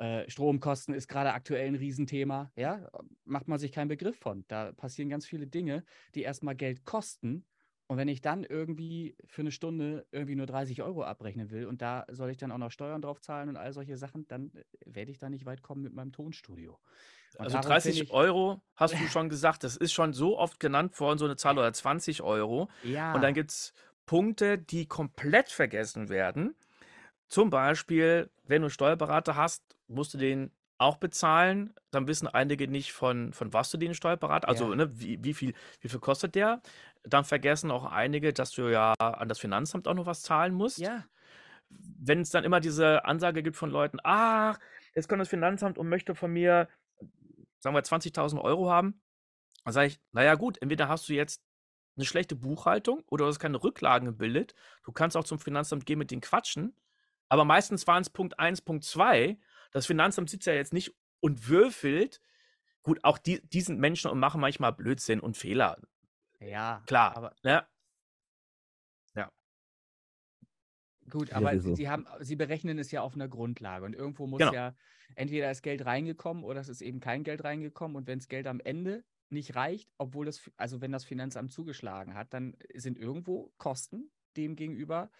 äh, 0.00 0.28
Stromkosten 0.30 0.94
ist 0.94 1.08
gerade 1.08 1.34
aktuell 1.34 1.68
ein 1.68 1.74
Riesenthema. 1.74 2.50
Ja, 2.56 2.88
macht 3.26 3.48
man 3.48 3.58
sich 3.58 3.70
keinen 3.70 3.88
Begriff 3.88 4.18
von. 4.18 4.46
Da 4.48 4.72
passieren 4.72 5.10
ganz 5.10 5.26
viele 5.26 5.46
Dinge, 5.46 5.84
die 6.14 6.22
erstmal 6.22 6.56
Geld 6.56 6.86
kosten. 6.86 7.44
Und 7.86 7.98
wenn 7.98 8.08
ich 8.08 8.22
dann 8.22 8.44
irgendwie 8.44 9.14
für 9.26 9.42
eine 9.42 9.50
Stunde 9.50 10.06
irgendwie 10.10 10.36
nur 10.36 10.46
30 10.46 10.80
Euro 10.82 11.02
abrechnen 11.02 11.50
will 11.50 11.66
und 11.66 11.82
da 11.82 12.06
soll 12.08 12.30
ich 12.30 12.38
dann 12.38 12.50
auch 12.50 12.58
noch 12.58 12.70
Steuern 12.70 13.02
drauf 13.02 13.20
zahlen 13.20 13.50
und 13.50 13.56
all 13.56 13.74
solche 13.74 13.98
Sachen, 13.98 14.26
dann 14.28 14.52
äh, 14.54 14.64
werde 14.86 15.10
ich 15.10 15.18
da 15.18 15.28
nicht 15.28 15.44
weit 15.44 15.60
kommen 15.60 15.82
mit 15.82 15.92
meinem 15.92 16.12
Tonstudio. 16.12 16.78
Und 17.36 17.44
also 17.44 17.58
30 17.58 18.00
ich, 18.00 18.10
Euro 18.10 18.62
hast 18.76 18.94
du 18.94 18.96
schon 19.08 19.28
gesagt, 19.28 19.64
das 19.64 19.76
ist 19.76 19.92
schon 19.92 20.14
so 20.14 20.38
oft 20.38 20.60
genannt 20.60 20.98
worden, 20.98 21.18
so 21.18 21.26
eine 21.26 21.36
Zahl 21.36 21.58
oder 21.58 21.72
20 21.72 22.22
Euro. 22.22 22.70
Ja. 22.84 23.12
Und 23.14 23.20
dann 23.20 23.34
gibt 23.34 23.50
es 23.50 23.74
Punkte, 24.06 24.56
die 24.56 24.86
komplett 24.86 25.50
vergessen 25.50 26.08
werden. 26.08 26.54
Zum 27.28 27.50
Beispiel, 27.50 28.30
wenn 28.46 28.62
du 28.62 28.70
Steuerberater 28.70 29.36
hast 29.36 29.76
musst 29.90 30.14
du 30.14 30.18
den 30.18 30.50
auch 30.78 30.96
bezahlen. 30.96 31.74
Dann 31.90 32.08
wissen 32.08 32.26
einige 32.26 32.66
nicht, 32.66 32.92
von, 32.92 33.32
von 33.32 33.52
was 33.52 33.70
du 33.70 33.76
den 33.76 33.94
Steuerberater, 33.94 34.48
also 34.48 34.70
ja. 34.70 34.76
ne, 34.76 35.00
wie, 35.00 35.22
wie, 35.22 35.34
viel, 35.34 35.54
wie 35.80 35.88
viel 35.88 36.00
kostet 36.00 36.34
der. 36.34 36.62
Dann 37.04 37.24
vergessen 37.24 37.70
auch 37.70 37.84
einige, 37.84 38.32
dass 38.32 38.52
du 38.52 38.70
ja 38.70 38.94
an 38.98 39.28
das 39.28 39.38
Finanzamt 39.38 39.86
auch 39.86 39.94
noch 39.94 40.06
was 40.06 40.22
zahlen 40.22 40.54
musst. 40.54 40.78
Ja. 40.78 41.04
Wenn 41.68 42.22
es 42.22 42.30
dann 42.30 42.44
immer 42.44 42.60
diese 42.60 43.04
Ansage 43.04 43.42
gibt 43.42 43.56
von 43.56 43.70
Leuten, 43.70 43.98
ach, 44.02 44.58
jetzt 44.94 45.08
kommt 45.08 45.20
das 45.20 45.28
Finanzamt 45.28 45.78
und 45.78 45.88
möchte 45.88 46.14
von 46.14 46.32
mir, 46.32 46.68
sagen 47.58 47.76
wir, 47.76 47.82
20.000 47.82 48.40
Euro 48.40 48.70
haben, 48.70 49.00
dann 49.64 49.74
sage 49.74 49.88
ich, 49.88 50.00
naja 50.12 50.34
gut, 50.34 50.60
entweder 50.62 50.88
hast 50.88 51.08
du 51.08 51.12
jetzt 51.12 51.42
eine 51.96 52.06
schlechte 52.06 52.34
Buchhaltung 52.34 53.04
oder 53.08 53.24
du 53.24 53.28
hast 53.28 53.38
keine 53.38 53.62
Rücklagen 53.62 54.06
gebildet. 54.06 54.54
Du 54.84 54.92
kannst 54.92 55.16
auch 55.16 55.24
zum 55.24 55.38
Finanzamt 55.38 55.84
gehen 55.84 55.98
mit 55.98 56.10
den 56.10 56.22
Quatschen. 56.22 56.74
Aber 57.28 57.44
meistens 57.44 57.86
waren 57.86 58.00
es 58.00 58.10
Punkt 58.10 58.38
1, 58.38 58.62
Punkt 58.62 58.84
2 58.84 59.38
das 59.70 59.86
Finanzamt 59.86 60.30
sitzt 60.30 60.46
ja 60.46 60.54
jetzt 60.54 60.72
nicht 60.72 60.94
und 61.20 61.48
würfelt. 61.48 62.20
Gut, 62.82 63.04
auch 63.04 63.18
die, 63.18 63.46
die 63.48 63.60
sind 63.60 63.78
Menschen 63.78 64.10
und 64.10 64.18
machen 64.18 64.40
manchmal 64.40 64.72
Blödsinn 64.72 65.20
und 65.20 65.36
Fehler. 65.36 65.78
Ja, 66.40 66.82
klar. 66.86 67.16
Aber, 67.16 67.34
ne? 67.42 67.66
Ja. 69.14 69.30
Gut, 71.10 71.32
aber 71.32 71.52
ja, 71.52 71.60
sie, 71.60 71.88
haben, 71.88 72.06
sie 72.20 72.36
berechnen 72.36 72.78
es 72.78 72.90
ja 72.90 73.02
auf 73.02 73.14
einer 73.14 73.28
Grundlage 73.28 73.84
und 73.84 73.94
irgendwo 73.94 74.26
muss 74.26 74.38
genau. 74.38 74.52
ja 74.52 74.74
entweder 75.14 75.50
ist 75.50 75.62
Geld 75.62 75.84
reingekommen 75.84 76.44
oder 76.44 76.60
es 76.60 76.68
ist 76.68 76.80
eben 76.80 77.00
kein 77.00 77.24
Geld 77.24 77.44
reingekommen 77.44 77.96
und 77.96 78.06
wenn 78.06 78.18
das 78.18 78.28
Geld 78.28 78.46
am 78.46 78.60
Ende 78.60 79.04
nicht 79.28 79.54
reicht, 79.54 79.90
obwohl 79.98 80.26
das, 80.26 80.50
also 80.56 80.80
wenn 80.80 80.92
das 80.92 81.04
Finanzamt 81.04 81.52
zugeschlagen 81.52 82.14
hat, 82.14 82.32
dann 82.34 82.56
sind 82.74 82.98
irgendwo 82.98 83.52
Kosten 83.58 84.10
dem 84.36 84.56
gegenüber 84.56 85.10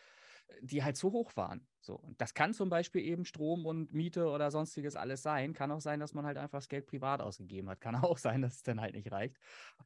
die 0.61 0.83
halt 0.83 0.97
so 0.97 1.13
hoch 1.13 1.37
waren. 1.37 1.67
So, 1.81 1.95
und 1.95 2.21
das 2.21 2.35
kann 2.35 2.53
zum 2.53 2.69
Beispiel 2.69 3.03
eben 3.03 3.25
Strom 3.25 3.65
und 3.65 3.93
Miete 3.93 4.29
oder 4.29 4.51
sonstiges 4.51 4.97
alles 4.97 5.23
sein. 5.23 5.55
Kann 5.55 5.71
auch 5.71 5.81
sein, 5.81 5.99
dass 5.99 6.13
man 6.13 6.27
halt 6.27 6.37
einfach 6.37 6.59
das 6.59 6.69
Geld 6.69 6.87
privat 6.87 7.21
ausgegeben 7.21 7.69
hat. 7.71 7.81
Kann 7.81 7.95
auch 7.97 8.19
sein, 8.19 8.43
dass 8.43 8.57
es 8.57 8.63
dann 8.63 8.81
halt 8.81 8.95
nicht 8.95 9.11
reicht. 9.11 9.37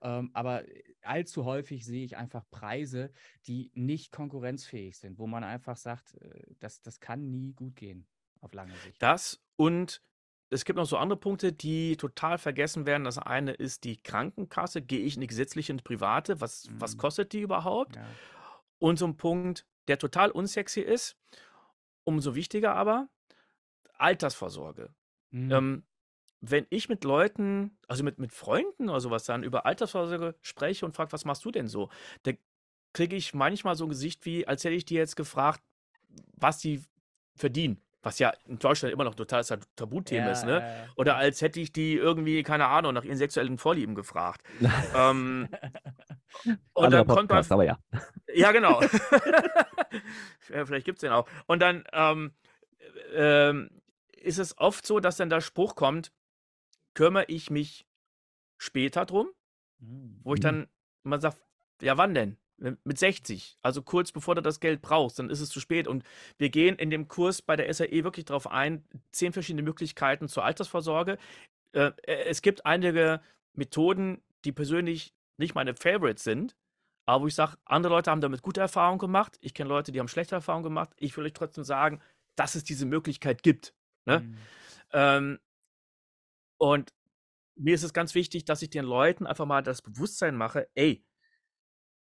Ähm, 0.02 0.30
aber 0.32 0.64
allzu 1.02 1.44
häufig 1.44 1.84
sehe 1.84 2.04
ich 2.04 2.16
einfach 2.16 2.44
Preise, 2.50 3.12
die 3.46 3.70
nicht 3.74 4.10
konkurrenzfähig 4.10 4.98
sind, 4.98 5.18
wo 5.18 5.26
man 5.26 5.44
einfach 5.44 5.76
sagt, 5.76 6.14
äh, 6.20 6.42
das, 6.58 6.82
das 6.82 6.98
kann 6.98 7.30
nie 7.30 7.52
gut 7.52 7.76
gehen 7.76 8.06
auf 8.40 8.52
lange 8.52 8.74
Sicht. 8.76 9.00
Das 9.00 9.40
und 9.56 10.02
es 10.50 10.64
gibt 10.64 10.76
noch 10.76 10.86
so 10.86 10.96
andere 10.96 11.18
Punkte, 11.18 11.52
die 11.52 11.96
total 11.96 12.38
vergessen 12.38 12.86
werden. 12.86 13.04
Das 13.04 13.18
eine 13.18 13.52
ist 13.52 13.84
die 13.84 14.00
Krankenkasse. 14.00 14.82
Gehe 14.82 15.00
ich 15.00 15.16
in 15.16 15.20
die 15.20 15.26
gesetzliche, 15.26 15.72
in 15.72 15.78
die 15.78 15.82
private? 15.82 16.40
Was, 16.40 16.68
mhm. 16.68 16.80
was 16.80 16.96
kostet 16.96 17.32
die 17.32 17.40
überhaupt? 17.40 17.96
Ja. 17.96 18.06
Und 18.78 18.98
so 18.98 19.06
ein 19.06 19.16
Punkt, 19.16 19.66
der 19.89 19.98
total 19.98 20.31
unsexy 20.31 20.81
ist. 20.81 21.16
Umso 22.05 22.35
wichtiger 22.35 22.74
aber 22.74 23.09
Altersvorsorge. 23.98 24.94
Mhm. 25.31 25.52
Ähm, 25.52 25.82
wenn 26.40 26.66
ich 26.69 26.89
mit 26.89 27.05
Leuten, 27.05 27.78
also 27.89 28.05
mit, 28.05 28.19
mit 28.19 28.32
Freunden 28.32 28.89
oder 28.89 29.01
sowas 29.01 29.24
dann 29.24 29.43
über 29.43 29.65
Altersvorsorge 29.66 30.35
spreche 30.43 30.85
und 30.85 30.94
frage, 30.94 31.12
was 31.12 31.24
machst 31.24 31.44
du 31.44 31.51
denn 31.51 31.69
so, 31.69 31.89
da 32.23 32.32
kriege 32.93 33.16
ich 33.16 33.35
manchmal 33.35 33.77
so 33.77 33.86
ein 33.86 33.89
Gesicht 33.89 34.27
wie, 34.27 34.47
als 34.47 34.65
hätte 34.65 34.74
ich 34.74 34.85
dir 34.85 34.98
jetzt 34.98 35.16
gefragt, 35.16 35.62
was 36.36 36.61
sie 36.61 36.85
verdienen. 37.35 37.81
Was 38.02 38.19
ja 38.19 38.35
in 38.47 38.59
Deutschland 38.59 38.93
immer 38.93 39.05
noch 39.05 39.15
total 39.15 39.43
Tabuthema 39.77 40.27
ja, 40.27 40.32
ist, 40.32 40.44
ne? 40.44 40.59
Ja, 40.59 40.59
ja. 40.59 40.89
Oder 40.97 41.16
als 41.16 41.40
hätte 41.40 41.59
ich 41.59 41.73
die 41.73 41.94
irgendwie, 41.94 42.43
keine 42.43 42.66
Ahnung, 42.66 42.93
nach 42.93 43.05
ihren 43.05 43.16
sexuellen 43.16 43.56
Vorlieben 43.56 43.94
gefragt. 43.94 44.43
ähm, 44.94 45.48
Und 46.74 46.90
dann 46.93 47.06
kommt 47.06 47.31
man, 47.31 47.47
aber 47.48 47.65
ja. 47.65 47.78
Ja, 48.35 48.52
genau. 48.52 48.81
Vielleicht 50.40 50.84
gibt 50.84 50.98
es 50.98 51.00
den 51.00 51.12
auch. 51.12 51.28
Und 51.46 51.60
dann 51.60 51.84
ähm, 51.92 52.32
ähm, 53.12 53.70
ist 54.12 54.38
es 54.38 54.56
oft 54.58 54.86
so, 54.86 55.00
dass 55.00 55.16
dann 55.16 55.30
der 55.30 55.40
Spruch 55.40 55.74
kommt, 55.74 56.12
kümmere 56.94 57.26
ich 57.28 57.50
mich 57.50 57.86
später 58.58 59.04
drum, 59.04 59.28
mhm. 59.78 60.20
wo 60.22 60.34
ich 60.34 60.38
hm. 60.38 60.42
dann 60.42 60.68
mal 61.02 61.20
sage, 61.20 61.36
ja, 61.80 61.96
wann 61.98 62.14
denn? 62.14 62.36
Mit 62.56 62.98
60, 62.98 63.56
also 63.62 63.82
kurz 63.82 64.12
bevor 64.12 64.36
du 64.36 64.40
das 64.40 64.60
Geld 64.60 64.80
brauchst, 64.80 65.18
dann 65.18 65.28
ist 65.28 65.40
es 65.40 65.48
zu 65.48 65.58
spät. 65.58 65.88
Und 65.88 66.04
wir 66.38 66.50
gehen 66.50 66.76
in 66.76 66.88
dem 66.88 67.08
Kurs 67.08 67.42
bei 67.42 67.56
der 67.56 67.72
SAE 67.74 68.04
wirklich 68.04 68.26
darauf 68.26 68.46
ein, 68.46 68.84
zehn 69.10 69.32
verschiedene 69.32 69.62
Möglichkeiten 69.62 70.28
zur 70.28 70.44
Altersvorsorge. 70.44 71.18
Äh, 71.72 71.90
äh, 72.06 72.24
es 72.26 72.42
gibt 72.42 72.64
einige 72.64 73.20
Methoden, 73.54 74.22
die 74.44 74.52
persönlich 74.52 75.12
nicht 75.36 75.56
meine 75.56 75.74
Favorites 75.74 76.22
sind, 76.22 76.54
aber 77.06 77.22
wo 77.22 77.26
ich 77.26 77.35
sage, 77.35 77.56
andere 77.64 77.93
Leute 77.93 78.10
haben 78.10 78.20
damit 78.20 78.43
gute 78.43 78.60
Erfahrungen 78.60 78.98
gemacht. 78.98 79.36
Ich 79.40 79.55
kenne 79.55 79.68
Leute, 79.68 79.93
die 79.93 80.01
haben 80.01 80.09
schlechte 80.09 80.35
Erfahrungen 80.35 80.64
gemacht. 80.64 80.90
Ich 80.97 81.16
will 81.16 81.24
euch 81.24 81.32
trotzdem 81.32 81.64
sagen, 81.64 82.01
dass 82.36 82.55
es 82.55 82.64
diese 82.64 82.86
Möglichkeit 82.86 83.43
gibt. 83.43 83.74
Ne? 84.06 84.20
Mhm. 84.20 84.39
Ähm, 84.93 85.39
und 86.59 86.93
mir 87.56 87.74
ist 87.74 87.82
es 87.82 87.93
ganz 87.93 88.14
wichtig, 88.14 88.44
dass 88.44 88.62
ich 88.62 88.70
den 88.70 88.85
Leuten 88.85 89.26
einfach 89.26 89.47
mal 89.47 89.62
das 89.62 89.82
Bewusstsein 89.82 90.36
mache, 90.36 90.68
ey, 90.74 91.05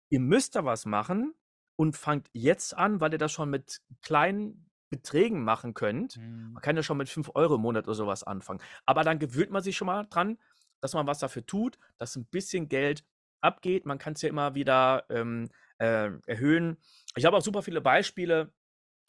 ihr 0.10 0.20
müsst 0.20 0.56
da 0.56 0.66
was 0.66 0.86
machen 0.86 1.34
und 1.76 1.98
fangt 1.98 2.30
jetzt 2.34 2.78
an, 2.78 3.02
weil 3.02 3.12
ihr 3.12 3.18
das 3.18 3.32
schon 3.32 3.50
mit 3.50 3.82
kleinen 4.02 4.70
Beträgen 4.90 5.44
machen 5.44 5.74
könnt. 5.74 6.18
Mhm. 6.18 6.54
Man 6.54 6.62
kann 6.62 6.76
ja 6.76 6.84
schon 6.84 6.98
mit 6.98 7.10
5 7.10 7.32
Euro 7.34 7.56
im 7.56 7.62
Monat 7.62 7.86
oder 7.86 7.96
sowas 7.96 8.24
anfangen. 8.24 8.62
Aber 8.86 9.04
dann 9.04 9.20
gewöhnt 9.20 9.52
man 9.52 9.64
sich 9.64 9.76
schon 9.76 9.88
mal 9.88 10.06
dran, 10.10 10.38
dass 10.80 10.94
man 10.94 11.08
was 11.08 11.20
dafür 11.20 11.46
tut, 11.46 11.78
dass 11.98 12.16
ein 12.16 12.26
bisschen 12.28 12.70
Geld 12.70 13.04
abgeht. 13.46 13.86
Man 13.86 13.98
kann 13.98 14.14
es 14.14 14.22
ja 14.22 14.30
immer 14.30 14.56
wieder 14.56 15.06
ähm, 15.10 15.50
äh, 15.78 16.10
erhöhen. 16.26 16.78
Ich 17.16 17.26
habe 17.26 17.38
auch 17.38 17.42
super 17.42 17.62
viele 17.62 17.82
Beispiele 17.82 18.52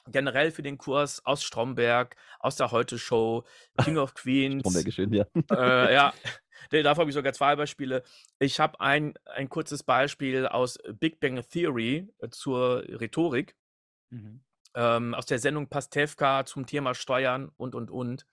generell 0.09 0.53
für 0.53 0.63
den 0.63 0.79
Kurs 0.79 1.25
aus 1.25 1.43
Stromberg, 1.43 2.17
aus 2.39 2.57
der 2.57 2.71
Heute-Show, 2.71 3.45
King 3.85 3.99
of 3.99 4.15
Queens. 4.15 4.61
Stromberg 4.61 4.87
ist 4.87 4.95
schön, 4.95 5.13
ja. 5.13 5.27
Äh, 5.51 5.95
ja, 5.95 6.15
Dafür 6.71 7.03
habe 7.03 7.11
ich 7.11 7.15
sogar 7.15 7.33
zwei 7.33 7.57
Beispiele. 7.57 8.03
Ich 8.39 8.61
habe 8.61 8.81
ein, 8.81 9.15
ein 9.27 9.49
kurzes 9.49 9.83
Beispiel 9.83 10.47
aus 10.47 10.79
Big 10.99 11.21
Bang 11.21 11.41
Theory 11.49 12.09
äh, 12.19 12.29
zur 12.31 12.83
Rhetorik. 12.89 13.57
Mhm. 14.11 14.41
Ähm, 14.75 15.15
aus 15.15 15.27
der 15.27 15.39
Sendung 15.39 15.69
Pastewka 15.69 16.45
zum 16.45 16.67
Thema 16.67 16.95
Steuern 16.95 17.51
und, 17.57 17.75
und, 17.75 17.91
und. 17.91 18.27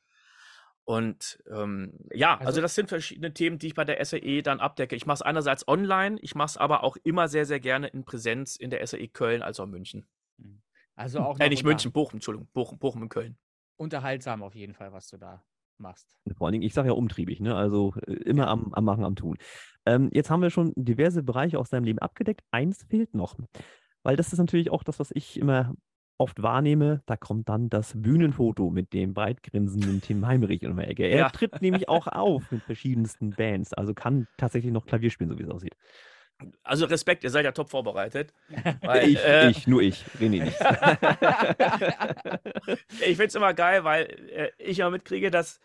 Und 0.85 1.41
ähm, 1.49 1.97
ja, 2.13 2.33
also, 2.33 2.47
also, 2.47 2.61
das 2.61 2.75
sind 2.75 2.89
verschiedene 2.89 3.33
Themen, 3.33 3.57
die 3.57 3.67
ich 3.67 3.73
bei 3.73 3.85
der 3.85 4.03
SAE 4.03 4.41
dann 4.41 4.59
abdecke. 4.59 4.95
Ich 4.95 5.05
mache 5.05 5.15
es 5.15 5.21
einerseits 5.21 5.67
online, 5.67 6.17
ich 6.21 6.35
mache 6.35 6.47
es 6.47 6.57
aber 6.57 6.83
auch 6.83 6.97
immer 7.03 7.29
sehr, 7.29 7.45
sehr 7.45 7.61
gerne 7.61 7.87
in 7.87 8.03
Präsenz 8.03 8.57
in 8.57 8.69
der 8.69 8.85
SAE 8.85 9.07
Köln 9.07 9.41
als 9.41 9.59
auch 9.59 9.65
München. 9.65 10.05
Mhm. 10.37 10.61
Also 10.95 11.19
auch 11.19 11.39
äh, 11.39 11.49
nicht 11.49 11.63
München, 11.63 11.91
Bochum, 11.91 12.17
Entschuldigung, 12.17 12.49
Bochum, 12.53 12.79
Bochum 12.79 13.01
und 13.03 13.09
Köln. 13.09 13.37
Unterhaltsam 13.77 14.43
auf 14.43 14.55
jeden 14.55 14.73
Fall, 14.73 14.91
was 14.91 15.07
du 15.07 15.17
da 15.17 15.43
machst. 15.77 16.17
Vor 16.37 16.47
allen 16.47 16.53
Dingen, 16.53 16.63
ich 16.63 16.73
sage 16.73 16.89
ja 16.89 16.93
umtriebig, 16.93 17.39
ne? 17.39 17.55
also 17.55 17.93
äh, 18.05 18.13
immer 18.13 18.47
am, 18.47 18.73
am 18.73 18.83
Machen, 18.83 19.05
am 19.05 19.15
Tun. 19.15 19.37
Ähm, 19.85 20.09
jetzt 20.11 20.29
haben 20.29 20.41
wir 20.41 20.49
schon 20.49 20.73
diverse 20.75 21.23
Bereiche 21.23 21.59
aus 21.59 21.69
deinem 21.69 21.85
Leben 21.85 21.99
abgedeckt. 21.99 22.41
Eins 22.51 22.83
fehlt 22.89 23.13
noch, 23.13 23.37
weil 24.03 24.15
das 24.15 24.33
ist 24.33 24.39
natürlich 24.39 24.69
auch 24.69 24.83
das, 24.83 24.99
was 24.99 25.11
ich 25.11 25.39
immer 25.39 25.73
oft 26.17 26.41
wahrnehme. 26.41 27.01
Da 27.05 27.17
kommt 27.17 27.49
dann 27.49 27.69
das 27.69 27.93
Bühnenfoto 27.95 28.69
mit 28.69 28.93
dem 28.93 29.13
breitgrinsenden 29.13 30.01
Tim 30.01 30.25
Heimerich 30.25 30.63
in 30.63 30.75
der 30.75 30.87
Ecke. 30.87 31.07
Er 31.07 31.17
ja. 31.17 31.29
tritt 31.29 31.61
nämlich 31.61 31.89
auch 31.89 32.07
auf 32.11 32.51
mit 32.51 32.63
verschiedensten 32.63 33.31
Bands, 33.31 33.73
also 33.73 33.93
kann 33.93 34.27
tatsächlich 34.37 34.71
noch 34.71 34.85
Klavier 34.85 35.09
spielen, 35.09 35.29
so 35.29 35.37
wie 35.37 35.43
es 35.43 35.49
aussieht. 35.49 35.75
Also 36.63 36.85
Respekt, 36.85 37.23
ihr 37.23 37.29
seid 37.29 37.45
ja 37.45 37.51
top 37.51 37.69
vorbereitet. 37.69 38.33
Weil, 38.81 39.09
ich, 39.09 39.23
äh, 39.23 39.49
ich, 39.49 39.67
nur 39.67 39.81
ich, 39.81 40.03
René 40.19 40.43
nicht. 40.43 40.59
ich 43.01 43.17
finde 43.17 43.25
es 43.25 43.35
immer 43.35 43.53
geil, 43.53 43.83
weil 43.83 44.03
äh, 44.31 44.49
ich 44.57 44.79
immer 44.79 44.89
mitkriege, 44.89 45.31
dass 45.31 45.59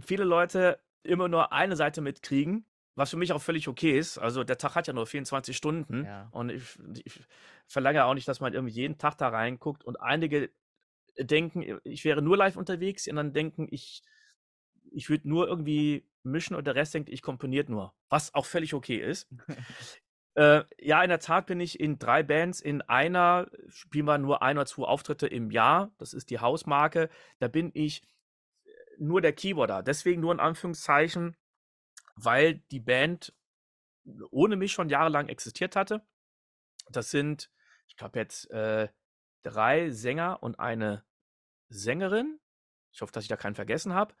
viele 0.00 0.24
Leute 0.24 0.78
immer 1.02 1.28
nur 1.28 1.52
eine 1.52 1.76
Seite 1.76 2.00
mitkriegen, 2.00 2.64
was 2.94 3.10
für 3.10 3.16
mich 3.16 3.32
auch 3.32 3.42
völlig 3.42 3.68
okay 3.68 3.98
ist. 3.98 4.18
Also 4.18 4.44
der 4.44 4.58
Tag 4.58 4.74
hat 4.74 4.86
ja 4.86 4.92
nur 4.92 5.06
24 5.06 5.56
Stunden 5.56 6.04
ja. 6.04 6.28
und 6.30 6.50
ich, 6.50 6.78
ich 7.04 7.20
verlange 7.66 8.04
auch 8.04 8.14
nicht, 8.14 8.28
dass 8.28 8.40
man 8.40 8.54
irgendwie 8.54 8.74
jeden 8.74 8.98
Tag 8.98 9.18
da 9.18 9.28
reinguckt 9.28 9.84
und 9.84 10.00
einige 10.00 10.50
denken, 11.18 11.80
ich 11.84 12.04
wäre 12.04 12.22
nur 12.22 12.36
live 12.36 12.56
unterwegs 12.56 13.06
und 13.08 13.16
dann 13.16 13.32
denken, 13.32 13.68
ich, 13.70 14.02
ich 14.90 15.08
würde 15.08 15.28
nur 15.28 15.48
irgendwie 15.48 16.06
mischen 16.22 16.56
und 16.56 16.66
der 16.66 16.74
Rest 16.74 16.94
denkt, 16.94 17.08
ich 17.08 17.22
komponiert 17.22 17.68
nur, 17.68 17.94
was 18.08 18.34
auch 18.34 18.46
völlig 18.46 18.74
okay 18.74 18.96
ist. 18.96 19.28
Äh, 20.36 20.64
ja, 20.80 21.00
in 21.00 21.10
der 21.10 21.20
Tat 21.20 21.46
bin 21.46 21.60
ich 21.60 21.78
in 21.78 21.98
drei 21.98 22.24
Bands. 22.24 22.60
In 22.60 22.82
einer 22.82 23.48
spielen 23.68 24.06
wir 24.06 24.18
nur 24.18 24.42
ein 24.42 24.58
oder 24.58 24.66
zwei 24.66 24.82
Auftritte 24.82 25.28
im 25.28 25.52
Jahr. 25.52 25.92
Das 25.98 26.12
ist 26.12 26.28
die 26.28 26.40
Hausmarke. 26.40 27.08
Da 27.38 27.46
bin 27.46 27.70
ich 27.72 28.02
nur 28.98 29.20
der 29.20 29.32
Keyboarder. 29.32 29.84
Deswegen 29.84 30.20
nur 30.20 30.32
in 30.32 30.40
Anführungszeichen, 30.40 31.36
weil 32.16 32.56
die 32.70 32.80
Band 32.80 33.34
ohne 34.30 34.56
mich 34.56 34.72
schon 34.72 34.88
jahrelang 34.88 35.28
existiert 35.28 35.76
hatte. 35.76 36.06
Das 36.90 37.10
sind, 37.10 37.50
ich 37.88 37.96
glaube 37.96 38.18
jetzt 38.18 38.50
äh, 38.50 38.88
drei 39.42 39.90
Sänger 39.90 40.42
und 40.42 40.58
eine 40.58 41.04
Sängerin. 41.68 42.40
Ich 42.92 43.00
hoffe, 43.00 43.12
dass 43.12 43.24
ich 43.24 43.28
da 43.28 43.36
keinen 43.36 43.54
vergessen 43.54 43.94
habe. 43.94 44.14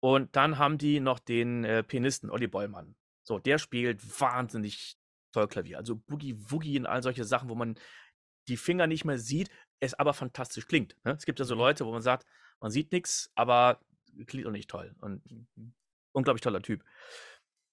Und 0.00 0.34
dann 0.36 0.58
haben 0.58 0.78
die 0.78 1.00
noch 1.00 1.18
den 1.18 1.64
äh, 1.64 1.82
Pianisten 1.82 2.30
Olli 2.30 2.46
Bollmann. 2.46 2.96
So, 3.24 3.38
der 3.38 3.58
spielt 3.58 4.20
wahnsinnig 4.20 4.96
toll 5.32 5.48
Klavier. 5.48 5.78
Also 5.78 5.96
Boogie 5.96 6.36
Woogie 6.50 6.78
und 6.78 6.86
all 6.86 7.02
solche 7.02 7.24
Sachen, 7.24 7.48
wo 7.48 7.54
man 7.54 7.78
die 8.48 8.56
Finger 8.56 8.86
nicht 8.86 9.04
mehr 9.04 9.18
sieht, 9.18 9.50
es 9.80 9.94
aber 9.94 10.14
fantastisch 10.14 10.66
klingt. 10.66 10.96
Ne? 11.04 11.12
Es 11.12 11.24
gibt 11.24 11.38
ja 11.38 11.44
so 11.44 11.54
mhm. 11.54 11.60
Leute, 11.60 11.86
wo 11.86 11.92
man 11.92 12.02
sagt, 12.02 12.26
man 12.60 12.70
sieht 12.70 12.92
nichts, 12.92 13.30
aber 13.34 13.80
klingt 14.26 14.46
auch 14.46 14.52
nicht 14.52 14.70
toll. 14.70 14.94
Und. 15.00 15.22
Unglaublich 16.12 16.42
toller 16.42 16.62
Typ. 16.62 16.84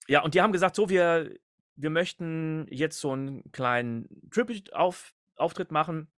Ja, 0.08 0.22
und 0.22 0.34
die 0.34 0.42
haben 0.42 0.52
gesagt, 0.52 0.76
so, 0.76 0.90
wir, 0.90 1.36
wir 1.76 1.90
möchten 1.90 2.68
jetzt 2.70 3.00
so 3.00 3.12
einen 3.12 3.52
kleinen 3.52 4.10
Tribute-Auftritt 4.32 5.72
machen. 5.72 6.12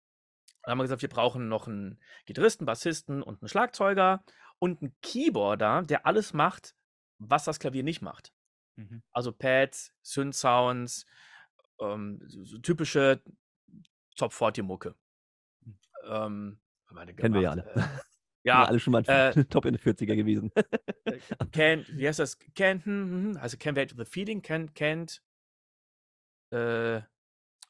Dann 0.63 0.73
haben 0.73 0.79
wir 0.79 0.85
gesagt, 0.85 1.03
wir 1.03 1.09
brauchen 1.09 1.49
noch 1.49 1.67
einen 1.67 1.99
Gitarristen, 2.27 2.67
Bassisten 2.67 3.23
und 3.23 3.43
einen 3.43 3.49
Schlagzeuger 3.49 4.25
und 4.59 4.83
einen 4.83 4.95
Keyboarder, 5.03 5.83
der 5.83 6.07
alles 6.07 6.35
macht, 6.35 6.75
was 7.19 7.45
das 7.45 7.59
Klavier 7.59 7.83
nicht 7.83 8.03
macht. 8.03 8.33
Mhm. 8.77 9.03
Also 9.11 9.33
Pads, 9.33 9.93
Synth-Sounds, 10.03 11.07
ähm, 11.81 12.21
so 12.27 12.59
typische 12.59 13.23
Top 14.17 14.33
40 14.33 14.65
Mucke. 14.65 14.95
Hm. 15.65 15.79
Ähm, 16.05 16.61
Kennen 17.17 17.35
wir 17.35 17.41
ja 17.41 17.51
alle. 17.51 18.03
Ja, 18.43 18.65
alle 18.65 18.81
schon 18.81 18.93
mal 18.93 19.05
äh, 19.07 19.45
Top 19.51 19.67
in 19.67 19.75
den 19.75 19.83
40er 19.83 20.17
gewesen. 20.17 20.51
Äh, 21.05 21.19
can, 21.53 21.85
wie 21.91 22.09
heißt 22.09 22.19
das? 22.19 22.39
Hm, 22.57 23.39
also 23.41 23.57
Can't 23.57 23.77
Wait 23.77 23.95
the 23.97 24.05
Feeling, 24.05 24.41
Can't, 24.41 24.73
can't 24.75 25.21
äh, 26.51 27.03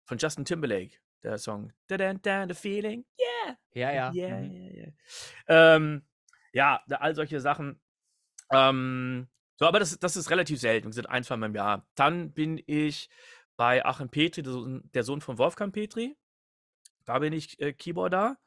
von 0.05 0.19
Justin 0.19 0.45
Timberlake, 0.45 0.99
der 1.23 1.39
Song. 1.39 1.73
Da, 1.89 1.97
da, 1.97 2.15
da, 2.15 2.47
the 2.47 2.55
Feeling, 2.55 3.05
yeah. 3.19 3.57
Ja, 3.73 3.93
ja. 3.93 4.13
Yeah, 4.13 4.41
mhm. 4.41 4.53
yeah, 4.53 4.93
yeah. 5.49 5.77
Ähm, 5.77 6.03
ja, 6.53 6.83
all 6.89 7.15
solche 7.15 7.41
Sachen. 7.41 7.81
Ähm, 8.51 9.29
so, 9.57 9.67
aber 9.67 9.79
das, 9.79 9.99
das 9.99 10.17
ist 10.17 10.31
relativ 10.31 10.59
selten. 10.59 10.89
Wir 10.89 10.95
sind 10.95 11.09
ein, 11.09 11.23
zwei 11.23 11.37
Mal 11.37 11.47
im 11.47 11.55
Jahr. 11.55 11.87
Dann 11.95 12.33
bin 12.33 12.63
ich 12.67 13.09
bei 13.57 13.85
Achim 13.85 14.09
Petri, 14.09 14.43
der 14.43 15.03
Sohn 15.03 15.21
von 15.21 15.39
Wolfgang 15.39 15.73
Petri. 15.73 16.17
Da 17.05 17.19
bin 17.19 17.33
ich 17.33 17.61
äh, 17.61 17.73
Keyboarder. 17.73 18.39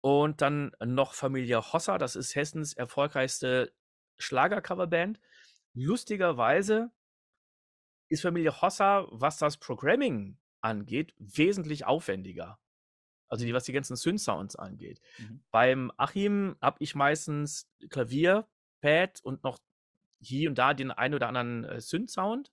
Und 0.00 0.40
dann 0.40 0.72
noch 0.84 1.14
Familie 1.14 1.60
Hossa, 1.72 1.98
das 1.98 2.16
ist 2.16 2.34
Hessens 2.34 2.74
erfolgreichste 2.74 3.72
Schlagercoverband. 4.18 5.20
Lustigerweise 5.74 6.90
ist 8.08 8.22
Familie 8.22 8.60
Hossa, 8.60 9.06
was 9.10 9.38
das 9.38 9.56
Programming 9.56 10.38
angeht, 10.60 11.12
wesentlich 11.18 11.86
aufwendiger. 11.86 12.58
Also 13.28 13.44
die, 13.44 13.52
was 13.52 13.64
die 13.64 13.72
ganzen 13.72 13.96
Synth-Sounds 13.96 14.54
angeht. 14.54 15.00
Mhm. 15.18 15.44
Beim 15.50 15.92
Achim 15.96 16.56
habe 16.60 16.76
ich 16.80 16.94
meistens 16.94 17.68
Klavier, 17.88 18.46
Pad 18.80 19.20
und 19.24 19.42
noch 19.42 19.58
hier 20.20 20.48
und 20.48 20.56
da 20.56 20.74
den 20.74 20.92
einen 20.92 21.14
oder 21.14 21.28
anderen 21.28 21.64
äh, 21.64 21.80
Synth-Sound. 21.80 22.52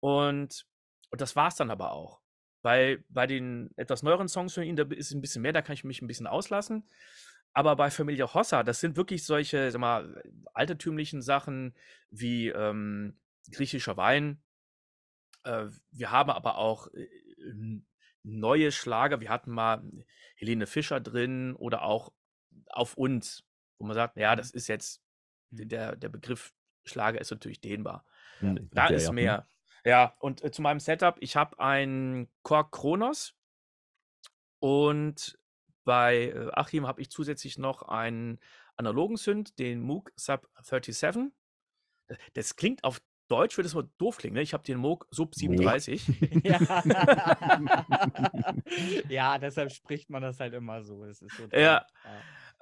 Und 0.00 0.66
und 1.10 1.20
das 1.20 1.36
war 1.36 1.48
es 1.48 1.56
dann 1.56 1.70
aber 1.70 1.92
auch. 1.92 2.19
Weil 2.62 3.04
bei 3.08 3.26
den 3.26 3.70
etwas 3.76 4.02
neueren 4.02 4.28
Songs 4.28 4.54
von 4.54 4.64
ihm, 4.64 4.76
da 4.76 4.84
ist 4.84 5.12
ein 5.12 5.20
bisschen 5.20 5.42
mehr, 5.42 5.52
da 5.52 5.62
kann 5.62 5.74
ich 5.74 5.84
mich 5.84 6.02
ein 6.02 6.06
bisschen 6.06 6.26
auslassen. 6.26 6.84
Aber 7.52 7.74
bei 7.76 7.90
Familie 7.90 8.32
Hossa, 8.32 8.62
das 8.62 8.80
sind 8.80 8.96
wirklich 8.96 9.24
solche, 9.24 9.70
sag 9.70 9.80
mal, 9.80 10.22
altertümlichen 10.52 11.22
Sachen 11.22 11.74
wie 12.10 12.48
ähm, 12.48 13.18
griechischer 13.50 13.96
Wein. 13.96 14.40
Äh, 15.44 15.66
wir 15.90 16.10
haben 16.10 16.30
aber 16.30 16.58
auch 16.58 16.88
äh, 16.94 17.08
neue 18.22 18.70
Schlager. 18.72 19.20
Wir 19.20 19.30
hatten 19.30 19.50
mal 19.50 19.82
Helene 20.36 20.66
Fischer 20.66 21.00
drin 21.00 21.54
oder 21.56 21.82
auch 21.82 22.12
auf 22.66 22.96
uns, 22.96 23.44
wo 23.78 23.86
man 23.86 23.94
sagt, 23.94 24.16
ja, 24.16 24.36
das 24.36 24.50
ist 24.50 24.68
jetzt, 24.68 25.02
der, 25.50 25.96
der 25.96 26.08
Begriff 26.08 26.52
Schlager 26.84 27.20
ist 27.20 27.30
natürlich 27.30 27.60
dehnbar. 27.60 28.04
Hm, 28.38 28.68
da 28.72 28.86
ist 28.88 29.06
ja. 29.06 29.12
mehr. 29.12 29.48
Ja, 29.84 30.14
und 30.18 30.44
äh, 30.44 30.50
zu 30.50 30.62
meinem 30.62 30.80
Setup, 30.80 31.16
ich 31.20 31.36
habe 31.36 31.58
ein 31.58 32.28
Korg 32.42 32.72
Kronos 32.72 33.34
und 34.58 35.38
bei 35.84 36.28
äh, 36.28 36.50
Achim 36.52 36.86
habe 36.86 37.00
ich 37.00 37.10
zusätzlich 37.10 37.58
noch 37.58 37.82
einen 37.82 38.38
analogen 38.76 39.16
Synth, 39.16 39.58
den 39.58 39.80
Moog 39.80 40.12
Sub 40.16 40.48
37. 40.62 41.32
Das 42.34 42.56
klingt 42.56 42.84
auf 42.84 43.00
Deutsch, 43.28 43.56
würde 43.56 43.68
es 43.68 43.74
mal 43.74 43.88
doof 43.98 44.16
klingen. 44.16 44.34
Ne? 44.34 44.42
Ich 44.42 44.52
habe 44.52 44.64
den 44.64 44.78
Moog 44.78 45.06
Sub 45.10 45.34
37. 45.34 46.42
Ja. 46.44 46.58
ja, 49.08 49.38
deshalb 49.38 49.72
spricht 49.72 50.10
man 50.10 50.22
das 50.22 50.40
halt 50.40 50.54
immer 50.54 50.82
so. 50.82 51.04
Es 51.04 51.22
ist 51.22 51.36
so 51.36 51.44
ja. 51.52 51.60
ja. 51.60 51.86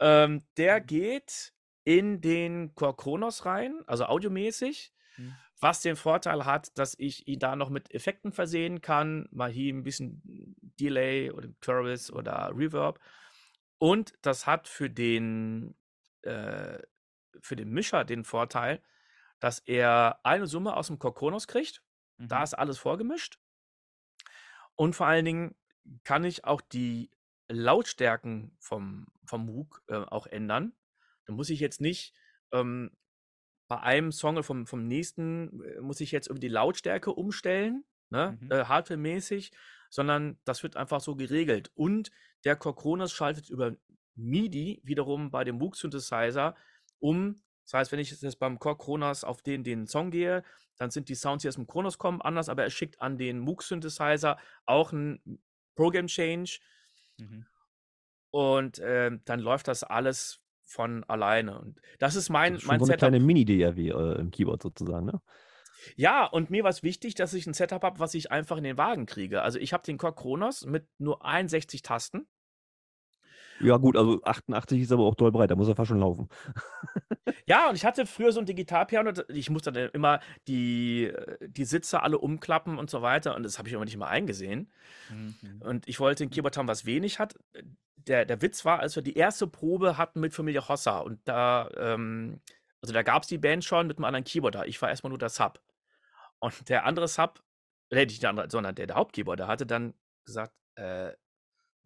Ähm, 0.01 0.43
der 0.57 0.81
geht 0.81 1.53
in 1.85 2.21
den 2.21 2.75
Kronos 2.75 3.47
rein, 3.47 3.83
also 3.87 4.05
audiomäßig. 4.05 4.93
Mhm. 5.17 5.35
Was 5.61 5.81
den 5.81 5.97
Vorteil 5.97 6.45
hat, 6.45 6.77
dass 6.79 6.95
ich 6.99 7.27
ihn 7.27 7.41
da 7.41 7.57
noch 7.57 7.69
mit 7.69 7.93
Effekten 7.93 8.33
versehen 8.33 8.81
kann, 8.81 9.29
mal 9.33 9.51
hier 9.51 9.75
ein 9.75 9.83
bisschen 9.83 10.23
Delay 10.79 11.31
oder 11.31 11.49
Chorus 11.65 12.13
oder 12.13 12.53
Reverb. 12.55 13.01
Und 13.79 14.15
das 14.23 14.47
hat 14.47 14.69
für 14.69 14.89
den, 14.89 15.75
äh, 16.23 16.79
für 17.41 17.57
den 17.57 17.71
Mischer 17.71 18.05
den 18.05 18.25
Vorteil, 18.25 18.83
dass 19.41 19.61
er 19.61 20.21
eine 20.25 20.47
Summe 20.47 20.77
aus 20.77 20.89
dem 20.89 20.99
Kokonos 20.99 21.49
kriegt. 21.49 21.83
Mhm. 22.19 22.29
Da 22.29 22.43
ist 22.43 22.55
alles 22.55 22.79
vorgemischt. 22.79 23.39
Und 24.77 24.95
vor 24.95 25.07
allen 25.07 25.25
Dingen 25.25 25.57
kann 26.05 26.25
ich 26.25 26.45
auch 26.45 26.61
die 26.61 27.11
Lautstärken 27.49 28.57
vom, 28.61 29.07
vom 29.25 29.47
Moog 29.47 29.83
äh, 29.89 29.97
auch 29.97 30.27
ändern. 30.27 30.73
Da 31.25 31.33
muss 31.33 31.51
ich 31.51 31.61
jetzt 31.61 31.81
nicht 31.81 32.15
ähm, 32.53 32.91
bei 33.69 33.81
einem 33.81 34.13
Song 34.13 34.43
vom, 34.43 34.67
vom 34.67 34.87
nächsten 34.87 35.63
äh, 35.63 35.81
muss 35.81 36.01
ich 36.01 36.11
jetzt 36.11 36.29
irgendwie 36.29 36.49
die 36.49 36.53
Lautstärke 36.53 37.13
umstellen, 37.13 37.85
ne, 38.11 38.39
mhm. 38.41 38.51
äh, 38.51 38.65
hardware-mäßig, 38.65 39.53
sondern 39.91 40.39
das 40.45 40.63
wird 40.63 40.77
einfach 40.77 41.01
so 41.01 41.15
geregelt. 41.15 41.71
Und 41.75 42.11
der 42.45 42.57
Corconas 42.57 43.13
schaltet 43.13 43.51
über 43.51 43.77
MIDI 44.17 44.81
wiederum 44.85 45.31
bei 45.31 45.45
dem 45.45 45.57
Moog 45.57 45.77
Synthesizer 45.77 46.57
um. 46.99 47.41
Das 47.65 47.75
heißt, 47.75 47.93
wenn 47.93 48.01
ich 48.01 48.11
jetzt 48.11 48.39
beim 48.39 48.59
Core 48.59 48.79
Kronos 48.79 49.25
auf 49.25 49.43
den, 49.43 49.63
den 49.63 49.87
Song 49.87 50.11
gehe, 50.11 50.43
dann 50.77 50.91
sind 50.91 51.09
die 51.09 51.15
Sounds, 51.15 51.43
die 51.43 51.49
aus 51.49 51.57
dem 51.57 51.67
Kronos 51.67 51.99
kommen, 51.99 52.23
anders, 52.23 52.49
aber 52.49 52.63
er 52.63 52.71
schickt 52.71 53.01
an 53.01 53.19
den 53.19 53.39
Moog 53.39 53.63
Synthesizer 53.63 54.39
auch 54.65 54.93
einen 54.93 55.43
Program 55.75 56.07
Change. 56.07 56.59
Mhm. 57.19 57.47
Und 58.31 58.79
äh, 58.79 59.11
dann 59.25 59.41
läuft 59.41 59.69
das 59.69 59.85
alles 59.85 60.41
von 60.69 61.03
alleine. 61.05 61.59
Und 61.59 61.81
das 61.99 62.15
ist 62.15 62.29
mein, 62.29 62.55
das 62.55 62.63
ist 62.63 62.69
mein 62.69 62.79
so 62.79 62.85
eine 62.85 62.93
Setup. 62.93 62.99
kleine 62.99 63.21
Mini-DAW 63.21 63.79
äh, 63.79 64.21
im 64.21 64.31
Keyboard 64.31 64.63
sozusagen, 64.63 65.07
ne? 65.07 65.21
Ja, 65.97 66.27
und 66.27 66.51
mir 66.51 66.65
war 66.65 66.71
es 66.71 66.83
wichtig, 66.83 67.15
dass 67.15 67.33
ich 67.35 67.47
ein 67.47 67.55
Setup 67.55 67.83
habe, 67.83 68.01
was 68.01 68.15
ich 68.15 68.31
einfach 68.31 68.57
in 68.59 68.65
den 68.65 68.77
Wagen 68.77 69.07
kriege. 69.07 69.43
Also 69.43 69.59
ich 69.59 69.73
habe 69.73 69.85
den 69.85 69.97
Core 69.97 70.15
Kronos 70.15 70.67
mit 70.67 70.87
nur 70.99 71.25
61 71.25 71.83
Tasten. 71.83 72.27
Ja, 73.61 73.77
gut, 73.77 73.97
also 73.97 74.23
88 74.23 74.81
ist 74.81 74.93
aber 74.93 75.05
auch 75.05 75.15
doll 75.15 75.33
breit, 75.33 75.51
da 75.51 75.57
muss 75.57 75.69
er 75.69 75.75
fast 75.75 75.89
schon 75.89 76.01
laufen. 76.01 76.29
ja, 77.47 77.69
und 77.69 77.75
ich 77.75 77.85
hatte 77.85 78.07
früher 78.07 78.33
so 78.33 78.41
ein 78.41 78.47
Digitalpiano, 78.47 79.13
ich 79.29 79.51
musste 79.51 79.73
dann 79.73 79.91
immer 79.91 80.21
die, 80.47 81.13
die 81.41 81.65
Sitze 81.65 82.03
alle 82.03 82.19
umklappen 82.19 82.79
und 82.79 82.91
so 82.91 83.03
weiter, 83.03 83.35
und 83.35 83.43
das 83.43 83.59
habe 83.59 83.69
ich 83.69 83.75
immer 83.75 83.85
nicht 83.85 83.97
mal 83.97 84.09
eingesehen. 84.09 84.71
Mhm. 85.11 85.63
Und 85.63 85.89
ich 85.89 86.01
wollte 86.01 86.25
ein 86.25 86.31
Keyboard 86.31 86.57
haben, 86.57 86.69
was 86.69 86.87
wenig 86.87 87.19
hat. 87.19 87.35
Der, 87.97 88.25
der 88.25 88.41
Witz 88.43 88.65
war, 88.65 88.81
als 88.81 88.97
wir 88.97 89.03
die 89.03 89.17
erste 89.17 89.47
Probe 89.47 89.99
hatten 89.99 90.21
mit 90.21 90.35
Familie 90.35 90.69
Hossa, 90.69 91.01
und 91.01 91.21
da, 91.25 91.69
ähm, 91.77 92.41
also 92.81 92.95
da 92.95 93.03
gab 93.03 93.23
es 93.23 93.29
die 93.29 93.39
Band 93.39 93.65
schon 93.65 93.87
mit 93.89 93.99
einem 93.99 94.05
anderen 94.05 94.25
Keyboarder. 94.25 94.67
Ich 94.67 94.81
war 94.81 94.89
erstmal 94.89 95.11
nur 95.11 95.19
der 95.19 95.31
Sub. 95.31 95.61
Und 96.39 96.69
der 96.69 96.87
andere 96.87 97.09
Sub, 97.09 97.43
äh, 97.91 98.07
nicht 98.07 98.23
der 98.23 98.31
andere, 98.31 98.51
sondern 98.51 98.75
der, 98.75 98.87
der 98.87 98.97
Hauptkeyboarder 98.97 99.47
hatte 99.47 99.67
dann 99.67 99.95
gesagt, 100.25 100.53
äh, 100.77 101.13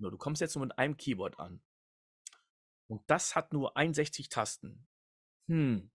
nur, 0.03 0.11
du 0.11 0.19
kommst 0.19 0.41
jetzt 0.41 0.55
nur 0.55 0.66
mit 0.66 0.79
einem 0.79 0.97
Keyboard 0.97 1.39
an. 1.39 1.62
Und 2.89 3.03
das 3.07 3.35
hat 3.35 3.53
nur 3.53 3.77
61 3.77 4.29
Tasten. 4.29 4.87
Hm. 5.49 5.91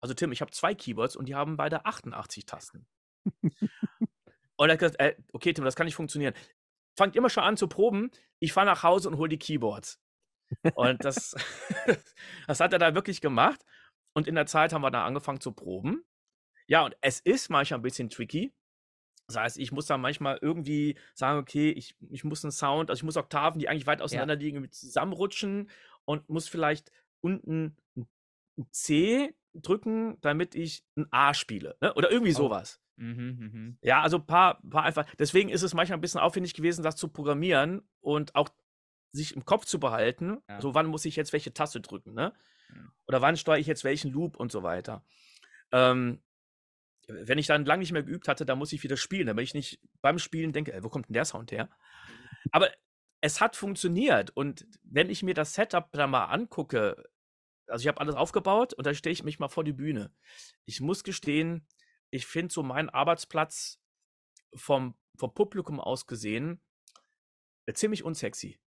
Also 0.00 0.14
Tim, 0.14 0.32
ich 0.32 0.40
habe 0.40 0.50
zwei 0.50 0.74
Keyboards 0.74 1.16
und 1.16 1.26
die 1.26 1.34
haben 1.34 1.56
beide 1.56 1.84
88 1.84 2.46
Tasten. 2.46 2.86
und 3.42 4.68
er 4.68 4.72
hat 4.72 4.78
gesagt, 4.78 5.00
äh, 5.00 5.16
okay 5.32 5.52
Tim, 5.52 5.64
das 5.64 5.76
kann 5.76 5.84
nicht 5.84 5.94
funktionieren. 5.94 6.34
Fangt 6.96 7.16
immer 7.16 7.28
schon 7.28 7.44
an 7.44 7.56
zu 7.56 7.68
proben. 7.68 8.10
Ich 8.38 8.52
fahre 8.52 8.66
nach 8.66 8.82
Hause 8.82 9.08
und 9.08 9.18
hole 9.18 9.28
die 9.28 9.38
Keyboards. 9.38 10.00
Und 10.74 11.04
das, 11.04 11.36
das 12.46 12.60
hat 12.60 12.72
er 12.72 12.78
da 12.78 12.94
wirklich 12.94 13.20
gemacht. 13.20 13.64
Und 14.14 14.26
in 14.26 14.34
der 14.34 14.46
Zeit 14.46 14.72
haben 14.72 14.82
wir 14.82 14.90
da 14.90 15.04
angefangen 15.04 15.40
zu 15.40 15.52
proben. 15.52 16.04
Ja, 16.66 16.84
und 16.84 16.96
es 17.00 17.20
ist 17.20 17.50
manchmal 17.50 17.78
ein 17.80 17.82
bisschen 17.82 18.10
tricky, 18.10 18.52
das 19.30 19.42
heißt, 19.42 19.58
ich 19.58 19.72
muss 19.72 19.86
da 19.86 19.96
manchmal 19.96 20.38
irgendwie 20.40 20.96
sagen, 21.14 21.38
okay, 21.38 21.70
ich, 21.70 21.96
ich 22.10 22.24
muss 22.24 22.44
einen 22.44 22.52
Sound, 22.52 22.90
also 22.90 23.00
ich 23.00 23.04
muss 23.04 23.16
Oktaven, 23.16 23.58
die 23.58 23.68
eigentlich 23.68 23.86
weit 23.86 24.02
auseinander 24.02 24.34
ja. 24.34 24.40
liegen, 24.40 24.70
zusammenrutschen 24.70 25.70
und 26.04 26.28
muss 26.28 26.48
vielleicht 26.48 26.90
unten 27.20 27.76
ein 27.96 28.66
C 28.70 29.34
drücken, 29.54 30.18
damit 30.20 30.54
ich 30.54 30.84
ein 30.96 31.06
A 31.10 31.34
spiele. 31.34 31.76
Ne? 31.80 31.94
Oder 31.94 32.10
irgendwie 32.10 32.32
oh. 32.32 32.38
sowas. 32.38 32.80
Mhm, 32.96 33.38
mhm. 33.38 33.78
Ja, 33.82 34.02
also 34.02 34.18
ein 34.18 34.26
paar, 34.26 34.60
paar 34.68 34.84
einfach. 34.84 35.06
Deswegen 35.18 35.48
ist 35.48 35.62
es 35.62 35.72
manchmal 35.74 35.98
ein 35.98 36.02
bisschen 36.02 36.20
aufwendig 36.20 36.54
gewesen, 36.54 36.82
das 36.82 36.96
zu 36.96 37.08
programmieren 37.08 37.82
und 38.00 38.34
auch 38.34 38.50
sich 39.12 39.34
im 39.34 39.44
Kopf 39.44 39.64
zu 39.64 39.80
behalten. 39.80 40.38
Ja. 40.48 40.60
So, 40.60 40.74
wann 40.74 40.86
muss 40.86 41.04
ich 41.04 41.16
jetzt 41.16 41.32
welche 41.32 41.52
Taste 41.54 41.80
drücken, 41.80 42.12
ne? 42.12 42.32
Oder 43.06 43.20
wann 43.20 43.36
steuere 43.36 43.58
ich 43.58 43.66
jetzt 43.66 43.84
welchen 43.84 44.12
Loop 44.12 44.36
und 44.36 44.52
so 44.52 44.62
weiter. 44.62 45.02
Ähm, 45.72 46.20
wenn 47.22 47.38
ich 47.38 47.46
dann 47.46 47.64
lange 47.64 47.80
nicht 47.80 47.92
mehr 47.92 48.02
geübt 48.02 48.28
hatte, 48.28 48.44
dann 48.44 48.58
muss 48.58 48.72
ich 48.72 48.82
wieder 48.82 48.96
spielen, 48.96 49.26
damit 49.26 49.44
ich 49.44 49.54
nicht 49.54 49.80
beim 50.00 50.18
Spielen 50.18 50.52
denke, 50.52 50.72
ey, 50.72 50.82
wo 50.82 50.88
kommt 50.88 51.08
denn 51.08 51.14
der 51.14 51.24
Sound 51.24 51.52
her? 51.52 51.68
Aber 52.52 52.70
es 53.20 53.40
hat 53.40 53.56
funktioniert 53.56 54.30
und 54.30 54.66
wenn 54.82 55.10
ich 55.10 55.22
mir 55.22 55.34
das 55.34 55.54
Setup 55.54 55.90
da 55.92 56.06
mal 56.06 56.26
angucke, 56.26 57.04
also 57.66 57.82
ich 57.82 57.88
habe 57.88 58.00
alles 58.00 58.14
aufgebaut 58.14 58.72
und 58.74 58.86
da 58.86 58.94
stehe 58.94 59.12
ich 59.12 59.24
mich 59.24 59.38
mal 59.38 59.48
vor 59.48 59.64
die 59.64 59.72
Bühne. 59.72 60.12
Ich 60.64 60.80
muss 60.80 61.04
gestehen, 61.04 61.66
ich 62.10 62.26
finde 62.26 62.52
so 62.52 62.62
meinen 62.62 62.88
Arbeitsplatz 62.88 63.80
vom, 64.54 64.96
vom 65.16 65.34
Publikum 65.34 65.80
aus 65.80 66.06
gesehen 66.06 66.60
äh, 67.66 67.74
ziemlich 67.74 68.04
unsexy. 68.04 68.58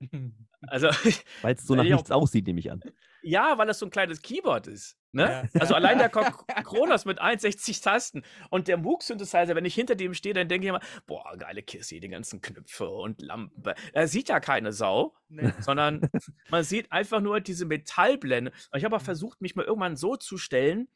Also, 0.68 0.88
weil 1.42 1.56
es 1.56 1.64
so 1.64 1.74
nach 1.74 1.82
nichts 1.82 2.12
auch, 2.12 2.22
aussieht, 2.22 2.46
nehme 2.46 2.60
ich 2.60 2.70
an. 2.70 2.80
Ja, 3.22 3.56
weil 3.58 3.66
das 3.66 3.78
so 3.78 3.86
ein 3.86 3.90
kleines 3.90 4.22
Keyboard 4.22 4.66
ist. 4.66 4.96
Ne? 5.12 5.48
Ja. 5.52 5.60
Also 5.60 5.74
allein 5.74 5.98
der 5.98 6.08
Kronos 6.64 7.04
mit 7.04 7.20
61 7.20 7.80
Tasten 7.82 8.22
und 8.48 8.66
der 8.66 8.78
Moog-Synthesizer, 8.78 9.54
wenn 9.54 9.66
ich 9.66 9.74
hinter 9.74 9.94
dem 9.94 10.14
stehe, 10.14 10.34
dann 10.34 10.48
denke 10.48 10.66
ich 10.66 10.68
immer, 10.70 10.80
boah, 11.06 11.36
geile 11.36 11.62
Kiste, 11.62 12.00
die 12.00 12.08
ganzen 12.08 12.40
Knöpfe 12.40 12.88
und 12.88 13.20
Lampen. 13.20 13.62
Er 13.92 14.08
sieht 14.08 14.30
ja 14.30 14.40
keine 14.40 14.72
Sau, 14.72 15.14
nee. 15.28 15.52
sondern 15.60 16.00
man 16.50 16.64
sieht 16.64 16.90
einfach 16.90 17.20
nur 17.20 17.40
diese 17.40 17.66
Metallblende. 17.66 18.52
Und 18.70 18.78
ich 18.78 18.84
habe 18.84 18.96
auch 18.96 19.00
mhm. 19.00 19.06
versucht, 19.06 19.42
mich 19.42 19.54
mal 19.54 19.66
irgendwann 19.66 19.96
so 19.96 20.16
zu 20.16 20.38
stellen, 20.38 20.88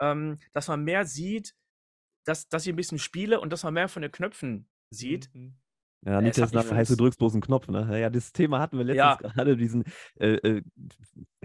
ähm, 0.00 0.38
dass 0.52 0.68
man 0.68 0.84
mehr 0.84 1.04
sieht, 1.04 1.54
dass, 2.24 2.48
dass 2.48 2.66
ich 2.66 2.72
ein 2.72 2.76
bisschen 2.76 3.00
spiele 3.00 3.40
und 3.40 3.52
dass 3.52 3.64
man 3.64 3.74
mehr 3.74 3.88
von 3.88 4.02
den 4.02 4.12
Knöpfen 4.12 4.68
sieht. 4.90 5.34
Mhm. 5.34 5.56
Ja, 6.06 6.20
nicht, 6.20 6.36
dass 6.36 6.52
nachher 6.52 6.76
heißt, 6.76 6.90
du 6.90 6.96
drückst 6.96 7.18
bloß 7.18 7.32
einen 7.32 7.42
Knopf. 7.42 7.68
Ne? 7.68 8.00
Ja, 8.00 8.10
das 8.10 8.32
Thema 8.32 8.60
hatten 8.60 8.76
wir 8.76 8.84
letztens 8.84 9.22
ja. 9.22 9.28
gerade, 9.30 9.56
diesen 9.56 9.84
äh, 10.20 10.34
äh, 10.34 10.62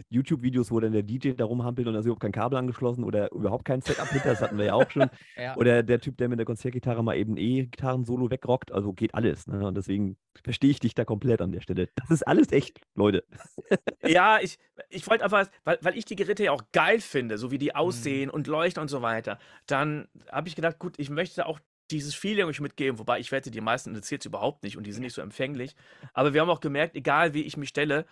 YouTube-Videos, 0.09 0.71
wo 0.71 0.79
dann 0.79 0.91
der 0.91 1.03
DJ 1.03 1.31
da 1.31 1.45
rumhampelt 1.45 1.87
und 1.87 1.93
da 1.93 1.99
ist 1.99 2.05
überhaupt 2.05 2.21
kein 2.21 2.31
Kabel 2.31 2.57
angeschlossen 2.57 3.03
oder 3.03 3.31
überhaupt 3.31 3.65
kein 3.65 3.81
Setup 3.81 4.07
hinter, 4.09 4.29
das 4.29 4.41
hatten 4.41 4.57
wir 4.57 4.65
ja 4.65 4.73
auch 4.73 4.89
schon. 4.89 5.09
ja. 5.37 5.55
Oder 5.55 5.83
der 5.83 5.99
Typ, 5.99 6.17
der 6.17 6.27
mit 6.27 6.39
der 6.39 6.45
Konzertgitarre 6.45 7.03
mal 7.03 7.15
eben 7.15 7.37
E-Gitarren-Solo 7.37 8.29
wegrockt, 8.29 8.71
also 8.71 8.91
geht 8.91 9.15
alles. 9.15 9.47
Ne? 9.47 9.65
Und 9.65 9.77
deswegen 9.77 10.17
verstehe 10.43 10.71
ich 10.71 10.79
dich 10.79 10.93
da 10.93 11.05
komplett 11.05 11.41
an 11.41 11.51
der 11.51 11.61
Stelle. 11.61 11.89
Das 11.95 12.11
ist 12.11 12.27
alles 12.27 12.51
echt, 12.51 12.81
Leute. 12.95 13.23
ja, 14.05 14.39
ich, 14.41 14.57
ich 14.89 15.07
wollte 15.07 15.23
einfach, 15.23 15.47
weil, 15.63 15.77
weil 15.81 15.97
ich 15.97 16.05
die 16.05 16.15
Geräte 16.15 16.43
ja 16.43 16.51
auch 16.51 16.63
geil 16.73 16.99
finde, 16.99 17.37
so 17.37 17.51
wie 17.51 17.57
die 17.57 17.67
mhm. 17.67 17.75
aussehen 17.75 18.27
mhm. 18.27 18.33
und 18.33 18.47
leuchten 18.47 18.81
und 18.81 18.89
so 18.89 19.01
weiter, 19.01 19.39
dann 19.67 20.07
habe 20.31 20.49
ich 20.49 20.55
gedacht, 20.55 20.79
gut, 20.79 20.95
ich 20.97 21.09
möchte 21.09 21.45
auch 21.45 21.59
dieses 21.91 22.15
Feeling 22.15 22.45
euch 22.45 22.59
mitgeben, 22.59 22.99
wobei 22.99 23.19
ich 23.19 23.31
wette, 23.31 23.51
die 23.51 23.61
meisten 23.61 23.89
interessiert 23.89 24.21
es 24.21 24.25
überhaupt 24.25 24.63
nicht 24.63 24.77
und 24.77 24.85
die 24.85 24.91
sind 24.91 25.01
nicht 25.01 25.13
so 25.13 25.21
empfänglich. 25.21 25.75
Aber 26.13 26.33
wir 26.33 26.41
haben 26.41 26.49
auch 26.49 26.59
gemerkt, 26.59 26.95
egal 26.95 27.33
wie 27.33 27.43
ich 27.43 27.57
mich 27.57 27.69
stelle, 27.69 28.05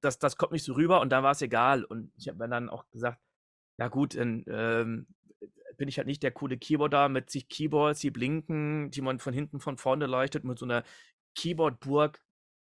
das, 0.00 0.18
das 0.18 0.36
kommt 0.36 0.52
nicht 0.52 0.64
so 0.64 0.74
rüber 0.74 1.00
und 1.00 1.10
dann 1.10 1.24
war 1.24 1.32
es 1.32 1.42
egal. 1.42 1.84
Und 1.84 2.12
ich 2.16 2.28
habe 2.28 2.38
mir 2.38 2.48
dann 2.48 2.68
auch 2.68 2.88
gesagt, 2.90 3.20
ja 3.78 3.88
gut, 3.88 4.16
dann 4.16 4.44
ähm, 4.48 5.06
bin 5.76 5.88
ich 5.88 5.98
halt 5.98 6.06
nicht 6.06 6.22
der 6.22 6.30
coole 6.30 6.56
Keyboarder 6.58 7.08
mit 7.08 7.30
sich 7.30 7.48
Keyboards, 7.48 8.00
die 8.00 8.10
blinken, 8.10 8.90
die 8.90 9.02
man 9.02 9.18
von 9.18 9.34
hinten, 9.34 9.60
von 9.60 9.76
vorne 9.76 10.06
leuchtet, 10.06 10.44
mit 10.44 10.58
so 10.58 10.64
einer 10.64 10.84
Keyboardburg. 11.34 12.22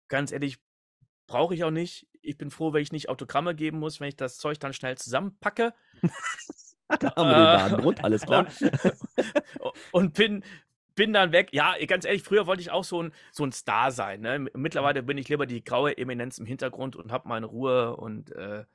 Ganz 0.07 0.31
ehrlich, 0.31 0.57
brauche 1.27 1.53
ich 1.53 1.63
auch 1.63 1.71
nicht. 1.71 2.07
Ich 2.21 2.37
bin 2.37 2.51
froh, 2.51 2.73
wenn 2.73 2.81
ich 2.81 2.91
nicht 2.91 3.09
Autogramme 3.09 3.55
geben 3.55 3.79
muss, 3.79 3.99
wenn 3.99 4.09
ich 4.09 4.15
das 4.15 4.37
Zeug 4.37 4.59
dann 4.59 4.73
schnell 4.73 4.97
zusammenpacke. 4.97 5.73
da 6.97 7.15
haben 7.15 7.29
wir 7.29 7.35
den 7.35 7.69
Badengrund, 7.69 8.03
alles 8.03 8.21
klar. 8.23 8.47
Und, 9.59 9.73
und, 9.91 10.13
bin, 10.13 10.43
bin 10.95 11.13
dann 11.13 11.31
weg. 11.31 11.49
Ja, 11.51 11.75
ganz 11.85 12.05
ehrlich, 12.05 12.23
früher 12.23 12.47
wollte 12.47 12.61
ich 12.61 12.71
auch 12.71 12.83
so 12.83 13.03
ein, 13.03 13.13
so 13.31 13.45
ein 13.45 13.51
Star 13.51 13.91
sein. 13.91 14.21
Ne? 14.21 14.47
Mittlerweile 14.53 15.03
bin 15.03 15.17
ich 15.17 15.29
lieber 15.29 15.45
die 15.45 15.63
graue 15.63 15.97
Eminenz 15.97 16.39
im 16.39 16.45
Hintergrund 16.45 16.95
und 16.95 17.11
habe 17.11 17.27
meine 17.27 17.45
Ruhe 17.45 17.95
und 17.95 18.31
äh, 18.31 18.65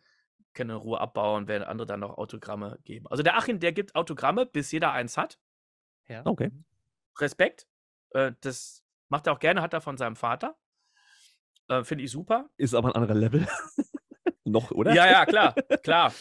kann 0.55 0.71
in 0.71 0.77
Ruhe 0.77 1.01
abbauen, 1.01 1.49
während 1.49 1.67
andere 1.67 1.87
dann 1.87 2.01
noch 2.01 2.17
Autogramme 2.17 2.79
geben. 2.85 3.07
Also 3.09 3.23
der 3.23 3.37
Achim, 3.37 3.59
der 3.59 3.73
gibt 3.73 3.95
Autogramme, 3.95 4.47
bis 4.47 4.71
jeder 4.71 4.93
eins 4.93 5.17
hat. 5.17 5.39
Ja. 6.09 6.23
Okay. 6.25 6.49
Mhm. 6.49 6.65
Respekt. 7.19 7.67
Äh, 8.11 8.33
das 8.41 8.85
macht 9.09 9.27
er 9.27 9.33
auch 9.33 9.39
gerne, 9.41 9.61
hat 9.61 9.73
er 9.73 9.81
von 9.81 9.97
seinem 9.97 10.17
Vater. 10.17 10.57
Äh, 11.69 11.85
Finde 11.85 12.05
ich 12.05 12.11
super. 12.11 12.49
Ist 12.57 12.75
aber 12.75 12.89
ein 12.89 12.95
anderer 12.95 13.15
Level. 13.15 13.47
Noch, 14.45 14.71
oder? 14.71 14.95
Ja, 14.95 15.07
ja, 15.07 15.27
klar, 15.27 15.55
klar. 15.83 16.13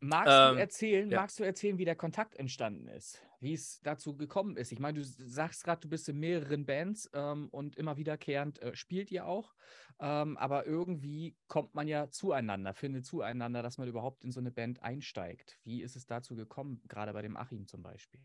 Magst 0.00 0.32
ähm, 0.32 0.54
du 0.54 0.60
erzählen, 0.60 1.10
ja. 1.10 1.20
magst 1.20 1.40
du 1.40 1.44
erzählen, 1.44 1.78
wie 1.78 1.84
der 1.84 1.96
Kontakt 1.96 2.36
entstanden 2.36 2.86
ist? 2.88 3.20
Wie 3.40 3.52
es 3.52 3.80
dazu 3.82 4.16
gekommen 4.16 4.56
ist? 4.56 4.70
Ich 4.70 4.78
meine, 4.78 5.00
du 5.00 5.04
sagst 5.04 5.64
gerade, 5.64 5.80
du 5.80 5.88
bist 5.88 6.08
in 6.08 6.18
mehreren 6.18 6.66
Bands 6.66 7.10
ähm, 7.14 7.48
und 7.48 7.76
immer 7.76 7.96
wiederkehrend 7.96 8.60
äh, 8.62 8.76
spielt 8.76 9.10
ihr 9.10 9.26
auch. 9.26 9.54
Ähm, 10.00 10.36
aber 10.36 10.66
irgendwie 10.66 11.36
kommt 11.48 11.74
man 11.74 11.88
ja 11.88 12.08
zueinander, 12.10 12.74
findet 12.74 13.06
zueinander, 13.06 13.62
dass 13.62 13.78
man 13.78 13.88
überhaupt 13.88 14.22
in 14.22 14.30
so 14.30 14.38
eine 14.38 14.52
Band 14.52 14.82
einsteigt. 14.82 15.58
Wie 15.64 15.82
ist 15.82 15.96
es 15.96 16.06
dazu 16.06 16.36
gekommen, 16.36 16.80
gerade 16.86 17.12
bei 17.12 17.22
dem 17.22 17.36
Achim 17.36 17.66
zum 17.66 17.82
Beispiel? 17.82 18.20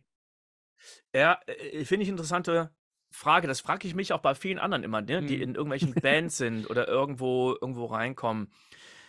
Ja, 1.15 1.39
äh, 1.47 1.85
finde 1.85 2.03
ich 2.03 2.09
interessante 2.09 2.71
Frage. 3.09 3.47
Das 3.47 3.61
frage 3.61 3.87
ich 3.87 3.95
mich 3.95 4.13
auch 4.13 4.21
bei 4.21 4.35
vielen 4.35 4.59
anderen 4.59 4.83
immer, 4.83 5.01
ne, 5.01 5.23
die 5.23 5.35
hm. 5.35 5.41
in 5.41 5.55
irgendwelchen 5.55 5.93
Bands 5.95 6.37
sind 6.37 6.69
oder 6.69 6.87
irgendwo, 6.87 7.55
irgendwo 7.59 7.85
reinkommen. 7.85 8.51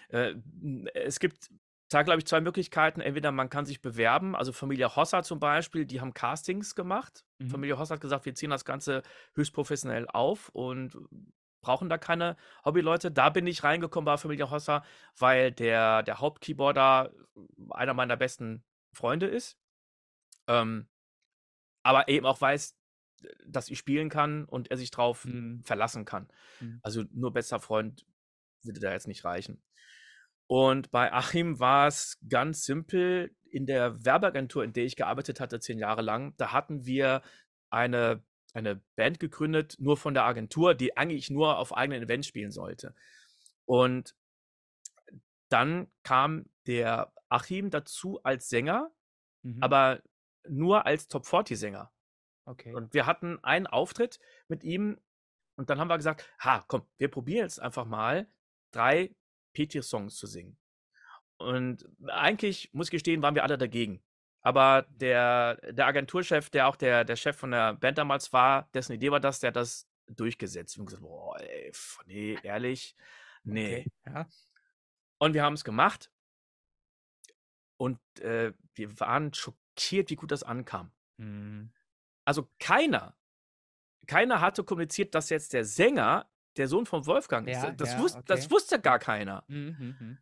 Äh, 0.08 0.34
es 0.94 1.20
gibt 1.20 1.50
da, 1.94 2.02
glaube 2.02 2.18
ich, 2.18 2.26
zwei 2.26 2.40
Möglichkeiten. 2.40 3.00
Entweder 3.00 3.30
man 3.30 3.48
kann 3.48 3.66
sich 3.66 3.80
bewerben, 3.80 4.34
also 4.34 4.52
Familie 4.52 4.96
Hossa 4.96 5.22
zum 5.22 5.38
Beispiel, 5.38 5.86
die 5.86 6.00
haben 6.00 6.12
Castings 6.12 6.74
gemacht. 6.74 7.24
Mhm. 7.38 7.48
Familie 7.48 7.78
Hossa 7.78 7.94
hat 7.94 8.00
gesagt, 8.00 8.26
wir 8.26 8.34
ziehen 8.34 8.50
das 8.50 8.64
Ganze 8.64 9.02
höchst 9.34 9.52
professionell 9.52 10.06
auf 10.08 10.48
und 10.50 10.98
brauchen 11.60 11.88
da 11.88 11.96
keine 11.96 12.36
Hobbyleute. 12.64 13.10
Da 13.10 13.30
bin 13.30 13.46
ich 13.46 13.64
reingekommen 13.64 14.04
bei 14.04 14.16
Familie 14.16 14.50
Hossa, 14.50 14.84
weil 15.18 15.52
der, 15.52 16.02
der 16.02 16.20
Hauptkeyboarder 16.20 17.12
einer 17.70 17.94
meiner 17.94 18.16
besten 18.16 18.64
Freunde 18.92 19.26
ist. 19.26 19.56
Ähm, 20.46 20.88
aber 21.82 22.08
eben 22.08 22.26
auch 22.26 22.40
weiß, 22.40 22.76
dass 23.46 23.70
ich 23.70 23.78
spielen 23.78 24.10
kann 24.10 24.44
und 24.44 24.70
er 24.70 24.76
sich 24.76 24.90
drauf 24.90 25.24
mhm. 25.24 25.62
verlassen 25.64 26.04
kann. 26.04 26.28
Mhm. 26.60 26.80
Also 26.82 27.04
nur 27.12 27.32
bester 27.32 27.60
Freund 27.60 28.04
würde 28.62 28.80
da 28.80 28.92
jetzt 28.92 29.08
nicht 29.08 29.24
reichen. 29.24 29.62
Und 30.46 30.90
bei 30.90 31.12
Achim 31.12 31.58
war 31.58 31.86
es 31.86 32.18
ganz 32.28 32.64
simpel. 32.64 33.34
In 33.50 33.66
der 33.66 34.04
Werbeagentur, 34.04 34.64
in 34.64 34.72
der 34.72 34.84
ich 34.84 34.96
gearbeitet 34.96 35.40
hatte, 35.40 35.60
zehn 35.60 35.78
Jahre 35.78 36.02
lang, 36.02 36.34
da 36.36 36.52
hatten 36.52 36.86
wir 36.86 37.22
eine, 37.70 38.22
eine 38.52 38.82
Band 38.96 39.20
gegründet, 39.20 39.76
nur 39.78 39.96
von 39.96 40.12
der 40.12 40.24
Agentur, 40.24 40.74
die 40.74 40.96
eigentlich 40.96 41.30
nur 41.30 41.58
auf 41.58 41.76
eigenen 41.76 42.02
Events 42.02 42.26
spielen 42.26 42.50
sollte. 42.50 42.94
Und 43.64 44.16
dann 45.48 45.88
kam 46.02 46.46
der 46.66 47.12
Achim 47.28 47.70
dazu 47.70 48.20
als 48.24 48.48
Sänger, 48.48 48.90
mhm. 49.42 49.62
aber 49.62 50.02
nur 50.48 50.84
als 50.84 51.08
Top 51.08 51.26
40 51.26 51.58
Sänger. 51.58 51.92
Okay. 52.44 52.74
Und 52.74 52.92
wir 52.92 53.06
hatten 53.06 53.42
einen 53.42 53.66
Auftritt 53.66 54.18
mit 54.48 54.64
ihm 54.64 54.98
und 55.56 55.70
dann 55.70 55.78
haben 55.78 55.88
wir 55.88 55.96
gesagt, 55.96 56.28
ha, 56.40 56.64
komm, 56.66 56.82
wir 56.98 57.08
probieren 57.08 57.44
jetzt 57.44 57.60
einfach 57.60 57.86
mal 57.86 58.26
drei 58.72 59.14
Petri-Songs 59.54 60.16
zu 60.16 60.26
singen. 60.26 60.58
Und 61.36 61.88
eigentlich, 62.06 62.70
muss 62.72 62.88
ich 62.88 62.92
gestehen, 62.92 63.22
waren 63.22 63.34
wir 63.34 63.42
alle 63.42 63.58
dagegen. 63.58 64.02
Aber 64.42 64.86
der, 64.90 65.56
der 65.72 65.86
Agenturchef, 65.86 66.50
der 66.50 66.68
auch 66.68 66.76
der, 66.76 67.04
der 67.04 67.16
Chef 67.16 67.36
von 67.36 67.50
der 67.50 67.74
Band 67.74 67.96
damals 67.96 68.32
war, 68.32 68.68
dessen 68.74 68.92
Idee 68.92 69.10
war 69.10 69.20
das, 69.20 69.40
der 69.40 69.48
hat 69.48 69.56
das 69.56 69.88
durchgesetzt. 70.06 70.76
Wir 70.76 70.80
haben 70.80 70.86
gesagt, 70.86 71.02
boah, 71.02 71.40
ey, 71.40 71.72
nee, 72.06 72.38
ehrlich, 72.42 72.94
nee. 73.42 73.80
Okay, 73.80 73.92
ja. 74.06 74.28
Und 75.18 75.32
wir 75.32 75.42
haben 75.42 75.54
es 75.54 75.64
gemacht. 75.64 76.10
Und 77.78 77.98
äh, 78.20 78.52
wir 78.74 79.00
waren 79.00 79.32
schockiert, 79.32 80.10
wie 80.10 80.16
gut 80.16 80.30
das 80.30 80.42
ankam. 80.42 80.92
Mhm. 81.16 81.72
Also 82.26 82.50
keiner, 82.58 83.16
keiner 84.06 84.40
hatte 84.40 84.64
kommuniziert, 84.64 85.14
dass 85.14 85.30
jetzt 85.30 85.52
der 85.52 85.64
Sänger 85.64 86.30
der 86.56 86.68
Sohn 86.68 86.86
von 86.86 87.06
Wolfgang 87.06 87.48
ist. 87.48 87.62
Ja, 87.62 87.70
das, 87.72 87.92
ja, 87.92 87.98
wusste, 87.98 88.18
okay. 88.18 88.26
das 88.28 88.50
wusste 88.50 88.80
gar 88.80 88.98
keiner. 88.98 89.44
Mhm, 89.48 89.76
mhm, 89.78 89.96
mhm. 90.00 90.18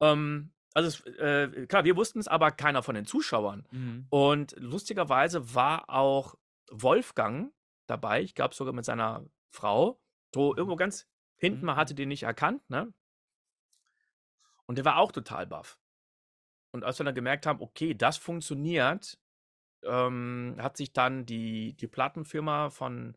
ähm, 0.00 0.52
also 0.74 0.88
es, 0.88 1.18
äh, 1.18 1.66
klar, 1.66 1.84
wir 1.84 1.96
wussten 1.96 2.20
es, 2.20 2.28
aber 2.28 2.50
keiner 2.50 2.82
von 2.82 2.94
den 2.94 3.06
Zuschauern. 3.06 3.66
Mhm. 3.70 4.06
Und 4.10 4.54
lustigerweise 4.58 5.54
war 5.54 5.90
auch 5.90 6.36
Wolfgang 6.70 7.52
dabei, 7.86 8.22
ich 8.22 8.34
glaube 8.34 8.54
sogar 8.54 8.72
mit 8.72 8.84
seiner 8.84 9.24
Frau, 9.50 10.00
so 10.34 10.52
mhm. 10.52 10.58
irgendwo 10.58 10.76
ganz 10.76 11.08
hinten, 11.36 11.64
man 11.64 11.76
hatte 11.76 11.94
den 11.94 12.08
nicht 12.08 12.22
erkannt, 12.22 12.68
ne? 12.68 12.92
Und 14.66 14.76
der 14.76 14.84
war 14.84 14.98
auch 14.98 15.10
total 15.10 15.46
baff. 15.46 15.80
Und 16.70 16.84
als 16.84 17.00
wir 17.00 17.04
dann 17.04 17.14
gemerkt 17.14 17.46
haben, 17.46 17.60
okay, 17.60 17.94
das 17.94 18.18
funktioniert, 18.18 19.18
ähm, 19.82 20.54
hat 20.58 20.76
sich 20.76 20.92
dann 20.92 21.26
die, 21.26 21.74
die 21.74 21.88
Plattenfirma 21.88 22.70
von 22.70 23.16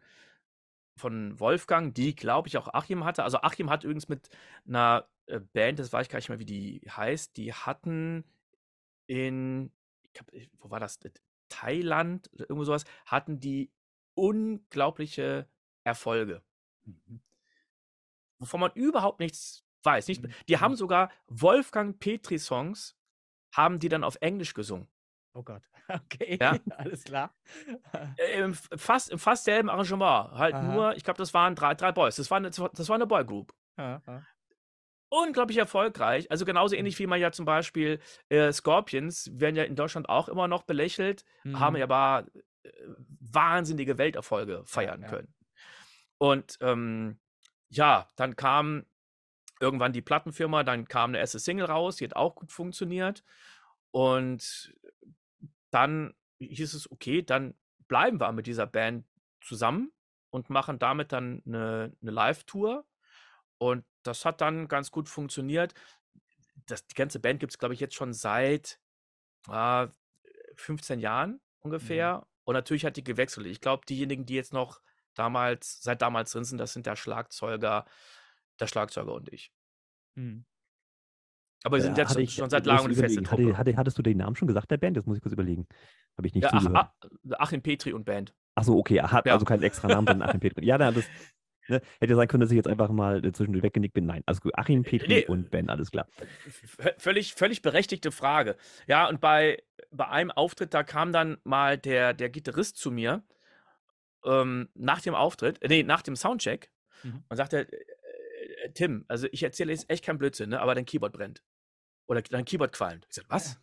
von 0.95 1.39
Wolfgang, 1.39 1.93
die, 1.93 2.15
glaube 2.15 2.47
ich, 2.47 2.57
auch 2.57 2.67
Achim 2.73 3.03
hatte. 3.03 3.23
Also 3.23 3.39
Achim 3.39 3.69
hat 3.69 3.83
übrigens 3.83 4.09
mit 4.09 4.29
einer 4.67 5.07
äh, 5.25 5.39
Band, 5.39 5.79
das 5.79 5.91
weiß 5.91 6.05
ich 6.05 6.09
gar 6.09 6.19
nicht 6.19 6.29
mehr, 6.29 6.39
wie 6.39 6.45
die 6.45 6.81
heißt, 6.89 7.35
die 7.37 7.53
hatten 7.53 8.23
in, 9.07 9.71
glaub, 10.13 10.31
wo 10.59 10.69
war 10.69 10.79
das? 10.79 10.99
Thailand 11.49 12.31
oder 12.33 12.45
irgendwo 12.49 12.63
sowas, 12.63 12.85
hatten 13.05 13.39
die 13.39 13.71
unglaubliche 14.15 15.47
Erfolge. 15.83 16.41
Mhm. 16.85 17.21
Wovon 18.39 18.59
man 18.59 18.71
überhaupt 18.73 19.19
nichts 19.19 19.63
weiß. 19.83 20.07
Nicht, 20.07 20.23
mhm. 20.23 20.33
Die 20.47 20.57
haben 20.57 20.73
mhm. 20.73 20.77
sogar 20.77 21.11
Wolfgang 21.27 21.99
Petri-Songs, 21.99 22.95
haben 23.53 23.79
die 23.79 23.89
dann 23.89 24.03
auf 24.03 24.17
Englisch 24.21 24.53
gesungen. 24.53 24.87
Oh 25.35 25.41
Gott, 25.41 25.63
okay, 25.87 26.37
ja? 26.39 26.57
alles 26.77 27.03
klar. 27.03 27.33
Äh, 28.17 28.39
Im 28.39 28.53
fast, 28.53 29.09
Im 29.09 29.17
fast 29.17 29.45
selben 29.45 29.69
Arrangement. 29.69 30.31
Halt 30.31 30.53
Aha. 30.53 30.73
nur, 30.73 30.95
ich 30.95 31.03
glaube, 31.03 31.17
das 31.17 31.33
waren 31.33 31.55
drei, 31.55 31.73
drei 31.73 31.91
Boys. 31.91 32.17
Das 32.17 32.29
war 32.29 32.37
eine, 32.37 32.49
das 32.49 32.89
war 32.89 32.95
eine 32.95 33.07
Boygroup. 33.07 33.53
Unglaublich 35.09 35.57
erfolgreich. 35.57 36.29
Also 36.29 36.45
genauso 36.45 36.75
ähnlich 36.75 36.95
mhm. 36.95 37.03
wie 37.03 37.07
man 37.07 37.19
ja 37.19 37.31
zum 37.31 37.45
Beispiel 37.45 37.99
äh, 38.29 38.51
Scorpions 38.51 39.29
werden 39.33 39.55
ja 39.55 39.63
in 39.63 39.75
Deutschland 39.75 40.09
auch 40.09 40.27
immer 40.27 40.47
noch 40.47 40.63
belächelt, 40.63 41.23
mhm. 41.43 41.59
haben 41.59 41.75
ja 41.75 41.83
aber 41.85 42.27
äh, 42.63 42.69
wahnsinnige 43.19 43.97
Welterfolge 43.97 44.63
feiern 44.65 45.01
ja, 45.01 45.07
ja. 45.07 45.13
können. 45.13 45.33
Und 46.19 46.57
ähm, 46.61 47.19
ja, 47.69 48.07
dann 48.15 48.35
kam 48.35 48.85
irgendwann 49.59 49.93
die 49.93 50.01
Plattenfirma, 50.01 50.63
dann 50.63 50.87
kam 50.87 51.11
eine 51.11 51.19
erste 51.19 51.39
Single 51.39 51.65
raus, 51.65 51.95
die 51.95 52.05
hat 52.05 52.15
auch 52.15 52.35
gut 52.35 52.51
funktioniert. 52.51 53.23
Und 53.91 54.73
dann 55.73 56.13
hieß 56.39 56.73
es, 56.73 56.91
okay, 56.91 57.21
dann 57.21 57.55
bleiben 57.87 58.19
wir 58.19 58.31
mit 58.31 58.47
dieser 58.47 58.67
Band 58.67 59.05
zusammen 59.41 59.91
und 60.29 60.49
machen 60.49 60.79
damit 60.79 61.11
dann 61.11 61.41
eine, 61.45 61.95
eine 62.01 62.11
Live-Tour. 62.11 62.85
Und 63.57 63.85
das 64.03 64.25
hat 64.25 64.41
dann 64.41 64.67
ganz 64.67 64.91
gut 64.91 65.09
funktioniert. 65.09 65.73
Das, 66.65 66.85
die 66.87 66.95
ganze 66.95 67.19
Band 67.19 67.39
gibt 67.39 67.53
es, 67.53 67.57
glaube 67.57 67.73
ich, 67.73 67.79
jetzt 67.79 67.95
schon 67.95 68.13
seit 68.13 68.79
äh, 69.49 69.87
15 70.55 70.99
Jahren 70.99 71.31
mhm. 71.31 71.39
ungefähr. 71.59 72.17
Mhm. 72.17 72.25
Und 72.45 72.53
natürlich 72.55 72.85
hat 72.85 72.97
die 72.97 73.03
gewechselt. 73.03 73.47
Ich 73.47 73.61
glaube, 73.61 73.85
diejenigen, 73.85 74.25
die 74.25 74.35
jetzt 74.35 74.53
noch 74.53 74.81
damals, 75.13 75.81
seit 75.81 76.01
damals 76.01 76.31
drin 76.31 76.43
sind, 76.43 76.57
das 76.57 76.73
sind 76.73 76.85
der 76.85 76.95
Schlagzeuger, 76.95 77.85
der 78.59 78.67
Schlagzeuger 78.67 79.13
und 79.13 79.31
ich. 79.31 79.53
Mhm. 80.15 80.45
Aber 81.63 81.77
wir 81.77 81.83
sind 81.83 81.97
jetzt 81.97 82.17
ich, 82.17 82.33
schon 82.33 82.49
seit 82.49 82.65
langem 82.65 82.93
feste 82.93 83.23
Truppe. 83.23 83.57
Hatte, 83.57 83.75
hattest 83.77 83.97
du 83.97 84.01
den 84.01 84.17
Namen 84.17 84.35
schon 84.35 84.47
gesagt, 84.47 84.69
der 84.69 84.77
Band? 84.77 84.97
Das 84.97 85.05
muss 85.05 85.17
ich 85.17 85.23
kurz 85.23 85.33
überlegen. 85.33 85.65
Habe 86.17 86.27
ich 86.27 86.33
nicht 86.33 86.43
ja, 86.43 86.49
zugehört. 86.49 86.89
Ach, 87.31 87.39
Achim 87.39 87.61
Petri 87.61 87.93
und 87.93 88.05
Band. 88.05 88.35
Achso, 88.55 88.77
okay. 88.77 88.97
Er 88.97 89.11
hat 89.11 89.25
ja. 89.25 89.33
also 89.33 89.45
keinen 89.45 89.63
extra 89.63 89.87
Namen, 89.87 90.07
sondern 90.07 90.29
Achim 90.29 90.41
Petri. 90.41 90.65
Ja, 90.65 90.77
das 90.77 91.05
ne, 91.69 91.81
hätte 92.01 92.15
sein 92.15 92.27
können, 92.27 92.41
dass 92.41 92.51
ich 92.51 92.57
jetzt 92.57 92.67
einfach 92.67 92.89
mal 92.89 93.21
zwischendurch 93.31 93.63
weggenickt 93.63 93.93
bin. 93.93 94.05
Nein, 94.05 94.23
also. 94.25 94.49
Achim 94.53 94.83
Petri 94.83 95.07
nee, 95.07 95.25
und 95.25 95.51
Ben, 95.51 95.69
alles 95.69 95.89
klar. 95.89 96.07
Völlig, 96.97 97.33
völlig 97.33 97.61
berechtigte 97.61 98.11
Frage. 98.11 98.57
Ja, 98.87 99.07
und 99.07 99.21
bei, 99.21 99.63
bei 99.91 100.07
einem 100.07 100.31
Auftritt, 100.31 100.73
da 100.73 100.83
kam 100.83 101.13
dann 101.13 101.37
mal 101.43 101.77
der, 101.77 102.13
der 102.13 102.29
Gitarrist 102.29 102.77
zu 102.77 102.91
mir 102.91 103.23
ähm, 104.25 104.69
nach 104.73 105.01
dem 105.01 105.15
Auftritt, 105.15 105.61
äh, 105.61 105.67
nee, 105.67 105.83
nach 105.83 106.01
dem 106.01 106.15
Soundcheck 106.15 106.71
mhm. 107.03 107.23
und 107.29 107.37
sagte, 107.37 107.71
äh, 107.71 107.75
äh, 108.65 108.71
Tim, 108.73 109.05
also 109.07 109.27
ich 109.31 109.43
erzähle 109.43 109.71
jetzt 109.71 109.89
echt 109.89 110.05
kein 110.05 110.17
Blödsinn, 110.17 110.49
ne, 110.49 110.61
aber 110.61 110.75
dein 110.75 110.85
Keyboard 110.85 111.13
brennt. 111.13 111.43
Oder 112.07 112.21
dein 112.21 112.45
Keyboard 112.45 112.73
qualmt. 112.73 113.05
Ich 113.09 113.15
sagte, 113.15 113.29
was? 113.29 113.59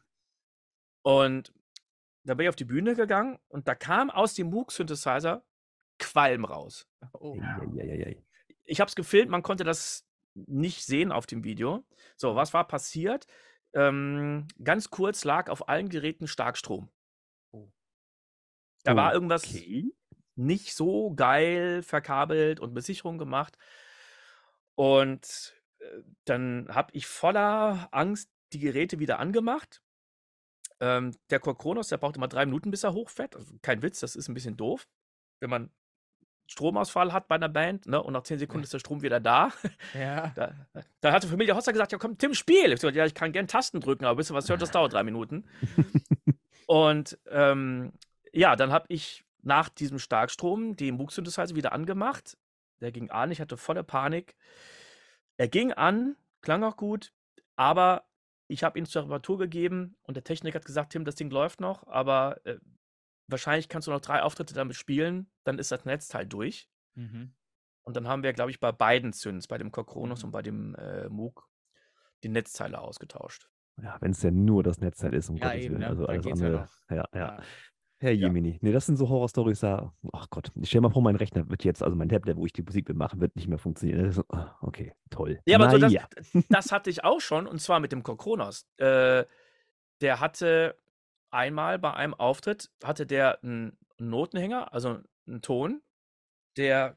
Und 1.02 1.52
da 2.24 2.34
bin 2.34 2.44
ich 2.44 2.48
auf 2.48 2.56
die 2.56 2.64
Bühne 2.64 2.94
gegangen 2.94 3.38
und 3.48 3.68
da 3.68 3.74
kam 3.74 4.10
aus 4.10 4.34
dem 4.34 4.48
Moog-Synthesizer 4.50 5.44
Qualm 5.98 6.44
raus. 6.44 6.88
Oh. 7.12 7.36
Ich 8.64 8.80
habe 8.80 8.88
es 8.88 8.94
gefilmt, 8.94 9.30
man 9.30 9.42
konnte 9.42 9.64
das 9.64 10.06
nicht 10.34 10.84
sehen 10.84 11.12
auf 11.12 11.26
dem 11.26 11.44
Video. 11.44 11.84
So, 12.16 12.36
was 12.36 12.54
war 12.54 12.66
passiert? 12.66 13.26
Ähm, 13.74 14.48
ganz 14.62 14.90
kurz 14.90 15.24
lag 15.24 15.48
auf 15.50 15.68
allen 15.68 15.88
Geräten 15.88 16.26
Starkstrom. 16.26 16.90
Oh. 17.52 17.70
Da 18.84 18.96
war 18.96 19.12
irgendwas 19.12 19.44
okay. 19.44 19.92
nicht 20.36 20.74
so 20.74 21.12
geil 21.14 21.82
verkabelt 21.82 22.60
und 22.60 22.74
Besicherung 22.74 23.18
gemacht. 23.18 23.58
Und 24.74 25.54
dann 26.24 26.68
habe 26.70 26.90
ich 26.92 27.06
voller 27.06 27.88
Angst 27.92 28.30
die 28.52 28.58
Geräte 28.58 28.98
wieder 28.98 29.18
angemacht. 29.18 29.82
Ähm, 30.80 31.14
der 31.28 31.40
Chor 31.40 31.56
Kronos, 31.56 31.88
der 31.88 31.98
braucht 31.98 32.16
immer 32.16 32.28
drei 32.28 32.46
Minuten, 32.46 32.70
bis 32.70 32.84
er 32.84 32.94
hochfährt. 32.94 33.36
Also 33.36 33.54
kein 33.62 33.82
Witz, 33.82 34.00
das 34.00 34.16
ist 34.16 34.28
ein 34.28 34.34
bisschen 34.34 34.56
doof. 34.56 34.88
Wenn 35.40 35.50
man 35.50 35.70
Stromausfall 36.50 37.12
hat 37.12 37.28
bei 37.28 37.36
einer 37.36 37.48
Band, 37.48 37.86
ne, 37.86 38.02
und 38.02 38.12
nach 38.12 38.24
zehn 38.24 38.38
Sekunden 38.38 38.64
ist 38.64 38.72
der 38.72 38.80
Strom 38.80 39.02
wieder 39.02 39.20
da. 39.20 39.52
Ja. 39.94 40.32
Da, 40.34 40.54
da 41.00 41.12
hatte 41.12 41.28
Familie 41.28 41.54
Hossa 41.54 41.70
gesagt, 41.70 41.92
ja 41.92 41.98
komm, 41.98 42.18
Tim, 42.18 42.34
spiel. 42.34 42.72
Ich 42.72 42.80
so, 42.80 42.88
ja, 42.88 43.06
ich 43.06 43.14
kann 43.14 43.32
gern 43.32 43.46
Tasten 43.46 43.80
drücken, 43.80 44.04
aber 44.04 44.18
wisst 44.18 44.30
ihr 44.30 44.34
was, 44.34 44.48
hört, 44.48 44.62
das 44.62 44.70
dauert 44.70 44.92
drei 44.92 45.02
Minuten. 45.02 45.44
und 46.66 47.18
ähm, 47.28 47.92
ja, 48.32 48.56
dann 48.56 48.72
habe 48.72 48.86
ich 48.88 49.24
nach 49.42 49.68
diesem 49.68 49.98
Starkstrom 49.98 50.76
den 50.76 50.96
Moog-Synthesizer 50.96 51.54
wieder 51.54 51.72
angemacht. 51.72 52.36
Der 52.80 52.92
ging 52.92 53.10
an, 53.10 53.30
ich 53.30 53.40
hatte 53.40 53.56
volle 53.56 53.84
Panik. 53.84 54.36
Er 55.40 55.48
ging 55.48 55.72
an, 55.72 56.16
klang 56.42 56.62
auch 56.64 56.76
gut, 56.76 57.14
aber 57.56 58.04
ich 58.46 58.62
habe 58.62 58.78
ihn 58.78 58.84
zur 58.84 59.04
Reparatur 59.04 59.38
gegeben 59.38 59.96
und 60.02 60.14
der 60.14 60.22
Techniker 60.22 60.56
hat 60.56 60.66
gesagt, 60.66 60.92
Tim, 60.92 61.06
das 61.06 61.14
Ding 61.14 61.30
läuft 61.30 61.62
noch, 61.62 61.86
aber 61.86 62.44
äh, 62.44 62.58
wahrscheinlich 63.26 63.70
kannst 63.70 63.88
du 63.88 63.90
noch 63.90 64.02
drei 64.02 64.22
Auftritte 64.22 64.52
damit 64.52 64.76
spielen, 64.76 65.30
dann 65.44 65.58
ist 65.58 65.72
das 65.72 65.86
Netzteil 65.86 66.26
durch. 66.26 66.68
Mhm. 66.94 67.32
Und 67.84 67.96
dann 67.96 68.06
haben 68.06 68.22
wir, 68.22 68.34
glaube 68.34 68.50
ich, 68.50 68.60
bei 68.60 68.70
beiden 68.70 69.14
Synths, 69.14 69.46
bei 69.48 69.56
dem 69.56 69.72
Cocronos 69.72 70.20
Mhm. 70.20 70.26
und 70.26 70.30
bei 70.32 70.42
dem 70.42 70.74
äh, 70.74 71.08
Moog, 71.08 71.48
die 72.22 72.28
Netzteile 72.28 72.78
ausgetauscht. 72.78 73.48
Ja, 73.82 73.96
wenn 74.02 74.10
es 74.10 74.20
ja 74.22 74.30
nur 74.30 74.62
das 74.62 74.78
Netzteil 74.82 75.14
ist, 75.14 75.30
um 75.30 75.36
Ja, 75.38 75.46
Gottes 75.48 75.64
eben, 75.64 75.70
Willen. 75.76 75.80
ne? 75.80 75.88
Also 75.88 76.04
Da 76.04 76.12
alles 76.12 76.26
geht's 76.26 76.40
ja 76.40 76.46
andere. 76.48 76.68
Ja, 76.90 76.96
ja. 77.14 77.36
Ja. 77.38 77.42
Herr 78.00 78.12
Ja. 78.12 78.28
Jemini. 78.28 78.58
Nee, 78.62 78.72
das 78.72 78.86
sind 78.86 78.96
so 78.96 79.08
Horror-Stories 79.08 79.60
da. 79.60 79.92
Ach 80.12 80.26
Gott, 80.30 80.50
ich 80.60 80.68
stell 80.70 80.80
mal 80.80 80.90
vor, 80.90 81.02
mein 81.02 81.16
Rechner 81.16 81.48
wird 81.50 81.64
jetzt, 81.64 81.82
also 81.82 81.94
mein 81.96 82.08
Tablet, 82.08 82.36
wo 82.36 82.46
ich 82.46 82.52
die 82.52 82.62
Musik 82.62 82.88
mitmache, 82.88 83.20
wird 83.20 83.36
nicht 83.36 83.46
mehr 83.48 83.58
funktionieren. 83.58 84.10
So, 84.10 84.24
ah, 84.30 84.56
okay, 84.62 84.94
toll. 85.10 85.40
Ja, 85.46 85.58
aber 85.58 85.70
so 85.70 85.78
das, 85.78 85.92
Naja. 85.92 86.08
das 86.48 86.72
hatte 86.72 86.88
ich 86.90 87.04
auch 87.04 87.20
schon, 87.20 87.46
und 87.46 87.60
zwar 87.60 87.78
mit 87.80 87.92
dem 87.92 88.02
Cocronos. 88.02 88.66
Äh, 88.78 89.24
der 90.00 90.20
hatte 90.20 90.76
einmal 91.30 91.78
bei 91.78 91.92
einem 91.92 92.14
Auftritt, 92.14 92.70
hatte 92.82 93.06
der 93.06 93.42
einen 93.44 93.76
Notenhänger, 93.98 94.72
also 94.72 94.98
einen 95.26 95.42
Ton, 95.42 95.82
der 96.56 96.96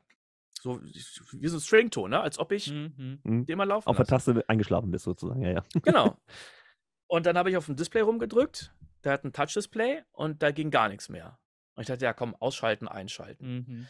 so 0.62 0.80
wie 0.82 1.48
so 1.50 1.58
ein 1.58 1.60
Strington, 1.62 2.12
ne? 2.12 2.22
als 2.22 2.40
ob 2.40 2.54
ich 2.54 2.72
Mhm. 2.72 3.20
Hm. 3.26 3.46
den 3.46 3.58
mal 3.58 3.66
laufen 3.66 3.88
Auf 3.90 3.98
der 3.98 4.06
lasse. 4.10 4.34
Taste 4.34 4.50
eingeschlafen 4.50 4.90
bist 4.90 5.04
sozusagen, 5.04 5.42
ja, 5.42 5.52
ja. 5.52 5.64
Genau. 5.84 6.16
Und 7.08 7.26
dann 7.26 7.38
habe 7.38 7.50
ich 7.50 7.58
auf 7.58 7.66
dem 7.66 7.76
Display 7.76 8.02
rumgedrückt, 8.02 8.74
der 9.04 9.14
hat 9.14 9.24
ein 9.24 9.34
Touch-Display 9.34 10.04
und 10.12 10.42
da 10.42 10.52
ging 10.52 10.72
gar 10.72 10.90
nichts 10.90 11.10
mehr. 11.10 11.40
Und 11.76 11.82
ich 11.82 11.88
dachte, 11.88 12.06
ja 12.06 12.14
komm, 12.14 12.36
ausschalten, 12.36 12.88
einschalten. 12.88 13.56
Mhm. 13.68 13.88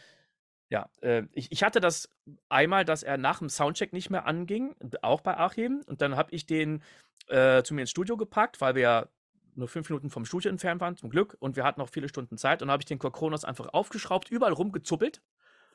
Ja, 0.70 0.88
äh, 1.02 1.24
ich, 1.32 1.52
ich 1.52 1.62
hatte 1.62 1.80
das 1.80 2.08
einmal, 2.48 2.84
dass 2.84 3.02
er 3.02 3.18
nach 3.18 3.38
dem 3.38 3.48
Soundcheck 3.48 3.92
nicht 3.92 4.10
mehr 4.10 4.26
anging, 4.26 4.74
auch 5.02 5.20
bei 5.20 5.36
Achim. 5.36 5.82
Und 5.86 6.00
dann 6.00 6.16
habe 6.16 6.32
ich 6.32 6.46
den 6.46 6.82
äh, 7.28 7.62
zu 7.62 7.74
mir 7.74 7.82
ins 7.82 7.90
Studio 7.90 8.16
gepackt, 8.16 8.60
weil 8.60 8.74
wir 8.74 8.82
ja 8.82 9.08
nur 9.54 9.68
fünf 9.68 9.88
Minuten 9.88 10.10
vom 10.10 10.24
Studio 10.24 10.50
entfernt 10.50 10.80
waren, 10.80 10.96
zum 10.96 11.10
Glück. 11.10 11.36
Und 11.38 11.56
wir 11.56 11.64
hatten 11.64 11.80
noch 11.80 11.90
viele 11.90 12.08
Stunden 12.08 12.38
Zeit. 12.38 12.60
Und 12.60 12.68
dann 12.68 12.72
habe 12.72 12.80
ich 12.80 12.86
den 12.86 12.98
Kronos 12.98 13.44
einfach 13.44 13.68
aufgeschraubt, 13.68 14.30
überall 14.30 14.52
rumgezuppelt, 14.52 15.22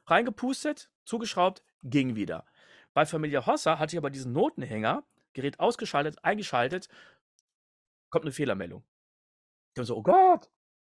reingepustet, 0.06 0.90
zugeschraubt, 1.06 1.64
ging 1.84 2.16
wieder. 2.16 2.46
Bei 2.94 3.06
Familie 3.06 3.46
Hossa 3.46 3.80
hatte 3.80 3.96
ich 3.96 3.98
aber 3.98 4.10
diesen 4.10 4.34
Notenhänger, 4.34 5.04
Gerät 5.34 5.60
ausgeschaltet, 5.60 6.24
eingeschaltet, 6.24 6.90
kommt 8.10 8.26
eine 8.26 8.32
Fehlermeldung. 8.32 8.84
Ich 9.78 9.86
so, 9.86 9.98
oh 9.98 10.04
Gott. 10.04 10.50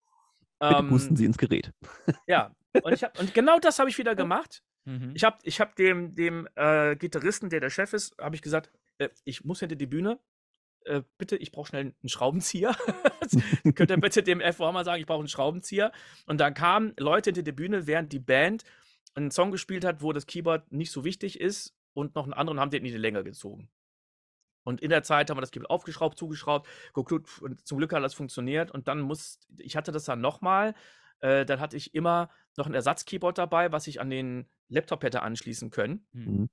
Bitte 0.59 0.75
Ähm, 0.75 0.89
pusten 0.89 1.15
Sie 1.15 1.25
ins 1.25 1.37
Gerät. 1.37 1.71
Ja, 2.27 2.55
und, 2.83 2.93
ich 2.93 3.03
hab, 3.03 3.19
und 3.19 3.33
genau 3.33 3.59
das 3.59 3.79
habe 3.79 3.89
ich 3.89 3.97
wieder 3.97 4.15
gemacht. 4.15 4.63
Mhm. 4.85 5.11
Ich 5.15 5.23
habe 5.23 5.37
ich 5.43 5.59
hab 5.59 5.75
dem, 5.75 6.15
dem 6.15 6.47
äh, 6.55 6.95
Gitarristen, 6.95 7.49
der 7.49 7.59
der 7.59 7.69
Chef 7.69 7.93
ist, 7.93 8.15
habe 8.19 8.35
ich 8.35 8.41
gesagt, 8.41 8.71
äh, 8.97 9.09
ich 9.23 9.43
muss 9.43 9.59
hinter 9.59 9.75
die 9.75 9.85
Bühne. 9.85 10.19
Äh, 10.85 11.03
bitte, 11.17 11.37
ich 11.37 11.51
brauche 11.51 11.67
schnell 11.67 11.93
einen 12.01 12.09
Schraubenzieher. 12.09 12.75
Könnt 13.75 13.91
ihr 13.91 13.97
bitte 13.97 14.23
dem 14.23 14.41
FOH 14.41 14.71
mal 14.71 14.83
sagen, 14.83 14.99
ich 14.99 15.07
brauche 15.07 15.19
einen 15.19 15.27
Schraubenzieher. 15.27 15.91
Und 16.25 16.39
dann 16.39 16.53
kamen 16.53 16.93
Leute 16.97 17.29
hinter 17.29 17.43
die 17.43 17.51
Bühne, 17.51 17.87
während 17.87 18.11
die 18.11 18.19
Band 18.19 18.63
einen 19.15 19.31
Song 19.31 19.51
gespielt 19.51 19.85
hat, 19.85 20.01
wo 20.01 20.11
das 20.11 20.25
Keyboard 20.25 20.71
nicht 20.71 20.91
so 20.91 21.05
wichtig 21.05 21.39
ist 21.39 21.75
und 21.93 22.15
noch 22.15 22.23
einen 22.23 22.33
anderen 22.33 22.59
haben 22.59 22.71
den 22.71 22.85
in 22.85 22.91
die 22.91 22.97
Länge 22.97 23.23
gezogen. 23.23 23.69
Und 24.63 24.81
in 24.81 24.89
der 24.89 25.03
Zeit 25.03 25.29
haben 25.29 25.37
wir 25.37 25.41
das 25.41 25.51
Keyboard 25.51 25.69
aufgeschraubt, 25.69 26.17
zugeschraubt, 26.17 26.67
geguckt 26.93 27.41
und 27.41 27.65
zum 27.67 27.77
Glück 27.77 27.93
hat 27.93 28.03
das 28.03 28.13
funktioniert. 28.13 28.71
Und 28.71 28.87
dann 28.87 29.01
muss, 29.01 29.39
ich 29.57 29.75
hatte 29.75 29.91
das 29.91 30.05
dann 30.05 30.21
nochmal, 30.21 30.73
äh, 31.19 31.45
dann 31.45 31.59
hatte 31.59 31.77
ich 31.77 31.93
immer 31.93 32.29
noch 32.57 32.67
ein 32.67 32.73
Ersatz-Keyboard 32.73 33.37
dabei, 33.37 33.71
was 33.71 33.87
ich 33.87 33.99
an 33.99 34.09
den 34.09 34.49
Laptop 34.69 35.03
hätte 35.03 35.21
anschließen 35.21 35.69
können. 35.69 36.07
Mhm. 36.11 36.49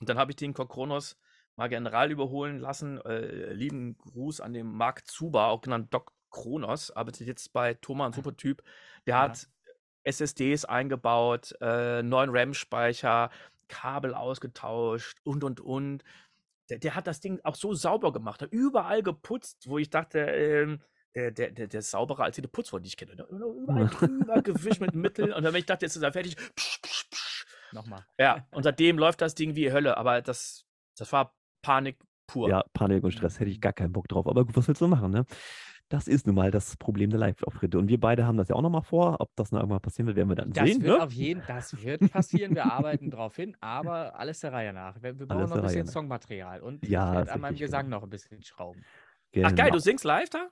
Und 0.00 0.08
dann 0.08 0.18
habe 0.18 0.32
ich 0.32 0.36
den 0.36 0.54
Kokronos 0.54 1.18
mal 1.56 1.68
general 1.68 2.10
überholen 2.10 2.60
lassen. 2.60 3.00
Äh, 3.02 3.52
lieben 3.52 3.98
Gruß 3.98 4.40
an 4.40 4.52
den 4.52 4.66
Marc 4.66 5.06
Zuba, 5.08 5.48
auch 5.48 5.60
genannt 5.60 5.92
Doc 5.92 6.12
Kronos, 6.30 6.90
arbeitet 6.90 7.26
jetzt 7.26 7.52
bei 7.52 7.74
Thomas, 7.74 8.08
ein 8.08 8.12
super 8.12 8.36
Typ. 8.36 8.62
Der 9.06 9.16
Ja. 9.16 9.20
hat 9.22 9.48
SSDs 10.04 10.64
eingebaut, 10.64 11.54
äh, 11.60 12.02
neuen 12.02 12.30
RAM-Speicher, 12.30 13.30
Kabel 13.68 14.14
ausgetauscht 14.14 15.18
und 15.24 15.44
und 15.44 15.60
und. 15.60 16.04
Der, 16.70 16.78
der 16.78 16.94
hat 16.94 17.06
das 17.06 17.20
Ding 17.20 17.40
auch 17.44 17.54
so 17.54 17.74
sauber 17.74 18.12
gemacht, 18.12 18.42
hat 18.42 18.52
überall 18.52 19.02
geputzt, 19.02 19.68
wo 19.68 19.78
ich 19.78 19.90
dachte, 19.90 20.18
ähm, 20.20 20.80
der, 21.14 21.30
der, 21.30 21.50
der, 21.50 21.66
der 21.66 21.80
ist 21.80 21.90
sauberer 21.90 22.24
als 22.24 22.36
jede 22.36 22.48
Putzfrau, 22.48 22.78
die 22.78 22.88
ich 22.88 22.96
kenne. 22.96 23.12
Überall 23.12 23.86
drüber 23.86 24.42
gewischt 24.42 24.80
mit 24.80 24.94
Mittel. 24.94 25.32
Und 25.32 25.42
dann, 25.42 25.52
wenn 25.52 25.60
ich 25.60 25.66
dachte, 25.66 25.86
jetzt 25.86 25.96
ist 25.96 26.02
er 26.02 26.12
fertig, 26.12 26.36
psch, 26.36 26.80
psch, 26.82 27.10
psch. 27.10 27.46
Nochmal. 27.72 28.04
Ja, 28.18 28.46
und 28.52 28.62
seitdem 28.62 28.98
läuft 28.98 29.20
das 29.20 29.34
Ding 29.34 29.56
wie 29.56 29.72
Hölle, 29.72 29.96
aber 29.96 30.22
das, 30.22 30.66
das 30.96 31.12
war 31.12 31.34
Panik 31.62 31.98
pur. 32.26 32.48
Ja, 32.48 32.64
Panik 32.72 33.02
und 33.02 33.12
Stress 33.12 33.40
hätte 33.40 33.50
ich 33.50 33.60
gar 33.60 33.72
keinen 33.72 33.92
Bock 33.92 34.08
drauf. 34.08 34.26
Aber 34.26 34.44
gut, 34.44 34.56
was 34.56 34.68
willst 34.68 34.80
du 34.80 34.88
machen, 34.88 35.10
ne? 35.10 35.24
Das 35.90 36.06
ist 36.06 36.26
nun 36.26 36.36
mal 36.36 36.50
das 36.50 36.76
Problem 36.76 37.08
der 37.10 37.18
Live-Auftritte. 37.18 37.78
Und 37.78 37.88
wir 37.88 37.98
beide 37.98 38.26
haben 38.26 38.36
das 38.36 38.48
ja 38.48 38.54
auch 38.56 38.60
nochmal 38.62 38.82
vor. 38.82 39.16
Ob 39.20 39.34
das 39.36 39.52
noch 39.52 39.60
irgendwann 39.60 39.80
passieren 39.80 40.06
wird, 40.06 40.16
werden 40.16 40.28
wir 40.28 40.34
dann 40.36 40.52
Das 40.52 40.68
sehen. 40.68 40.82
wird 40.82 40.98
Ne? 40.98 41.02
auf 41.04 41.12
jeden 41.12 41.42
das 41.46 41.82
wird 41.82 42.10
passieren. 42.12 42.54
Wir 42.54 42.70
arbeiten 42.70 43.10
drauf 43.10 43.36
hin, 43.36 43.56
aber 43.60 44.18
alles 44.18 44.40
der 44.40 44.52
Reihe 44.52 44.72
nach. 44.74 45.02
Wir, 45.02 45.18
wir 45.18 45.26
brauchen 45.26 45.38
Alles 45.38 45.50
noch 45.50 45.56
ein 45.56 45.62
bisschen 45.62 45.86
nach. 45.86 45.92
Songmaterial 45.92 46.60
und 46.60 46.86
Ja, 46.86 47.08
ich 47.10 47.16
werde 47.18 47.32
an 47.32 47.40
meinem 47.40 47.56
Gesang 47.56 47.84
genau. 47.86 47.96
noch 47.96 48.02
ein 48.04 48.10
bisschen 48.10 48.42
schrauben. 48.42 48.84
Ach 49.36 49.54
geil, 49.54 49.66
Genau. 49.66 49.70
du 49.72 49.78
singst 49.80 50.04
live 50.04 50.30
da? 50.30 50.48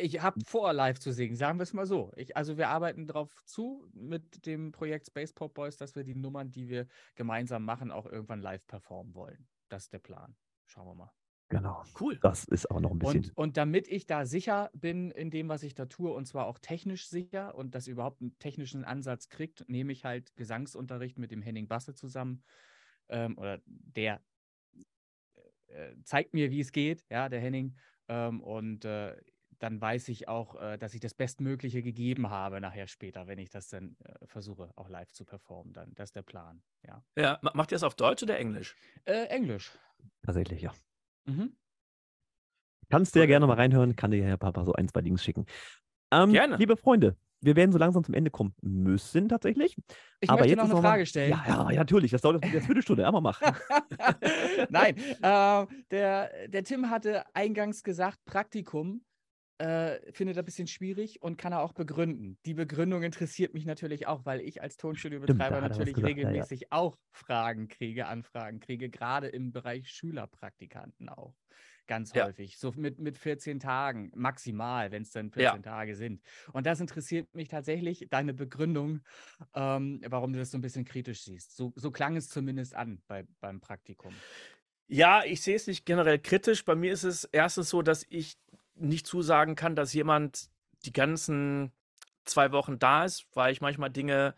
Ich 0.00 0.20
habe 0.22 0.40
vor, 0.46 0.72
live 0.72 0.98
zu 0.98 1.12
singen, 1.12 1.36
sagen 1.36 1.58
wir 1.58 1.62
es 1.64 1.72
mal 1.74 1.86
so. 1.86 2.10
Ich, 2.16 2.36
also 2.36 2.56
wir 2.56 2.68
arbeiten 2.68 3.06
darauf 3.06 3.42
zu 3.44 3.86
mit 3.92 4.44
dem 4.46 4.72
Projekt 4.72 5.06
Space 5.06 5.32
Pop 5.32 5.54
Boys, 5.54 5.76
dass 5.76 5.94
wir 5.94 6.04
die 6.04 6.14
Nummern, 6.14 6.50
die 6.50 6.68
wir 6.68 6.86
gemeinsam 7.16 7.64
machen, 7.64 7.90
auch 7.90 8.06
irgendwann 8.06 8.40
live 8.40 8.66
performen 8.66 9.14
wollen. 9.14 9.46
Das 9.68 9.84
ist 9.84 9.92
der 9.92 9.98
Plan. 9.98 10.34
Schauen 10.66 10.86
wir 10.86 10.94
mal. 10.94 11.12
Genau. 11.48 11.84
Cool. 11.98 12.18
Das 12.20 12.44
ist 12.44 12.66
aber 12.70 12.80
noch 12.80 12.90
ein 12.90 12.98
bisschen. 12.98 13.26
Und, 13.26 13.36
und 13.36 13.56
damit 13.58 13.86
ich 13.88 14.06
da 14.06 14.24
sicher 14.24 14.70
bin 14.72 15.10
in 15.10 15.30
dem, 15.30 15.48
was 15.48 15.62
ich 15.62 15.74
da 15.74 15.86
tue, 15.86 16.12
und 16.12 16.24
zwar 16.26 16.46
auch 16.46 16.58
technisch 16.58 17.06
sicher 17.08 17.54
und 17.54 17.74
das 17.74 17.86
überhaupt 17.86 18.22
einen 18.22 18.38
technischen 18.38 18.84
Ansatz 18.84 19.28
kriegt, 19.28 19.68
nehme 19.68 19.92
ich 19.92 20.04
halt 20.04 20.36
Gesangsunterricht 20.36 21.18
mit 21.18 21.30
dem 21.30 21.42
Henning 21.42 21.68
Basse 21.68 21.94
zusammen. 21.94 22.42
Ähm, 23.08 23.36
oder 23.38 23.60
der 23.66 24.22
äh, 25.68 25.94
zeigt 26.04 26.34
mir, 26.34 26.50
wie 26.50 26.60
es 26.60 26.72
geht, 26.72 27.04
ja, 27.10 27.28
der 27.28 27.40
Henning. 27.40 27.76
Ähm, 28.08 28.40
und 28.42 28.84
äh, 28.84 29.16
dann 29.58 29.80
weiß 29.80 30.08
ich 30.08 30.28
auch, 30.28 30.60
äh, 30.60 30.78
dass 30.78 30.94
ich 30.94 31.00
das 31.00 31.14
Bestmögliche 31.14 31.82
gegeben 31.82 32.30
habe 32.30 32.60
nachher 32.60 32.86
später, 32.86 33.26
wenn 33.26 33.38
ich 33.38 33.50
das 33.50 33.68
dann 33.68 33.96
äh, 34.04 34.26
versuche, 34.26 34.72
auch 34.76 34.88
live 34.88 35.12
zu 35.12 35.24
performen. 35.24 35.72
Dann, 35.72 35.94
das 35.94 36.08
ist 36.10 36.16
der 36.16 36.22
Plan, 36.22 36.62
ja. 36.82 37.04
Ja, 37.16 37.38
ma- 37.42 37.50
macht 37.54 37.72
ihr 37.72 37.76
das 37.76 37.82
auf 37.82 37.94
Deutsch 37.96 38.22
oder 38.22 38.38
Englisch? 38.38 38.76
Äh, 39.06 39.26
Englisch. 39.28 39.72
Tatsächlich, 40.22 40.62
ja. 40.62 40.74
Mhm. 41.26 41.56
Kannst 42.90 43.14
du 43.14 43.18
ja 43.20 43.26
gerne 43.26 43.46
mal 43.46 43.54
reinhören, 43.54 43.96
kann 43.96 44.10
dir 44.10 44.18
ja 44.18 44.26
Herr 44.26 44.36
Papa 44.36 44.64
so 44.64 44.72
ein, 44.74 44.88
zwei 44.88 45.00
Links 45.00 45.24
schicken. 45.24 45.46
Ähm, 46.12 46.32
Gerne. 46.32 46.56
Liebe 46.56 46.76
Freunde, 46.76 47.16
wir 47.40 47.56
werden 47.56 47.72
so 47.72 47.78
langsam 47.78 48.04
zum 48.04 48.14
Ende 48.14 48.30
kommen 48.30 48.54
müssen, 48.62 49.28
tatsächlich. 49.28 49.76
Ich 50.20 50.30
Aber 50.30 50.40
möchte 50.40 50.50
jetzt 50.50 50.56
noch 50.58 50.64
eine 50.64 50.74
noch 50.74 50.82
mal- 50.82 50.88
Frage 50.90 51.06
stellen. 51.06 51.30
Ja, 51.30 51.44
ja, 51.46 51.70
ja, 51.70 51.78
natürlich. 51.78 52.10
Das 52.10 52.20
dauert 52.22 52.44
jetzt 52.44 52.52
eine 52.52 52.60
Viertelstunde. 52.62 53.06
Aber 53.06 53.20
mach. 53.20 53.40
Nein, 54.70 54.96
äh, 54.96 55.66
der, 55.90 56.48
der 56.48 56.64
Tim 56.64 56.90
hatte 56.90 57.24
eingangs 57.34 57.82
gesagt, 57.82 58.24
Praktikum 58.26 59.02
äh, 59.58 60.12
findet 60.12 60.36
er 60.36 60.42
ein 60.42 60.44
bisschen 60.44 60.66
schwierig 60.66 61.22
und 61.22 61.36
kann 61.36 61.52
er 61.52 61.62
auch 61.62 61.72
begründen. 61.72 62.38
Die 62.44 62.54
Begründung 62.54 63.02
interessiert 63.02 63.54
mich 63.54 63.64
natürlich 63.66 64.06
auch, 64.06 64.24
weil 64.26 64.40
ich 64.40 64.62
als 64.62 64.76
Tonstudiobetreiber 64.76 65.60
er 65.60 65.60
natürlich 65.60 65.92
gesagt, 65.92 66.22
ja, 66.22 66.30
ja. 66.30 66.46
regelmäßig 66.46 66.72
auch 66.72 66.96
Fragen 67.12 67.68
kriege, 67.68 68.06
Anfragen 68.06 68.60
kriege, 68.60 68.90
gerade 68.90 69.28
im 69.28 69.52
Bereich 69.52 69.88
Schülerpraktikanten 69.90 71.08
auch. 71.08 71.34
Ganz 71.86 72.14
Ja. 72.14 72.24
häufig. 72.24 72.58
So 72.58 72.72
mit, 72.72 72.98
mit 72.98 73.18
14 73.18 73.60
Tagen 73.60 74.10
maximal, 74.14 74.90
wenn 74.90 75.02
es 75.02 75.10
dann 75.10 75.30
Ja. 75.36 75.58
14 75.58 75.62
Tage 75.62 75.94
sind. 75.94 76.22
Und 76.52 76.66
das 76.66 76.80
interessiert 76.80 77.28
mich 77.34 77.48
tatsächlich, 77.48 78.06
deine 78.10 78.34
Begründung, 78.34 79.02
ähm, 79.54 80.00
warum 80.08 80.32
du 80.32 80.38
das 80.38 80.50
so 80.50 80.58
ein 80.58 80.62
bisschen 80.62 80.84
kritisch 80.84 81.22
siehst. 81.24 81.56
So, 81.56 81.72
so 81.76 81.90
klang 81.90 82.16
es 82.16 82.28
zumindest 82.28 82.74
an 82.74 83.02
bei, 83.06 83.24
beim 83.40 83.60
Praktikum. 83.60 84.22
Ja, 84.88 85.24
ich 85.24 85.40
sehe 85.40 85.56
es 85.56 85.66
nicht 85.66 85.86
generell 85.86 86.18
kritisch. 86.18 86.64
Bei 86.64 86.74
mir 86.74 86.92
ist 86.92 87.04
es 87.04 87.24
erstens 87.24 87.70
so, 87.70 87.80
dass 87.82 88.04
ich 88.10 88.36
nicht 88.74 89.06
zusagen 89.06 89.54
kann, 89.54 89.76
dass 89.76 89.92
jemand 89.92 90.48
die 90.84 90.92
ganzen 90.92 91.72
zwei 92.24 92.52
Wochen 92.52 92.78
da 92.78 93.04
ist, 93.04 93.26
weil 93.34 93.52
ich 93.52 93.60
manchmal 93.60 93.90
Dinge 93.90 94.34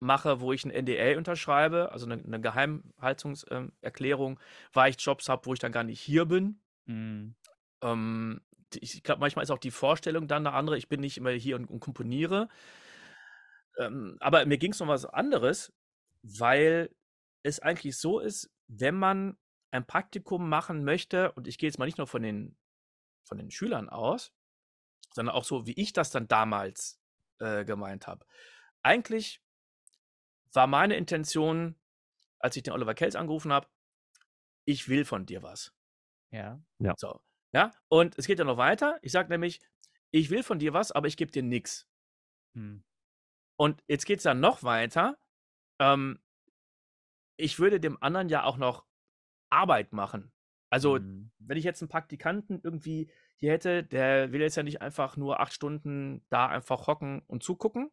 mache, 0.00 0.40
wo 0.40 0.52
ich 0.52 0.64
ein 0.64 0.70
NDA 0.70 1.16
unterschreibe, 1.16 1.90
also 1.92 2.06
eine, 2.06 2.22
eine 2.22 2.40
Geheimhaltungserklärung, 2.40 4.38
weil 4.72 4.90
ich 4.90 5.00
Jobs 5.00 5.28
habe, 5.28 5.46
wo 5.46 5.54
ich 5.54 5.60
dann 5.60 5.72
gar 5.72 5.84
nicht 5.84 6.00
hier 6.00 6.26
bin. 6.26 6.60
Mhm. 6.86 7.34
Ähm, 7.82 8.40
ich 8.74 9.02
glaube, 9.02 9.20
manchmal 9.20 9.44
ist 9.44 9.50
auch 9.50 9.58
die 9.58 9.70
Vorstellung 9.70 10.26
dann 10.26 10.46
eine 10.46 10.56
andere. 10.56 10.76
Ich 10.76 10.88
bin 10.88 11.00
nicht 11.00 11.16
immer 11.16 11.30
hier 11.30 11.56
und, 11.56 11.66
und 11.66 11.80
komponiere. 11.80 12.48
Ähm, 13.78 14.16
aber 14.20 14.44
mir 14.46 14.58
ging 14.58 14.72
es 14.72 14.80
um 14.80 14.88
was 14.88 15.06
anderes, 15.06 15.72
weil 16.22 16.90
es 17.42 17.60
eigentlich 17.60 17.96
so 17.96 18.20
ist, 18.20 18.50
wenn 18.68 18.96
man 18.96 19.36
ein 19.70 19.86
Praktikum 19.86 20.48
machen 20.48 20.84
möchte, 20.84 21.32
und 21.32 21.48
ich 21.48 21.58
gehe 21.58 21.68
jetzt 21.68 21.78
mal 21.78 21.86
nicht 21.86 21.98
nur 21.98 22.06
von 22.06 22.22
den, 22.22 22.56
von 23.24 23.38
den 23.38 23.50
Schülern 23.50 23.88
aus, 23.88 24.32
sondern 25.12 25.34
auch 25.34 25.44
so, 25.44 25.66
wie 25.66 25.72
ich 25.72 25.92
das 25.92 26.10
dann 26.10 26.28
damals 26.28 27.00
äh, 27.38 27.64
gemeint 27.64 28.06
habe. 28.06 28.26
Eigentlich 28.82 29.42
war 30.52 30.66
meine 30.66 30.96
Intention, 30.96 31.76
als 32.38 32.56
ich 32.56 32.62
den 32.62 32.72
Oliver 32.72 32.94
Kells 32.94 33.16
angerufen 33.16 33.52
habe, 33.52 33.68
ich 34.64 34.88
will 34.88 35.04
von 35.04 35.26
dir 35.26 35.42
was. 35.42 35.74
Ja. 36.30 36.60
Ja. 36.78 36.94
So. 36.96 37.20
Ja, 37.52 37.70
und 37.88 38.18
es 38.18 38.26
geht 38.26 38.40
ja 38.40 38.44
noch 38.44 38.56
weiter. 38.56 38.98
Ich 39.02 39.12
sage 39.12 39.28
nämlich, 39.28 39.60
ich 40.10 40.30
will 40.30 40.42
von 40.42 40.58
dir 40.58 40.72
was, 40.72 40.90
aber 40.90 41.06
ich 41.06 41.16
gebe 41.16 41.30
dir 41.30 41.42
nichts. 41.42 41.88
Hm. 42.54 42.84
Und 43.56 43.82
jetzt 43.86 44.06
geht 44.06 44.18
es 44.18 44.24
dann 44.24 44.40
noch 44.40 44.64
weiter. 44.64 45.16
Ähm, 45.78 46.20
ich 47.36 47.58
würde 47.60 47.78
dem 47.78 48.00
anderen 48.02 48.28
ja 48.28 48.42
auch 48.42 48.56
noch 48.56 48.84
Arbeit 49.50 49.92
machen. 49.92 50.32
Also, 50.74 50.96
Hm. 50.96 51.30
wenn 51.38 51.56
ich 51.56 51.62
jetzt 51.62 51.82
einen 51.82 51.88
Praktikanten 51.88 52.58
irgendwie 52.60 53.08
hier 53.36 53.52
hätte, 53.52 53.84
der 53.84 54.32
will 54.32 54.40
jetzt 54.40 54.56
ja 54.56 54.64
nicht 54.64 54.82
einfach 54.82 55.16
nur 55.16 55.38
acht 55.38 55.52
Stunden 55.52 56.24
da 56.30 56.48
einfach 56.48 56.88
hocken 56.88 57.22
und 57.28 57.44
zugucken. 57.44 57.92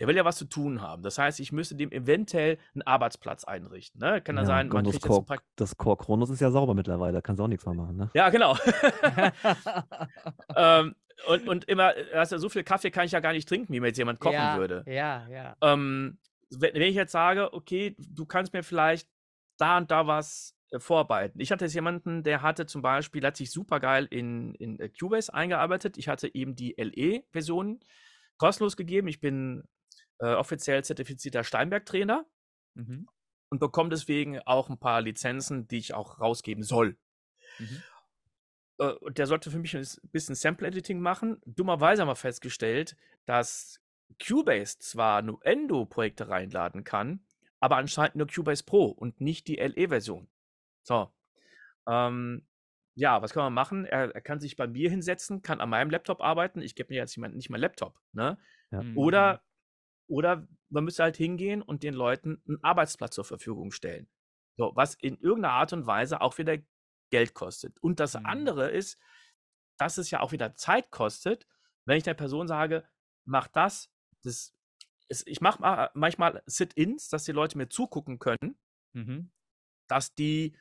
Der 0.00 0.08
will 0.08 0.16
ja 0.16 0.24
was 0.24 0.36
zu 0.36 0.46
tun 0.46 0.80
haben. 0.80 1.02
Das 1.02 1.18
heißt, 1.18 1.38
ich 1.38 1.52
müsste 1.52 1.74
dem 1.74 1.92
eventuell 1.92 2.56
einen 2.72 2.80
Arbeitsplatz 2.80 3.44
einrichten. 3.44 4.00
Ne? 4.00 4.22
Kann 4.22 4.36
dann 4.36 4.46
Ja, 4.46 4.46
sein, 4.46 4.68
man 4.68 4.84
kriegt 4.84 4.94
jetzt 4.94 5.06
Core, 5.06 5.22
Prakt 5.22 5.44
das 5.56 5.76
Core 5.76 5.98
Chronos 5.98 6.30
ist 6.30 6.40
ja 6.40 6.50
sauber 6.50 6.72
mittlerweile, 6.72 7.12
da 7.12 7.20
kannst 7.20 7.40
du 7.40 7.44
auch 7.44 7.48
nichts 7.48 7.66
mehr 7.66 7.74
machen, 7.74 7.98
ne? 7.98 8.10
Ja, 8.14 8.30
genau. 8.30 8.56
ähm, 10.56 10.94
und, 11.26 11.46
und 11.46 11.64
immer, 11.66 11.92
also 12.14 12.38
so 12.38 12.48
viel 12.48 12.64
Kaffee 12.64 12.90
kann 12.90 13.04
ich 13.04 13.12
ja 13.12 13.20
gar 13.20 13.32
nicht 13.32 13.46
trinken, 13.46 13.70
wie 13.74 13.80
mir 13.80 13.88
jetzt 13.88 13.98
jemand 13.98 14.18
kochen 14.18 14.32
ja, 14.32 14.56
würde. 14.56 14.82
Ja, 14.86 15.28
ja. 15.28 15.56
Ähm, 15.60 16.16
wenn, 16.48 16.72
wenn 16.72 16.82
ich 16.82 16.94
jetzt 16.94 17.12
sage, 17.12 17.52
okay, 17.52 17.94
du 17.98 18.24
kannst 18.24 18.54
mir 18.54 18.62
vielleicht 18.62 19.10
da 19.58 19.76
und 19.76 19.90
da 19.90 20.06
was 20.06 20.57
vorarbeiten. 20.76 21.40
Ich 21.40 21.50
hatte 21.50 21.64
jetzt 21.64 21.74
jemanden, 21.74 22.22
der 22.22 22.42
hatte 22.42 22.66
zum 22.66 22.82
Beispiel, 22.82 23.24
hat 23.24 23.36
sich 23.36 23.50
super 23.50 23.80
geil 23.80 24.06
in, 24.10 24.54
in 24.56 24.78
äh, 24.80 24.88
Cubase 24.90 25.32
eingearbeitet. 25.32 25.96
Ich 25.96 26.08
hatte 26.08 26.28
ihm 26.28 26.54
die 26.54 26.74
LE-Version 26.76 27.80
kostenlos 28.36 28.76
gegeben. 28.76 29.08
Ich 29.08 29.20
bin 29.20 29.64
äh, 30.18 30.34
offiziell 30.34 30.84
zertifizierter 30.84 31.44
Steinberg-Trainer 31.44 32.26
Mhm. 32.74 33.08
und 33.50 33.58
bekomme 33.58 33.90
deswegen 33.90 34.38
auch 34.40 34.68
ein 34.70 34.78
paar 34.78 35.00
Lizenzen, 35.00 35.66
die 35.66 35.78
ich 35.78 35.94
auch 35.94 36.20
rausgeben 36.20 36.62
soll. 36.62 36.96
Mhm. 37.58 37.82
Äh, 38.78 38.92
und 38.92 39.18
der 39.18 39.26
sollte 39.26 39.50
für 39.50 39.58
mich 39.58 39.76
ein 39.76 39.86
bisschen 40.12 40.34
Sample-Editing 40.34 41.00
machen. 41.00 41.40
Dummerweise 41.44 42.02
haben 42.02 42.08
wir 42.08 42.14
festgestellt, 42.14 42.96
dass 43.26 43.80
Cubase 44.24 44.78
zwar 44.78 45.22
Nuendo-Projekte 45.22 46.28
reinladen 46.28 46.84
kann, 46.84 47.24
aber 47.60 47.76
anscheinend 47.76 48.16
nur 48.16 48.28
Cubase 48.28 48.64
Pro 48.64 48.86
und 48.86 49.20
nicht 49.20 49.48
die 49.48 49.56
LE-Version. 49.56 50.28
So. 50.88 51.12
Ähm, 51.86 52.46
ja, 52.94 53.22
was 53.22 53.32
kann 53.32 53.44
man 53.44 53.52
machen? 53.54 53.84
Er, 53.84 54.12
er 54.14 54.20
kann 54.20 54.40
sich 54.40 54.56
bei 54.56 54.66
mir 54.66 54.90
hinsetzen, 54.90 55.42
kann 55.42 55.60
an 55.60 55.68
meinem 55.68 55.90
Laptop 55.90 56.20
arbeiten. 56.20 56.62
Ich 56.62 56.74
gebe 56.74 56.92
mir 56.92 56.96
jetzt 56.96 57.16
nicht, 57.16 57.34
nicht 57.34 57.50
mein 57.50 57.60
Laptop. 57.60 58.00
Ne? 58.12 58.38
Ja. 58.70 58.82
Mhm. 58.82 58.98
Oder, 58.98 59.42
oder 60.08 60.48
man 60.70 60.84
müsste 60.84 61.02
halt 61.04 61.16
hingehen 61.16 61.62
und 61.62 61.82
den 61.82 61.94
Leuten 61.94 62.42
einen 62.48 62.62
Arbeitsplatz 62.64 63.14
zur 63.14 63.24
Verfügung 63.24 63.70
stellen. 63.70 64.08
So, 64.56 64.72
was 64.74 64.94
in 64.94 65.18
irgendeiner 65.18 65.54
Art 65.54 65.72
und 65.72 65.86
Weise 65.86 66.20
auch 66.20 66.38
wieder 66.38 66.56
Geld 67.10 67.34
kostet. 67.34 67.78
Und 67.80 68.00
das 68.00 68.14
Mhm. 68.14 68.26
andere 68.26 68.70
ist, 68.70 68.98
dass 69.78 69.98
es 69.98 70.10
ja 70.10 70.20
auch 70.20 70.32
wieder 70.32 70.56
Zeit 70.56 70.90
kostet, 70.90 71.46
wenn 71.84 71.98
ich 71.98 72.04
der 72.04 72.14
Person 72.14 72.48
sage, 72.48 72.88
mach 73.24 73.46
das, 73.48 73.90
das 74.24 74.54
ist, 75.08 75.26
ich 75.28 75.40
mache 75.40 75.90
manchmal 75.94 76.42
Sit-ins, 76.46 77.08
dass 77.08 77.24
die 77.24 77.32
Leute 77.32 77.56
mir 77.56 77.68
zugucken 77.68 78.18
können, 78.18 78.58
Mhm. 78.94 79.30
dass 79.88 80.14
die, 80.14 80.56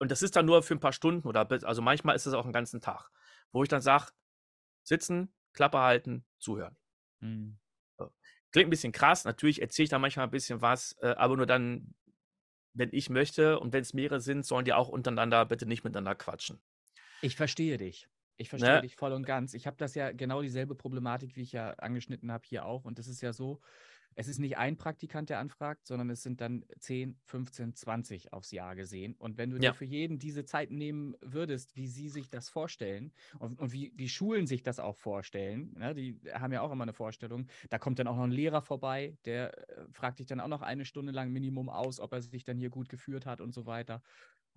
und 0.00 0.10
das 0.10 0.22
ist 0.22 0.36
dann 0.36 0.46
nur 0.46 0.64
für 0.64 0.74
ein 0.74 0.80
paar 0.80 0.94
Stunden 0.94 1.28
oder, 1.28 1.48
also 1.64 1.82
manchmal 1.82 2.16
ist 2.16 2.26
es 2.26 2.34
auch 2.34 2.44
einen 2.44 2.54
ganzen 2.54 2.82
Tag, 2.82 3.10
wo 3.52 3.62
ich 3.64 3.70
dann 3.70 3.82
sage, 3.82 4.12
sitzen, 4.84 5.34
Klappe 5.54 5.80
halten, 5.80 6.26
zuhören. 6.38 6.78
Mhm. 7.20 7.58
Klingt 8.52 8.66
ein 8.66 8.70
bisschen 8.70 8.92
krass, 8.92 9.24
natürlich 9.24 9.62
erzähle 9.62 9.84
ich 9.84 9.90
da 9.90 9.98
manchmal 9.98 10.26
ein 10.26 10.30
bisschen 10.30 10.60
was, 10.60 10.96
äh, 11.00 11.14
aber 11.16 11.36
nur 11.36 11.46
dann, 11.46 11.94
wenn 12.74 12.90
ich 12.92 13.10
möchte 13.10 13.60
und 13.60 13.72
wenn 13.72 13.82
es 13.82 13.94
mehrere 13.94 14.20
sind, 14.20 14.46
sollen 14.46 14.64
die 14.64 14.72
auch 14.74 14.88
untereinander 14.88 15.46
bitte 15.46 15.66
nicht 15.66 15.84
miteinander 15.84 16.14
quatschen. 16.16 16.62
Ich 17.20 17.36
verstehe 17.36 17.76
dich. 17.78 18.08
Ich 18.36 18.48
verstehe 18.48 18.80
Ne? 18.80 18.80
dich 18.80 18.96
voll 18.96 19.12
und 19.12 19.24
ganz. 19.26 19.52
Ich 19.54 19.66
habe 19.66 19.76
das 19.76 19.94
ja 19.94 20.12
genau 20.12 20.40
dieselbe 20.42 20.74
Problematik, 20.74 21.36
wie 21.36 21.42
ich 21.42 21.52
ja 21.52 21.72
angeschnitten 21.74 22.32
habe, 22.32 22.46
hier 22.46 22.64
auch. 22.64 22.84
Und 22.84 22.98
das 22.98 23.06
ist 23.08 23.20
ja 23.20 23.32
so, 23.34 23.60
es 24.14 24.28
ist 24.28 24.38
nicht 24.38 24.58
ein 24.58 24.76
Praktikant, 24.76 25.30
der 25.30 25.38
anfragt, 25.38 25.86
sondern 25.86 26.10
es 26.10 26.22
sind 26.22 26.40
dann 26.40 26.64
10, 26.78 27.18
15, 27.24 27.74
20 27.74 28.32
aufs 28.32 28.50
Jahr 28.50 28.76
gesehen. 28.76 29.14
Und 29.16 29.38
wenn 29.38 29.50
du 29.50 29.58
Ja. 29.58 29.70
dir 29.70 29.74
für 29.74 29.84
jeden 29.84 30.18
diese 30.18 30.44
Zeit 30.44 30.70
nehmen 30.70 31.14
würdest, 31.22 31.76
wie 31.76 31.86
sie 31.86 32.08
sich 32.08 32.28
das 32.30 32.48
vorstellen 32.48 33.12
und, 33.38 33.58
und 33.58 33.72
wie, 33.72 33.92
wie 33.96 34.08
Schulen 34.08 34.46
sich 34.46 34.62
das 34.62 34.78
auch 34.80 34.96
vorstellen, 34.96 35.72
ne, 35.76 35.94
die 35.94 36.20
haben 36.32 36.52
ja 36.52 36.60
auch 36.62 36.72
immer 36.72 36.82
eine 36.84 36.92
Vorstellung, 36.92 37.46
da 37.70 37.78
kommt 37.78 37.98
dann 37.98 38.06
auch 38.08 38.16
noch 38.16 38.24
ein 38.24 38.30
Lehrer 38.32 38.62
vorbei, 38.62 39.16
der 39.24 39.68
äh, 39.70 39.86
fragt 39.92 40.18
dich 40.18 40.26
dann 40.26 40.40
auch 40.40 40.48
noch 40.48 40.62
eine 40.62 40.84
Stunde 40.84 41.12
lang 41.12 41.30
Minimum 41.30 41.68
aus, 41.68 42.00
ob 42.00 42.12
er 42.12 42.20
sich 42.22 42.44
dann 42.44 42.56
hier 42.58 42.70
gut 42.70 42.88
geführt 42.88 43.26
hat 43.26 43.40
und 43.40 43.52
so 43.52 43.66
weiter. 43.66 44.02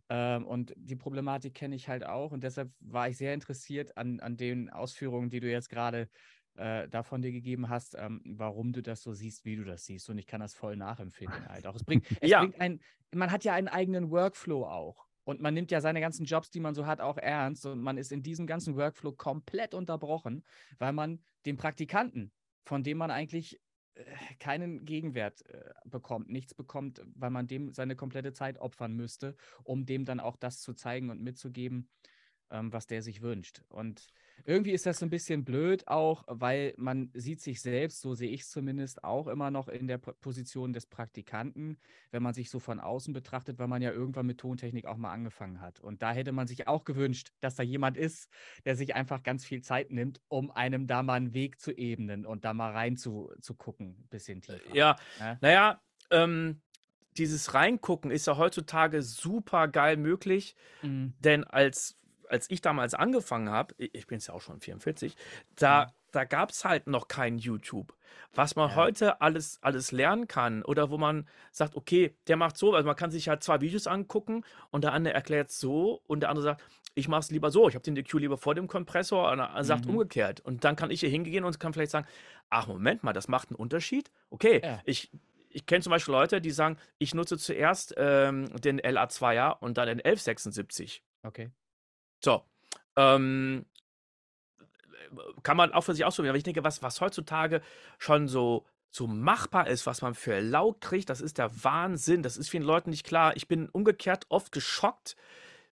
Ähm, 0.09 0.45
und 0.45 0.73
die 0.77 0.95
Problematik 0.95 1.53
kenne 1.55 1.75
ich 1.75 1.87
halt 1.89 2.05
auch. 2.05 2.31
Und 2.31 2.43
deshalb 2.43 2.71
war 2.79 3.07
ich 3.09 3.17
sehr 3.17 3.33
interessiert 3.33 3.97
an, 3.97 4.19
an 4.19 4.37
den 4.37 4.69
Ausführungen, 4.69 5.29
die 5.29 5.39
du 5.39 5.49
jetzt 5.49 5.69
gerade 5.69 6.09
äh, 6.55 6.87
da 6.89 7.03
von 7.03 7.21
dir 7.21 7.31
gegeben 7.31 7.69
hast, 7.69 7.95
ähm, 7.97 8.21
warum 8.25 8.73
du 8.73 8.81
das 8.81 9.01
so 9.01 9.13
siehst, 9.13 9.45
wie 9.45 9.55
du 9.55 9.63
das 9.63 9.85
siehst. 9.85 10.09
Und 10.09 10.17
ich 10.17 10.27
kann 10.27 10.41
das 10.41 10.53
voll 10.53 10.75
nachempfinden 10.77 11.47
halt 11.47 11.65
auch. 11.67 11.75
Es 11.75 11.83
bringt, 11.83 12.05
es 12.21 12.29
Ja. 12.29 12.39
bringt 12.39 12.59
ein, 12.59 12.79
man 13.13 13.31
hat 13.31 13.43
ja 13.43 13.53
einen 13.53 13.67
eigenen 13.67 14.11
Workflow 14.11 14.65
auch. 14.65 15.07
Und 15.25 15.39
man 15.41 15.53
nimmt 15.53 15.71
ja 15.71 15.79
seine 15.81 16.01
ganzen 16.01 16.25
Jobs, 16.25 16.49
die 16.49 16.59
man 16.59 16.75
so 16.75 16.85
hat, 16.85 16.99
auch 17.01 17.17
ernst. 17.17 17.65
Und 17.65 17.81
man 17.81 17.97
ist 17.97 18.11
in 18.11 18.23
diesem 18.23 18.45
ganzen 18.45 18.75
Workflow 18.75 19.13
komplett 19.13 19.73
unterbrochen, 19.73 20.43
weil 20.79 20.93
man 20.93 21.23
den 21.45 21.55
Praktikanten, 21.57 22.33
von 22.65 22.83
dem 22.83 22.97
man 22.97 23.09
eigentlich 23.11 23.59
äh, 23.95 24.03
keinen 24.39 24.85
Gegenwert 24.85 25.45
äh, 25.47 25.71
bekommt, 25.85 26.29
nichts 26.29 26.53
bekommt, 26.53 27.01
weil 27.15 27.29
man 27.29 27.47
dem 27.47 27.71
seine 27.71 27.95
komplette 27.95 28.33
Zeit 28.33 28.57
opfern 28.59 28.93
müsste, 28.95 29.35
um 29.63 29.85
dem 29.85 30.03
dann 30.05 30.19
auch 30.19 30.35
das 30.35 30.59
zu 30.59 30.73
zeigen 30.73 31.09
und 31.09 31.21
mitzugeben, 31.21 31.89
ähm, 32.49 32.73
was 32.73 32.87
der 32.87 33.01
sich 33.01 33.21
wünscht. 33.21 33.63
Und 33.69 34.07
irgendwie 34.45 34.71
ist 34.71 34.85
das 34.85 34.99
so 34.99 35.05
ein 35.05 35.09
bisschen 35.09 35.45
blöd 35.45 35.87
auch, 35.87 36.23
weil 36.27 36.73
man 36.77 37.09
sieht 37.13 37.41
sich 37.41 37.61
selbst, 37.61 38.01
so 38.01 38.13
sehe 38.13 38.29
ich 38.29 38.41
es 38.41 38.49
zumindest, 38.49 39.03
auch 39.03 39.27
immer 39.27 39.51
noch 39.51 39.67
in 39.67 39.87
der 39.87 39.97
Position 39.99 40.73
des 40.73 40.85
Praktikanten, 40.85 41.77
wenn 42.11 42.23
man 42.23 42.33
sich 42.33 42.49
so 42.49 42.59
von 42.59 42.79
außen 42.79 43.13
betrachtet, 43.13 43.59
weil 43.59 43.67
man 43.67 43.81
ja 43.81 43.91
irgendwann 43.91 44.25
mit 44.25 44.39
Tontechnik 44.39 44.85
auch 44.85 44.97
mal 44.97 45.11
angefangen 45.11 45.61
hat. 45.61 45.79
Und 45.79 46.01
da 46.01 46.11
hätte 46.13 46.31
man 46.31 46.47
sich 46.47 46.67
auch 46.67 46.83
gewünscht, 46.83 47.31
dass 47.39 47.55
da 47.55 47.63
jemand 47.63 47.97
ist, 47.97 48.29
der 48.65 48.75
sich 48.75 48.95
einfach 48.95 49.23
ganz 49.23 49.45
viel 49.45 49.61
Zeit 49.61 49.91
nimmt, 49.91 50.21
um 50.27 50.51
einem 50.51 50.87
da 50.87 51.03
mal 51.03 51.13
einen 51.15 51.33
Weg 51.33 51.59
zu 51.59 51.71
ebnen 51.71 52.25
und 52.25 52.45
da 52.45 52.53
mal 52.53 52.71
rein 52.71 52.97
zu, 52.97 53.31
zu 53.41 53.55
gucken, 53.55 53.97
ein 54.01 54.07
bisschen 54.09 54.41
tiefer. 54.41 54.75
Ja, 54.75 54.95
Ja. 55.19 55.37
naja, 55.41 55.81
ähm, 56.11 56.61
dieses 57.17 57.53
Reingucken 57.53 58.11
ist 58.11 58.27
ja 58.27 58.37
heutzutage 58.37 59.01
super 59.03 59.67
geil 59.67 59.97
möglich, 59.97 60.55
Mhm. 60.81 61.13
denn 61.19 61.43
als, 61.43 61.97
als 62.33 62.49
ich 62.49 62.61
damals 62.61 62.93
angefangen 62.95 63.49
habe, 63.49 63.75
ich 63.77 64.07
bin 64.07 64.17
jetzt 64.17 64.27
ja 64.27 64.33
auch 64.33 64.41
schon 64.41 64.59
44, 64.59 65.15
da, 65.55 65.85
Mhm. 65.85 65.89
da 66.11 66.23
gab 66.25 66.49
es 66.49 66.65
halt 66.65 66.87
noch 66.87 67.07
kein 67.07 67.37
YouTube. 67.37 67.93
Was 68.33 68.55
man 68.55 68.69
Ja. 68.71 68.75
heute 68.75 69.21
alles, 69.21 69.59
alles 69.61 69.91
lernen 69.91 70.27
kann 70.27 70.63
oder 70.63 70.89
wo 70.89 70.97
man 70.97 71.27
sagt, 71.51 71.75
okay, 71.75 72.15
der 72.27 72.35
macht 72.37 72.57
so, 72.57 72.73
also 72.73 72.85
man 72.87 72.95
kann 72.95 73.11
sich 73.11 73.29
halt 73.29 73.43
zwei 73.43 73.61
Videos 73.61 73.87
angucken 73.87 74.43
und 74.71 74.83
der 74.83 74.93
andere 74.93 75.13
erklärt 75.13 75.51
so 75.51 76.01
und 76.07 76.21
der 76.21 76.29
andere 76.29 76.43
sagt, 76.43 76.63
ich 76.95 77.07
mache 77.07 77.21
es 77.21 77.31
lieber 77.31 77.49
so, 77.51 77.69
ich 77.69 77.75
habe 77.75 77.83
den 77.83 77.95
EQ 77.97 78.13
lieber 78.19 78.37
vor 78.37 78.53
dem 78.55 78.67
Kompressor 78.67 79.31
und 79.31 79.39
er 79.39 79.63
sagt 79.63 79.85
Mhm. 79.85 79.91
umgekehrt. 79.91 80.41
Und 80.41 80.63
dann 80.63 80.75
kann 80.75 80.91
ich 80.91 80.99
hier 80.99 81.09
hingehen 81.09 81.43
und 81.43 81.59
kann 81.59 81.73
vielleicht 81.73 81.91
sagen, 81.91 82.07
ach 82.49 82.67
Moment 82.67 83.03
mal, 83.03 83.13
das 83.13 83.27
macht 83.27 83.49
einen 83.49 83.55
Unterschied. 83.55 84.11
Okay, 84.29 84.61
Ja. 84.63 84.79
ich, 84.85 85.09
ich 85.49 85.65
kenne 85.67 85.81
zum 85.81 85.91
Beispiel 85.91 86.11
Leute, 86.13 86.41
die 86.41 86.51
sagen, 86.51 86.77
ich 86.99 87.13
nutze 87.15 87.37
zuerst 87.37 87.93
ähm, 87.97 88.45
den 88.61 88.79
LA2er 88.79 89.57
und 89.59 89.77
dann 89.77 89.87
den 89.87 89.99
1176. 90.01 91.03
Okay. 91.23 91.49
So. 92.23 92.43
Ähm, 92.95 93.65
kann 95.43 95.57
man 95.57 95.73
auch 95.73 95.81
für 95.81 95.93
sich 95.93 96.05
ausprobieren. 96.05 96.31
Aber 96.31 96.37
ich 96.37 96.43
denke, 96.43 96.63
was, 96.63 96.81
was 96.81 97.01
heutzutage 97.01 97.61
schon 97.97 98.27
so, 98.27 98.65
so 98.89 99.07
machbar 99.07 99.67
ist, 99.67 99.85
was 99.85 100.01
man 100.01 100.15
für 100.15 100.39
laut 100.39 100.81
kriegt, 100.81 101.09
das 101.09 101.21
ist 101.21 101.37
der 101.37 101.63
Wahnsinn. 101.63 102.23
Das 102.23 102.37
ist 102.37 102.49
vielen 102.49 102.63
Leuten 102.63 102.89
nicht 102.89 103.05
klar. 103.05 103.35
Ich 103.35 103.47
bin 103.47 103.69
umgekehrt 103.69 104.25
oft 104.29 104.51
geschockt, 104.51 105.15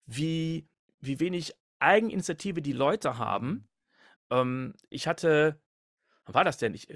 wie, 0.07 0.67
wie 1.01 1.21
wenig 1.21 1.55
Eigeninitiative 1.81 2.63
die 2.63 2.73
Leute 2.73 3.19
haben. 3.19 3.69
Ähm, 4.31 4.75
ich 4.89 5.07
hatte, 5.07 5.61
wann 6.25 6.35
war 6.35 6.45
das 6.45 6.59
denn? 6.59 6.75
Ich, 6.75 6.89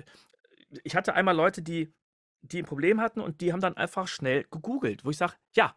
ich 0.83 0.97
hatte 0.97 1.15
einmal 1.15 1.37
Leute, 1.37 1.63
die, 1.63 1.93
die 2.41 2.63
ein 2.63 2.67
Problem 2.67 3.01
hatten 3.01 3.21
und 3.21 3.41
die 3.41 3.53
haben 3.53 3.61
dann 3.61 3.77
einfach 3.77 4.09
schnell 4.09 4.45
gegoogelt, 4.45 5.05
wo 5.05 5.11
ich 5.11 5.17
sage, 5.17 5.35
ja, 5.55 5.77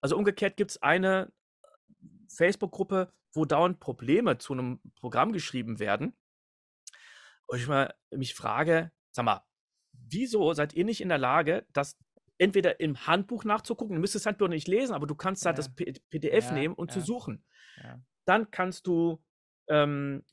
also 0.00 0.16
umgekehrt 0.16 0.56
gibt 0.56 0.72
es 0.72 0.82
eine 0.82 1.32
Facebook-Gruppe 2.34 3.12
wo 3.34 3.44
dauernd 3.44 3.80
Probleme 3.80 4.38
zu 4.38 4.52
einem 4.52 4.80
Programm 4.96 5.32
geschrieben 5.32 5.78
werden. 5.78 6.14
Und 7.46 7.58
ich 7.58 7.66
mal, 7.66 7.94
mich 8.10 8.34
frage, 8.34 8.92
sag 9.10 9.24
mal, 9.24 9.44
wieso 9.92 10.52
seid 10.54 10.72
ihr 10.72 10.84
nicht 10.84 11.00
in 11.00 11.08
der 11.08 11.18
Lage, 11.18 11.66
das 11.72 11.98
entweder 12.38 12.80
im 12.80 13.06
Handbuch 13.06 13.44
nachzugucken, 13.44 13.94
du 13.94 14.00
müsstest 14.00 14.24
das 14.24 14.30
Handbuch 14.30 14.48
nicht 14.48 14.68
lesen, 14.68 14.94
aber 14.94 15.06
du 15.06 15.14
kannst 15.14 15.46
halt 15.46 15.58
das 15.58 15.74
PDF 15.74 16.46
ja, 16.46 16.52
nehmen 16.52 16.74
und 16.74 16.90
ja. 16.90 16.94
zu 16.94 17.00
suchen. 17.00 17.44
Ja. 17.82 18.00
Dann 18.24 18.50
kannst 18.50 18.86
du 18.86 19.22
ähm, 19.68 20.24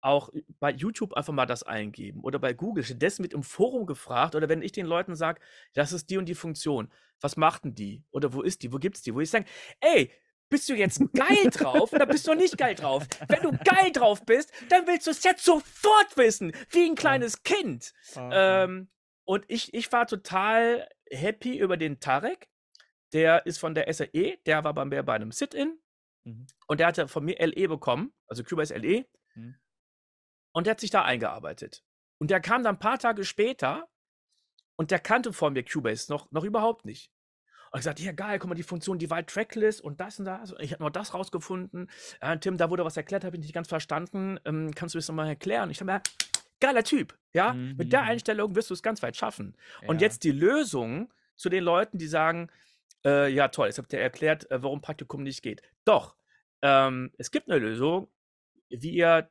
auch 0.00 0.30
bei 0.58 0.72
YouTube 0.72 1.14
einfach 1.14 1.32
mal 1.32 1.46
das 1.46 1.62
eingeben 1.62 2.20
oder 2.22 2.38
bei 2.38 2.52
Google. 2.52 2.84
Stattdessen 2.84 3.22
wird 3.22 3.34
im 3.34 3.44
Forum 3.44 3.86
gefragt 3.86 4.34
oder 4.34 4.48
wenn 4.48 4.62
ich 4.62 4.72
den 4.72 4.86
Leuten 4.86 5.14
sage, 5.14 5.40
das 5.74 5.92
ist 5.92 6.10
die 6.10 6.18
und 6.18 6.26
die 6.26 6.34
Funktion, 6.34 6.92
was 7.20 7.36
macht 7.36 7.64
denn 7.64 7.74
die? 7.74 8.04
Oder 8.10 8.32
wo 8.32 8.42
ist 8.42 8.62
die? 8.62 8.72
Wo 8.72 8.78
gibt's 8.78 9.02
die? 9.02 9.14
Wo 9.14 9.20
ich 9.20 9.30
sage, 9.30 9.46
ey, 9.80 10.10
bist 10.52 10.68
du 10.68 10.74
jetzt 10.74 11.00
geil 11.14 11.50
drauf 11.50 11.92
oder 11.92 12.06
bist 12.06 12.28
du 12.28 12.34
nicht 12.34 12.56
geil 12.56 12.76
drauf? 12.76 13.06
Wenn 13.26 13.42
du 13.42 13.52
geil 13.64 13.90
drauf 13.90 14.24
bist, 14.24 14.52
dann 14.68 14.86
willst 14.86 15.06
du 15.06 15.10
es 15.10 15.24
jetzt 15.24 15.44
sofort 15.44 16.16
wissen, 16.16 16.52
wie 16.70 16.84
ein 16.84 16.94
kleines 16.94 17.42
Kind. 17.42 17.92
Okay. 18.10 18.30
Ähm, 18.32 18.90
und 19.24 19.44
ich, 19.48 19.72
ich 19.74 19.90
war 19.90 20.06
total 20.06 20.88
happy 21.10 21.58
über 21.58 21.76
den 21.76 21.98
Tarek. 22.00 22.48
Der 23.12 23.46
ist 23.46 23.58
von 23.58 23.74
der 23.74 23.92
SAE, 23.92 24.38
der 24.46 24.62
war 24.62 24.74
bei 24.74 24.84
mir 24.84 25.02
bei 25.02 25.14
einem 25.14 25.32
Sit-In. 25.32 25.80
Mhm. 26.24 26.46
Und 26.66 26.80
der 26.80 26.86
hatte 26.86 27.08
von 27.08 27.24
mir 27.24 27.36
LE 27.38 27.68
bekommen, 27.68 28.12
also 28.26 28.44
Cubase 28.44 28.76
LE. 28.76 29.06
Mhm. 29.34 29.56
Und 30.52 30.66
der 30.66 30.72
hat 30.72 30.80
sich 30.80 30.90
da 30.90 31.02
eingearbeitet. 31.02 31.82
Und 32.18 32.30
der 32.30 32.40
kam 32.40 32.62
dann 32.62 32.76
ein 32.76 32.78
paar 32.78 32.98
Tage 32.98 33.24
später 33.24 33.88
und 34.76 34.90
der 34.90 34.98
kannte 34.98 35.32
von 35.32 35.54
mir 35.54 35.64
Cubase 35.64 36.12
noch, 36.12 36.30
noch 36.30 36.44
überhaupt 36.44 36.84
nicht. 36.84 37.10
Und 37.72 37.78
ich 37.78 37.84
sagte, 37.84 38.02
ja 38.02 38.12
geil, 38.12 38.38
guck 38.38 38.50
mal, 38.50 38.54
die 38.54 38.62
Funktion 38.62 38.98
Divide 38.98 39.24
Tracklist 39.24 39.80
und 39.80 39.98
das 39.98 40.18
und 40.18 40.26
das. 40.26 40.52
Und 40.52 40.60
ich 40.60 40.72
habe 40.72 40.82
noch 40.82 40.90
das 40.90 41.14
rausgefunden. 41.14 41.90
Äh, 42.20 42.36
Tim, 42.38 42.58
da 42.58 42.68
wurde 42.68 42.84
was 42.84 42.98
erklärt, 42.98 43.24
habe 43.24 43.36
ich 43.36 43.42
nicht 43.42 43.54
ganz 43.54 43.66
verstanden. 43.66 44.38
Ähm, 44.44 44.72
kannst 44.74 44.94
du 44.94 44.98
das 44.98 45.08
nochmal 45.08 45.28
erklären? 45.28 45.70
Ich 45.70 45.80
habe 45.80 45.90
mir, 45.90 46.02
geiler 46.60 46.84
Typ, 46.84 47.18
ja. 47.32 47.54
Mhm. 47.54 47.76
Mit 47.78 47.92
der 47.92 48.02
Einstellung 48.02 48.54
wirst 48.54 48.68
du 48.68 48.74
es 48.74 48.82
ganz 48.82 49.02
weit 49.02 49.16
schaffen. 49.16 49.56
Ja. 49.80 49.88
Und 49.88 50.02
jetzt 50.02 50.22
die 50.24 50.32
Lösung 50.32 51.10
zu 51.34 51.48
den 51.48 51.64
Leuten, 51.64 51.96
die 51.96 52.06
sagen, 52.06 52.50
äh, 53.06 53.32
ja 53.32 53.48
toll, 53.48 53.68
jetzt 53.68 53.78
habt 53.78 53.92
ihr 53.94 54.00
erklärt, 54.00 54.50
äh, 54.50 54.62
warum 54.62 54.82
Praktikum 54.82 55.22
nicht 55.22 55.42
geht. 55.42 55.62
Doch, 55.86 56.14
ähm, 56.60 57.10
es 57.16 57.30
gibt 57.30 57.50
eine 57.50 57.58
Lösung, 57.58 58.08
wie 58.68 58.90
ihr 58.90 59.30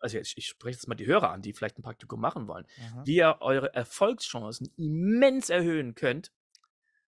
also 0.00 0.16
jetzt, 0.16 0.34
ich 0.36 0.46
spreche 0.46 0.76
jetzt 0.76 0.88
mal 0.88 0.94
die 0.94 1.06
Hörer 1.06 1.30
an, 1.30 1.42
die 1.42 1.52
vielleicht 1.52 1.78
ein 1.78 1.82
Praktikum 1.82 2.20
machen 2.20 2.46
wollen, 2.46 2.66
Aha. 2.80 3.02
wie 3.04 3.16
ihr 3.16 3.36
eure 3.40 3.74
Erfolgschancen 3.74 4.70
immens 4.76 5.50
erhöhen 5.50 5.96
könnt, 5.96 6.30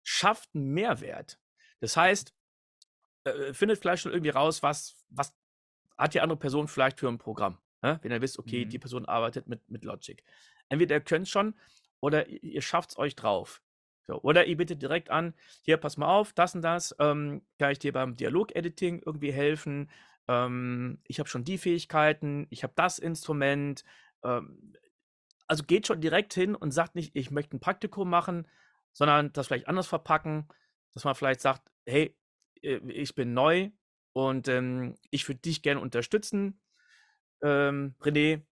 schafft 0.09 0.49
einen 0.53 0.71
Mehrwert. 0.73 1.39
Das 1.79 1.95
heißt, 1.95 2.33
äh, 3.25 3.53
findet 3.53 3.79
vielleicht 3.79 4.03
schon 4.03 4.11
irgendwie 4.11 4.31
raus, 4.31 4.63
was, 4.63 5.05
was 5.09 5.35
hat 5.97 6.13
die 6.13 6.21
andere 6.21 6.39
Person 6.39 6.67
vielleicht 6.67 6.99
für 6.99 7.07
ein 7.07 7.17
Programm. 7.17 7.57
Ne? 7.81 7.99
Wenn 8.01 8.11
ihr 8.11 8.21
wisst, 8.21 8.39
okay, 8.39 8.65
mhm. 8.65 8.69
die 8.69 8.79
Person 8.79 9.05
arbeitet 9.05 9.47
mit, 9.47 9.69
mit 9.69 9.83
Logic. 9.83 10.23
Entweder 10.69 10.95
ihr 10.95 11.01
könnt 11.01 11.27
schon 11.27 11.55
oder 11.99 12.27
ihr 12.27 12.61
schafft 12.61 12.91
es 12.91 12.97
euch 12.97 13.15
drauf. 13.15 13.61
So, 14.07 14.21
oder 14.21 14.45
ihr 14.45 14.57
bittet 14.57 14.81
direkt 14.81 15.09
an, 15.09 15.35
hier, 15.61 15.77
pass 15.77 15.97
mal 15.97 16.07
auf, 16.07 16.33
das 16.33 16.55
und 16.55 16.63
das, 16.63 16.95
ähm, 16.99 17.43
kann 17.59 17.71
ich 17.71 17.79
dir 17.79 17.93
beim 17.93 18.15
Dialog-Editing 18.15 19.03
irgendwie 19.05 19.31
helfen? 19.31 19.89
ähm, 20.29 20.99
ich 21.07 21.19
habe 21.19 21.27
schon 21.27 21.43
die 21.43 21.57
Fähigkeiten, 21.57 22.45
ich 22.51 22.63
habe 22.63 22.73
das 22.75 22.99
Instrument. 22.99 23.83
Ähm, 24.23 24.73
also 25.47 25.63
geht 25.63 25.87
schon 25.87 25.99
direkt 25.99 26.35
hin 26.35 26.53
und 26.53 26.71
sagt 26.71 26.93
nicht, 26.93 27.15
ich 27.15 27.31
möchte 27.31 27.57
ein 27.57 27.59
Praktikum 27.59 28.07
machen, 28.07 28.47
sondern 28.93 29.31
das 29.33 29.47
vielleicht 29.47 29.67
anders 29.67 29.87
verpacken, 29.87 30.47
dass 30.93 31.03
man 31.03 31.15
vielleicht 31.15 31.41
sagt, 31.41 31.69
hey, 31.85 32.15
äh, 32.61 32.77
ich 32.91 33.15
bin 33.15 33.33
neu 33.33 33.71
und 34.13 34.47
ähm, 34.47 34.95
ich 35.11 35.27
würde 35.27 35.41
dich 35.41 35.61
gerne 35.61 35.81
unterstützen, 35.81 36.61
ähm, 37.41 37.95
René. 38.01 38.43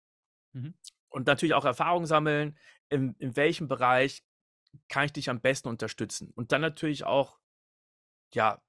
Mhm. 0.53 0.73
Und 1.09 1.27
natürlich 1.27 1.55
auch 1.55 1.65
Erfahrung 1.65 2.05
sammeln, 2.05 2.57
in, 2.89 3.15
in 3.19 3.35
welchem 3.35 3.67
Bereich 3.67 4.23
kann 4.89 5.05
ich 5.05 5.13
dich 5.13 5.29
am 5.29 5.41
besten 5.41 5.69
unterstützen. 5.69 6.31
Und 6.35 6.51
dann 6.51 6.61
natürlich 6.61 7.03
auch, 7.03 7.39
ja, 8.33 8.61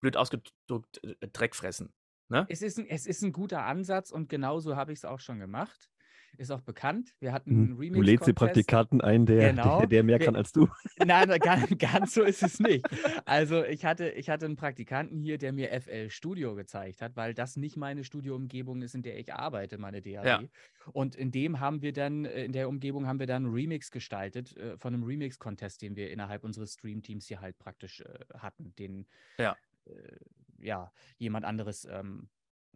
blöd 0.00 0.16
ausgedrückt, 0.16 1.02
äh, 1.04 1.28
Dreck 1.28 1.54
fressen. 1.54 1.92
Ne? 2.28 2.46
Es, 2.48 2.62
ist 2.62 2.78
ein, 2.78 2.86
es 2.86 3.06
ist 3.06 3.22
ein 3.22 3.32
guter 3.32 3.64
Ansatz 3.64 4.10
und 4.10 4.28
genauso 4.28 4.76
habe 4.76 4.92
ich 4.92 5.00
es 5.00 5.04
auch 5.04 5.20
schon 5.20 5.38
gemacht. 5.38 5.90
Ist 6.38 6.50
auch 6.50 6.62
bekannt. 6.62 7.14
Wir 7.20 7.32
hatten 7.32 7.50
einen 7.50 7.72
Remix. 7.76 7.94
Du 7.94 8.02
lädst 8.02 8.26
die 8.26 8.32
Praktikanten 8.32 9.00
ein, 9.00 9.26
der, 9.26 9.50
genau. 9.50 9.80
der, 9.80 9.88
der, 9.88 10.02
mehr 10.02 10.18
kann 10.18 10.34
als 10.34 10.52
du. 10.52 10.66
Nein, 11.04 11.28
ganz, 11.40 11.78
ganz 11.78 12.14
so 12.14 12.22
ist 12.22 12.42
es 12.42 12.58
nicht. 12.58 12.86
Also 13.26 13.62
ich 13.64 13.84
hatte, 13.84 14.08
ich 14.08 14.30
hatte 14.30 14.46
einen 14.46 14.56
Praktikanten 14.56 15.20
hier, 15.20 15.36
der 15.36 15.52
mir 15.52 15.68
FL 15.80 16.08
Studio 16.08 16.54
gezeigt 16.54 17.02
hat, 17.02 17.16
weil 17.16 17.34
das 17.34 17.56
nicht 17.56 17.76
meine 17.76 18.02
Studioumgebung 18.02 18.80
ist, 18.80 18.94
in 18.94 19.02
der 19.02 19.18
ich 19.18 19.34
arbeite, 19.34 19.76
meine 19.76 20.00
DAW. 20.00 20.26
Ja. 20.26 20.42
Und 20.92 21.14
in 21.14 21.30
dem 21.30 21.60
haben 21.60 21.82
wir 21.82 21.92
dann, 21.92 22.24
äh, 22.24 22.44
in 22.44 22.52
der 22.52 22.68
Umgebung 22.68 23.06
haben 23.06 23.18
wir 23.18 23.26
dann 23.26 23.44
einen 23.44 23.54
Remix 23.54 23.90
gestaltet 23.90 24.56
äh, 24.56 24.78
von 24.78 24.94
einem 24.94 25.04
Remix-Contest, 25.04 25.82
den 25.82 25.96
wir 25.96 26.10
innerhalb 26.10 26.44
unseres 26.44 26.74
Stream-Teams 26.74 27.26
hier 27.26 27.40
halt 27.40 27.58
praktisch 27.58 28.00
äh, 28.00 28.38
hatten. 28.38 28.74
Den 28.78 29.06
ja. 29.38 29.56
Äh, 29.84 29.92
ja, 30.58 30.92
jemand 31.18 31.44
anderes 31.44 31.86
ähm, 31.90 32.28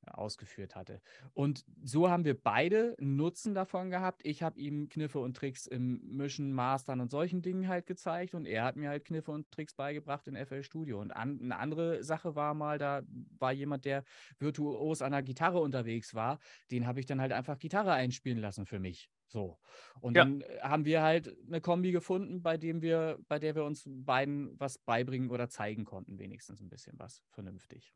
ausgeführt 0.08 0.76
hatte. 0.76 1.00
Und 1.34 1.64
so 1.82 2.10
haben 2.10 2.24
wir 2.24 2.40
beide 2.40 2.96
Nutzen 2.98 3.54
davon 3.54 3.90
gehabt. 3.90 4.22
Ich 4.24 4.42
habe 4.42 4.58
ihm 4.58 4.88
Kniffe 4.88 5.18
und 5.18 5.36
Tricks 5.36 5.66
im 5.66 6.00
Mischen, 6.04 6.52
Mastern 6.52 7.00
und 7.00 7.10
solchen 7.10 7.42
Dingen 7.42 7.68
halt 7.68 7.86
gezeigt 7.86 8.34
und 8.34 8.46
er 8.46 8.64
hat 8.64 8.76
mir 8.76 8.88
halt 8.88 9.04
Kniffe 9.04 9.32
und 9.32 9.50
Tricks 9.50 9.74
beigebracht 9.74 10.26
in 10.28 10.36
FL 10.36 10.62
Studio. 10.62 11.00
Und 11.00 11.10
an, 11.12 11.40
eine 11.40 11.58
andere 11.58 12.02
Sache 12.02 12.34
war 12.34 12.54
mal, 12.54 12.78
da 12.78 13.02
war 13.38 13.52
jemand, 13.52 13.84
der 13.84 14.04
virtuos 14.38 15.02
an 15.02 15.12
der 15.12 15.22
Gitarre 15.22 15.60
unterwegs 15.60 16.14
war, 16.14 16.38
den 16.70 16.86
habe 16.86 17.00
ich 17.00 17.06
dann 17.06 17.20
halt 17.20 17.32
einfach 17.32 17.58
Gitarre 17.58 17.92
einspielen 17.92 18.38
lassen 18.38 18.66
für 18.66 18.78
mich. 18.78 19.10
So. 19.28 19.58
Und 20.00 20.16
ja. 20.16 20.24
dann 20.24 20.44
haben 20.62 20.84
wir 20.84 21.02
halt 21.02 21.36
eine 21.46 21.60
Kombi 21.60 21.92
gefunden, 21.92 22.42
bei 22.42 22.56
dem 22.56 22.80
wir, 22.80 23.18
bei 23.28 23.38
der 23.38 23.54
wir 23.54 23.64
uns 23.64 23.84
beiden 23.86 24.58
was 24.58 24.78
beibringen 24.78 25.30
oder 25.30 25.48
zeigen 25.48 25.84
konnten, 25.84 26.18
wenigstens 26.18 26.60
ein 26.60 26.68
bisschen 26.68 26.98
was 26.98 27.22
vernünftig. 27.30 27.94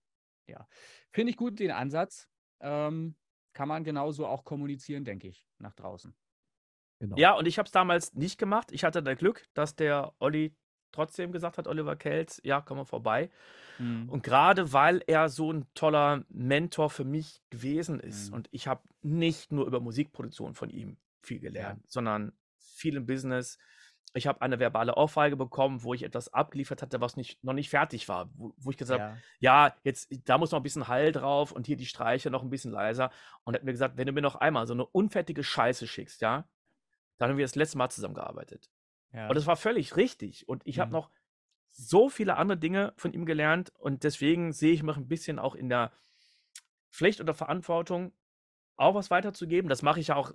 Ja. 0.50 0.68
Finde 1.10 1.30
ich 1.30 1.36
gut 1.36 1.58
den 1.58 1.70
Ansatz. 1.70 2.28
Ähm, 2.60 3.16
kann 3.52 3.68
man 3.68 3.84
genauso 3.84 4.26
auch 4.26 4.44
kommunizieren, 4.44 5.04
denke 5.04 5.28
ich, 5.28 5.48
nach 5.58 5.74
draußen. 5.74 6.14
Genau. 7.00 7.16
Ja, 7.16 7.32
und 7.32 7.46
ich 7.46 7.58
habe 7.58 7.66
es 7.66 7.72
damals 7.72 8.14
nicht 8.14 8.38
gemacht. 8.38 8.70
Ich 8.72 8.84
hatte 8.84 9.02
da 9.02 9.14
Glück, 9.14 9.46
dass 9.54 9.74
der 9.74 10.12
Olli 10.18 10.54
trotzdem 10.92 11.32
gesagt 11.32 11.58
hat, 11.58 11.66
Oliver 11.66 11.96
Kelz, 11.96 12.40
ja, 12.44 12.60
komm 12.60 12.78
mal 12.78 12.84
vorbei. 12.84 13.30
Mhm. 13.78 14.08
Und 14.08 14.22
gerade 14.22 14.72
weil 14.72 15.02
er 15.06 15.28
so 15.28 15.52
ein 15.52 15.66
toller 15.74 16.24
Mentor 16.28 16.90
für 16.90 17.04
mich 17.04 17.42
gewesen 17.50 18.00
ist 18.00 18.28
mhm. 18.28 18.36
und 18.36 18.48
ich 18.50 18.66
habe 18.66 18.82
nicht 19.02 19.52
nur 19.52 19.66
über 19.66 19.80
Musikproduktion 19.80 20.54
von 20.54 20.70
ihm 20.70 20.98
viel 21.22 21.40
gelernt, 21.40 21.80
ja. 21.82 21.88
sondern 21.88 22.32
viel 22.58 22.96
im 22.96 23.06
Business. 23.06 23.58
Ich 24.12 24.26
habe 24.26 24.42
eine 24.42 24.58
verbale 24.58 24.96
Ohrfeige 24.96 25.36
bekommen, 25.36 25.84
wo 25.84 25.94
ich 25.94 26.02
etwas 26.02 26.32
abgeliefert 26.32 26.82
hatte, 26.82 27.00
was 27.00 27.16
nicht, 27.16 27.42
noch 27.44 27.52
nicht 27.52 27.70
fertig 27.70 28.08
war. 28.08 28.28
Wo, 28.34 28.52
wo 28.56 28.70
ich 28.70 28.76
gesagt 28.76 28.98
ja. 28.98 29.08
habe, 29.10 29.20
ja, 29.38 29.76
jetzt, 29.84 30.12
da 30.28 30.36
muss 30.36 30.50
noch 30.50 30.58
ein 30.58 30.64
bisschen 30.64 30.88
Hall 30.88 31.12
drauf 31.12 31.52
und 31.52 31.66
hier 31.66 31.76
die 31.76 31.86
Streiche 31.86 32.30
noch 32.30 32.42
ein 32.42 32.50
bisschen 32.50 32.72
leiser. 32.72 33.10
Und 33.44 33.54
er 33.54 33.60
hat 33.60 33.64
mir 33.64 33.72
gesagt, 33.72 33.96
wenn 33.96 34.06
du 34.06 34.12
mir 34.12 34.22
noch 34.22 34.34
einmal 34.34 34.66
so 34.66 34.74
eine 34.74 34.84
unfertige 34.84 35.44
Scheiße 35.44 35.86
schickst, 35.86 36.22
ja, 36.22 36.48
dann 37.18 37.30
haben 37.30 37.36
wir 37.36 37.44
das 37.44 37.54
letzte 37.54 37.78
Mal 37.78 37.90
zusammengearbeitet. 37.90 38.68
Ja. 39.12 39.28
Und 39.28 39.36
das 39.36 39.46
war 39.46 39.56
völlig 39.56 39.96
richtig. 39.96 40.48
Und 40.48 40.62
ich 40.64 40.78
mhm. 40.78 40.80
habe 40.80 40.92
noch 40.92 41.10
so 41.70 42.08
viele 42.08 42.36
andere 42.36 42.58
Dinge 42.58 42.92
von 42.96 43.12
ihm 43.12 43.26
gelernt 43.26 43.72
und 43.78 44.02
deswegen 44.02 44.52
sehe 44.52 44.72
ich 44.72 44.82
mich 44.82 44.96
ein 44.96 45.08
bisschen 45.08 45.38
auch 45.38 45.54
in 45.54 45.68
der 45.68 45.92
Pflicht 46.90 47.20
oder 47.20 47.34
Verantwortung, 47.34 48.12
auch 48.76 48.94
was 48.94 49.10
weiterzugeben. 49.10 49.68
Das 49.68 49.82
mache 49.82 50.00
ich 50.00 50.08
ja 50.08 50.16
auch 50.16 50.32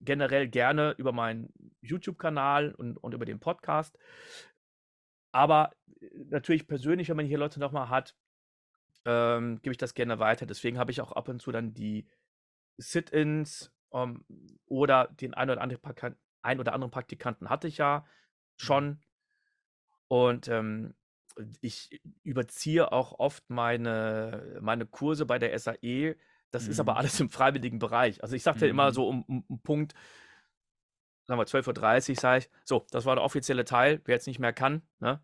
generell 0.00 0.48
gerne 0.48 0.94
über 0.96 1.12
meinen 1.12 1.52
YouTube-Kanal 1.88 2.74
und, 2.74 2.96
und 2.98 3.14
über 3.14 3.24
den 3.24 3.40
Podcast. 3.40 3.98
Aber 5.32 5.72
äh, 6.00 6.08
natürlich 6.30 6.66
persönlich, 6.66 7.08
wenn 7.08 7.16
man 7.16 7.26
hier 7.26 7.38
Leute 7.38 7.60
nochmal 7.60 7.88
hat, 7.88 8.14
ähm, 9.04 9.60
gebe 9.62 9.72
ich 9.72 9.78
das 9.78 9.94
gerne 9.94 10.18
weiter. 10.18 10.46
Deswegen 10.46 10.78
habe 10.78 10.90
ich 10.90 11.00
auch 11.00 11.12
ab 11.12 11.28
und 11.28 11.40
zu 11.40 11.52
dann 11.52 11.74
die 11.74 12.06
Sit-ins 12.76 13.72
ähm, 13.92 14.24
oder 14.66 15.08
den 15.08 15.34
ein 15.34 15.50
oder, 15.50 15.60
andere 15.60 16.16
ein 16.42 16.60
oder 16.60 16.72
anderen 16.72 16.90
Praktikanten 16.90 17.50
hatte 17.50 17.68
ich 17.68 17.78
ja 17.78 18.00
mhm. 18.00 18.04
schon. 18.56 19.00
Und 20.08 20.48
ähm, 20.48 20.94
ich 21.60 22.00
überziehe 22.22 22.90
auch 22.92 23.18
oft 23.18 23.48
meine, 23.48 24.58
meine 24.60 24.86
Kurse 24.86 25.26
bei 25.26 25.38
der 25.38 25.56
SAE 25.58 26.16
das 26.50 26.64
mhm. 26.64 26.70
ist 26.70 26.80
aber 26.80 26.92
mhm. 26.92 26.98
alles 26.98 27.20
im 27.20 27.30
freiwilligen 27.30 27.78
Bereich. 27.78 28.22
Also 28.22 28.36
ich 28.36 28.42
sagte 28.42 28.64
mhm. 28.64 28.70
immer 28.70 28.92
so 28.92 29.08
um, 29.08 29.22
um, 29.24 29.44
um 29.48 29.60
Punkt, 29.60 29.94
sagen 31.28 31.38
wir 31.40 31.46
12.30 31.46 32.10
Uhr, 32.10 32.16
sage 32.16 32.38
ich, 32.38 32.50
so, 32.64 32.86
das 32.90 33.04
war 33.04 33.14
der 33.14 33.24
offizielle 33.24 33.64
Teil, 33.64 34.00
wer 34.06 34.14
jetzt 34.14 34.26
nicht 34.26 34.38
mehr 34.40 34.52
kann, 34.52 34.82
ne? 34.98 35.22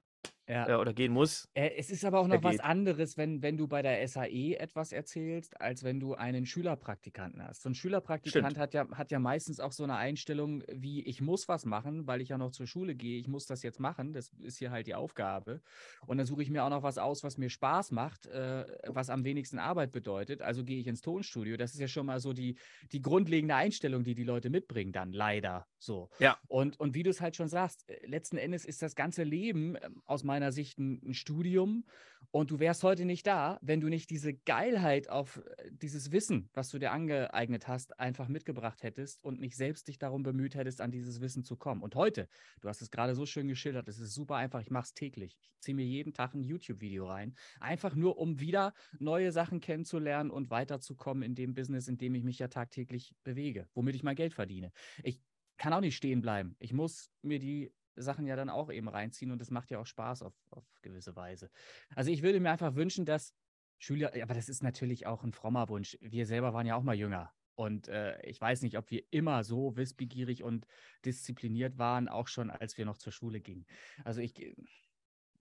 Ja. 0.48 0.68
äh, 0.68 0.74
oder 0.74 0.92
gehen 0.92 1.12
muss. 1.12 1.48
Äh, 1.54 1.70
es 1.76 1.90
ist 1.90 2.04
aber 2.04 2.20
auch 2.20 2.26
noch 2.26 2.42
was 2.42 2.60
anderes, 2.60 3.16
wenn, 3.16 3.42
wenn 3.42 3.56
du 3.56 3.66
bei 3.66 3.82
der 3.82 4.06
SAE 4.06 4.56
etwas 4.58 4.92
erzählst, 4.92 5.60
als 5.60 5.82
wenn 5.84 6.00
du 6.00 6.14
einen 6.14 6.46
Schülerpraktikanten 6.46 7.42
hast. 7.42 7.62
So 7.62 7.70
ein 7.70 7.74
Schülerpraktikant 7.74 8.58
hat 8.58 8.74
ja, 8.74 8.88
hat 8.90 9.10
ja 9.10 9.18
meistens 9.18 9.60
auch 9.60 9.72
so 9.72 9.84
eine 9.84 9.96
Einstellung 9.96 10.62
wie, 10.70 11.02
ich 11.02 11.20
muss 11.20 11.48
was 11.48 11.64
machen, 11.64 12.06
weil 12.06 12.20
ich 12.20 12.28
ja 12.28 12.38
noch 12.38 12.50
zur 12.50 12.66
Schule 12.66 12.94
gehe, 12.94 13.18
ich 13.18 13.28
muss 13.28 13.46
das 13.46 13.62
jetzt 13.62 13.80
machen, 13.80 14.12
das 14.12 14.30
ist 14.40 14.58
hier 14.58 14.70
halt 14.70 14.86
die 14.86 14.94
Aufgabe. 14.94 15.60
Und 16.06 16.18
dann 16.18 16.26
suche 16.26 16.42
ich 16.42 16.50
mir 16.50 16.64
auch 16.64 16.70
noch 16.70 16.82
was 16.82 16.98
aus, 16.98 17.24
was 17.24 17.38
mir 17.38 17.48
Spaß 17.48 17.90
macht, 17.92 18.26
äh, 18.26 18.66
was 18.86 19.10
am 19.10 19.24
wenigsten 19.24 19.58
Arbeit 19.58 19.92
bedeutet. 19.92 20.42
Also 20.42 20.64
gehe 20.64 20.78
ich 20.78 20.86
ins 20.86 21.00
Tonstudio. 21.00 21.56
Das 21.56 21.72
ist 21.72 21.80
ja 21.80 21.88
schon 21.88 22.06
mal 22.06 22.20
so 22.20 22.32
die, 22.32 22.56
die 22.92 23.00
grundlegende 23.00 23.54
Einstellung, 23.54 24.04
die 24.04 24.14
die 24.14 24.24
Leute 24.24 24.50
mitbringen 24.50 24.92
dann, 24.92 25.12
leider 25.12 25.66
so. 25.78 26.10
Ja. 26.18 26.38
Und, 26.48 26.78
und 26.80 26.94
wie 26.94 27.02
du 27.02 27.10
es 27.10 27.20
halt 27.20 27.36
schon 27.36 27.48
sagst, 27.48 27.88
äh, 27.88 28.06
letzten 28.06 28.36
Endes 28.36 28.64
ist 28.64 28.82
das 28.82 28.94
ganze 28.94 29.22
Leben 29.22 29.76
ähm, 29.82 30.02
aus 30.04 30.24
meiner 30.24 30.33
meiner 30.34 30.50
Sicht 30.50 30.80
ein, 30.80 31.00
ein, 31.06 31.14
Studium 31.14 31.84
und 32.32 32.50
du 32.50 32.58
wärst 32.58 32.82
heute 32.82 33.04
nicht 33.04 33.24
da, 33.24 33.56
wenn 33.62 33.80
du 33.80 33.88
nicht 33.88 34.10
diese 34.10 34.34
Geilheit 34.34 35.08
auf 35.08 35.36
äh, 35.36 35.70
dieses 35.70 36.10
Wissen, 36.10 36.50
was 36.54 36.70
du 36.70 36.80
dir 36.80 36.90
angeeignet 36.90 37.68
hast, 37.68 38.00
einfach 38.00 38.26
mitgebracht 38.26 38.82
hättest 38.82 39.22
und 39.22 39.38
nicht 39.38 39.54
selbst 39.56 39.86
dich 39.86 40.00
darum 40.00 40.24
bemüht 40.24 40.56
hättest, 40.56 40.80
an 40.80 40.90
dieses 40.90 41.20
Wissen 41.20 41.44
zu 41.44 41.56
kommen. 41.56 41.82
Und 41.82 41.94
heute, 41.94 42.28
du 42.60 42.68
hast 42.68 42.82
es 42.82 42.90
gerade 42.90 43.14
so 43.14 43.26
schön 43.26 43.46
geschildert, 43.46 43.86
es 43.86 44.00
ist 44.00 44.12
super 44.12 44.34
einfach, 44.34 44.60
ich 44.60 44.72
mache 44.72 44.86
es 44.86 44.94
täglich. 44.94 45.38
Ich 45.40 45.60
ziehe 45.60 45.76
mir 45.76 45.86
jeden 45.86 46.12
Tag 46.12 46.34
ein 46.34 46.42
YouTube-Video 46.42 47.06
rein, 47.06 47.36
einfach 47.60 47.94
nur, 47.94 48.18
um 48.18 48.40
wieder 48.40 48.74
neue 48.98 49.30
Sachen 49.30 49.60
kennenzulernen 49.60 50.32
und 50.32 50.50
weiterzukommen 50.50 51.22
in 51.22 51.36
dem 51.36 51.54
Business, 51.54 51.86
in 51.86 51.96
dem 51.96 52.16
ich 52.16 52.24
mich 52.24 52.40
ja 52.40 52.48
tagtäglich 52.48 53.14
bewege, 53.22 53.68
womit 53.72 53.94
ich 53.94 54.02
mein 54.02 54.16
Geld 54.16 54.34
verdiene. 54.34 54.72
Ich 55.04 55.20
kann 55.58 55.72
auch 55.72 55.80
nicht 55.80 55.94
stehen 55.94 56.20
bleiben. 56.20 56.56
Ich 56.58 56.72
muss 56.72 57.12
mir 57.22 57.38
die 57.38 57.72
Sachen 57.96 58.26
ja 58.26 58.36
dann 58.36 58.50
auch 58.50 58.70
eben 58.70 58.88
reinziehen 58.88 59.30
und 59.30 59.40
das 59.40 59.50
macht 59.50 59.70
ja 59.70 59.78
auch 59.78 59.86
Spaß 59.86 60.22
auf, 60.22 60.34
auf 60.50 60.64
gewisse 60.82 61.16
Weise. 61.16 61.50
Also 61.94 62.10
ich 62.10 62.22
würde 62.22 62.40
mir 62.40 62.50
einfach 62.50 62.74
wünschen, 62.74 63.04
dass 63.04 63.34
Schüler, 63.78 64.12
aber 64.22 64.34
das 64.34 64.48
ist 64.48 64.62
natürlich 64.62 65.06
auch 65.06 65.24
ein 65.24 65.32
frommer 65.32 65.68
Wunsch. 65.68 65.98
Wir 66.00 66.26
selber 66.26 66.54
waren 66.54 66.66
ja 66.66 66.76
auch 66.76 66.82
mal 66.82 66.94
jünger. 66.94 67.32
Und 67.56 67.88
äh, 67.88 68.20
ich 68.22 68.40
weiß 68.40 68.62
nicht, 68.62 68.76
ob 68.78 68.90
wir 68.90 69.02
immer 69.10 69.44
so 69.44 69.76
wissbegierig 69.76 70.42
und 70.42 70.66
diszipliniert 71.04 71.78
waren, 71.78 72.08
auch 72.08 72.26
schon 72.26 72.50
als 72.50 72.76
wir 72.78 72.84
noch 72.84 72.98
zur 72.98 73.12
Schule 73.12 73.40
gingen. 73.40 73.66
Also 74.04 74.20
ich 74.20 74.34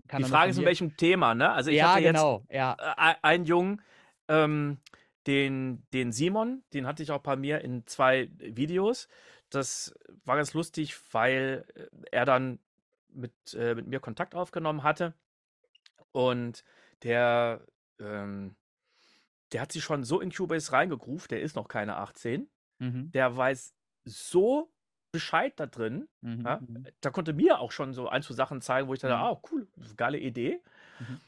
kann 0.08 0.22
Die 0.22 0.30
Frage 0.30 0.52
ist, 0.52 0.58
in 0.60 0.66
welchem 0.66 0.96
Thema, 0.96 1.34
ne? 1.34 1.52
Also 1.52 1.72
ich 1.72 1.78
ja, 1.78 1.94
hatte 1.94 2.04
genau, 2.04 2.40
jetzt 2.42 2.54
ja. 2.54 2.76
Äh, 2.98 3.16
einen 3.22 3.46
Jungen, 3.46 3.82
ähm, 4.28 4.78
den, 5.26 5.84
den 5.94 6.12
Simon, 6.12 6.64
den 6.74 6.86
hatte 6.86 7.02
ich 7.02 7.12
auch 7.12 7.22
bei 7.22 7.36
mir 7.36 7.62
in 7.62 7.88
zwei 7.88 8.30
Videos 8.38 9.08
das 9.56 9.94
war 10.26 10.36
ganz 10.36 10.54
lustig, 10.54 10.96
weil 11.12 11.66
äh, 11.76 11.88
er 12.12 12.26
dann 12.26 12.60
mit, 13.10 13.34
äh, 13.54 13.76
mit 13.76 13.88
mir 13.88 14.00
Kontakt 14.00 14.36
aufgenommen 14.36 14.84
hatte. 14.84 15.14
Und 16.12 16.64
der, 17.04 17.66
ähm, 18.00 18.56
der 19.52 19.62
hat 19.62 19.72
sich 19.72 19.84
schon 19.84 20.04
so 20.04 20.20
in 20.20 20.32
Cubase 20.32 20.72
reingegruft, 20.72 21.32
der 21.32 21.42
ist 21.42 21.56
noch 21.56 21.68
keine 21.68 21.98
18. 21.98 22.50
Mhm. 22.80 23.12
Der 23.12 23.36
weiß 23.36 23.76
so 24.06 24.72
Bescheid 25.12 25.54
da 25.58 25.68
drin. 25.68 26.08
Mhm. 26.22 26.46
Ja? 26.46 26.60
Mhm. 26.60 26.88
Da 27.02 27.10
konnte 27.12 27.34
mir 27.34 27.60
auch 27.60 27.72
schon 27.72 27.94
so 27.94 28.10
ein, 28.10 28.24
zwei 28.24 28.34
Sachen 28.34 28.62
zeigen, 28.62 28.88
wo 28.88 28.94
ich 28.94 29.00
dachte, 29.00 29.16
mhm. 29.16 29.22
ah, 29.22 29.42
cool, 29.52 29.68
geile 29.96 30.18
Idee. 30.18 30.62
Mhm. 31.00 31.22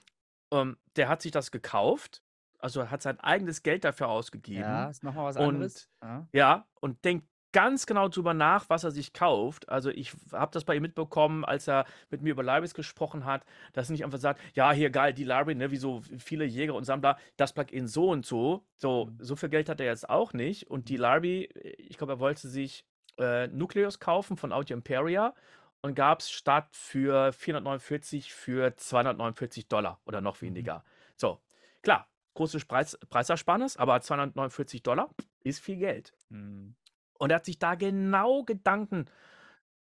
Ähm, 0.51 0.77
der 0.95 1.07
hat 1.07 1.21
sich 1.21 1.31
das 1.31 1.51
gekauft, 1.51 2.23
also 2.59 2.89
hat 2.89 3.01
sein 3.01 3.19
eigenes 3.19 3.63
Geld 3.63 3.83
dafür 3.83 4.09
ausgegeben. 4.09 4.61
Ja, 4.61 4.89
ist 4.89 5.03
nochmal 5.03 5.25
was 5.25 5.37
anderes. 5.37 5.89
Und, 6.01 6.07
ja. 6.07 6.27
ja, 6.33 6.67
und 6.79 7.03
denkt 7.05 7.27
ganz 7.55 7.85
genau 7.85 8.09
drüber 8.09 8.33
nach, 8.33 8.69
was 8.69 8.83
er 8.83 8.91
sich 8.91 9.13
kauft. 9.13 9.69
Also 9.69 9.89
ich 9.89 10.11
habe 10.33 10.51
das 10.51 10.65
bei 10.65 10.75
ihm 10.75 10.81
mitbekommen, 10.81 11.45
als 11.45 11.69
er 11.69 11.85
mit 12.09 12.21
mir 12.21 12.31
über 12.31 12.43
Libraries 12.43 12.73
gesprochen 12.73 13.23
hat, 13.23 13.45
dass 13.71 13.87
er 13.89 13.93
nicht 13.93 14.03
einfach 14.03 14.19
sagt, 14.19 14.41
ja, 14.55 14.73
hier 14.73 14.89
geil, 14.89 15.13
die 15.13 15.23
Library, 15.23 15.55
ne, 15.55 15.71
wie 15.71 15.77
so 15.77 16.01
viele 16.17 16.43
Jäger 16.43 16.73
und 16.73 16.83
Sammler, 16.83 17.17
das 17.37 17.53
Plugin 17.53 17.87
so 17.87 18.09
und 18.09 18.25
so. 18.25 18.65
So, 18.75 19.05
mhm. 19.05 19.23
so 19.23 19.37
viel 19.37 19.47
Geld 19.47 19.69
hat 19.69 19.79
er 19.79 19.85
jetzt 19.85 20.09
auch 20.09 20.33
nicht. 20.33 20.69
Und 20.69 20.89
die 20.89 20.97
mhm. 20.97 21.03
Library, 21.03 21.43
ich 21.77 21.97
glaube, 21.97 22.11
er 22.11 22.19
wollte 22.19 22.49
sich 22.49 22.85
äh, 23.17 23.47
Nucleus 23.47 24.01
kaufen 24.01 24.35
von 24.35 24.51
Audio 24.51 24.75
Imperia 24.75 25.33
und 25.81 25.95
gab 25.95 26.19
es 26.19 26.29
statt 26.29 26.67
für 26.73 27.31
449 27.31 28.33
für 28.33 28.75
249 28.75 29.69
Dollar 29.69 30.01
oder 30.05 30.19
noch 30.19 30.41
mhm. 30.41 30.47
weniger. 30.47 30.79
Mhm. 30.79 31.13
So, 31.15 31.39
klar, 31.81 32.09
großes 32.33 32.65
Preis, 32.65 32.99
Preisersparnis, 33.09 33.77
aber 33.77 34.01
249 34.01 34.83
Dollar 34.83 35.09
ist 35.45 35.61
viel 35.61 35.77
Geld. 35.77 36.13
Mhm. 36.27 36.75
Und 37.17 37.31
er 37.31 37.37
hat 37.37 37.45
sich 37.45 37.59
da 37.59 37.75
genau 37.75 38.43
Gedanken 38.43 39.05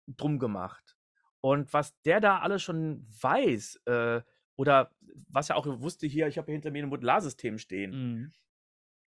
drum 0.08 0.40
gemacht. 0.40 0.98
Und 1.42 1.74
was 1.74 2.00
der 2.04 2.22
da 2.22 2.40
alles 2.40 2.62
schon 2.62 3.06
weiß, 3.22 3.82
äh, 3.86 4.22
oder 4.56 4.92
was 5.28 5.50
er 5.50 5.58
auch 5.58 5.66
wusste 5.66 6.08
hier, 6.08 6.28
ich 6.28 6.38
habe 6.38 6.46
hier 6.46 6.54
hinter 6.54 6.72
mir 6.72 6.84
ein 6.84 6.90
Modularsystem 6.90 7.58
stehen. 7.58 7.92
Mhm. 7.92 8.34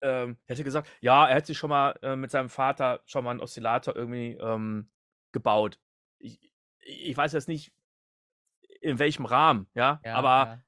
Ähm, 0.02 0.36
er 0.47 0.55
hätte 0.55 0.64
gesagt, 0.64 0.88
ja, 1.01 1.26
er 1.26 1.36
hätte 1.36 1.48
sich 1.48 1.59
schon 1.59 1.70
mal 1.70 1.98
äh, 2.02 2.16
mit 2.16 2.30
seinem 2.30 2.48
Vater 2.48 3.02
schon 3.06 3.24
mal 3.24 3.32
einen 3.32 3.40
Oszillator 3.40 3.97
irgendwie 3.97 4.38
ähm, 4.40 4.90
gebaut. 5.32 5.78
Ich, 6.18 6.52
ich, 6.78 7.16
weiß 7.16 7.32
jetzt 7.32 7.48
nicht, 7.48 7.72
in 8.80 8.98
welchem 8.98 9.26
Rahmen, 9.26 9.66
ja, 9.74 10.01
ja 10.05 10.14
aber 10.14 10.62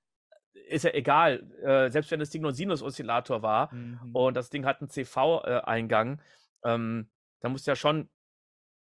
ja. 0.55 0.61
ist 0.67 0.85
ja 0.85 0.93
egal. 0.93 1.49
Äh, 1.63 1.91
selbst 1.91 2.11
wenn 2.11 2.21
das 2.21 2.31
Ding 2.31 2.43
nur 2.43 2.51
ein 2.51 2.57
Sinus-Oszillator 2.57 3.43
war 3.43 3.73
mhm. 3.73 4.15
und 4.15 4.37
das 4.37 4.51
Ding 4.51 4.67
hat 4.67 4.81
einen 4.81 4.91
CV-Eingang, 4.91 6.21
äh, 6.63 6.75
ähm, 6.75 7.11
da 7.43 7.49
muss 7.49 7.67
ja 7.67 7.77
schon 7.77 8.09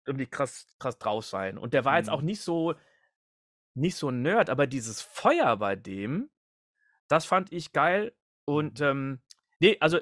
irgendwie 0.06 0.28
krass, 0.28 0.68
krass 0.80 0.98
drauf 0.98 1.26
sein. 1.26 1.58
Und 1.58 1.74
der 1.74 1.84
war 1.84 1.94
mhm. 1.94 1.98
jetzt 1.98 2.10
auch 2.10 2.22
mhm. 2.22 2.28
nicht 2.28 2.42
so, 2.42 2.76
nicht 3.74 3.98
so 3.98 4.12
Nerd, 4.12 4.50
aber 4.50 4.68
dieses 4.68 5.02
Feuer 5.02 5.58
bei 5.58 5.76
dem, 5.76 6.30
das 7.08 7.26
fand 7.26 7.52
ich 7.52 7.74
geil. 7.74 8.16
Und 8.46 8.80
mhm. 8.80 8.86
ähm, 8.86 9.22
nee, 9.60 9.78
also 9.80 10.00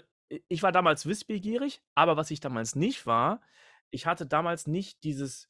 ich 0.47 0.63
war 0.63 0.71
damals 0.71 1.05
wissbegierig, 1.05 1.81
aber 1.95 2.17
was 2.17 2.31
ich 2.31 2.39
damals 2.39 2.75
nicht 2.75 3.05
war, 3.05 3.41
ich 3.91 4.05
hatte 4.05 4.25
damals 4.25 4.67
nicht 4.67 5.03
dieses 5.03 5.49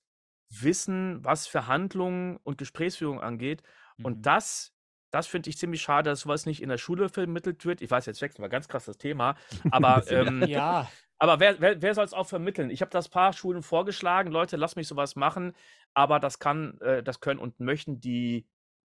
Wissen, 0.49 1.23
was 1.23 1.47
Verhandlungen 1.47 2.37
und 2.43 2.57
Gesprächsführung 2.57 3.21
angeht. 3.21 3.63
Mhm. 3.97 4.05
Und 4.05 4.25
das, 4.25 4.72
das 5.13 5.27
finde 5.27 5.51
ich 5.51 5.59
ziemlich 5.59 5.83
schade, 5.83 6.09
dass 6.09 6.21
sowas 6.21 6.47
nicht 6.47 6.61
in 6.61 6.69
der 6.69 6.79
Schule 6.79 7.07
vermittelt 7.07 7.65
wird. 7.65 7.81
Ich 7.81 7.91
weiß, 7.91 8.07
jetzt 8.07 8.19
wechseln 8.21 8.43
wir 8.43 8.49
ganz 8.49 8.67
krass 8.67 8.85
das 8.85 8.97
Thema, 8.97 9.35
aber 9.71 10.09
ähm, 10.11 10.43
ja. 10.47 10.89
Aber 11.19 11.39
wer, 11.39 11.61
wer, 11.61 11.79
wer 11.81 11.93
soll 11.93 12.03
es 12.03 12.13
auch 12.13 12.27
vermitteln? 12.27 12.71
Ich 12.71 12.81
habe 12.81 12.89
das 12.89 13.09
paar 13.09 13.31
Schulen 13.31 13.61
vorgeschlagen, 13.61 14.31
Leute, 14.31 14.57
lasst 14.57 14.75
mich 14.75 14.87
sowas 14.87 15.15
machen, 15.15 15.53
aber 15.93 16.19
das 16.19 16.39
kann, 16.39 16.79
äh, 16.81 17.03
das 17.03 17.19
können 17.19 17.39
und 17.39 17.59
möchten 17.59 18.01
die 18.01 18.47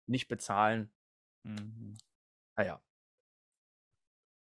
nicht 0.06 0.28
bezahlen. 0.28 0.92
Mhm. 1.42 1.96
Naja. 2.54 2.82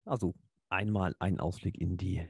Also 0.04 0.34
einmal 0.70 1.14
ein 1.20 1.38
Ausblick 1.38 1.80
in 1.80 1.96
die 1.96 2.28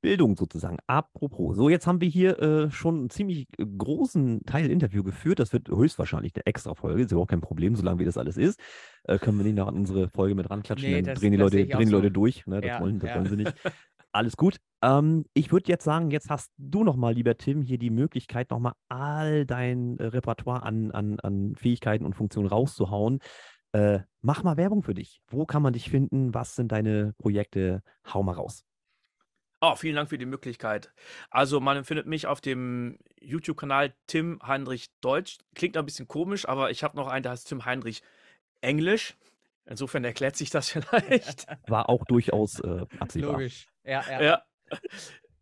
Bildung 0.00 0.36
sozusagen. 0.36 0.78
Apropos, 0.86 1.56
so 1.56 1.68
jetzt 1.68 1.86
haben 1.86 2.00
wir 2.00 2.08
hier 2.08 2.38
äh, 2.38 2.70
schon 2.70 2.98
einen 2.98 3.10
ziemlich 3.10 3.48
großen 3.56 4.44
Teil 4.44 4.70
Interview 4.70 5.02
geführt. 5.02 5.38
Das 5.38 5.52
wird 5.52 5.68
höchstwahrscheinlich 5.68 6.34
eine 6.34 6.46
extra 6.46 6.74
Folge, 6.74 7.02
ist 7.02 7.12
überhaupt 7.12 7.30
kein 7.30 7.40
Problem, 7.40 7.74
solange 7.76 7.98
wie 8.00 8.04
das 8.04 8.18
alles 8.18 8.36
ist. 8.36 8.60
Äh, 9.04 9.18
können 9.18 9.38
wir 9.38 9.44
nicht 9.44 9.56
noch 9.56 9.68
an 9.68 9.76
unsere 9.76 10.08
Folge 10.08 10.34
mit 10.34 10.50
ranklatschen, 10.50 10.88
nee, 10.88 10.96
dann 10.96 11.14
das, 11.14 11.20
drehen 11.20 11.32
die 11.32 11.38
Leute, 11.38 11.66
drehen 11.66 11.86
die 11.86 11.92
Leute 11.92 12.10
durch. 12.10 12.46
Ne? 12.46 12.60
Das, 12.60 12.68
ja, 12.68 12.80
wollen, 12.80 12.98
das 12.98 13.10
ja. 13.10 13.16
wollen 13.16 13.26
sie 13.26 13.36
nicht. 13.36 13.54
Alles 14.12 14.36
gut. 14.36 14.56
Ähm, 14.82 15.26
ich 15.34 15.52
würde 15.52 15.68
jetzt 15.68 15.84
sagen, 15.84 16.10
jetzt 16.10 16.30
hast 16.30 16.50
du 16.56 16.82
nochmal, 16.82 17.14
lieber 17.14 17.36
Tim, 17.36 17.62
hier 17.62 17.78
die 17.78 17.90
Möglichkeit, 17.90 18.50
nochmal 18.50 18.72
all 18.88 19.44
dein 19.44 19.98
äh, 19.98 20.06
Repertoire 20.06 20.62
an, 20.62 20.90
an, 20.92 21.20
an 21.20 21.54
Fähigkeiten 21.56 22.06
und 22.06 22.14
Funktionen 22.14 22.48
rauszuhauen. 22.48 23.20
Äh, 23.72 24.00
mach 24.22 24.42
mal 24.42 24.56
Werbung 24.56 24.82
für 24.82 24.94
dich. 24.94 25.20
Wo 25.28 25.44
kann 25.44 25.62
man 25.62 25.74
dich 25.74 25.90
finden? 25.90 26.32
Was 26.32 26.56
sind 26.56 26.72
deine 26.72 27.12
Projekte? 27.18 27.82
Hau 28.12 28.22
mal 28.22 28.32
raus. 28.32 28.64
Oh, 29.60 29.74
vielen 29.74 29.96
Dank 29.96 30.08
für 30.08 30.18
die 30.18 30.26
Möglichkeit. 30.26 30.92
Also, 31.30 31.58
man 31.58 31.84
findet 31.84 32.06
mich 32.06 32.26
auf 32.26 32.40
dem 32.40 32.98
YouTube-Kanal 33.20 33.92
Tim 34.06 34.40
Heinrich 34.46 34.90
Deutsch. 35.00 35.38
Klingt 35.54 35.76
ein 35.76 35.84
bisschen 35.84 36.06
komisch, 36.06 36.48
aber 36.48 36.70
ich 36.70 36.84
habe 36.84 36.96
noch 36.96 37.08
einen, 37.08 37.24
der 37.24 37.32
heißt 37.32 37.48
Tim 37.48 37.64
Heinrich 37.64 38.02
Englisch. 38.60 39.16
Insofern 39.66 40.04
erklärt 40.04 40.36
sich 40.36 40.50
das 40.50 40.68
vielleicht. 40.70 41.46
War 41.66 41.88
auch 41.88 42.04
durchaus 42.04 42.60
äh, 42.60 42.86
absehbar. 43.00 43.32
Logisch. 43.32 43.66
Ja, 43.84 44.04
ja. 44.08 44.22
ja. 44.22 44.42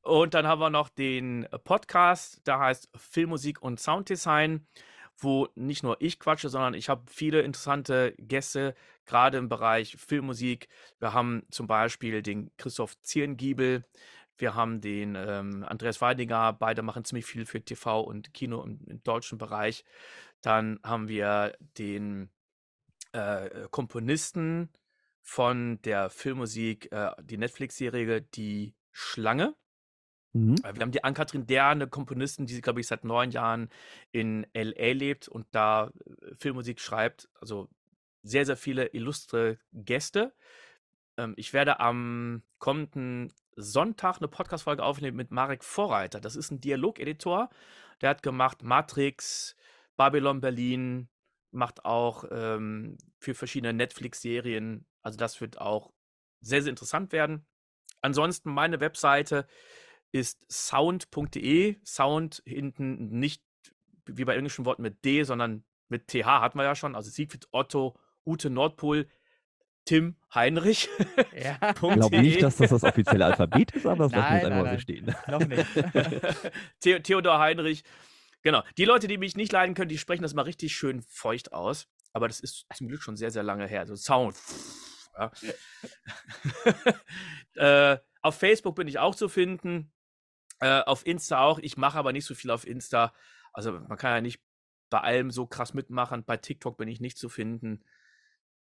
Und 0.02 0.34
dann 0.34 0.46
haben 0.46 0.60
wir 0.60 0.70
noch 0.70 0.88
den 0.88 1.46
Podcast, 1.64 2.46
der 2.46 2.58
heißt 2.58 2.88
Filmmusik 2.94 3.60
und 3.60 3.80
Sounddesign, 3.80 4.66
wo 5.18 5.48
nicht 5.56 5.82
nur 5.82 5.96
ich 6.00 6.20
quatsche, 6.20 6.48
sondern 6.48 6.74
ich 6.74 6.88
habe 6.88 7.02
viele 7.08 7.42
interessante 7.42 8.14
Gäste, 8.18 8.74
gerade 9.06 9.38
im 9.38 9.48
Bereich 9.48 9.96
Filmmusik. 9.96 10.68
Wir 10.98 11.12
haben 11.12 11.42
zum 11.50 11.66
Beispiel 11.66 12.22
den 12.22 12.50
Christoph 12.56 13.00
Zierengiebel, 13.02 13.84
wir 14.38 14.54
haben 14.54 14.80
den 14.80 15.14
ähm, 15.16 15.64
Andreas 15.66 16.00
Weidinger, 16.00 16.52
beide 16.52 16.82
machen 16.82 17.04
ziemlich 17.04 17.24
viel 17.26 17.46
für 17.46 17.64
TV 17.64 18.00
und 18.00 18.34
Kino 18.34 18.62
im, 18.62 18.80
im 18.86 19.02
deutschen 19.02 19.38
Bereich. 19.38 19.84
Dann 20.42 20.78
haben 20.82 21.08
wir 21.08 21.56
den 21.78 22.30
äh, 23.12 23.68
Komponisten 23.70 24.70
von 25.22 25.80
der 25.82 26.10
Filmmusik, 26.10 26.92
äh, 26.92 27.10
die 27.22 27.38
Netflix-Serie 27.38 28.22
Die 28.22 28.74
Schlange. 28.92 29.54
Mhm. 30.34 30.56
Wir 30.58 30.82
haben 30.82 30.92
die 30.92 31.02
Ann-Kathrin 31.02 31.46
Der, 31.46 31.68
eine 31.68 31.88
Komponistin, 31.88 32.46
die, 32.46 32.60
glaube 32.60 32.80
ich, 32.80 32.86
seit 32.86 33.04
neun 33.04 33.30
Jahren 33.30 33.70
in 34.12 34.46
L.A. 34.52 34.92
lebt 34.92 35.28
und 35.28 35.46
da 35.52 35.90
äh, 36.04 36.34
Filmmusik 36.36 36.80
schreibt. 36.80 37.28
Also 37.40 37.70
sehr, 38.26 38.46
sehr 38.46 38.56
viele 38.56 38.86
illustre 38.92 39.58
Gäste. 39.72 40.34
Ähm, 41.16 41.34
ich 41.36 41.52
werde 41.52 41.80
am 41.80 42.42
kommenden 42.58 43.32
Sonntag 43.56 44.18
eine 44.18 44.28
Podcast-Folge 44.28 44.82
aufnehmen 44.82 45.16
mit 45.16 45.30
Marek 45.30 45.64
Vorreiter. 45.64 46.20
Das 46.20 46.36
ist 46.36 46.50
ein 46.50 46.60
Dialogeditor. 46.60 47.48
Der 48.00 48.10
hat 48.10 48.22
gemacht 48.22 48.62
Matrix, 48.62 49.56
Babylon 49.96 50.40
Berlin, 50.40 51.08
macht 51.50 51.84
auch 51.84 52.24
ähm, 52.30 52.98
für 53.18 53.34
verschiedene 53.34 53.72
Netflix-Serien. 53.72 54.86
Also 55.02 55.16
das 55.16 55.40
wird 55.40 55.60
auch 55.60 55.92
sehr, 56.40 56.62
sehr 56.62 56.70
interessant 56.70 57.12
werden. 57.12 57.46
Ansonsten 58.02 58.52
meine 58.52 58.80
Webseite 58.80 59.46
ist 60.12 60.44
sound.de. 60.50 61.76
Sound 61.84 62.42
hinten 62.44 63.18
nicht 63.18 63.42
wie 64.04 64.24
bei 64.24 64.36
englischen 64.36 64.64
Worten 64.64 64.82
mit 64.82 65.04
D, 65.04 65.24
sondern 65.24 65.64
mit 65.88 66.08
TH 66.08 66.26
hatten 66.26 66.58
wir 66.58 66.64
ja 66.64 66.74
schon. 66.74 66.94
Also 66.94 67.10
Siegfried 67.10 67.48
Otto, 67.52 67.98
Ute 68.26 68.50
Nordpol, 68.50 69.06
Tim 69.84 70.16
Heinrich. 70.34 70.88
Ja. 71.34 71.58
ich 71.70 71.78
glaube 71.78 72.20
nicht, 72.20 72.42
dass 72.42 72.56
das 72.56 72.70
das 72.70 72.82
offizielle 72.82 73.24
Alphabet 73.24 73.70
ist, 73.72 73.86
aber 73.86 74.04
das 74.04 74.12
lassen 74.12 74.34
wir 74.34 74.50
einfach 74.50 74.64
mal 74.64 74.74
so 74.74 74.80
stehen. 74.80 75.14
Noch 75.28 75.46
nicht. 75.46 75.66
Theodor 77.04 77.38
Heinrich. 77.38 77.84
Genau. 78.42 78.62
Die 78.76 78.84
Leute, 78.84 79.08
die 79.08 79.18
mich 79.18 79.36
nicht 79.36 79.52
leiden 79.52 79.74
können, 79.74 79.88
die 79.88 79.98
sprechen 79.98 80.22
das 80.22 80.34
mal 80.34 80.42
richtig 80.42 80.76
schön 80.76 81.02
feucht 81.02 81.52
aus. 81.52 81.88
Aber 82.12 82.28
das 82.28 82.40
ist 82.40 82.66
zum 82.74 82.88
Glück 82.88 83.02
schon 83.02 83.16
sehr, 83.16 83.30
sehr 83.30 83.42
lange 83.42 83.66
her. 83.66 83.80
Also 83.80 83.94
Sound. 83.96 84.36
Ja. 85.16 85.32
äh, 87.94 87.98
auf 88.22 88.36
Facebook 88.36 88.74
bin 88.74 88.88
ich 88.88 88.98
auch 88.98 89.14
zu 89.14 89.28
finden. 89.28 89.92
Äh, 90.60 90.80
auf 90.82 91.06
Insta 91.06 91.42
auch. 91.42 91.58
Ich 91.58 91.76
mache 91.76 91.98
aber 91.98 92.12
nicht 92.12 92.24
so 92.24 92.34
viel 92.34 92.50
auf 92.50 92.66
Insta. 92.66 93.12
Also 93.52 93.72
man 93.72 93.98
kann 93.98 94.12
ja 94.12 94.20
nicht 94.20 94.40
bei 94.90 95.00
allem 95.00 95.30
so 95.30 95.46
krass 95.46 95.74
mitmachen. 95.74 96.24
Bei 96.24 96.36
TikTok 96.36 96.76
bin 96.76 96.88
ich 96.88 97.00
nicht 97.00 97.18
zu 97.18 97.28
finden. 97.28 97.84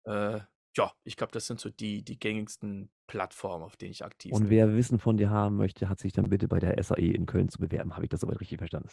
Äh, 0.07 0.39
ja, 0.75 0.91
ich 1.03 1.17
glaube, 1.17 1.31
das 1.31 1.47
sind 1.47 1.59
so 1.59 1.69
die, 1.69 2.03
die 2.03 2.19
gängigsten 2.19 2.89
Plattformen, 3.07 3.63
auf 3.63 3.77
denen 3.77 3.91
ich 3.91 4.05
aktiv 4.05 4.31
Und 4.33 4.43
bin. 4.43 4.49
wer 4.49 4.75
Wissen 4.75 4.99
von 4.99 5.17
dir 5.17 5.29
haben 5.29 5.57
möchte, 5.57 5.89
hat 5.89 5.99
sich 5.99 6.13
dann 6.13 6.29
bitte 6.29 6.47
bei 6.47 6.59
der 6.59 6.81
SAE 6.81 7.13
in 7.13 7.25
Köln 7.25 7.49
zu 7.49 7.59
bewerben. 7.59 7.93
Habe 7.93 8.05
ich 8.05 8.09
das 8.09 8.21
soweit 8.21 8.39
richtig 8.39 8.59
verstanden? 8.59 8.89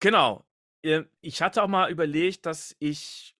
Genau. 0.00 0.44
Ähm, 0.82 1.08
ich 1.20 1.42
hatte 1.42 1.62
auch 1.62 1.68
mal 1.68 1.90
überlegt, 1.90 2.46
dass 2.46 2.76
ich 2.78 3.36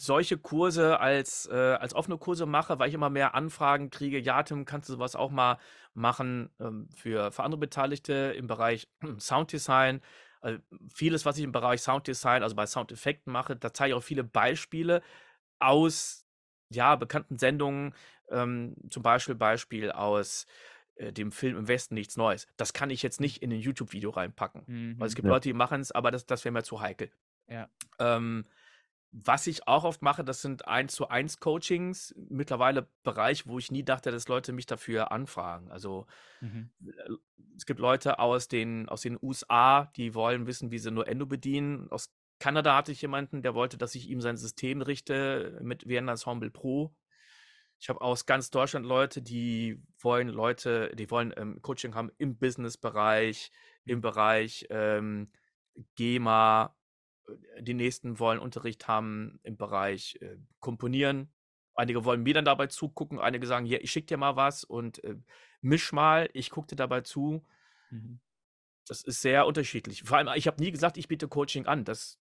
solche 0.00 0.38
Kurse 0.38 1.00
als, 1.00 1.46
äh, 1.46 1.54
als 1.54 1.94
offene 1.94 2.16
Kurse 2.18 2.46
mache, 2.46 2.78
weil 2.78 2.88
ich 2.88 2.94
immer 2.94 3.10
mehr 3.10 3.34
Anfragen 3.34 3.90
kriege. 3.90 4.18
Ja, 4.18 4.42
Tim, 4.42 4.64
kannst 4.64 4.88
du 4.88 4.94
sowas 4.94 5.16
auch 5.16 5.30
mal 5.30 5.58
machen 5.94 6.50
ähm, 6.60 6.88
für, 6.94 7.32
für 7.32 7.42
andere 7.42 7.58
Beteiligte 7.58 8.34
im 8.36 8.46
Bereich 8.46 8.88
Sounddesign? 9.18 10.00
Also 10.42 10.58
vieles, 10.92 11.24
was 11.24 11.38
ich 11.38 11.44
im 11.44 11.52
Bereich 11.52 11.80
Sounddesign, 11.80 12.42
also 12.42 12.56
bei 12.56 12.66
Soundeffekten 12.66 13.32
mache, 13.32 13.56
da 13.56 13.72
zeige 13.72 13.90
ich 13.90 13.94
auch 13.94 14.02
viele 14.02 14.24
Beispiele 14.24 15.02
aus 15.60 16.26
ja, 16.70 16.96
bekannten 16.96 17.38
Sendungen, 17.38 17.94
ähm, 18.30 18.74
zum 18.90 19.02
Beispiel 19.02 19.34
Beispiel 19.34 19.92
aus 19.92 20.46
äh, 20.96 21.12
dem 21.12 21.32
Film 21.32 21.56
Im 21.56 21.68
Westen 21.68 21.94
nichts 21.94 22.16
Neues. 22.16 22.48
Das 22.56 22.72
kann 22.72 22.90
ich 22.90 23.02
jetzt 23.02 23.20
nicht 23.20 23.42
in 23.42 23.52
ein 23.52 23.60
YouTube-Video 23.60 24.10
reinpacken. 24.10 24.64
Mhm. 24.66 24.98
Weil 24.98 25.08
es 25.08 25.14
gibt 25.14 25.26
ja. 25.26 25.32
Leute, 25.32 25.48
die 25.48 25.54
machen 25.54 25.80
es, 25.80 25.92
aber 25.92 26.10
das, 26.10 26.26
das 26.26 26.44
wäre 26.44 26.52
mir 26.52 26.62
zu 26.62 26.80
heikel. 26.80 27.10
Ja. 27.48 27.68
Ähm, 27.98 28.46
was 29.12 29.46
ich 29.46 29.68
auch 29.68 29.84
oft 29.84 30.00
mache, 30.00 30.24
das 30.24 30.40
sind 30.40 30.66
1 30.66 30.94
zu 30.94 31.08
1 31.08 31.38
Coachings. 31.38 32.14
Mittlerweile 32.30 32.88
Bereich, 33.02 33.46
wo 33.46 33.58
ich 33.58 33.70
nie 33.70 33.84
dachte, 33.84 34.10
dass 34.10 34.26
Leute 34.26 34.52
mich 34.52 34.64
dafür 34.64 35.12
anfragen. 35.12 35.70
Also 35.70 36.06
mhm. 36.40 36.70
Es 37.56 37.66
gibt 37.66 37.78
Leute 37.78 38.18
aus 38.18 38.48
den, 38.48 38.88
aus 38.88 39.02
den 39.02 39.18
USA, 39.20 39.92
die 39.96 40.14
wollen 40.14 40.46
wissen, 40.46 40.70
wie 40.70 40.78
sie 40.78 40.90
nur 40.90 41.06
Endo 41.06 41.26
bedienen. 41.26 41.90
Aus 41.90 42.14
Kanada 42.38 42.74
hatte 42.74 42.90
ich 42.90 43.02
jemanden, 43.02 43.42
der 43.42 43.54
wollte, 43.54 43.76
dass 43.76 43.94
ich 43.94 44.08
ihm 44.08 44.22
sein 44.22 44.38
System 44.38 44.80
richte 44.80 45.60
mit 45.62 45.86
Vienna 45.86 46.12
Ensemble 46.12 46.50
Pro. 46.50 46.94
Ich 47.78 47.90
habe 47.90 48.00
aus 48.00 48.24
ganz 48.24 48.50
Deutschland 48.50 48.86
Leute, 48.86 49.20
die 49.20 49.82
wollen 49.98 50.28
Leute, 50.28 50.90
die 50.96 51.10
wollen 51.10 51.34
ähm, 51.36 51.60
Coaching 51.60 51.94
haben 51.94 52.10
im 52.16 52.38
Business-Bereich, 52.38 53.50
im 53.84 54.00
Bereich 54.00 54.66
ähm, 54.70 55.30
GEMA, 55.96 56.74
die 57.60 57.74
nächsten 57.74 58.18
wollen 58.18 58.38
Unterricht 58.38 58.88
haben 58.88 59.40
im 59.42 59.56
Bereich 59.56 60.18
äh, 60.20 60.36
Komponieren. 60.60 61.32
Einige 61.74 62.04
wollen 62.04 62.22
mir 62.22 62.34
dann 62.34 62.44
dabei 62.44 62.66
zugucken, 62.66 63.18
einige 63.18 63.46
sagen, 63.46 63.66
ja, 63.66 63.78
ich 63.80 63.90
schicke 63.90 64.06
dir 64.06 64.16
mal 64.18 64.36
was 64.36 64.64
und 64.64 65.02
äh, 65.04 65.16
misch 65.60 65.92
mal, 65.92 66.28
ich 66.34 66.50
gucke 66.50 66.68
dir 66.68 66.76
dabei 66.76 67.00
zu. 67.00 67.44
Mhm. 67.90 68.20
Das 68.86 69.02
ist 69.02 69.22
sehr 69.22 69.46
unterschiedlich. 69.46 70.02
Vor 70.02 70.18
allem, 70.18 70.28
ich 70.34 70.46
habe 70.46 70.62
nie 70.62 70.72
gesagt, 70.72 70.96
ich 70.96 71.08
biete 71.08 71.28
Coaching 71.28 71.66
an. 71.66 71.84
Das 71.84 72.18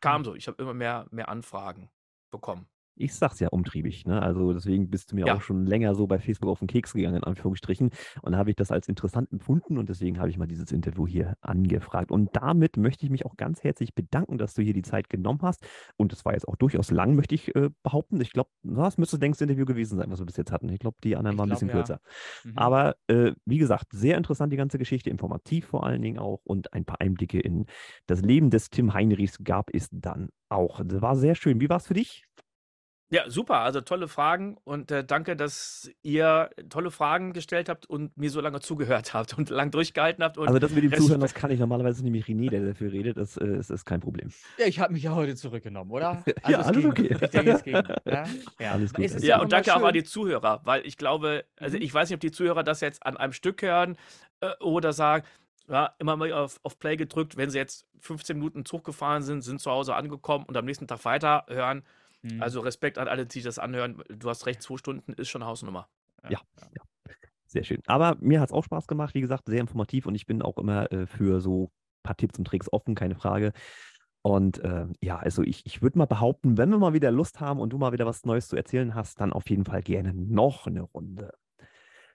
kam 0.00 0.22
mhm. 0.22 0.24
so. 0.24 0.34
Ich 0.34 0.48
habe 0.48 0.60
immer 0.62 0.74
mehr, 0.74 1.06
mehr 1.10 1.28
Anfragen 1.28 1.90
bekommen. 2.30 2.68
Ich 2.96 3.14
sag's 3.14 3.40
ja 3.40 3.48
umtriebig, 3.48 4.06
ne? 4.06 4.22
Also 4.22 4.52
deswegen 4.52 4.90
bist 4.90 5.12
du 5.12 5.16
mir 5.16 5.26
ja. 5.26 5.34
auch 5.34 5.42
schon 5.42 5.66
länger 5.66 5.94
so 5.94 6.06
bei 6.06 6.18
Facebook 6.18 6.50
auf 6.50 6.60
den 6.60 6.68
Keks 6.68 6.94
gegangen, 6.94 7.16
in 7.16 7.24
Anführungsstrichen. 7.24 7.90
Und 8.22 8.32
da 8.32 8.38
habe 8.38 8.50
ich 8.50 8.56
das 8.56 8.70
als 8.70 8.88
interessant 8.88 9.30
empfunden 9.32 9.78
und 9.78 9.88
deswegen 9.88 10.18
habe 10.18 10.30
ich 10.30 10.38
mal 10.38 10.46
dieses 10.46 10.72
Interview 10.72 11.06
hier 11.06 11.36
angefragt. 11.40 12.10
Und 12.10 12.30
damit 12.34 12.76
möchte 12.76 13.04
ich 13.04 13.10
mich 13.10 13.26
auch 13.26 13.36
ganz 13.36 13.62
herzlich 13.62 13.94
bedanken, 13.94 14.38
dass 14.38 14.54
du 14.54 14.62
hier 14.62 14.72
die 14.72 14.82
Zeit 14.82 15.10
genommen 15.10 15.40
hast. 15.42 15.66
Und 15.96 16.12
es 16.12 16.24
war 16.24 16.32
jetzt 16.32 16.48
auch 16.48 16.56
durchaus 16.56 16.90
lang, 16.90 17.14
möchte 17.14 17.34
ich 17.34 17.54
äh, 17.54 17.70
behaupten. 17.82 18.20
Ich 18.20 18.32
glaube, 18.32 18.50
das 18.62 18.98
müsste 18.98 19.16
das 19.16 19.22
längste 19.22 19.44
Interview 19.44 19.66
gewesen 19.66 19.98
sein, 19.98 20.10
was 20.10 20.18
wir 20.18 20.26
bis 20.26 20.36
jetzt 20.36 20.52
hatten. 20.52 20.68
Ich 20.70 20.78
glaube, 20.78 20.96
die 21.04 21.16
anderen 21.16 21.34
ich 21.34 21.38
waren 21.38 21.50
ein 21.50 21.54
bisschen 21.54 21.68
ja. 21.68 21.74
kürzer. 21.74 22.00
Mhm. 22.44 22.52
Aber 22.56 22.96
äh, 23.08 23.32
wie 23.44 23.58
gesagt, 23.58 23.92
sehr 23.92 24.16
interessant 24.16 24.52
die 24.52 24.56
ganze 24.56 24.78
Geschichte, 24.78 25.10
informativ 25.10 25.66
vor 25.66 25.84
allen 25.84 26.02
Dingen 26.02 26.18
auch 26.18 26.40
und 26.44 26.72
ein 26.72 26.84
paar 26.84 27.00
Einblicke 27.00 27.40
in 27.40 27.66
das 28.06 28.22
Leben 28.22 28.50
des 28.50 28.70
Tim 28.70 28.94
Heinrichs 28.94 29.38
gab 29.44 29.70
es 29.74 29.88
dann 29.90 30.30
auch. 30.48 30.80
Das 30.84 31.02
war 31.02 31.16
sehr 31.16 31.34
schön. 31.34 31.60
Wie 31.60 31.68
war 31.68 31.78
es 31.78 31.86
für 31.86 31.94
dich? 31.94 32.24
Ja, 33.08 33.30
super. 33.30 33.60
Also 33.60 33.80
tolle 33.82 34.08
Fragen 34.08 34.56
und 34.64 34.90
äh, 34.90 35.04
danke, 35.04 35.36
dass 35.36 35.88
ihr 36.02 36.50
tolle 36.68 36.90
Fragen 36.90 37.32
gestellt 37.32 37.68
habt 37.68 37.86
und 37.86 38.16
mir 38.16 38.30
so 38.30 38.40
lange 38.40 38.60
zugehört 38.66 39.14
habt 39.14 39.38
und 39.38 39.48
lang 39.48 39.70
durchgehalten 39.70 40.24
habt. 40.24 40.38
also 40.38 40.58
das 40.58 40.72
mit 40.72 40.84
dem 40.84 40.92
Zuhören, 40.92 41.20
das 41.20 41.32
kann 41.32 41.52
ich 41.52 41.60
normalerweise 41.60 42.02
nämlich 42.02 42.26
René, 42.26 42.50
der 42.50 42.66
dafür 42.66 42.90
redet. 42.90 43.16
Das 43.16 43.36
äh, 43.36 43.58
ist, 43.58 43.70
ist, 43.70 43.84
kein 43.84 44.00
Problem. 44.00 44.30
Ja, 44.58 44.66
ich 44.66 44.80
habe 44.80 44.92
mich 44.92 45.04
ja 45.04 45.14
heute 45.14 45.36
zurückgenommen, 45.36 45.92
oder? 45.92 46.24
Alles 46.42 46.48
ja, 46.48 46.58
alles 46.60 46.84
okay. 46.84 47.16
Ich 47.20 47.30
denke, 47.30 47.50
es 47.52 47.62
ging. 47.62 47.74
Ja, 47.74 47.94
ja. 48.60 48.72
Alles 48.72 48.92
gut. 48.92 49.04
Ja, 49.04 49.18
ja 49.18 49.40
und 49.40 49.52
danke 49.52 49.74
auch 49.74 49.82
an 49.82 49.94
die 49.94 50.04
Zuhörer, 50.04 50.60
weil 50.64 50.84
ich 50.84 50.96
glaube, 50.96 51.44
also 51.58 51.76
mhm. 51.76 51.82
ich 51.82 51.94
weiß 51.94 52.08
nicht, 52.08 52.16
ob 52.16 52.20
die 52.20 52.32
Zuhörer 52.32 52.64
das 52.64 52.80
jetzt 52.80 53.06
an 53.06 53.16
einem 53.16 53.32
Stück 53.32 53.62
hören 53.62 53.96
äh, 54.40 54.50
oder 54.60 54.92
sagen, 54.92 55.24
ja, 55.68 55.94
immer 55.98 56.16
mal 56.16 56.32
auf, 56.32 56.58
auf 56.62 56.78
Play 56.78 56.96
gedrückt, 56.96 57.36
wenn 57.36 57.50
sie 57.50 57.58
jetzt 57.58 57.86
15 58.00 58.36
Minuten 58.36 58.64
Zug 58.64 58.84
gefahren 58.84 59.22
sind, 59.22 59.42
sind 59.42 59.60
zu 59.60 59.70
Hause 59.70 59.94
angekommen 59.94 60.44
und 60.46 60.56
am 60.56 60.64
nächsten 60.64 60.86
Tag 60.86 61.04
weiter 61.04 61.44
hören 61.48 61.82
Mhm. 62.32 62.42
Also 62.42 62.60
Respekt 62.60 62.98
an 62.98 63.08
alle, 63.08 63.26
die 63.26 63.42
das 63.42 63.58
anhören. 63.58 64.02
Du 64.08 64.28
hast 64.28 64.46
recht, 64.46 64.62
zwei 64.62 64.76
Stunden 64.76 65.12
ist 65.12 65.28
schon 65.28 65.44
Hausnummer. 65.44 65.88
Ja, 66.24 66.30
ja. 66.30 66.82
Sehr 67.46 67.64
schön. 67.64 67.80
Aber 67.86 68.16
mir 68.20 68.40
hat 68.40 68.48
es 68.48 68.52
auch 68.52 68.64
Spaß 68.64 68.86
gemacht, 68.86 69.14
wie 69.14 69.20
gesagt, 69.20 69.46
sehr 69.46 69.60
informativ 69.60 70.06
und 70.06 70.14
ich 70.14 70.26
bin 70.26 70.42
auch 70.42 70.58
immer 70.58 70.90
äh, 70.92 71.06
für 71.06 71.40
so 71.40 71.64
ein 71.64 72.02
paar 72.02 72.16
Tipps 72.16 72.38
und 72.38 72.46
Tricks 72.46 72.72
offen, 72.72 72.94
keine 72.94 73.14
Frage. 73.14 73.52
Und 74.22 74.58
äh, 74.58 74.86
ja, 75.00 75.18
also 75.18 75.42
ich, 75.42 75.64
ich 75.64 75.82
würde 75.82 75.98
mal 75.98 76.06
behaupten, 76.06 76.58
wenn 76.58 76.70
wir 76.70 76.78
mal 76.78 76.92
wieder 76.92 77.12
Lust 77.12 77.40
haben 77.40 77.60
und 77.60 77.72
du 77.72 77.78
mal 77.78 77.92
wieder 77.92 78.06
was 78.06 78.24
Neues 78.24 78.48
zu 78.48 78.56
erzählen 78.56 78.94
hast, 78.96 79.20
dann 79.20 79.32
auf 79.32 79.48
jeden 79.48 79.64
Fall 79.64 79.82
gerne 79.82 80.12
noch 80.12 80.66
eine 80.66 80.82
Runde. 80.82 81.32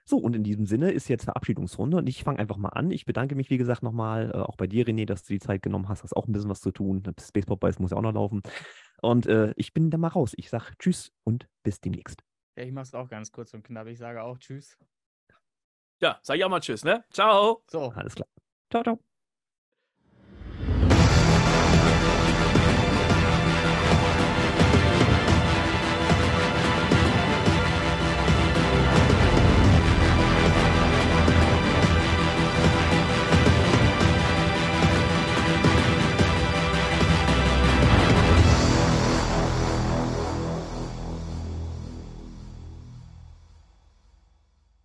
So, 0.04 0.18
und 0.18 0.34
in 0.34 0.42
diesem 0.42 0.66
Sinne 0.66 0.90
ist 0.90 1.08
jetzt 1.08 1.24
Verabschiedungsrunde 1.24 1.96
und 1.96 2.08
ich 2.08 2.24
fange 2.24 2.38
einfach 2.40 2.56
mal 2.56 2.70
an. 2.70 2.90
Ich 2.90 3.04
bedanke 3.04 3.34
mich, 3.34 3.50
wie 3.50 3.58
gesagt, 3.58 3.82
nochmal, 3.82 4.30
äh, 4.34 4.38
auch 4.38 4.56
bei 4.56 4.66
dir, 4.66 4.84
René, 4.84 5.06
dass 5.06 5.22
du 5.24 5.32
die 5.32 5.38
Zeit 5.38 5.62
genommen 5.62 5.88
hast. 5.88 6.02
Hast 6.02 6.16
auch 6.16 6.26
ein 6.26 6.32
bisschen 6.32 6.50
was 6.50 6.60
zu 6.60 6.72
tun. 6.72 7.02
Spaceport 7.20 7.60
Boys 7.60 7.78
muss 7.78 7.92
ja 7.92 7.96
auch 7.96 8.02
noch 8.02 8.12
laufen. 8.14 8.42
Und 9.00 9.26
äh, 9.26 9.52
ich 9.56 9.72
bin 9.72 9.90
dann 9.90 10.00
mal 10.00 10.08
raus. 10.08 10.32
Ich 10.36 10.50
sage 10.50 10.72
Tschüss 10.78 11.12
und 11.24 11.48
bis 11.62 11.80
demnächst. 11.80 12.22
Ja, 12.56 12.64
ich 12.64 12.72
mache 12.72 12.84
es 12.84 12.94
auch 12.94 13.08
ganz 13.08 13.30
kurz 13.30 13.54
und 13.54 13.64
knapp. 13.64 13.86
Ich 13.86 13.98
sage 13.98 14.22
auch 14.22 14.38
Tschüss. 14.38 14.76
Ja, 16.00 16.18
sage 16.22 16.38
ich 16.38 16.44
auch 16.44 16.50
mal 16.50 16.60
Tschüss, 16.60 16.84
ne? 16.84 17.04
Ciao. 17.10 17.62
So. 17.70 17.90
Alles 17.92 18.14
klar. 18.14 18.28
Ciao, 18.70 18.82
ciao. 18.82 19.11